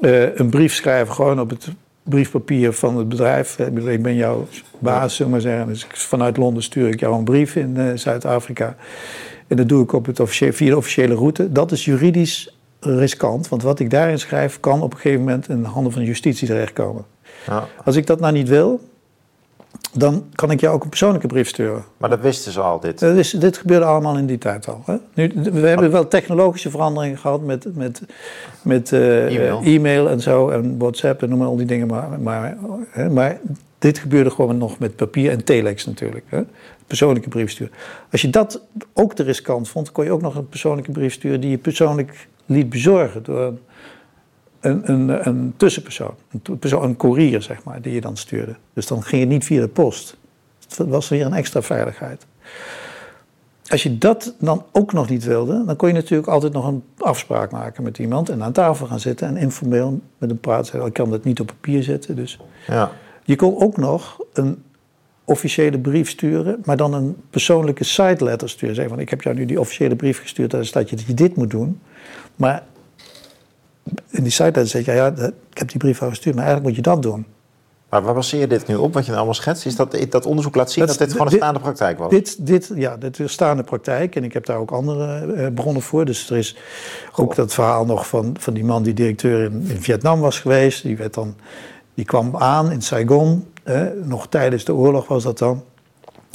eh, 0.00 0.36
een 0.36 0.50
brief 0.50 0.74
schrijven 0.74 1.14
gewoon 1.14 1.40
op 1.40 1.50
het 1.50 1.68
briefpapier 2.02 2.72
van 2.72 2.96
het 2.96 3.08
bedrijf. 3.08 3.58
Ik 3.58 4.02
ben 4.02 4.14
jouw 4.14 4.46
baas, 4.78 5.16
zullen 5.16 5.32
maar 5.32 5.40
zeggen. 5.40 5.66
Dus 5.66 5.86
vanuit 5.90 6.36
Londen 6.36 6.62
stuur 6.62 6.88
ik 6.88 7.00
jou 7.00 7.14
een 7.16 7.24
brief 7.24 7.56
in 7.56 7.76
eh, 7.76 7.86
Zuid-Afrika. 7.94 8.76
En 9.46 9.56
dat 9.56 9.68
doe 9.68 9.82
ik 9.82 9.92
op 9.92 10.06
het 10.06 10.20
officiële, 10.20 10.52
via 10.52 10.70
de 10.70 10.76
officiële 10.76 11.14
route. 11.14 11.52
Dat 11.52 11.72
is 11.72 11.84
juridisch 11.84 12.59
riskant, 12.80 13.48
want 13.48 13.62
wat 13.62 13.78
ik 13.78 13.90
daarin 13.90 14.18
schrijf... 14.18 14.60
kan 14.60 14.82
op 14.82 14.92
een 14.92 14.98
gegeven 14.98 15.24
moment 15.24 15.48
in 15.48 15.62
de 15.62 15.68
handen 15.68 15.92
van 15.92 16.02
justitie 16.02 16.46
terechtkomen. 16.46 17.04
Ja. 17.46 17.66
Als 17.84 17.96
ik 17.96 18.06
dat 18.06 18.20
nou 18.20 18.32
niet 18.32 18.48
wil, 18.48 18.80
dan 19.92 20.24
kan 20.34 20.50
ik 20.50 20.60
jou 20.60 20.74
ook 20.74 20.82
een 20.82 20.88
persoonlijke 20.88 21.26
brief 21.26 21.48
sturen. 21.48 21.84
Maar 21.96 22.10
dat 22.10 22.20
wisten 22.20 22.52
ze 22.52 22.60
al, 22.60 22.80
dit. 22.80 22.98
Dat 22.98 23.16
is, 23.16 23.30
dit 23.30 23.56
gebeurde 23.56 23.84
allemaal 23.84 24.16
in 24.16 24.26
die 24.26 24.38
tijd 24.38 24.68
al. 24.68 24.82
Hè? 24.86 24.96
Nu, 25.14 25.32
we 25.52 25.66
hebben 25.66 25.90
wel 25.90 26.08
technologische 26.08 26.70
veranderingen 26.70 27.18
gehad 27.18 27.42
met, 27.42 27.76
met, 27.76 28.02
met 28.62 28.92
eh, 28.92 29.36
E-mail. 29.36 29.60
e-mail 29.62 30.08
en 30.08 30.20
zo 30.20 30.48
en 30.48 30.78
WhatsApp 30.78 31.22
en 31.22 31.28
noem 31.28 31.38
maar 31.38 31.48
al 31.48 31.56
die 31.56 31.66
dingen. 31.66 31.86
Maar, 31.86 32.20
maar, 32.20 32.56
hè, 32.90 33.10
maar 33.10 33.40
dit 33.78 33.98
gebeurde 33.98 34.30
gewoon 34.30 34.58
nog 34.58 34.78
met 34.78 34.96
papier 34.96 35.30
en 35.30 35.44
telex 35.44 35.86
natuurlijk. 35.86 36.24
Hè? 36.28 36.40
Persoonlijke 36.86 37.28
brief 37.28 37.50
sturen. 37.50 37.72
Als 38.10 38.20
je 38.20 38.30
dat 38.30 38.60
ook 38.92 39.16
de 39.16 39.22
riskant 39.22 39.68
vond, 39.68 39.92
kon 39.92 40.04
je 40.04 40.12
ook 40.12 40.22
nog 40.22 40.34
een 40.34 40.48
persoonlijke 40.48 40.90
brief 40.90 41.12
sturen 41.12 41.40
die 41.40 41.50
je 41.50 41.58
persoonlijk 41.58 42.28
liet 42.50 42.68
bezorgen 42.68 43.22
door 43.22 43.40
een, 43.42 43.58
een, 44.60 45.08
een, 45.08 45.26
een 45.28 45.54
tussenpersoon. 45.56 46.14
Een, 46.42 46.58
persoon, 46.58 46.82
een 46.82 46.96
courier, 46.96 47.42
zeg 47.42 47.64
maar, 47.64 47.82
die 47.82 47.92
je 47.92 48.00
dan 48.00 48.16
stuurde. 48.16 48.54
Dus 48.72 48.86
dan 48.86 49.02
ging 49.02 49.20
het 49.20 49.30
niet 49.30 49.44
via 49.44 49.60
de 49.60 49.68
post. 49.68 50.16
Het 50.76 50.88
was 50.88 51.08
weer 51.08 51.26
een 51.26 51.32
extra 51.34 51.62
veiligheid. 51.62 52.26
Als 53.68 53.82
je 53.82 53.98
dat 53.98 54.34
dan 54.38 54.64
ook 54.72 54.92
nog 54.92 55.08
niet 55.08 55.24
wilde, 55.24 55.64
dan 55.64 55.76
kon 55.76 55.88
je 55.88 55.94
natuurlijk 55.94 56.28
altijd 56.28 56.52
nog 56.52 56.66
een 56.66 56.82
afspraak 56.98 57.50
maken 57.50 57.82
met 57.82 57.98
iemand 57.98 58.28
en 58.28 58.42
aan 58.42 58.52
tafel 58.52 58.86
gaan 58.86 59.00
zitten 59.00 59.28
en 59.28 59.36
informeel 59.36 60.00
met 60.18 60.30
hem 60.30 60.40
praten. 60.40 60.64
Zeggen, 60.64 60.86
Ik 60.86 60.92
kan 60.92 61.10
dat 61.10 61.24
niet 61.24 61.40
op 61.40 61.46
papier 61.46 61.82
zetten. 61.82 62.16
Dus 62.16 62.38
Ja. 62.66 62.90
je 63.24 63.36
kon 63.36 63.60
ook 63.60 63.76
nog 63.76 64.18
een 64.32 64.62
officiële 65.24 65.78
brief 65.78 66.08
sturen, 66.08 66.62
maar 66.64 66.76
dan 66.76 66.94
een 66.94 67.16
persoonlijke 67.30 67.84
side 67.84 68.24
letter 68.24 68.48
sturen. 68.48 68.74
Zeggen 68.74 68.94
van 68.94 69.02
ik 69.02 69.10
heb 69.10 69.22
jou 69.22 69.36
nu 69.36 69.44
die 69.44 69.60
officiële 69.60 69.96
brief 69.96 70.20
gestuurd, 70.20 70.50
daar 70.50 70.66
staat 70.66 70.90
je 70.90 70.96
dat 70.96 71.06
je 71.06 71.14
dit 71.14 71.36
moet 71.36 71.50
doen. 71.50 71.80
Maar 72.36 72.62
in 74.10 74.22
die 74.22 74.34
letter 74.38 74.66
zeg 74.66 74.84
je, 74.84 74.92
ja, 74.92 75.10
dat- 75.10 75.32
ik 75.50 75.58
heb 75.58 75.68
die 75.68 75.78
brief 75.78 76.02
al 76.02 76.08
gestuurd, 76.08 76.34
maar 76.36 76.44
eigenlijk 76.44 76.76
moet 76.76 76.84
je 76.84 76.90
dat 76.92 77.02
doen. 77.02 77.26
Maar 77.88 78.02
waar 78.02 78.14
baseer 78.14 78.40
je 78.40 78.46
dit 78.46 78.66
nu 78.66 78.74
op, 78.74 78.92
wat 78.92 79.02
je 79.02 79.06
nou 79.06 79.16
allemaal 79.16 79.34
schetst? 79.40 79.66
Is 79.66 79.76
dat 79.76 79.96
dat 80.10 80.26
onderzoek 80.26 80.54
laat 80.54 80.70
zien 80.70 80.86
Dat- 80.86 80.98
dat, 80.98 80.98
dit 81.08 81.10
gewoon 81.10 81.26
een 81.26 81.32
dit- 81.32 81.42
staande 81.42 81.60
praktijk 81.60 81.98
was? 81.98 82.10
Dit, 82.10 82.46
dit, 82.46 82.70
ja, 82.74 82.96
dit 82.96 83.18
is 83.18 83.32
staande 83.32 83.62
praktijk 83.62 84.16
en 84.16 84.24
ik 84.24 84.32
heb 84.32 84.46
daar 84.46 84.56
ook 84.58 84.70
andere 84.70 85.32
eh, 85.32 85.46
bronnen 85.54 85.82
voor. 85.82 86.04
Dus 86.04 86.30
er 86.30 86.36
is 86.36 86.56
ook 87.16 87.34
dat 87.34 87.54
verhaal 87.54 87.84
nog 87.84 88.06
van, 88.08 88.36
van 88.38 88.54
die 88.54 88.64
man 88.64 88.82
die 88.82 88.94
directeur 88.94 89.44
in, 89.44 89.64
in 89.68 89.80
Vietnam 89.82 90.20
was 90.20 90.38
geweest. 90.40 90.82
Die, 90.82 90.96
werd 90.96 91.14
dan, 91.14 91.34
die 91.94 92.04
kwam 92.04 92.36
aan 92.36 92.70
in 92.70 92.82
Saigon, 92.82 93.46
eh, 93.62 93.82
nog 94.04 94.26
tijdens 94.28 94.64
de 94.64 94.74
oorlog 94.74 95.08
was 95.08 95.22
dat 95.22 95.38
dan. 95.38 95.62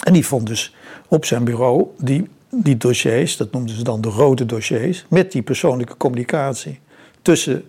En 0.03 0.13
die 0.13 0.25
vond 0.25 0.47
dus 0.47 0.75
op 1.07 1.25
zijn 1.25 1.43
bureau 1.43 1.85
die, 1.97 2.29
die 2.63 2.77
dossiers, 2.77 3.37
dat 3.37 3.51
noemden 3.51 3.75
ze 3.75 3.83
dan 3.83 4.01
de 4.01 4.09
rode 4.09 4.45
dossiers, 4.45 5.05
met 5.09 5.31
die 5.31 5.41
persoonlijke 5.41 5.97
communicatie 5.97 6.79
tussen 7.21 7.63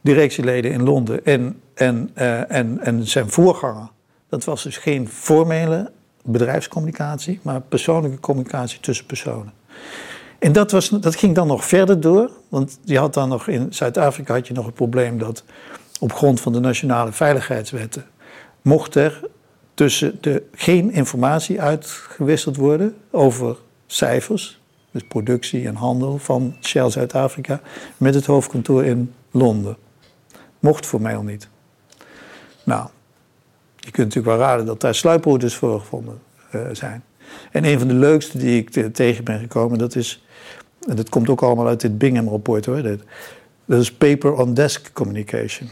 directieleden 0.00 0.72
in 0.72 0.82
Londen 0.82 1.24
en, 1.24 1.60
en, 1.74 2.10
eh, 2.14 2.50
en, 2.50 2.78
en 2.80 3.06
zijn 3.06 3.30
voorganger. 3.30 3.88
Dat 4.28 4.44
was 4.44 4.62
dus 4.62 4.76
geen 4.76 5.08
formele 5.08 5.90
bedrijfscommunicatie, 6.24 7.40
maar 7.42 7.60
persoonlijke 7.60 8.20
communicatie 8.20 8.80
tussen 8.80 9.06
personen. 9.06 9.52
En 10.38 10.52
dat, 10.52 10.70
was, 10.70 10.88
dat 10.88 11.16
ging 11.16 11.34
dan 11.34 11.46
nog 11.46 11.64
verder 11.64 12.00
door, 12.00 12.30
want 12.48 12.78
je 12.84 12.98
had 12.98 13.14
dan 13.14 13.28
nog 13.28 13.48
in 13.48 13.66
Zuid-Afrika 13.70 14.34
had 14.34 14.46
je 14.46 14.54
nog 14.54 14.66
het 14.66 14.74
probleem 14.74 15.18
dat 15.18 15.44
op 16.00 16.12
grond 16.12 16.40
van 16.40 16.52
de 16.52 16.60
nationale 16.60 17.12
veiligheidswetten 17.12 18.06
mocht 18.62 18.94
er 18.94 19.20
tussen 19.74 20.18
de, 20.20 20.42
geen 20.52 20.92
informatie 20.92 21.60
uitgewisseld 21.60 22.56
worden 22.56 22.94
over 23.10 23.56
cijfers, 23.92 24.60
dus 24.90 25.02
productie 25.02 25.66
en 25.66 25.74
handel 25.74 26.18
van 26.18 26.56
Shell 26.60 26.90
Zuid-Afrika, 26.90 27.60
met 27.96 28.14
het 28.14 28.26
hoofdkantoor 28.26 28.84
in 28.84 29.14
Londen. 29.30 29.76
Mocht 30.58 30.86
formeel 30.86 31.22
niet. 31.22 31.48
Nou, 32.64 32.88
je 33.76 33.90
kunt 33.90 34.06
natuurlijk 34.14 34.36
wel 34.36 34.46
raden 34.46 34.66
dat 34.66 34.80
daar 34.80 34.94
sluiproutes 34.94 35.54
voor 35.54 35.80
gevonden 35.80 36.20
eh, 36.50 36.60
zijn. 36.72 37.04
En 37.50 37.64
een 37.64 37.78
van 37.78 37.88
de 37.88 37.94
leukste 37.94 38.38
die 38.38 38.58
ik 38.60 38.70
te- 38.70 38.90
tegen 38.90 39.24
ben 39.24 39.38
gekomen, 39.38 39.78
dat 39.78 39.94
is, 39.94 40.24
en 40.88 40.96
dat 40.96 41.08
komt 41.08 41.28
ook 41.28 41.42
allemaal 41.42 41.66
uit 41.66 41.80
dit 41.80 41.98
Bingham-rapport 41.98 42.66
hoor, 42.66 42.82
dat 43.64 43.80
is 43.80 43.92
paper 43.92 44.32
on 44.32 44.54
desk 44.54 44.92
communication. 44.92 45.68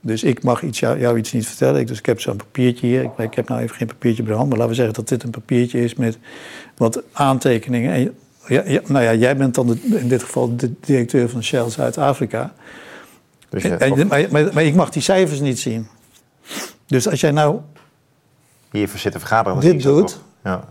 Dus 0.00 0.22
ik 0.24 0.42
mag 0.42 0.62
iets, 0.62 0.80
jou, 0.80 0.98
jou 0.98 1.18
iets 1.18 1.32
niet 1.32 1.46
vertellen. 1.46 1.80
Ik, 1.80 1.86
dus 1.86 1.98
ik 1.98 2.06
heb 2.06 2.20
zo'n 2.20 2.36
papiertje 2.36 2.86
hier. 2.86 3.02
Ik, 3.02 3.18
ik 3.18 3.34
heb 3.34 3.48
nou 3.48 3.60
even 3.60 3.76
geen 3.76 3.86
papiertje 3.86 4.22
bij 4.22 4.32
de 4.32 4.38
hand. 4.38 4.48
Maar 4.50 4.58
laten 4.58 4.72
we 4.74 4.78
zeggen 4.80 4.94
dat 4.96 5.08
dit 5.08 5.22
een 5.22 5.30
papiertje 5.30 5.84
is 5.84 5.94
met 5.94 6.18
wat 6.76 7.02
aantekeningen. 7.12 7.92
En, 7.92 8.14
ja, 8.46 8.62
ja, 8.66 8.80
nou 8.86 9.04
ja, 9.04 9.14
jij 9.14 9.36
bent 9.36 9.54
dan 9.54 9.66
de- 9.66 9.98
in 9.98 10.08
dit 10.08 10.22
geval 10.22 10.56
de 10.56 10.72
directeur 10.80 11.28
van 11.28 11.42
Shell 11.42 11.70
Zuid-Afrika. 11.70 12.52
Dus 13.48 13.64
En- 13.64 14.06
maar, 14.06 14.26
maar, 14.30 14.48
maar 14.54 14.62
ik 14.64 14.74
mag 14.74 14.90
die 14.90 15.02
cijfers 15.02 15.40
niet 15.40 15.58
zien. 15.58 15.86
Dus 16.86 17.08
als 17.08 17.20
jij 17.20 17.30
nou 17.30 17.60
hier 18.70 18.88
zitten 18.88 19.20
vergaderen. 19.20 19.60
dan 19.60 19.70
dit 19.70 19.82
doet-? 19.82 20.20
Ja. 20.44 20.64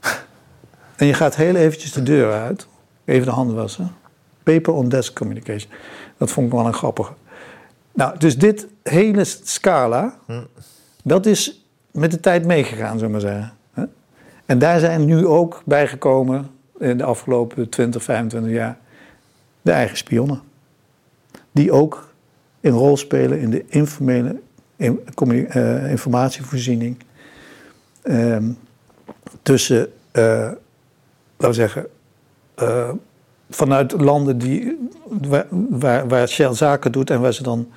En 0.96 1.06
je 1.06 1.14
gaat 1.14 1.36
heel 1.36 1.54
eventjes 1.54 1.92
de 1.92 2.02
deur 2.02 2.32
uit. 2.32 2.66
Even 3.04 3.24
de 3.26 3.32
handen 3.32 3.56
wassen. 3.56 3.92
Paper 4.42 4.72
on 4.72 4.88
desk 4.88 5.14
communication. 5.14 5.70
Dat 6.18 6.30
vond 6.30 6.46
ik 6.46 6.52
wel 6.52 6.66
een 6.66 6.74
grappige. 6.74 7.12
Nou, 8.00 8.18
dus 8.18 8.38
dit 8.38 8.66
hele 8.82 9.24
scala, 9.24 10.18
dat 11.04 11.26
is 11.26 11.66
met 11.90 12.10
de 12.10 12.20
tijd 12.20 12.46
meegegaan, 12.46 12.98
zullen 12.98 13.06
we 13.06 13.10
maar 13.12 13.20
zeggen. 13.20 13.52
En 14.46 14.58
daar 14.58 14.80
zijn 14.80 15.04
nu 15.04 15.26
ook 15.26 15.62
bijgekomen 15.64 16.50
in 16.78 16.98
de 16.98 17.04
afgelopen 17.04 17.68
20, 17.68 18.02
25 18.02 18.52
jaar 18.52 18.78
de 19.62 19.70
eigen 19.70 19.96
spionnen. 19.96 20.40
Die 21.52 21.72
ook 21.72 22.12
een 22.60 22.72
rol 22.72 22.96
spelen 22.96 23.40
in 23.40 23.50
de 23.50 23.64
informele 23.68 24.40
eh, 24.76 25.90
informatievoorziening 25.90 26.96
ehm, 28.02 28.50
tussen, 29.42 29.92
eh, 30.10 30.22
laten 30.24 30.58
we 31.36 31.52
zeggen, 31.52 31.86
eh, 32.54 32.90
vanuit 33.50 34.00
landen 34.00 34.38
die, 34.38 34.78
waar, 35.68 36.08
waar, 36.08 36.28
Shell 36.28 36.54
zaken 36.54 36.92
doet 36.92 37.10
en 37.10 37.20
waar 37.20 37.32
ze 37.32 37.42
dan 37.42 37.68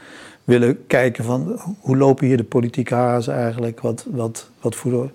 willen 0.44 0.88
kijken 0.88 1.24
van 1.24 1.60
hoe 1.80 1.98
lopen 1.98 2.28
hier 2.28 2.38
de 2.38 2.44
politieke 2.44 2.96
hazen 2.96 3.34
eigenlijk, 3.34 3.80
wat, 3.80 4.06
wat, 4.12 4.50
wat 4.62 4.76
voor, 4.76 5.12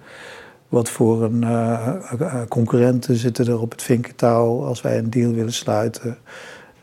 wat 0.68 0.90
voor 0.90 1.22
een, 1.22 1.44
eh, 1.44 1.94
eh, 2.18 2.42
concurrenten 2.48 3.16
zitten 3.16 3.46
er 3.46 3.60
op 3.60 3.70
het 3.70 3.82
vinkentouw 3.82 4.64
als 4.64 4.80
wij 4.80 4.98
een 4.98 5.10
deal 5.10 5.32
willen 5.32 5.52
sluiten. 5.52 6.18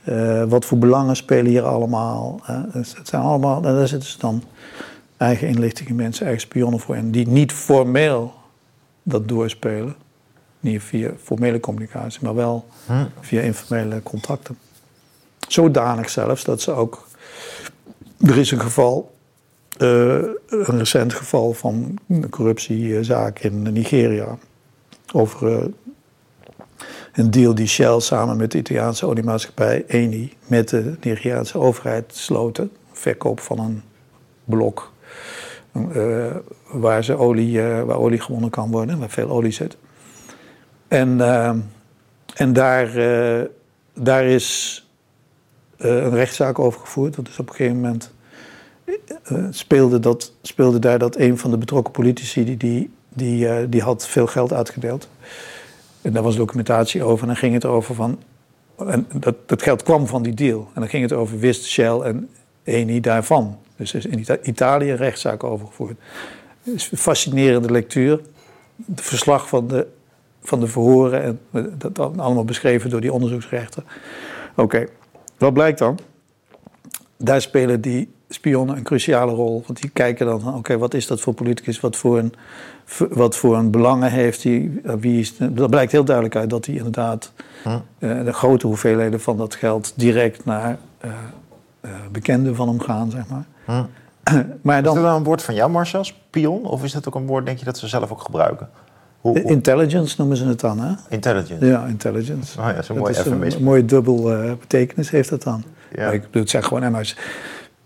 Eh, 0.04 0.44
wat 0.44 0.66
voor 0.66 0.78
belangen 0.78 1.16
spelen 1.16 1.52
hier 1.52 1.64
allemaal? 1.64 2.42
Dus 2.74 2.98
het 2.98 3.08
zijn 3.08 3.22
allemaal, 3.22 3.56
en 3.64 3.76
daar 3.76 3.88
zitten 3.88 4.10
ze 4.10 4.20
dan 4.20 4.44
eigen 5.18 5.48
inlichtingen 5.48 5.96
mensen, 5.96 6.26
eigen 6.26 6.42
spionnen 6.42 6.80
voor 6.80 6.96
in, 6.96 7.12
die 7.12 7.28
niet 7.28 7.52
formeel 7.52 8.34
dat 9.04 9.28
doorspelen. 9.28 9.96
Niet 10.66 10.84
via 10.84 11.12
formele 11.24 11.60
communicatie, 11.60 12.20
maar 12.24 12.36
wel 12.36 12.66
via 13.20 13.42
informele 13.42 14.04
contacten. 14.04 14.58
Zodanig 15.48 16.10
zelfs 16.10 16.44
dat 16.44 16.62
ze 16.62 16.72
ook. 16.72 17.08
Er 18.20 18.38
is 18.38 18.52
een 18.52 18.60
geval, 18.60 19.16
eh, 19.78 19.88
een 20.48 20.78
recent 20.78 21.14
geval 21.14 21.54
van 21.54 21.98
een 22.08 22.30
corruptiezaak 22.30 23.40
in 23.40 23.62
Nigeria. 23.74 24.38
Over 25.14 25.52
eh, 25.52 25.66
een 27.14 27.32
deal 27.32 27.56
die 27.56 27.68
Shell 27.68 28.00
samen 28.00 28.38
met 28.38 28.52
de 28.52 28.58
Italiaanse 28.58 29.06
oliemaatschappij 29.06 29.84
Eni 29.88 30.34
met 30.48 30.70
de 30.70 30.96
Nigeriaanse 31.02 31.58
overheid 31.58 32.16
sloten. 32.16 32.72
Verkoop 32.92 33.40
van 33.40 33.60
een 33.60 33.82
blok 34.44 34.92
eh, 35.94 36.36
waar, 36.72 37.04
ze 37.04 37.18
olie, 37.18 37.62
waar 37.62 37.98
olie 37.98 38.20
gewonnen 38.20 38.50
kan 38.50 38.72
worden, 38.72 39.00
waar 39.00 39.10
veel 39.10 39.30
olie 39.30 39.52
zit. 39.52 39.78
En, 40.88 41.22
eh, 41.22 41.54
en 42.36 42.54
daar, 42.54 42.96
eh, 42.96 43.46
daar 43.94 44.24
is 44.24 44.80
uh, 45.78 45.96
een 45.96 46.16
rechtszaak 46.16 46.60
over 46.60 46.80
gevoerd. 46.80 47.16
Dat 47.16 47.28
is 47.28 47.40
op 47.40 47.50
een 47.50 47.56
gegeven 47.56 47.82
moment 47.82 48.14
uh, 49.32 49.48
speelde, 49.50 50.00
dat, 50.00 50.34
speelde 50.42 50.80
daar 50.80 51.00
dat 51.00 51.18
een 51.18 51.38
van 51.38 51.52
de 51.52 51.58
betrokken 51.58 51.94
politici 51.94 52.46
die, 52.46 52.58
die, 52.58 52.94
die, 53.10 53.70
die 53.70 53.82
had 53.82 54.08
veel 54.08 54.28
geld 54.28 54.54
uitgedeeld. 54.54 55.10
En 56.02 56.14
daar 56.14 56.24
was 56.24 56.36
documentatie 56.36 57.04
over. 57.04 57.22
En 57.22 57.28
dan 57.28 57.38
ging 57.38 57.54
het 57.54 57.66
over 57.66 57.96
van. 57.96 58.20
En 58.78 59.08
dat, 59.14 59.36
dat 59.46 59.62
geld 59.62 59.84
kwam 59.84 60.08
van 60.08 60.24
die 60.24 60.34
deal. 60.34 60.70
En 60.74 60.82
dan 60.82 60.90
ging 60.90 61.04
het 61.04 61.14
over 61.14 61.40
wist 61.40 61.66
Shell 61.66 62.00
en 62.00 62.30
Eni 62.64 63.00
daarvan. 63.00 63.58
Dus 63.76 63.94
er 63.94 64.00
is 64.00 64.06
in 64.06 64.26
Italië 64.44 64.92
een 64.92 64.98
rechtszaak 64.98 65.44
over 65.44 65.68
gevoerd. 65.68 65.98
Is 66.64 66.92
een 66.92 66.98
fascinerende 66.98 67.72
lectuur. 67.72 68.22
Het 68.86 69.02
verslag 69.02 69.48
van 69.48 69.68
de, 69.68 69.88
van 70.48 70.60
de 70.60 70.68
verhoren. 70.68 71.24
En 71.24 71.40
dat 71.78 72.00
allemaal 72.00 72.46
beschreven 72.46 72.90
door 72.90 73.02
die 73.02 73.14
onderzoeksrechter. 73.14 73.84
Oké, 74.52 74.62
okay. 74.62 74.88
wat 75.38 75.54
blijkt 75.54 75.80
dan? 75.80 76.00
Daar 77.18 77.42
spelen 77.42 77.82
die 77.82 78.14
spionnen 78.30 78.76
een 78.76 78.84
cruciale 78.84 79.32
rol. 79.32 79.64
Want 79.66 79.82
die 79.82 79.90
kijken 79.90 80.26
dan, 80.26 80.56
oké, 80.56 80.78
wat 80.78 80.94
is 80.94 81.08
dat 81.08 81.22
voor 81.22 81.34
politicus? 81.34 81.80
Wat 81.80 81.96
voor 81.96 82.18
een, 82.18 82.34
wat 83.10 83.36
voor 83.36 83.58
een 83.58 83.72
belangen 83.72 84.12
heeft 84.12 84.44
hij? 84.44 84.72
Wie 85.00 85.20
is, 85.20 85.38
dat 85.38 85.70
blijkt 85.70 85.92
heel 85.92 86.06
duidelijk 86.06 86.36
uit 86.36 86.50
dat 86.50 86.66
hij 86.66 86.76
inderdaad 86.76 87.32
hm. 87.64 87.70
uh, 87.70 88.24
de 88.24 88.34
grote 88.34 88.68
hoeveelheden 88.68 89.22
van 89.22 89.38
dat 89.38 89.56
geld 89.56 89.94
direct 89.96 90.46
naar 90.46 90.78
uh, 91.06 91.12
uh, 91.82 91.92
bekenden 92.12 92.56
van 92.56 92.68
hem 92.68 92.80
gaan, 92.80 93.12
zeg 93.12 93.24
maar. 93.28 93.46
Hm. 93.66 93.84
maar 94.62 94.84
dan, 94.84 94.96
is 94.96 95.02
dat 95.02 95.10
dan 95.10 95.16
een 95.16 95.24
woord 95.24 95.44
van 95.44 95.56
jou, 95.56 95.72
Marcel, 95.72 96.04
spion? 96.04 96.66
Of 96.66 96.84
is 96.84 96.92
dat 96.92 97.08
ook 97.08 97.16
een 97.16 97.28
woord, 97.28 97.46
denk 97.46 97.60
je, 97.60 97.66
dat 97.66 97.78
ze 97.78 97.88
zelf 97.88 98.12
ook 98.12 98.22
gebruiken? 98.22 98.70
Hoe, 99.26 99.42
hoe... 99.42 99.52
Intelligence 99.52 100.16
noemen 100.18 100.38
ze 100.38 100.46
het 100.46 100.60
dan, 100.60 100.80
hè? 100.80 100.94
Intelligence? 101.10 101.66
Ja, 101.66 101.86
intelligence. 101.86 102.60
Oh 102.60 102.70
ja, 102.76 102.82
zo'n 102.82 102.98
mooi 102.98 103.16
Een, 103.16 103.64
mooie 103.64 103.86
dubbel 103.86 104.22
betekenis 104.60 105.10
heeft 105.10 105.30
dat 105.30 105.44
dan. 105.44 105.64
Ja. 105.96 106.12
ik 106.12 106.22
bedoel, 106.22 106.42
het 106.42 106.50
zijn 106.50 106.64
gewoon 106.64 106.92
MI's 106.92 107.16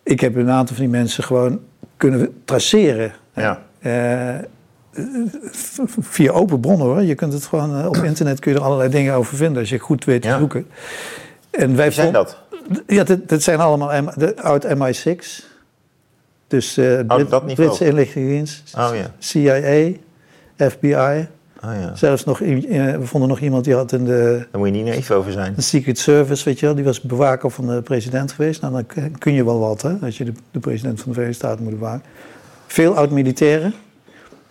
ik 0.09 0.19
heb 0.19 0.35
een 0.35 0.49
aantal 0.49 0.75
van 0.75 0.85
die 0.85 0.93
mensen 0.93 1.23
gewoon 1.23 1.59
kunnen 1.97 2.41
traceren. 2.45 3.13
Ja. 3.35 3.61
Uh, 3.81 4.35
via 5.99 6.31
open 6.31 6.59
bronnen 6.59 6.87
hoor. 6.87 7.01
Je 7.01 7.15
kunt 7.15 7.33
het 7.33 7.45
gewoon 7.45 7.87
op 7.87 7.95
internet 8.11 8.39
kun 8.39 8.51
je 8.51 8.57
er 8.57 8.63
allerlei 8.63 8.89
dingen 8.89 9.13
over 9.13 9.37
vinden 9.37 9.59
als 9.59 9.69
je 9.69 9.79
goed 9.79 10.05
weet 10.05 10.21
te 10.21 10.27
ja. 10.27 10.37
zoeken. 10.37 10.67
En 11.51 11.75
wij 11.75 11.85
Wie 11.85 11.93
zijn 11.93 12.13
dat? 12.13 12.37
Ja, 12.87 13.03
dat, 13.03 13.29
dat 13.29 13.41
zijn 13.41 13.59
allemaal 13.59 14.11
de, 14.15 14.41
oud 14.41 14.65
MI6. 14.65 15.45
Dus 16.47 16.77
uh, 16.77 16.99
Britse 17.55 17.85
inlichtingendienst, 17.85 18.73
oh, 18.77 18.89
ja. 18.93 19.11
CIA, 19.19 19.91
FBI. 20.59 21.27
Oh, 21.63 21.73
ja. 21.73 21.95
Zelfs 21.95 22.23
nog, 22.23 22.41
eh, 22.41 22.95
we 22.95 23.05
vonden 23.05 23.29
nog 23.29 23.39
iemand 23.39 23.63
die 23.63 23.73
had 23.73 23.91
in 23.91 24.05
de... 24.05 24.47
Daar 24.51 24.59
moet 24.59 24.67
je 24.67 24.73
niet 24.73 24.85
naïef 24.85 25.11
over 25.11 25.31
zijn. 25.31 25.53
De 25.55 25.61
Secret 25.61 25.97
Service, 25.97 26.45
weet 26.45 26.59
je 26.59 26.65
wel, 26.65 26.75
die 26.75 26.83
was 26.83 27.01
bewaker 27.01 27.51
van 27.51 27.67
de 27.67 27.81
president 27.81 28.31
geweest. 28.31 28.61
Nou, 28.61 28.73
dan 28.73 29.11
kun 29.17 29.33
je 29.33 29.45
wel 29.45 29.59
wat, 29.59 29.81
hè, 29.81 29.95
als 30.01 30.17
je 30.17 30.23
de, 30.23 30.33
de 30.51 30.59
president 30.59 30.99
van 30.99 31.07
de 31.07 31.13
Verenigde 31.13 31.45
Staten 31.45 31.63
moet 31.63 31.79
bewaken. 31.79 32.09
Veel 32.67 32.95
oud-militairen. 32.95 33.73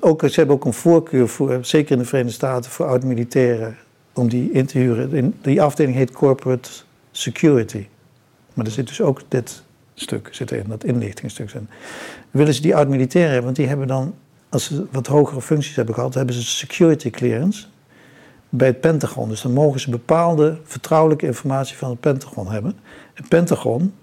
Ook, 0.01 0.21
ze 0.29 0.35
hebben 0.35 0.57
ook 0.57 0.65
een 0.65 0.73
voorkeur, 0.73 1.29
voor, 1.29 1.59
zeker 1.61 1.93
in 1.93 1.99
de 1.99 2.05
Verenigde 2.05 2.35
Staten, 2.35 2.71
voor 2.71 2.87
oud-militairen 2.87 3.77
om 4.13 4.29
die 4.29 4.51
in 4.53 4.67
te 4.67 4.79
huren. 4.79 5.35
Die 5.43 5.63
afdeling 5.63 5.97
heet 5.97 6.11
Corporate 6.11 6.71
Security. 7.11 7.87
Maar 8.55 8.67
er 8.67 8.73
zit 8.73 8.87
dus 8.87 9.01
ook 9.01 9.23
dit 9.29 9.63
stuk 9.95 10.29
zit 10.33 10.51
er 10.51 10.59
in, 10.59 10.65
dat 10.69 10.85
inlichtingstuk. 10.85 11.53
in. 11.53 11.69
Willen 12.31 12.55
ze 12.55 12.63
die 12.63 12.77
oud-militairen 12.77 13.31
hebben, 13.33 13.45
want 13.47 13.57
die 13.57 13.67
hebben 13.67 13.87
dan 13.87 14.15
als 14.49 14.65
ze 14.65 14.87
wat 14.91 15.07
hogere 15.07 15.41
functies 15.41 15.77
hebben 15.77 15.95
gehad, 15.95 16.15
hebben 16.15 16.35
ze 16.35 16.43
security 16.43 17.11
clearance 17.11 17.67
bij 18.49 18.67
het 18.67 18.81
Pentagon. 18.81 19.29
Dus 19.29 19.43
dan 19.43 19.53
mogen 19.53 19.81
ze 19.81 19.91
bepaalde 19.91 20.59
vertrouwelijke 20.65 21.27
informatie 21.27 21.77
van 21.77 21.91
het 21.91 22.01
Pentagon 22.01 22.51
hebben. 22.51 22.79
Het 23.15 23.29
Pentagon 23.29 23.95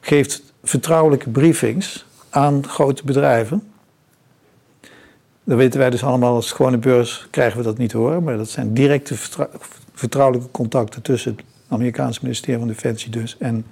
geeft 0.00 0.42
vertrouwelijke 0.62 1.30
briefings 1.30 2.06
aan 2.30 2.68
grote 2.68 3.04
bedrijven. 3.04 3.62
Dat 5.44 5.56
weten 5.58 5.80
wij 5.80 5.90
dus 5.90 6.04
allemaal 6.04 6.34
als 6.34 6.52
gewone 6.52 6.78
beurs 6.78 7.26
krijgen 7.30 7.58
we 7.58 7.64
dat 7.64 7.78
niet 7.78 7.92
horen, 7.92 8.22
maar 8.22 8.36
dat 8.36 8.48
zijn 8.48 8.74
directe 8.74 9.14
vertrouwelijke 9.92 10.50
contacten 10.50 11.02
tussen 11.02 11.30
het 11.30 11.44
Amerikaanse 11.68 12.20
ministerie 12.22 12.58
van 12.58 12.68
Defensie 12.68 13.10
dus 13.10 13.36
en 13.38 13.66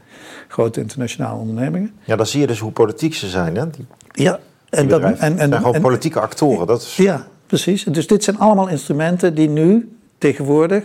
grote 0.48 0.80
internationale 0.80 1.38
ondernemingen. 1.38 1.94
Ja, 2.04 2.16
dan 2.16 2.26
zie 2.26 2.40
je 2.40 2.46
dus 2.46 2.58
hoe 2.58 2.72
politiek 2.72 3.14
ze 3.14 3.28
zijn. 3.28 3.56
Hè? 3.56 3.70
Die... 3.70 3.86
Ja, 4.12 4.40
en 4.80 4.88
dat, 4.88 5.02
en, 5.02 5.18
en, 5.18 5.36
zijn 5.36 5.52
gewoon 5.52 5.80
politieke 5.80 6.20
actoren. 6.20 6.66
Dat 6.66 6.82
is... 6.82 6.96
Ja, 6.96 7.26
precies. 7.46 7.84
Dus 7.84 8.06
dit 8.06 8.24
zijn 8.24 8.38
allemaal 8.38 8.68
instrumenten 8.68 9.34
die 9.34 9.48
nu 9.48 9.96
tegenwoordig 10.18 10.84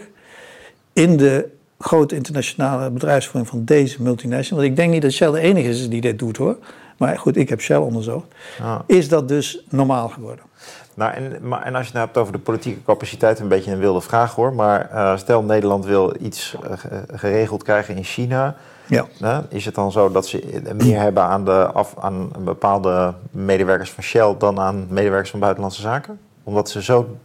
in 0.93 1.17
de 1.17 1.49
grote 1.79 2.15
internationale 2.15 2.89
bedrijfsvoering 2.89 3.49
van 3.49 3.65
deze 3.65 4.01
multinational, 4.01 4.59
want 4.59 4.71
ik 4.71 4.77
denk 4.77 4.91
niet 4.91 5.01
dat 5.01 5.11
Shell 5.11 5.31
de 5.31 5.39
enige 5.39 5.69
is 5.69 5.89
die 5.89 6.01
dit 6.01 6.19
doet 6.19 6.37
hoor, 6.37 6.57
maar 6.97 7.19
goed, 7.19 7.37
ik 7.37 7.49
heb 7.49 7.61
Shell 7.61 7.77
onderzocht, 7.77 8.25
ah. 8.61 8.79
is 8.85 9.09
dat 9.09 9.27
dus 9.27 9.63
normaal 9.69 10.09
geworden. 10.09 10.45
Nou, 10.93 11.13
en, 11.13 11.37
maar, 11.41 11.61
en 11.61 11.75
als 11.75 11.81
je 11.81 11.85
het 11.85 11.93
nou 11.93 12.05
hebt 12.05 12.17
over 12.17 12.33
de 12.33 12.39
politieke 12.39 12.83
capaciteit, 12.83 13.39
een 13.39 13.47
beetje 13.47 13.71
een 13.71 13.79
wilde 13.79 14.01
vraag 14.01 14.35
hoor, 14.35 14.53
maar 14.53 14.89
uh, 14.93 15.17
stel 15.17 15.43
Nederland 15.43 15.85
wil 15.85 16.15
iets 16.19 16.55
uh, 16.63 16.71
geregeld 17.13 17.63
krijgen 17.63 17.95
in 17.95 18.03
China, 18.03 18.55
ja. 18.87 19.45
Is 19.49 19.65
het 19.65 19.75
dan 19.75 19.91
zo 19.91 20.11
dat 20.11 20.27
ze 20.27 20.61
meer 20.75 20.99
hebben 20.99 21.23
aan, 21.23 21.45
de 21.45 21.65
af, 21.65 21.93
aan 21.99 22.31
bepaalde 22.39 23.13
medewerkers 23.31 23.91
van 23.91 24.03
Shell 24.03 24.35
dan 24.37 24.59
aan 24.59 24.87
medewerkers 24.89 25.29
van 25.29 25.39
Buitenlandse 25.39 25.81
Zaken? 25.81 26.19
Omdat 26.43 26.69
ze 26.69 26.83
zo. 26.83 27.17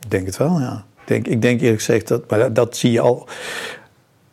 Ik 0.00 0.10
denk 0.10 0.26
het 0.26 0.36
wel, 0.36 0.60
ja. 0.60 0.84
Ik 1.00 1.06
denk, 1.06 1.26
ik 1.26 1.42
denk 1.42 1.60
eerlijk 1.60 1.82
gezegd 1.82 2.08
dat, 2.08 2.30
maar 2.30 2.52
dat, 2.52 2.76
zie 2.76 2.92
je 2.92 3.00
al. 3.00 3.28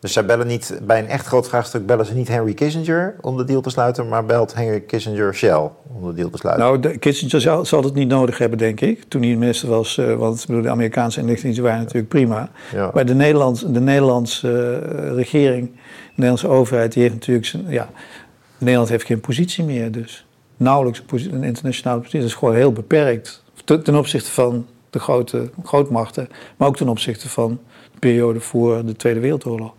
Dus 0.07 0.15
zij 0.15 0.25
bellen 0.25 0.47
niet, 0.47 0.79
bij 0.83 0.99
een 0.99 1.07
echt 1.07 1.25
groot 1.25 1.47
vraagstuk 1.47 1.85
bellen 1.85 2.05
ze 2.05 2.13
niet 2.13 2.27
Henry 2.27 2.53
Kissinger 2.53 3.15
om 3.21 3.37
de 3.37 3.43
deal 3.43 3.61
te 3.61 3.69
sluiten, 3.69 4.07
maar 4.07 4.25
belt 4.25 4.53
Henry 4.53 4.79
Kissinger 4.81 5.35
Shell 5.35 5.69
om 5.93 6.07
de 6.07 6.13
deal 6.13 6.29
te 6.29 6.37
sluiten. 6.37 6.65
Nou, 6.65 6.79
de, 6.79 6.97
Kissinger 6.97 7.41
zal, 7.41 7.65
zal, 7.65 7.83
het 7.83 7.93
niet 7.93 8.07
nodig 8.07 8.37
hebben, 8.37 8.57
denk 8.57 8.81
ik, 8.81 9.03
toen 9.07 9.21
hij 9.21 9.35
minister 9.35 9.69
was, 9.69 9.97
uh, 9.97 10.15
want 10.15 10.45
bedoel, 10.47 10.61
de 10.61 10.69
Amerikaanse 10.69 11.19
inlichtingen 11.19 11.63
waren 11.63 11.79
natuurlijk 11.79 12.07
prima. 12.07 12.49
Ja. 12.73 12.91
Maar 12.93 13.05
de, 13.05 13.13
Nederlands, 13.13 13.61
de 13.61 13.79
Nederlandse 13.79 14.81
uh, 14.93 15.13
regering 15.13 15.71
Nederlandse 16.09 16.47
overheid 16.47 16.93
die 16.93 17.01
heeft 17.01 17.13
natuurlijk 17.13 17.45
zijn, 17.45 17.65
ja, 17.69 17.89
Nederland 18.57 18.89
heeft 18.89 19.05
geen 19.05 19.19
positie 19.19 19.63
meer, 19.63 19.91
dus 19.91 20.25
nauwelijks 20.57 21.03
een 21.11 21.43
internationale 21.43 21.97
positie. 21.97 22.19
Dat 22.19 22.29
is 22.29 22.35
gewoon 22.35 22.55
heel 22.55 22.71
beperkt 22.71 23.43
ten 23.63 23.95
opzichte 23.95 24.31
van 24.31 24.65
de 24.89 24.99
grote 24.99 25.49
grootmachten, 25.63 26.29
maar 26.57 26.67
ook 26.67 26.77
ten 26.77 26.89
opzichte 26.89 27.29
van 27.29 27.59
de 27.91 27.99
periode 27.99 28.39
voor 28.39 28.85
de 28.85 28.95
Tweede 28.95 29.19
Wereldoorlog. 29.19 29.73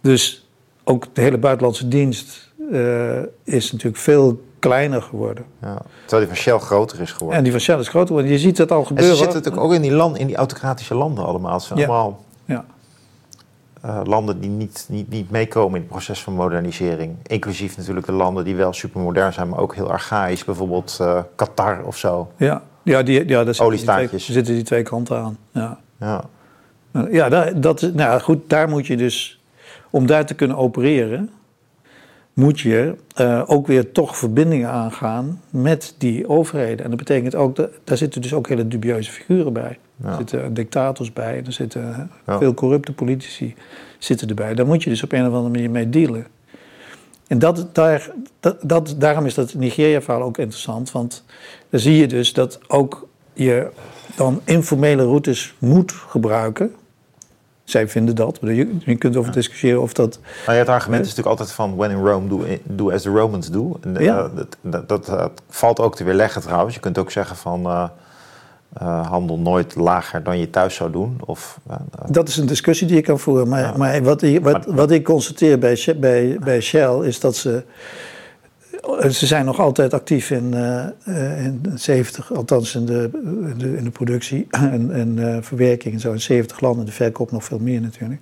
Dus 0.00 0.46
ook 0.84 1.06
de 1.12 1.20
hele 1.20 1.38
buitenlandse 1.38 1.88
dienst 1.88 2.52
uh, 2.70 3.18
is 3.44 3.72
natuurlijk 3.72 4.02
veel 4.02 4.42
kleiner 4.58 5.02
geworden. 5.02 5.44
Ja, 5.62 5.82
terwijl 6.00 6.28
die 6.28 6.36
van 6.36 6.36
Shell 6.36 6.58
groter 6.58 7.00
is 7.00 7.12
geworden. 7.12 7.38
En 7.38 7.42
die 7.42 7.52
van 7.52 7.60
Shell 7.60 7.78
is 7.78 7.88
groter 7.88 8.08
geworden. 8.08 8.32
Je 8.32 8.38
ziet 8.38 8.58
het 8.58 8.72
al 8.72 8.84
gebeuren. 8.84 9.10
En 9.12 9.16
ze 9.16 9.22
zitten 9.22 9.38
natuurlijk 9.38 9.66
ook 9.66 9.74
in 9.74 9.82
die, 9.82 9.92
land, 9.92 10.18
in 10.18 10.26
die 10.26 10.36
autocratische 10.36 10.94
landen 10.94 11.24
allemaal. 11.24 11.52
Het 11.52 11.62
zijn 11.62 11.78
ja. 11.78 11.86
allemaal 11.86 12.24
ja. 12.44 12.64
Uh, 13.84 14.00
landen 14.04 14.40
die 14.40 14.50
niet, 14.50 14.86
niet, 14.88 15.08
niet 15.08 15.30
meekomen 15.30 15.74
in 15.74 15.80
het 15.80 15.90
proces 15.90 16.22
van 16.22 16.32
modernisering. 16.32 17.16
Inclusief 17.22 17.76
natuurlijk 17.76 18.06
de 18.06 18.12
landen 18.12 18.44
die 18.44 18.56
wel 18.56 18.72
supermodern 18.72 19.32
zijn, 19.32 19.48
maar 19.48 19.58
ook 19.58 19.74
heel 19.74 19.90
archaïs. 19.90 20.44
Bijvoorbeeld 20.44 20.98
uh, 21.00 21.20
Qatar 21.34 21.82
of 21.84 21.96
zo. 21.96 22.30
Ja, 22.36 22.62
ja, 22.82 23.02
die, 23.02 23.28
ja 23.28 23.44
daar 23.44 23.54
zitten 23.54 23.76
die, 23.76 24.08
twee, 24.08 24.20
zitten 24.20 24.54
die 24.54 24.62
twee 24.62 24.82
kanten 24.82 25.18
aan. 25.18 25.38
Ja, 25.50 25.78
ja. 26.00 26.24
ja 27.10 27.28
dat, 27.28 27.62
dat, 27.62 27.80
nou 27.94 28.20
goed, 28.20 28.50
daar 28.50 28.68
moet 28.68 28.86
je 28.86 28.96
dus, 28.96 29.42
om 29.94 30.06
daar 30.06 30.26
te 30.26 30.34
kunnen 30.34 30.56
opereren, 30.56 31.30
moet 32.32 32.60
je 32.60 32.94
uh, 33.20 33.42
ook 33.46 33.66
weer 33.66 33.92
toch 33.92 34.16
verbindingen 34.16 34.70
aangaan 34.70 35.40
met 35.50 35.94
die 35.98 36.28
overheden. 36.28 36.84
En 36.84 36.90
dat 36.90 36.98
betekent 36.98 37.34
ook, 37.34 37.56
dat, 37.56 37.70
daar 37.84 37.96
zitten 37.96 38.22
dus 38.22 38.34
ook 38.34 38.48
hele 38.48 38.68
dubieuze 38.68 39.10
figuren 39.10 39.52
bij. 39.52 39.78
Ja. 39.96 40.08
Er 40.08 40.16
zitten 40.16 40.54
dictators 40.54 41.12
bij, 41.12 41.42
er 41.46 41.52
zitten 41.52 42.10
ja. 42.26 42.38
veel 42.38 42.54
corrupte 42.54 42.92
politici 42.92 43.54
zitten 43.98 44.28
erbij. 44.28 44.54
Daar 44.54 44.66
moet 44.66 44.82
je 44.82 44.90
dus 44.90 45.02
op 45.02 45.12
een 45.12 45.26
of 45.26 45.32
andere 45.32 45.50
manier 45.50 45.70
mee 45.70 45.88
dealen. 45.88 46.26
En 47.26 47.38
dat, 47.38 47.68
daar, 47.72 48.10
dat, 48.40 48.56
dat, 48.62 48.94
daarom 48.98 49.26
is 49.26 49.34
dat 49.34 49.54
Nigeria-verhaal 49.54 50.22
ook 50.22 50.38
interessant. 50.38 50.92
Want 50.92 51.24
dan 51.70 51.80
zie 51.80 51.96
je 51.96 52.06
dus 52.06 52.32
dat 52.32 52.60
ook 52.66 53.08
je 53.32 53.68
dan 54.16 54.40
informele 54.44 55.02
routes 55.02 55.54
moet 55.58 55.92
gebruiken. 55.92 56.74
Zij 57.64 57.88
vinden 57.88 58.16
dat. 58.16 58.38
Je, 58.40 58.76
je 58.78 58.96
kunt 58.96 59.16
over 59.16 59.32
discussiëren 59.32 59.82
of 59.82 59.92
dat. 59.92 60.18
Maar 60.46 60.56
het 60.56 60.68
argument 60.68 61.00
is 61.00 61.08
natuurlijk 61.08 61.38
altijd 61.38 61.56
van: 61.56 61.76
when 61.76 61.90
in 61.90 62.04
Rome, 62.04 62.28
do, 62.28 62.44
do 62.62 62.90
as 62.90 63.02
the 63.02 63.10
Romans 63.10 63.50
do. 63.50 63.78
En, 63.80 63.96
ja. 63.98 64.22
uh, 64.22 64.30
dat, 64.62 64.88
dat, 64.88 65.06
dat, 65.06 65.42
valt 65.48 65.80
ook 65.80 65.96
te 65.96 66.04
weerleggen 66.04 66.42
trouwens. 66.42 66.74
Je 66.74 66.80
kunt 66.80 66.98
ook 66.98 67.10
zeggen 67.10 67.36
van. 67.36 67.66
Uh, 67.66 67.84
uh, 68.82 69.06
handel 69.06 69.38
nooit 69.38 69.74
lager 69.74 70.22
dan 70.22 70.38
je 70.38 70.50
thuis 70.50 70.74
zou 70.74 70.90
doen? 70.90 71.20
Of, 71.24 71.60
uh, 71.70 71.76
dat 72.08 72.28
is 72.28 72.36
een 72.36 72.46
discussie 72.46 72.86
die 72.86 72.96
je 72.96 73.02
kan 73.02 73.18
voeren. 73.18 73.48
Maar, 73.48 73.60
ja. 73.60 73.76
maar, 73.76 74.02
wat, 74.02 74.22
wat, 74.22 74.40
wat, 74.40 74.64
wat, 74.66 74.90
ik 74.90 75.04
constateer 75.04 75.58
bij, 75.58 75.96
bij, 75.96 76.38
bij 76.40 76.60
Shell 76.60 76.98
is 77.02 77.20
dat 77.20 77.36
ze. 77.36 77.62
Ze 79.10 79.26
zijn 79.26 79.44
nog 79.44 79.60
altijd 79.60 79.94
actief 79.94 80.30
in, 80.30 80.54
uh, 80.54 81.44
in 81.44 81.62
70, 81.74 82.34
althans 82.34 82.74
in 82.74 82.86
de, 82.86 83.10
in 83.22 83.58
de, 83.58 83.76
in 83.76 83.84
de 83.84 83.90
productie 83.90 84.46
en, 84.50 84.92
en 84.92 85.44
verwerking 85.44 85.94
en 85.94 86.00
zo 86.00 86.12
in 86.12 86.20
70 86.20 86.60
landen. 86.60 86.86
De 86.86 86.92
verkoop 86.92 87.30
nog 87.30 87.44
veel 87.44 87.58
meer 87.58 87.80
natuurlijk. 87.80 88.20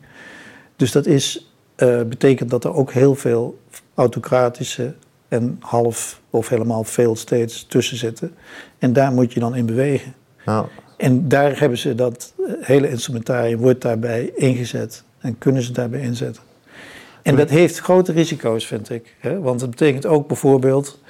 Dus 0.76 0.92
dat 0.92 1.06
is 1.06 1.52
eh, 1.82 2.02
betekent 2.02 2.50
dat 2.50 2.64
er 2.64 2.74
ook 2.74 2.92
heel 2.92 3.14
veel 3.14 3.58
autocratische 3.94 4.94
en 5.28 5.56
half 5.60 6.20
of 6.30 6.48
helemaal 6.48 6.84
veel 6.84 7.16
steeds 7.16 7.66
tussen 7.66 7.96
zitten. 7.96 8.34
En 8.78 8.92
daar 8.92 9.12
moet 9.12 9.32
je 9.32 9.40
dan 9.40 9.54
in 9.54 9.66
bewegen. 9.66 10.14
Ja. 10.46 10.68
En 10.96 11.28
daar 11.28 11.58
hebben 11.58 11.78
ze 11.78 11.94
dat 11.94 12.32
eh, 12.36 12.52
hele 12.60 12.88
instrumentarium 12.88 13.58
wordt 13.58 13.80
daarbij 13.80 14.32
ingezet 14.34 15.04
en 15.18 15.38
kunnen 15.38 15.62
ze 15.62 15.72
daarbij 15.72 16.00
inzetten. 16.00 16.42
En 17.22 17.36
dat 17.36 17.50
heeft 17.50 17.78
grote 17.78 18.12
risico's, 18.12 18.66
vind 18.66 18.90
ik. 18.90 19.14
Hè? 19.18 19.40
Want 19.40 19.60
het 19.60 19.70
betekent 19.70 20.06
ook 20.06 20.26
bijvoorbeeld, 20.26 21.00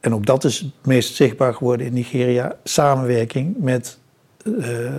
en 0.00 0.14
ook 0.14 0.26
dat 0.26 0.44
is 0.44 0.58
het 0.58 0.70
meest 0.82 1.14
zichtbaar 1.14 1.54
geworden 1.54 1.86
in 1.86 1.92
Nigeria, 1.92 2.56
samenwerking 2.64 3.54
met, 3.58 3.98
uh, 4.44 4.90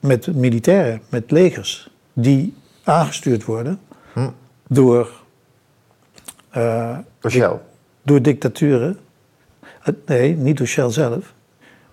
met 0.00 0.34
militairen, 0.34 1.00
met 1.08 1.30
legers, 1.30 1.90
die 2.12 2.54
aangestuurd 2.84 3.44
worden 3.44 3.80
Hm. 4.12 4.28
door, 4.68 5.10
uh, 6.56 6.98
Door 7.20 7.30
Shell. 7.30 7.58
door 8.02 8.22
dictaturen. 8.22 8.98
Uh, 9.62 9.94
nee, 10.06 10.36
niet 10.36 10.56
door 10.58 10.66
Shell 10.66 10.90
zelf. 10.90 11.34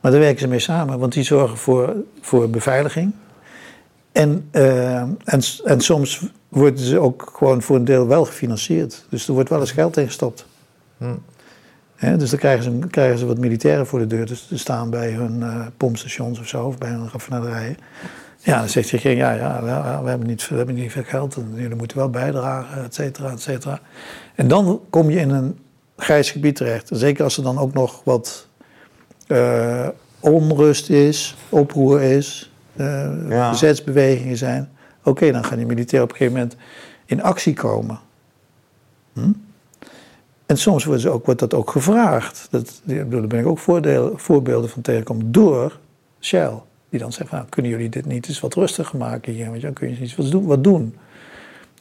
Maar 0.01 0.11
daar 0.11 0.21
werken 0.21 0.39
ze 0.39 0.47
mee 0.47 0.59
samen, 0.59 0.99
want 0.99 1.13
die 1.13 1.23
zorgen 1.23 1.57
voor, 1.57 1.95
voor 2.21 2.49
beveiliging. 2.49 3.13
En, 4.15 4.49
uh, 4.51 4.99
en, 4.99 5.41
en 5.63 5.81
soms 5.81 6.29
worden 6.49 6.79
ze 6.79 6.99
ook 6.99 7.31
gewoon 7.35 7.61
voor 7.61 7.75
een 7.75 7.85
deel 7.85 8.07
wel 8.07 8.25
gefinancierd. 8.25 9.05
Dus 9.09 9.27
er 9.27 9.33
wordt 9.33 9.49
wel 9.49 9.59
eens 9.59 9.71
geld 9.71 9.97
in 9.97 10.05
gestopt. 10.05 10.45
Hm. 10.97 11.15
Hè, 11.95 12.17
dus 12.17 12.29
dan 12.29 12.39
krijgen 12.39 12.63
ze, 12.63 12.87
krijgen 12.89 13.17
ze 13.17 13.25
wat 13.25 13.37
militairen 13.37 13.87
voor 13.87 13.99
de 13.99 14.07
deur 14.07 14.25
te 14.25 14.57
staan 14.57 14.89
bij 14.89 15.11
hun 15.11 15.39
uh, 15.39 15.65
pompstations 15.77 16.39
of 16.39 16.47
zo, 16.47 16.65
of 16.65 16.77
bij 16.77 16.89
hun 16.89 17.09
raffinaderijen. 17.11 17.77
Ja, 18.39 18.59
dan 18.59 18.69
zegt 18.69 18.89
je, 18.89 19.15
ja, 19.15 19.31
ja 19.31 19.63
we, 20.03 20.09
hebben 20.09 20.27
niet, 20.27 20.47
we 20.47 20.55
hebben 20.55 20.75
niet 20.75 20.91
veel 20.91 21.03
geld 21.03 21.35
en 21.35 21.51
jullie 21.55 21.75
moeten 21.75 21.97
wel 21.97 22.09
bijdragen, 22.09 22.83
et 22.83 22.93
cetera, 22.93 23.31
et 23.31 23.41
cetera. 23.41 23.79
En 24.35 24.47
dan 24.47 24.81
kom 24.89 25.09
je 25.09 25.19
in 25.19 25.29
een 25.29 25.59
grijs 25.97 26.31
gebied 26.31 26.55
terecht. 26.55 26.89
Zeker 26.93 27.23
als 27.23 27.37
er 27.37 27.43
dan 27.43 27.57
ook 27.57 27.73
nog 27.73 28.01
wat 28.03 28.47
uh, 29.27 29.87
onrust 30.19 30.89
is, 30.89 31.35
oproer 31.49 32.01
is, 32.01 32.51
ja. 32.77 33.49
bezetsbewegingen 33.49 34.37
zijn. 34.37 34.69
Oké, 34.99 35.09
okay, 35.09 35.31
dan 35.31 35.43
gaan 35.43 35.57
die 35.57 35.65
militairen 35.65 36.03
op 36.03 36.11
een 36.11 36.17
gegeven 36.17 36.39
moment 36.39 36.57
in 37.05 37.23
actie 37.23 37.53
komen. 37.53 37.99
Hm? 39.13 39.31
En 40.45 40.57
soms 40.57 40.85
wordt, 40.85 41.01
ze 41.01 41.09
ook, 41.09 41.25
wordt 41.25 41.39
dat 41.39 41.53
ook 41.53 41.71
gevraagd. 41.71 42.47
Dat, 42.51 42.81
daar 42.83 43.27
ben 43.27 43.39
ik 43.39 43.45
ook 43.45 43.59
voordeel, 43.59 44.13
voorbeelden 44.15 44.69
van 44.69 44.81
tegenkomen 44.81 45.31
door 45.31 45.79
Shell. 46.19 46.51
Die 46.89 46.99
dan 46.99 47.11
zegt, 47.11 47.31
nou, 47.31 47.45
kunnen 47.49 47.71
jullie 47.71 47.89
dit 47.89 48.05
niet 48.05 48.27
eens 48.27 48.39
wat 48.39 48.53
rustiger 48.53 48.97
maken 48.97 49.33
hier? 49.33 49.49
Want 49.49 49.61
dan 49.61 49.73
kun 49.73 49.89
je 49.89 50.01
iets 50.01 50.15
wat 50.15 50.31
doen, 50.31 50.45
wat 50.45 50.63
doen. 50.63 50.95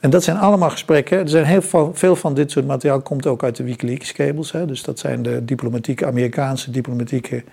En 0.01 0.11
dat 0.11 0.25
zijn 0.25 0.37
allemaal 0.37 0.71
gesprekken. 0.71 1.19
Er 1.19 1.29
zijn 1.29 1.45
heel 1.45 1.91
veel 1.93 2.17
van 2.17 2.35
dit 2.35 2.51
soort 2.51 2.67
materiaal 2.67 3.01
komt 3.01 3.27
ook 3.27 3.43
uit 3.43 3.57
de 3.57 3.65
Wikileaks-cables. 3.65 4.51
Dus 4.51 4.83
dat 4.83 4.99
zijn 4.99 5.23
de 5.23 5.45
diplomatieke, 5.45 6.07
Amerikaanse 6.07 6.71
diplomatieke 6.71 7.45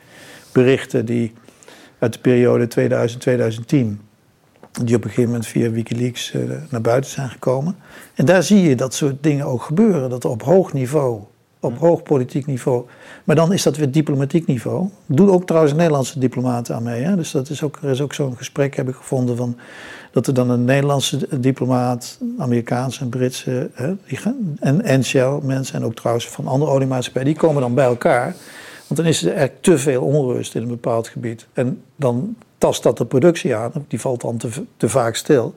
berichten 0.52 1.06
die 1.06 1.34
uit 2.02 2.14
de 2.14 2.20
periode 2.20 2.68
2000-2010 2.68 4.02
die 4.84 4.96
op 4.96 5.04
een 5.04 5.10
gegeven 5.10 5.24
moment 5.24 5.48
via 5.48 5.70
Wikileaks 5.70 6.34
uh, 6.34 6.42
naar 6.70 6.82
buiten 6.82 7.12
zijn 7.12 7.30
gekomen. 7.30 7.76
En 8.16 8.26
daar 8.26 8.44
zie 8.44 8.62
je 8.62 8.76
dat 8.76 8.94
soort 8.94 9.24
dingen 9.24 9.46
ook 9.46 9.62
gebeuren. 9.62 10.10
Dat 10.10 10.24
er 10.24 10.30
op 10.30 10.44
hoog 10.44 10.74
niveau, 10.74 11.20
op 11.60 11.78
hoog 11.78 12.04
politiek 12.04 12.46
niveau. 12.46 12.86
Maar 13.24 13.36
dan 13.36 13.54
is 13.54 13.64
dat 13.64 13.78
weer 13.78 13.92
diplomatiek 13.92 14.46
niveau. 14.46 14.90
Doen 15.06 15.30
ook 15.30 15.46
trouwens 15.46 15.74
Nederlandse 15.74 16.20
diplomaten 16.20 16.76
aan 16.76 16.84
mee. 16.84 17.02
Hè? 17.02 17.16
Dus 17.16 17.32
dat 17.32 17.50
is 17.50 17.64
ook, 17.64 17.80
er 17.82 17.90
is 17.90 18.02
ook 18.02 18.14
zo'n 18.14 18.38
gesprek, 18.38 18.76
heb 18.76 18.90
ik 18.90 18.96
gevonden, 18.96 19.38
van 19.38 19.58
dat 20.12 20.28
er 20.28 20.34
dan 20.34 20.50
een 20.50 20.66
Nederlandse 20.66 21.40
diplomaat, 21.40 22.20
Amerikaanse 22.38 23.02
en 23.02 23.10
Britse, 23.10 23.70
hè, 23.74 23.94
die 24.08 24.18
gaan, 24.18 24.58
en, 24.60 24.82
en 24.82 25.04
Shell 25.04 25.40
mensen, 25.44 25.76
en 25.76 25.86
ook 25.86 25.96
trouwens 25.96 26.28
van 26.28 26.48
andere 26.48 26.72
oliemaatschappijen, 26.72 27.30
die 27.30 27.38
komen 27.38 27.62
dan 27.62 27.74
bij 27.74 27.86
elkaar. 27.86 28.36
Want 28.92 29.04
dan 29.04 29.12
is 29.12 29.24
er 29.26 29.60
te 29.60 29.78
veel 29.78 30.02
onrust 30.02 30.56
in 30.56 30.62
een 30.62 30.68
bepaald 30.68 31.08
gebied. 31.08 31.48
En 31.54 31.84
dan 31.96 32.36
tast 32.58 32.84
dat 32.84 32.98
de 32.98 33.06
productie 33.06 33.56
aan, 33.56 33.72
die 33.88 34.00
valt 34.00 34.22
dan 34.22 34.38
te, 34.38 34.50
te 34.78 34.90
vaak 34.90 35.16
stil. 35.16 35.56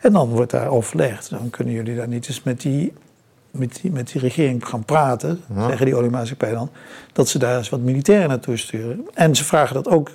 En 0.00 0.12
dan 0.12 0.28
wordt 0.28 0.50
daar 0.50 0.68
overlegd. 0.68 1.30
Dan 1.30 1.50
kunnen 1.50 1.74
jullie 1.74 1.96
daar 1.96 2.08
niet 2.08 2.28
eens 2.28 2.42
met 2.42 2.60
die, 2.60 2.92
met 3.50 3.78
die, 3.82 3.90
met 3.90 4.12
die 4.12 4.20
regering 4.20 4.66
gaan 4.66 4.84
praten, 4.84 5.40
ja. 5.54 5.66
zeggen 5.66 5.86
die 5.86 5.94
oliemaatschappij 5.94 6.52
dan, 6.52 6.70
dat 7.12 7.28
ze 7.28 7.38
daar 7.38 7.56
eens 7.56 7.68
wat 7.68 7.80
militairen 7.80 8.28
naartoe 8.28 8.56
sturen. 8.56 9.06
En 9.14 9.36
ze 9.36 9.44
vragen 9.44 9.74
dat 9.74 9.88
ook 9.88 10.10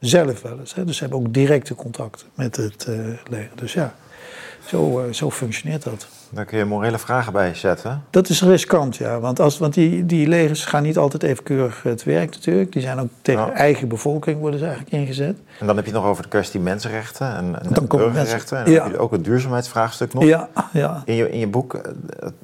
zelf 0.00 0.42
wel 0.42 0.58
eens. 0.58 0.74
Hè. 0.74 0.84
Dus 0.84 0.96
ze 0.96 1.02
hebben 1.02 1.20
ook 1.20 1.34
directe 1.34 1.74
contact 1.74 2.26
met 2.34 2.56
het 2.56 2.86
uh, 2.88 2.96
leger. 3.30 3.50
Dus 3.54 3.72
ja, 3.72 3.94
zo, 4.64 5.00
uh, 5.00 5.12
zo 5.12 5.30
functioneert 5.30 5.82
dat. 5.82 6.06
Daar 6.30 6.44
kun 6.44 6.58
je 6.58 6.64
morele 6.64 6.98
vragen 6.98 7.32
bij 7.32 7.54
zetten. 7.54 8.04
Dat 8.10 8.28
is 8.28 8.42
riskant, 8.42 8.96
ja. 8.96 9.20
Want, 9.20 9.40
als, 9.40 9.58
want 9.58 9.74
die, 9.74 10.06
die 10.06 10.28
legers 10.28 10.64
gaan 10.64 10.82
niet 10.82 10.98
altijd 10.98 11.22
even 11.22 11.44
keurig 11.44 11.82
het 11.82 12.04
werk 12.04 12.30
natuurlijk. 12.30 12.72
Die 12.72 12.82
zijn 12.82 13.00
ook 13.00 13.08
tegen 13.22 13.54
eigen 13.54 13.88
bevolking 13.88 14.40
worden 14.40 14.58
ze 14.58 14.66
eigenlijk 14.66 14.94
ingezet. 14.94 15.36
En 15.58 15.66
dan 15.66 15.76
heb 15.76 15.84
je 15.84 15.90
het 15.90 16.00
nog 16.00 16.10
over 16.10 16.22
de 16.22 16.28
kwestie 16.28 16.60
mensenrechten 16.60 17.36
en, 17.36 17.62
en 17.62 17.72
dan 17.72 17.86
burgerrechten. 17.86 18.58
En 18.58 18.64
dan 18.64 18.72
ja. 18.72 18.82
heb 18.82 18.92
je 18.92 18.98
ook 18.98 19.12
het 19.12 19.24
duurzaamheidsvraagstuk 19.24 20.14
nog. 20.14 20.24
Ja, 20.24 20.48
ja. 20.72 21.02
In, 21.04 21.14
je, 21.14 21.30
in 21.30 21.38
je 21.38 21.48
boek 21.48 21.74
uh, 21.74 21.80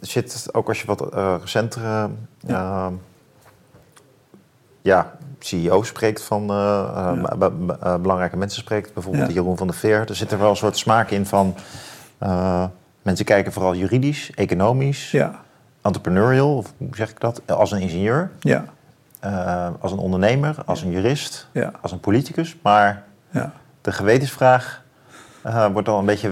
zit 0.01 0.49
ook 0.53 0.69
als 0.69 0.81
je 0.81 0.87
wat 0.87 1.15
uh, 1.15 1.35
recentere... 1.41 2.09
Ja. 2.41 2.91
ja. 4.83 5.17
CEO 5.45 5.83
spreekt 5.83 6.23
van 6.23 6.47
ja. 6.47 7.51
belangrijke 7.99 8.37
mensen 8.37 8.63
spreekt, 8.63 8.95
bijvoorbeeld 8.95 9.33
Jeroen 9.33 9.57
van 9.57 9.67
der 9.67 9.77
Veer. 9.77 10.09
Er 10.09 10.17
zit 10.17 10.33
er 10.33 10.39
wel 10.39 10.51
een 10.51 10.57
soort 10.57 10.77
smaak 10.77 11.11
in 11.11 11.27
van 11.27 11.55
Mensen 13.05 13.25
kijken 13.25 13.53
vooral 13.53 13.75
juridisch, 13.75 14.31
economisch, 14.35 15.11
ja. 15.11 15.41
entrepreneurial, 15.83 16.57
of 16.57 16.73
hoe 16.77 16.89
zeg 16.97 17.11
ik 17.11 17.21
dat, 17.21 17.41
als 17.47 17.73
een 17.73 17.81
ingenieur, 17.81 18.31
ja. 18.41 18.65
als 19.81 19.93
een 19.93 19.99
ondernemer, 19.99 20.57
als 20.67 20.83
een 20.83 20.91
jurist, 20.91 21.49
als 21.81 21.93
een 21.93 22.01
politicus. 22.01 22.57
Maar 22.63 23.03
ja. 23.31 23.53
de 23.81 23.93
gewetensvraag 23.93 24.83
uh, 25.47 25.67
wordt 25.67 25.89
al 25.89 25.99
een 25.99 26.05
beetje 26.05 26.31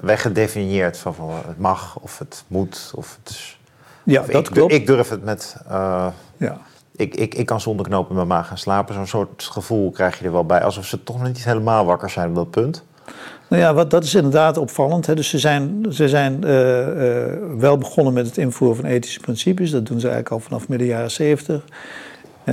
weggedefinieerd 0.00 0.98
van, 0.98 1.14
van, 1.14 1.30
het 1.46 1.58
mag 1.58 1.98
of 1.98 2.18
het 2.18 2.44
moet 2.46 2.92
of 2.94 3.18
het 3.22 3.30
is... 3.30 3.60
Ja, 4.02 4.20
of 4.20 4.26
dat 4.26 4.46
ik, 4.46 4.52
klopt. 4.52 4.72
Ik 4.72 4.86
durf 4.86 5.08
het 5.08 5.24
met... 5.24 5.56
Uh, 5.70 6.06
ja. 6.36 6.58
Ik, 7.02 7.14
ik, 7.14 7.34
ik 7.34 7.46
kan 7.46 7.60
zonder 7.60 7.86
knoop 7.86 8.08
in 8.08 8.14
mijn 8.14 8.26
maag 8.26 8.48
gaan 8.48 8.58
slapen. 8.58 8.94
Zo'n 8.94 9.06
soort 9.06 9.42
gevoel 9.42 9.90
krijg 9.90 10.18
je 10.18 10.24
er 10.24 10.32
wel 10.32 10.46
bij. 10.46 10.62
Alsof 10.62 10.86
ze 10.86 11.02
toch 11.02 11.18
nog 11.18 11.26
niet 11.26 11.44
helemaal 11.44 11.84
wakker 11.84 12.10
zijn 12.10 12.28
op 12.28 12.34
dat 12.34 12.50
punt. 12.50 12.84
Nou 13.48 13.62
ja, 13.62 13.74
wat, 13.74 13.90
dat 13.90 14.04
is 14.04 14.14
inderdaad 14.14 14.56
opvallend. 14.56 15.06
Hè. 15.06 15.14
Dus 15.14 15.28
ze 15.28 15.38
zijn, 15.38 15.86
ze 15.90 16.08
zijn 16.08 16.40
uh, 16.44 16.78
uh, 16.78 17.34
wel 17.58 17.78
begonnen 17.78 18.12
met 18.12 18.26
het 18.26 18.38
invoeren 18.38 18.76
van 18.76 18.84
ethische 18.84 19.20
principes. 19.20 19.70
Dat 19.70 19.86
doen 19.86 20.00
ze 20.00 20.06
eigenlijk 20.08 20.34
al 20.34 20.48
vanaf 20.48 20.68
midden 20.68 20.86
jaren 20.86 21.10
zeventig. 21.10 21.64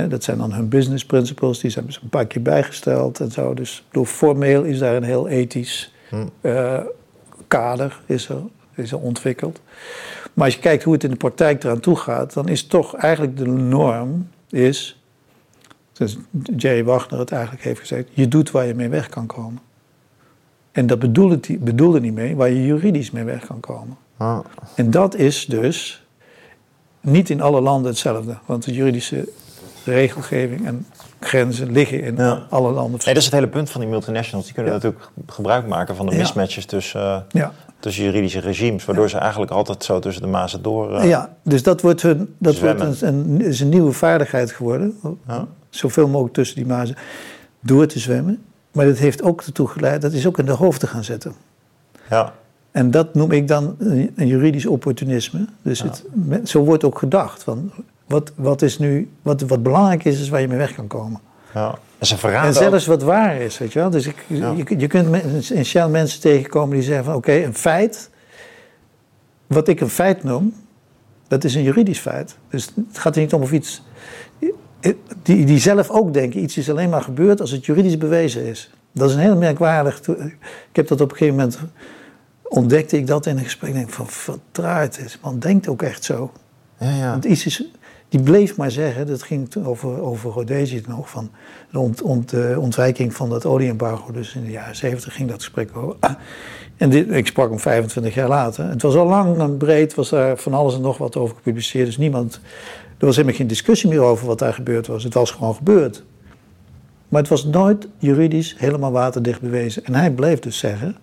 Dat 0.08 0.24
zijn 0.24 0.38
dan 0.38 0.52
hun 0.52 0.68
business 0.68 1.04
principles, 1.04 1.58
die 1.58 1.70
zijn 1.70 1.86
een 2.02 2.08
paar 2.08 2.26
keer 2.26 2.42
bijgesteld 2.42 3.20
en 3.20 3.30
zo. 3.30 3.54
Dus 3.54 3.84
door 3.90 4.06
formeel 4.06 4.62
is 4.62 4.78
daar 4.78 4.96
een 4.96 5.02
heel 5.02 5.28
ethisch 5.28 5.92
uh, 6.40 6.80
kader 7.48 8.00
is 8.06 8.28
er, 8.28 8.42
is 8.74 8.92
er 8.92 8.98
ontwikkeld. 8.98 9.60
Maar 10.34 10.44
als 10.44 10.54
je 10.54 10.60
kijkt 10.60 10.82
hoe 10.82 10.92
het 10.92 11.04
in 11.04 11.10
de 11.10 11.16
praktijk 11.16 11.64
eraan 11.64 11.80
toe 11.80 11.96
gaat, 11.96 12.34
dan 12.34 12.48
is 12.48 12.66
toch 12.66 12.96
eigenlijk 12.96 13.36
de 13.36 13.46
norm 13.46 14.28
is, 14.52 15.02
zoals 15.92 16.18
Jerry 16.56 16.84
Wagner 16.84 17.18
het 17.18 17.32
eigenlijk 17.32 17.64
heeft 17.64 17.80
gezegd, 17.80 18.08
je 18.12 18.28
doet 18.28 18.50
waar 18.50 18.66
je 18.66 18.74
mee 18.74 18.88
weg 18.88 19.08
kan 19.08 19.26
komen. 19.26 19.60
En 20.72 20.86
dat 20.86 20.98
bedoelde, 20.98 21.40
bedoelde 21.58 22.00
niet 22.00 22.14
mee 22.14 22.36
waar 22.36 22.50
je 22.50 22.66
juridisch 22.66 23.10
mee 23.10 23.24
weg 23.24 23.46
kan 23.46 23.60
komen. 23.60 23.96
Ah. 24.16 24.38
En 24.74 24.90
dat 24.90 25.14
is 25.14 25.46
dus 25.46 26.04
niet 27.00 27.30
in 27.30 27.40
alle 27.40 27.60
landen 27.60 27.90
hetzelfde. 27.90 28.38
Want 28.46 28.64
de 28.64 28.72
juridische 28.72 29.28
regelgeving 29.84 30.66
en 30.66 30.86
grenzen 31.20 31.72
liggen 31.72 32.02
in 32.02 32.16
Ja. 32.16 32.42
alle 32.48 32.70
landen. 32.70 32.90
Nee, 33.04 33.14
dat 33.14 33.16
is 33.16 33.24
het 33.24 33.34
hele 33.34 33.48
punt 33.48 33.70
van 33.70 33.80
die 33.80 33.90
multinationals. 33.90 34.44
Die 34.44 34.54
kunnen 34.54 34.72
Ja. 34.72 34.78
natuurlijk 34.78 35.10
gebruik 35.26 35.66
maken 35.66 35.96
van 35.96 36.06
de 36.06 36.12
Ja. 36.12 36.18
mismatches 36.18 36.66
tussen, 36.66 37.00
uh, 37.00 37.16
Ja. 37.28 37.52
tussen 37.78 38.04
juridische 38.04 38.40
regimes. 38.40 38.84
Waardoor 38.84 39.08
ze 39.10 39.18
eigenlijk 39.18 39.52
altijd 39.52 39.84
zo 39.84 39.98
tussen 39.98 40.22
de 40.22 40.28
mazen 40.28 40.62
door... 40.62 40.92
uh, 40.94 41.08
ja, 41.08 41.36
dus 41.44 41.62
dat 41.62 41.80
wordt, 41.80 42.02
hun, 42.02 42.34
dat 42.38 42.58
wordt 42.58 42.80
Zwemmen. 42.80 43.24
een, 43.28 43.30
een, 43.40 43.46
is 43.46 43.60
een 43.60 43.68
nieuwe 43.68 43.92
vaardigheid 43.92 44.52
geworden. 44.52 44.98
Ja. 45.28 45.46
Zoveel 45.70 46.08
mogelijk 46.08 46.34
tussen 46.34 46.56
die 46.56 46.66
mazen 46.66 46.96
door 47.60 47.86
te 47.86 47.98
zwemmen. 47.98 48.42
Maar 48.72 48.86
dat 48.86 48.98
heeft 48.98 49.22
ook 49.22 49.42
ertoe 49.42 49.68
geleid, 49.68 50.02
dat 50.02 50.12
is 50.12 50.26
ook 50.26 50.38
in 50.38 50.44
de 50.44 50.52
hoofden 50.52 50.88
gaan 50.88 51.04
zetten. 51.04 51.34
ja. 52.10 52.32
En 52.70 52.90
dat 52.90 53.14
noem 53.14 53.30
ik 53.32 53.48
dan 53.48 53.76
een 53.78 54.26
juridisch 54.26 54.66
opportunisme. 54.66 55.44
Dus 55.62 55.82
het, 55.82 56.04
zo 56.44 56.64
wordt 56.64 56.84
ook 56.84 56.98
gedacht. 56.98 57.42
Van 57.42 57.72
wat, 58.10 58.32
wat, 58.36 58.62
is 58.62 58.78
nu, 58.78 59.10
wat, 59.22 59.40
wat 59.40 59.62
belangrijk 59.62 60.04
is, 60.04 60.20
is 60.20 60.28
waar 60.28 60.40
je 60.40 60.48
mee 60.48 60.58
weg 60.58 60.74
kan 60.74 60.86
komen. 60.86 61.20
ja. 61.54 61.78
En 62.00 62.06
En 62.46 62.54
zelfs 62.54 62.86
wat 62.86 63.02
waar 63.02 63.36
is, 63.40 63.58
weet 63.58 63.72
je 63.72 63.78
wel. 63.78 63.90
Dus 63.90 64.06
ik, 64.06 64.24
Ja. 64.26 64.50
je, 64.56 64.78
je 64.78 64.86
kunt 64.86 65.50
in 65.50 65.64
Shell 65.64 65.88
mensen 65.88 66.20
tegenkomen 66.20 66.74
die 66.74 66.84
zeggen 66.84 67.04
van... 67.04 67.14
oké, 67.14 67.32
een 67.32 67.54
feit, 67.54 68.10
wat 69.46 69.68
ik 69.68 69.80
een 69.80 69.88
feit 69.88 70.22
noem, 70.22 70.54
dat 71.28 71.44
is 71.44 71.54
een 71.54 71.62
juridisch 71.62 71.98
feit. 71.98 72.36
Dus 72.50 72.72
het 72.88 72.98
gaat 72.98 73.14
er 73.14 73.20
niet 73.22 73.32
om 73.32 73.42
of 73.42 73.52
iets... 73.52 73.82
Die, 75.22 75.44
die 75.44 75.58
zelf 75.58 75.90
ook 75.90 76.12
denken, 76.12 76.42
iets 76.42 76.56
is 76.56 76.70
alleen 76.70 76.90
maar 76.90 77.02
gebeurd 77.02 77.40
als 77.40 77.50
het 77.50 77.66
juridisch 77.66 77.98
bewezen 77.98 78.44
is. 78.44 78.70
Dat 78.92 79.08
is 79.08 79.14
een 79.14 79.20
heel 79.20 79.36
merkwaardig... 79.36 80.00
Ik 80.08 80.76
heb 80.76 80.88
dat 80.88 81.00
op 81.00 81.10
een 81.10 81.16
gegeven 81.16 81.36
moment 81.38 81.58
ontdekte 82.42 82.96
ik 82.96 83.06
dat 83.06 83.26
in 83.26 83.38
een 83.38 83.44
gesprek. 83.44 83.70
Ik 83.70 83.76
denk 83.76 83.90
van, 83.90 84.06
verdraaid, 84.06 85.00
deze 85.02 85.18
man 85.22 85.38
denkt 85.38 85.68
ook 85.68 85.82
echt 85.82 86.04
zo. 86.04 86.32
Ja, 86.78 86.90
ja. 86.90 87.10
Want 87.10 87.24
ISIS, 87.24 87.64
die 88.10 88.22
bleef 88.22 88.56
maar 88.56 88.70
zeggen, 88.70 89.06
dat 89.06 89.22
ging 89.22 89.50
toen 89.50 89.66
over, 89.66 90.00
over 90.00 90.30
Rhodesië 90.30 90.82
nog, 90.86 91.10
van 91.10 91.30
de 91.70 91.78
ont, 91.78 92.02
ont, 92.02 92.34
ontwijking 92.56 93.14
van 93.14 93.28
dat 93.28 93.46
olieembargo. 93.46 94.12
Dus 94.12 94.34
in 94.34 94.44
de 94.44 94.50
jaren 94.50 94.76
70 94.76 95.14
ging 95.14 95.28
dat 95.28 95.38
gesprek 95.38 95.76
over. 95.76 95.96
En 96.76 96.90
dit, 96.90 97.10
ik 97.10 97.26
sprak 97.26 97.48
hem 97.48 97.58
25 97.58 98.14
jaar 98.14 98.28
later. 98.28 98.68
Het 98.68 98.82
was 98.82 98.94
al 98.94 99.06
lang 99.06 99.38
en 99.38 99.56
breed, 99.56 99.94
was 99.94 100.08
daar 100.08 100.36
van 100.36 100.54
alles 100.54 100.74
en 100.74 100.80
nog 100.80 100.98
wat 100.98 101.16
over 101.16 101.36
gepubliceerd. 101.36 101.86
Dus 101.86 101.98
niemand, 101.98 102.40
er 102.98 103.06
was 103.06 103.16
helemaal 103.16 103.36
geen 103.36 103.46
discussie 103.46 103.88
meer 103.88 104.00
over 104.00 104.26
wat 104.26 104.38
daar 104.38 104.54
gebeurd 104.54 104.86
was. 104.86 105.04
Het 105.04 105.14
was 105.14 105.30
gewoon 105.30 105.54
gebeurd. 105.54 106.04
Maar 107.08 107.20
het 107.20 107.30
was 107.30 107.44
nooit 107.44 107.88
juridisch 107.98 108.54
helemaal 108.58 108.92
waterdicht 108.92 109.40
bewezen. 109.40 109.84
En 109.84 109.94
hij 109.94 110.10
bleef 110.10 110.38
dus 110.38 110.58
zeggen, 110.58 110.96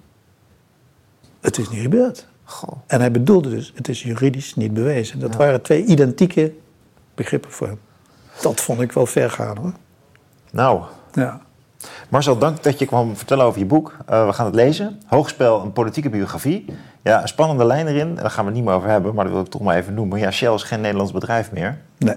het 1.41 1.57
is 1.57 1.69
niet 1.69 1.81
gebeurd. 1.81 2.27
Goh. 2.43 2.77
En 2.87 2.99
hij 2.99 3.11
bedoelde 3.11 3.49
dus, 3.49 3.71
het 3.75 3.87
is 3.87 4.03
juridisch 4.03 4.55
niet 4.55 4.73
bewezen. 4.73 5.19
Dat 5.19 5.35
waren 5.35 5.61
twee 5.61 5.85
identieke 5.85 6.53
begrippen 7.17 7.51
voor 7.51 7.67
hem. 7.67 7.79
Dat 8.41 8.61
vond 8.61 8.81
ik 8.81 8.91
wel 8.91 9.05
ver 9.05 9.29
gaan 9.31 9.57
hoor. 9.57 9.71
Nou, 10.51 10.81
Ja. 11.13 11.39
Marcel, 12.09 12.37
dank 12.37 12.63
dat 12.63 12.79
je 12.79 12.85
kwam 12.85 13.15
vertellen 13.15 13.45
over 13.45 13.59
je 13.59 13.65
boek. 13.65 13.95
Eh, 14.05 14.25
we 14.25 14.33
gaan 14.33 14.45
het 14.45 14.55
lezen. 14.55 15.01
Hoogspel, 15.07 15.61
een 15.61 15.71
politieke 15.73 16.09
biografie. 16.09 16.65
Ja, 17.01 17.21
een 17.21 17.27
spannende 17.27 17.65
lijn 17.65 17.87
erin. 17.87 18.15
Daar 18.15 18.29
gaan 18.29 18.43
we 18.43 18.49
het 18.49 18.59
niet 18.59 18.67
meer 18.67 18.75
over 18.75 18.89
hebben, 18.89 19.13
maar 19.15 19.23
dat 19.23 19.33
wil 19.33 19.43
ik 19.43 19.49
toch 19.49 19.61
maar 19.61 19.75
even 19.75 19.93
noemen. 19.93 20.19
Ja, 20.19 20.31
Shell 20.31 20.53
is 20.53 20.63
geen 20.63 20.81
Nederlands 20.81 21.11
bedrijf 21.11 21.51
meer. 21.51 21.77
Nee. 21.97 22.15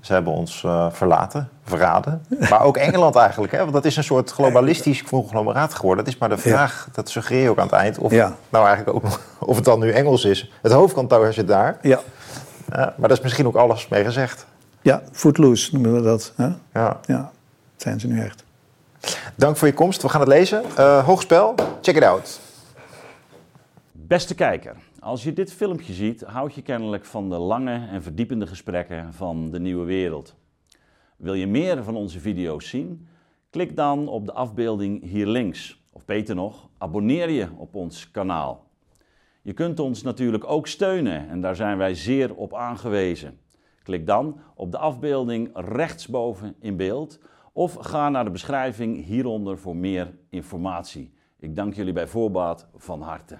Ze 0.00 0.12
hebben 0.12 0.32
ons 0.32 0.64
eh, 0.64 0.86
verlaten, 0.90 1.48
verraden. 1.64 2.22
Maar 2.50 2.62
ook 2.62 2.76
Engeland 2.76 3.16
eigenlijk, 3.16 3.52
hè? 3.52 3.58
want 3.58 3.72
dat 3.72 3.84
is 3.84 3.96
een 3.96 4.04
soort 4.04 4.30
globalistisch 4.30 5.02
conglomeraat 5.04 5.74
geworden. 5.74 6.04
Dat 6.04 6.14
is 6.14 6.20
maar 6.20 6.28
de 6.28 6.38
vraag, 6.38 6.88
dat 6.92 7.08
suggereer 7.10 7.42
je 7.42 7.50
ook 7.50 7.58
aan 7.58 7.64
het 7.66 7.72
eind, 7.74 7.98
of, 7.98 8.12
Ja. 8.12 8.34
nou 8.48 8.66
eigenlijk 8.66 8.96
ook, 8.96 9.04
of 9.38 9.56
het 9.56 9.64
dan 9.64 9.78
nu 9.80 9.90
Engels 9.90 10.24
is. 10.24 10.50
Het 10.62 10.72
hoofdkantoor 10.72 11.32
zit 11.32 11.48
daar, 11.48 11.78
Ja. 11.82 12.00
Maar 12.68 12.94
daar 12.98 13.10
is 13.10 13.20
misschien 13.20 13.46
ook 13.46 13.56
alles 13.56 13.88
mee 13.88 14.04
gezegd. 14.04 14.46
Ja, 14.82 15.02
footloose 15.12 15.72
noemen 15.72 15.94
we 15.94 16.02
dat. 16.02 16.32
Hè? 16.36 16.46
Ja. 16.72 17.00
Ja, 17.06 17.30
dat 17.72 17.82
zijn 17.82 18.00
ze 18.00 18.06
nu 18.06 18.20
echt. 18.20 18.44
Dank 19.36 19.56
voor 19.56 19.68
je 19.68 19.74
komst, 19.74 20.02
we 20.02 20.08
gaan 20.08 20.20
het 20.20 20.28
lezen. 20.28 20.62
Eh, 20.76 21.04
hoogspel, 21.04 21.54
check 21.82 21.96
it 21.96 22.02
out. 22.02 22.40
Beste 23.92 24.34
kijker, 24.34 24.76
als 25.00 25.22
je 25.22 25.32
dit 25.32 25.52
filmpje 25.52 25.92
ziet, 25.92 26.22
houd 26.22 26.54
je 26.54 26.62
kennelijk 26.62 27.04
van 27.04 27.28
de 27.28 27.36
lange 27.36 27.88
en 27.90 28.02
verdiepende 28.02 28.46
gesprekken 28.46 29.14
van 29.14 29.50
de 29.50 29.60
nieuwe 29.60 29.84
wereld. 29.84 30.34
Wil 31.16 31.34
je 31.34 31.46
meer 31.46 31.84
van 31.84 31.96
onze 31.96 32.20
video's 32.20 32.68
zien? 32.68 33.08
Klik 33.50 33.76
dan 33.76 34.08
op 34.08 34.26
de 34.26 34.32
afbeelding 34.32 35.02
hier 35.02 35.26
links. 35.26 35.80
Of 35.92 36.04
beter 36.04 36.34
nog, 36.34 36.68
abonneer 36.78 37.30
je 37.30 37.48
op 37.56 37.74
ons 37.74 38.10
kanaal. 38.10 38.67
Je 39.48 39.54
kunt 39.54 39.80
ons 39.80 40.02
natuurlijk 40.02 40.50
ook 40.50 40.66
steunen 40.66 41.28
en 41.28 41.40
daar 41.40 41.56
zijn 41.56 41.78
wij 41.78 41.94
zeer 41.94 42.34
op 42.34 42.54
aangewezen. 42.54 43.38
Klik 43.82 44.06
dan 44.06 44.40
op 44.54 44.70
de 44.70 44.78
afbeelding 44.78 45.50
rechtsboven 45.54 46.54
in 46.60 46.76
beeld 46.76 47.20
of 47.52 47.74
ga 47.74 48.08
naar 48.08 48.24
de 48.24 48.30
beschrijving 48.30 49.04
hieronder 49.04 49.58
voor 49.58 49.76
meer 49.76 50.14
informatie. 50.30 51.12
Ik 51.38 51.56
dank 51.56 51.74
jullie 51.74 51.92
bij 51.92 52.06
voorbaat 52.06 52.68
van 52.76 53.02
harte. 53.02 53.38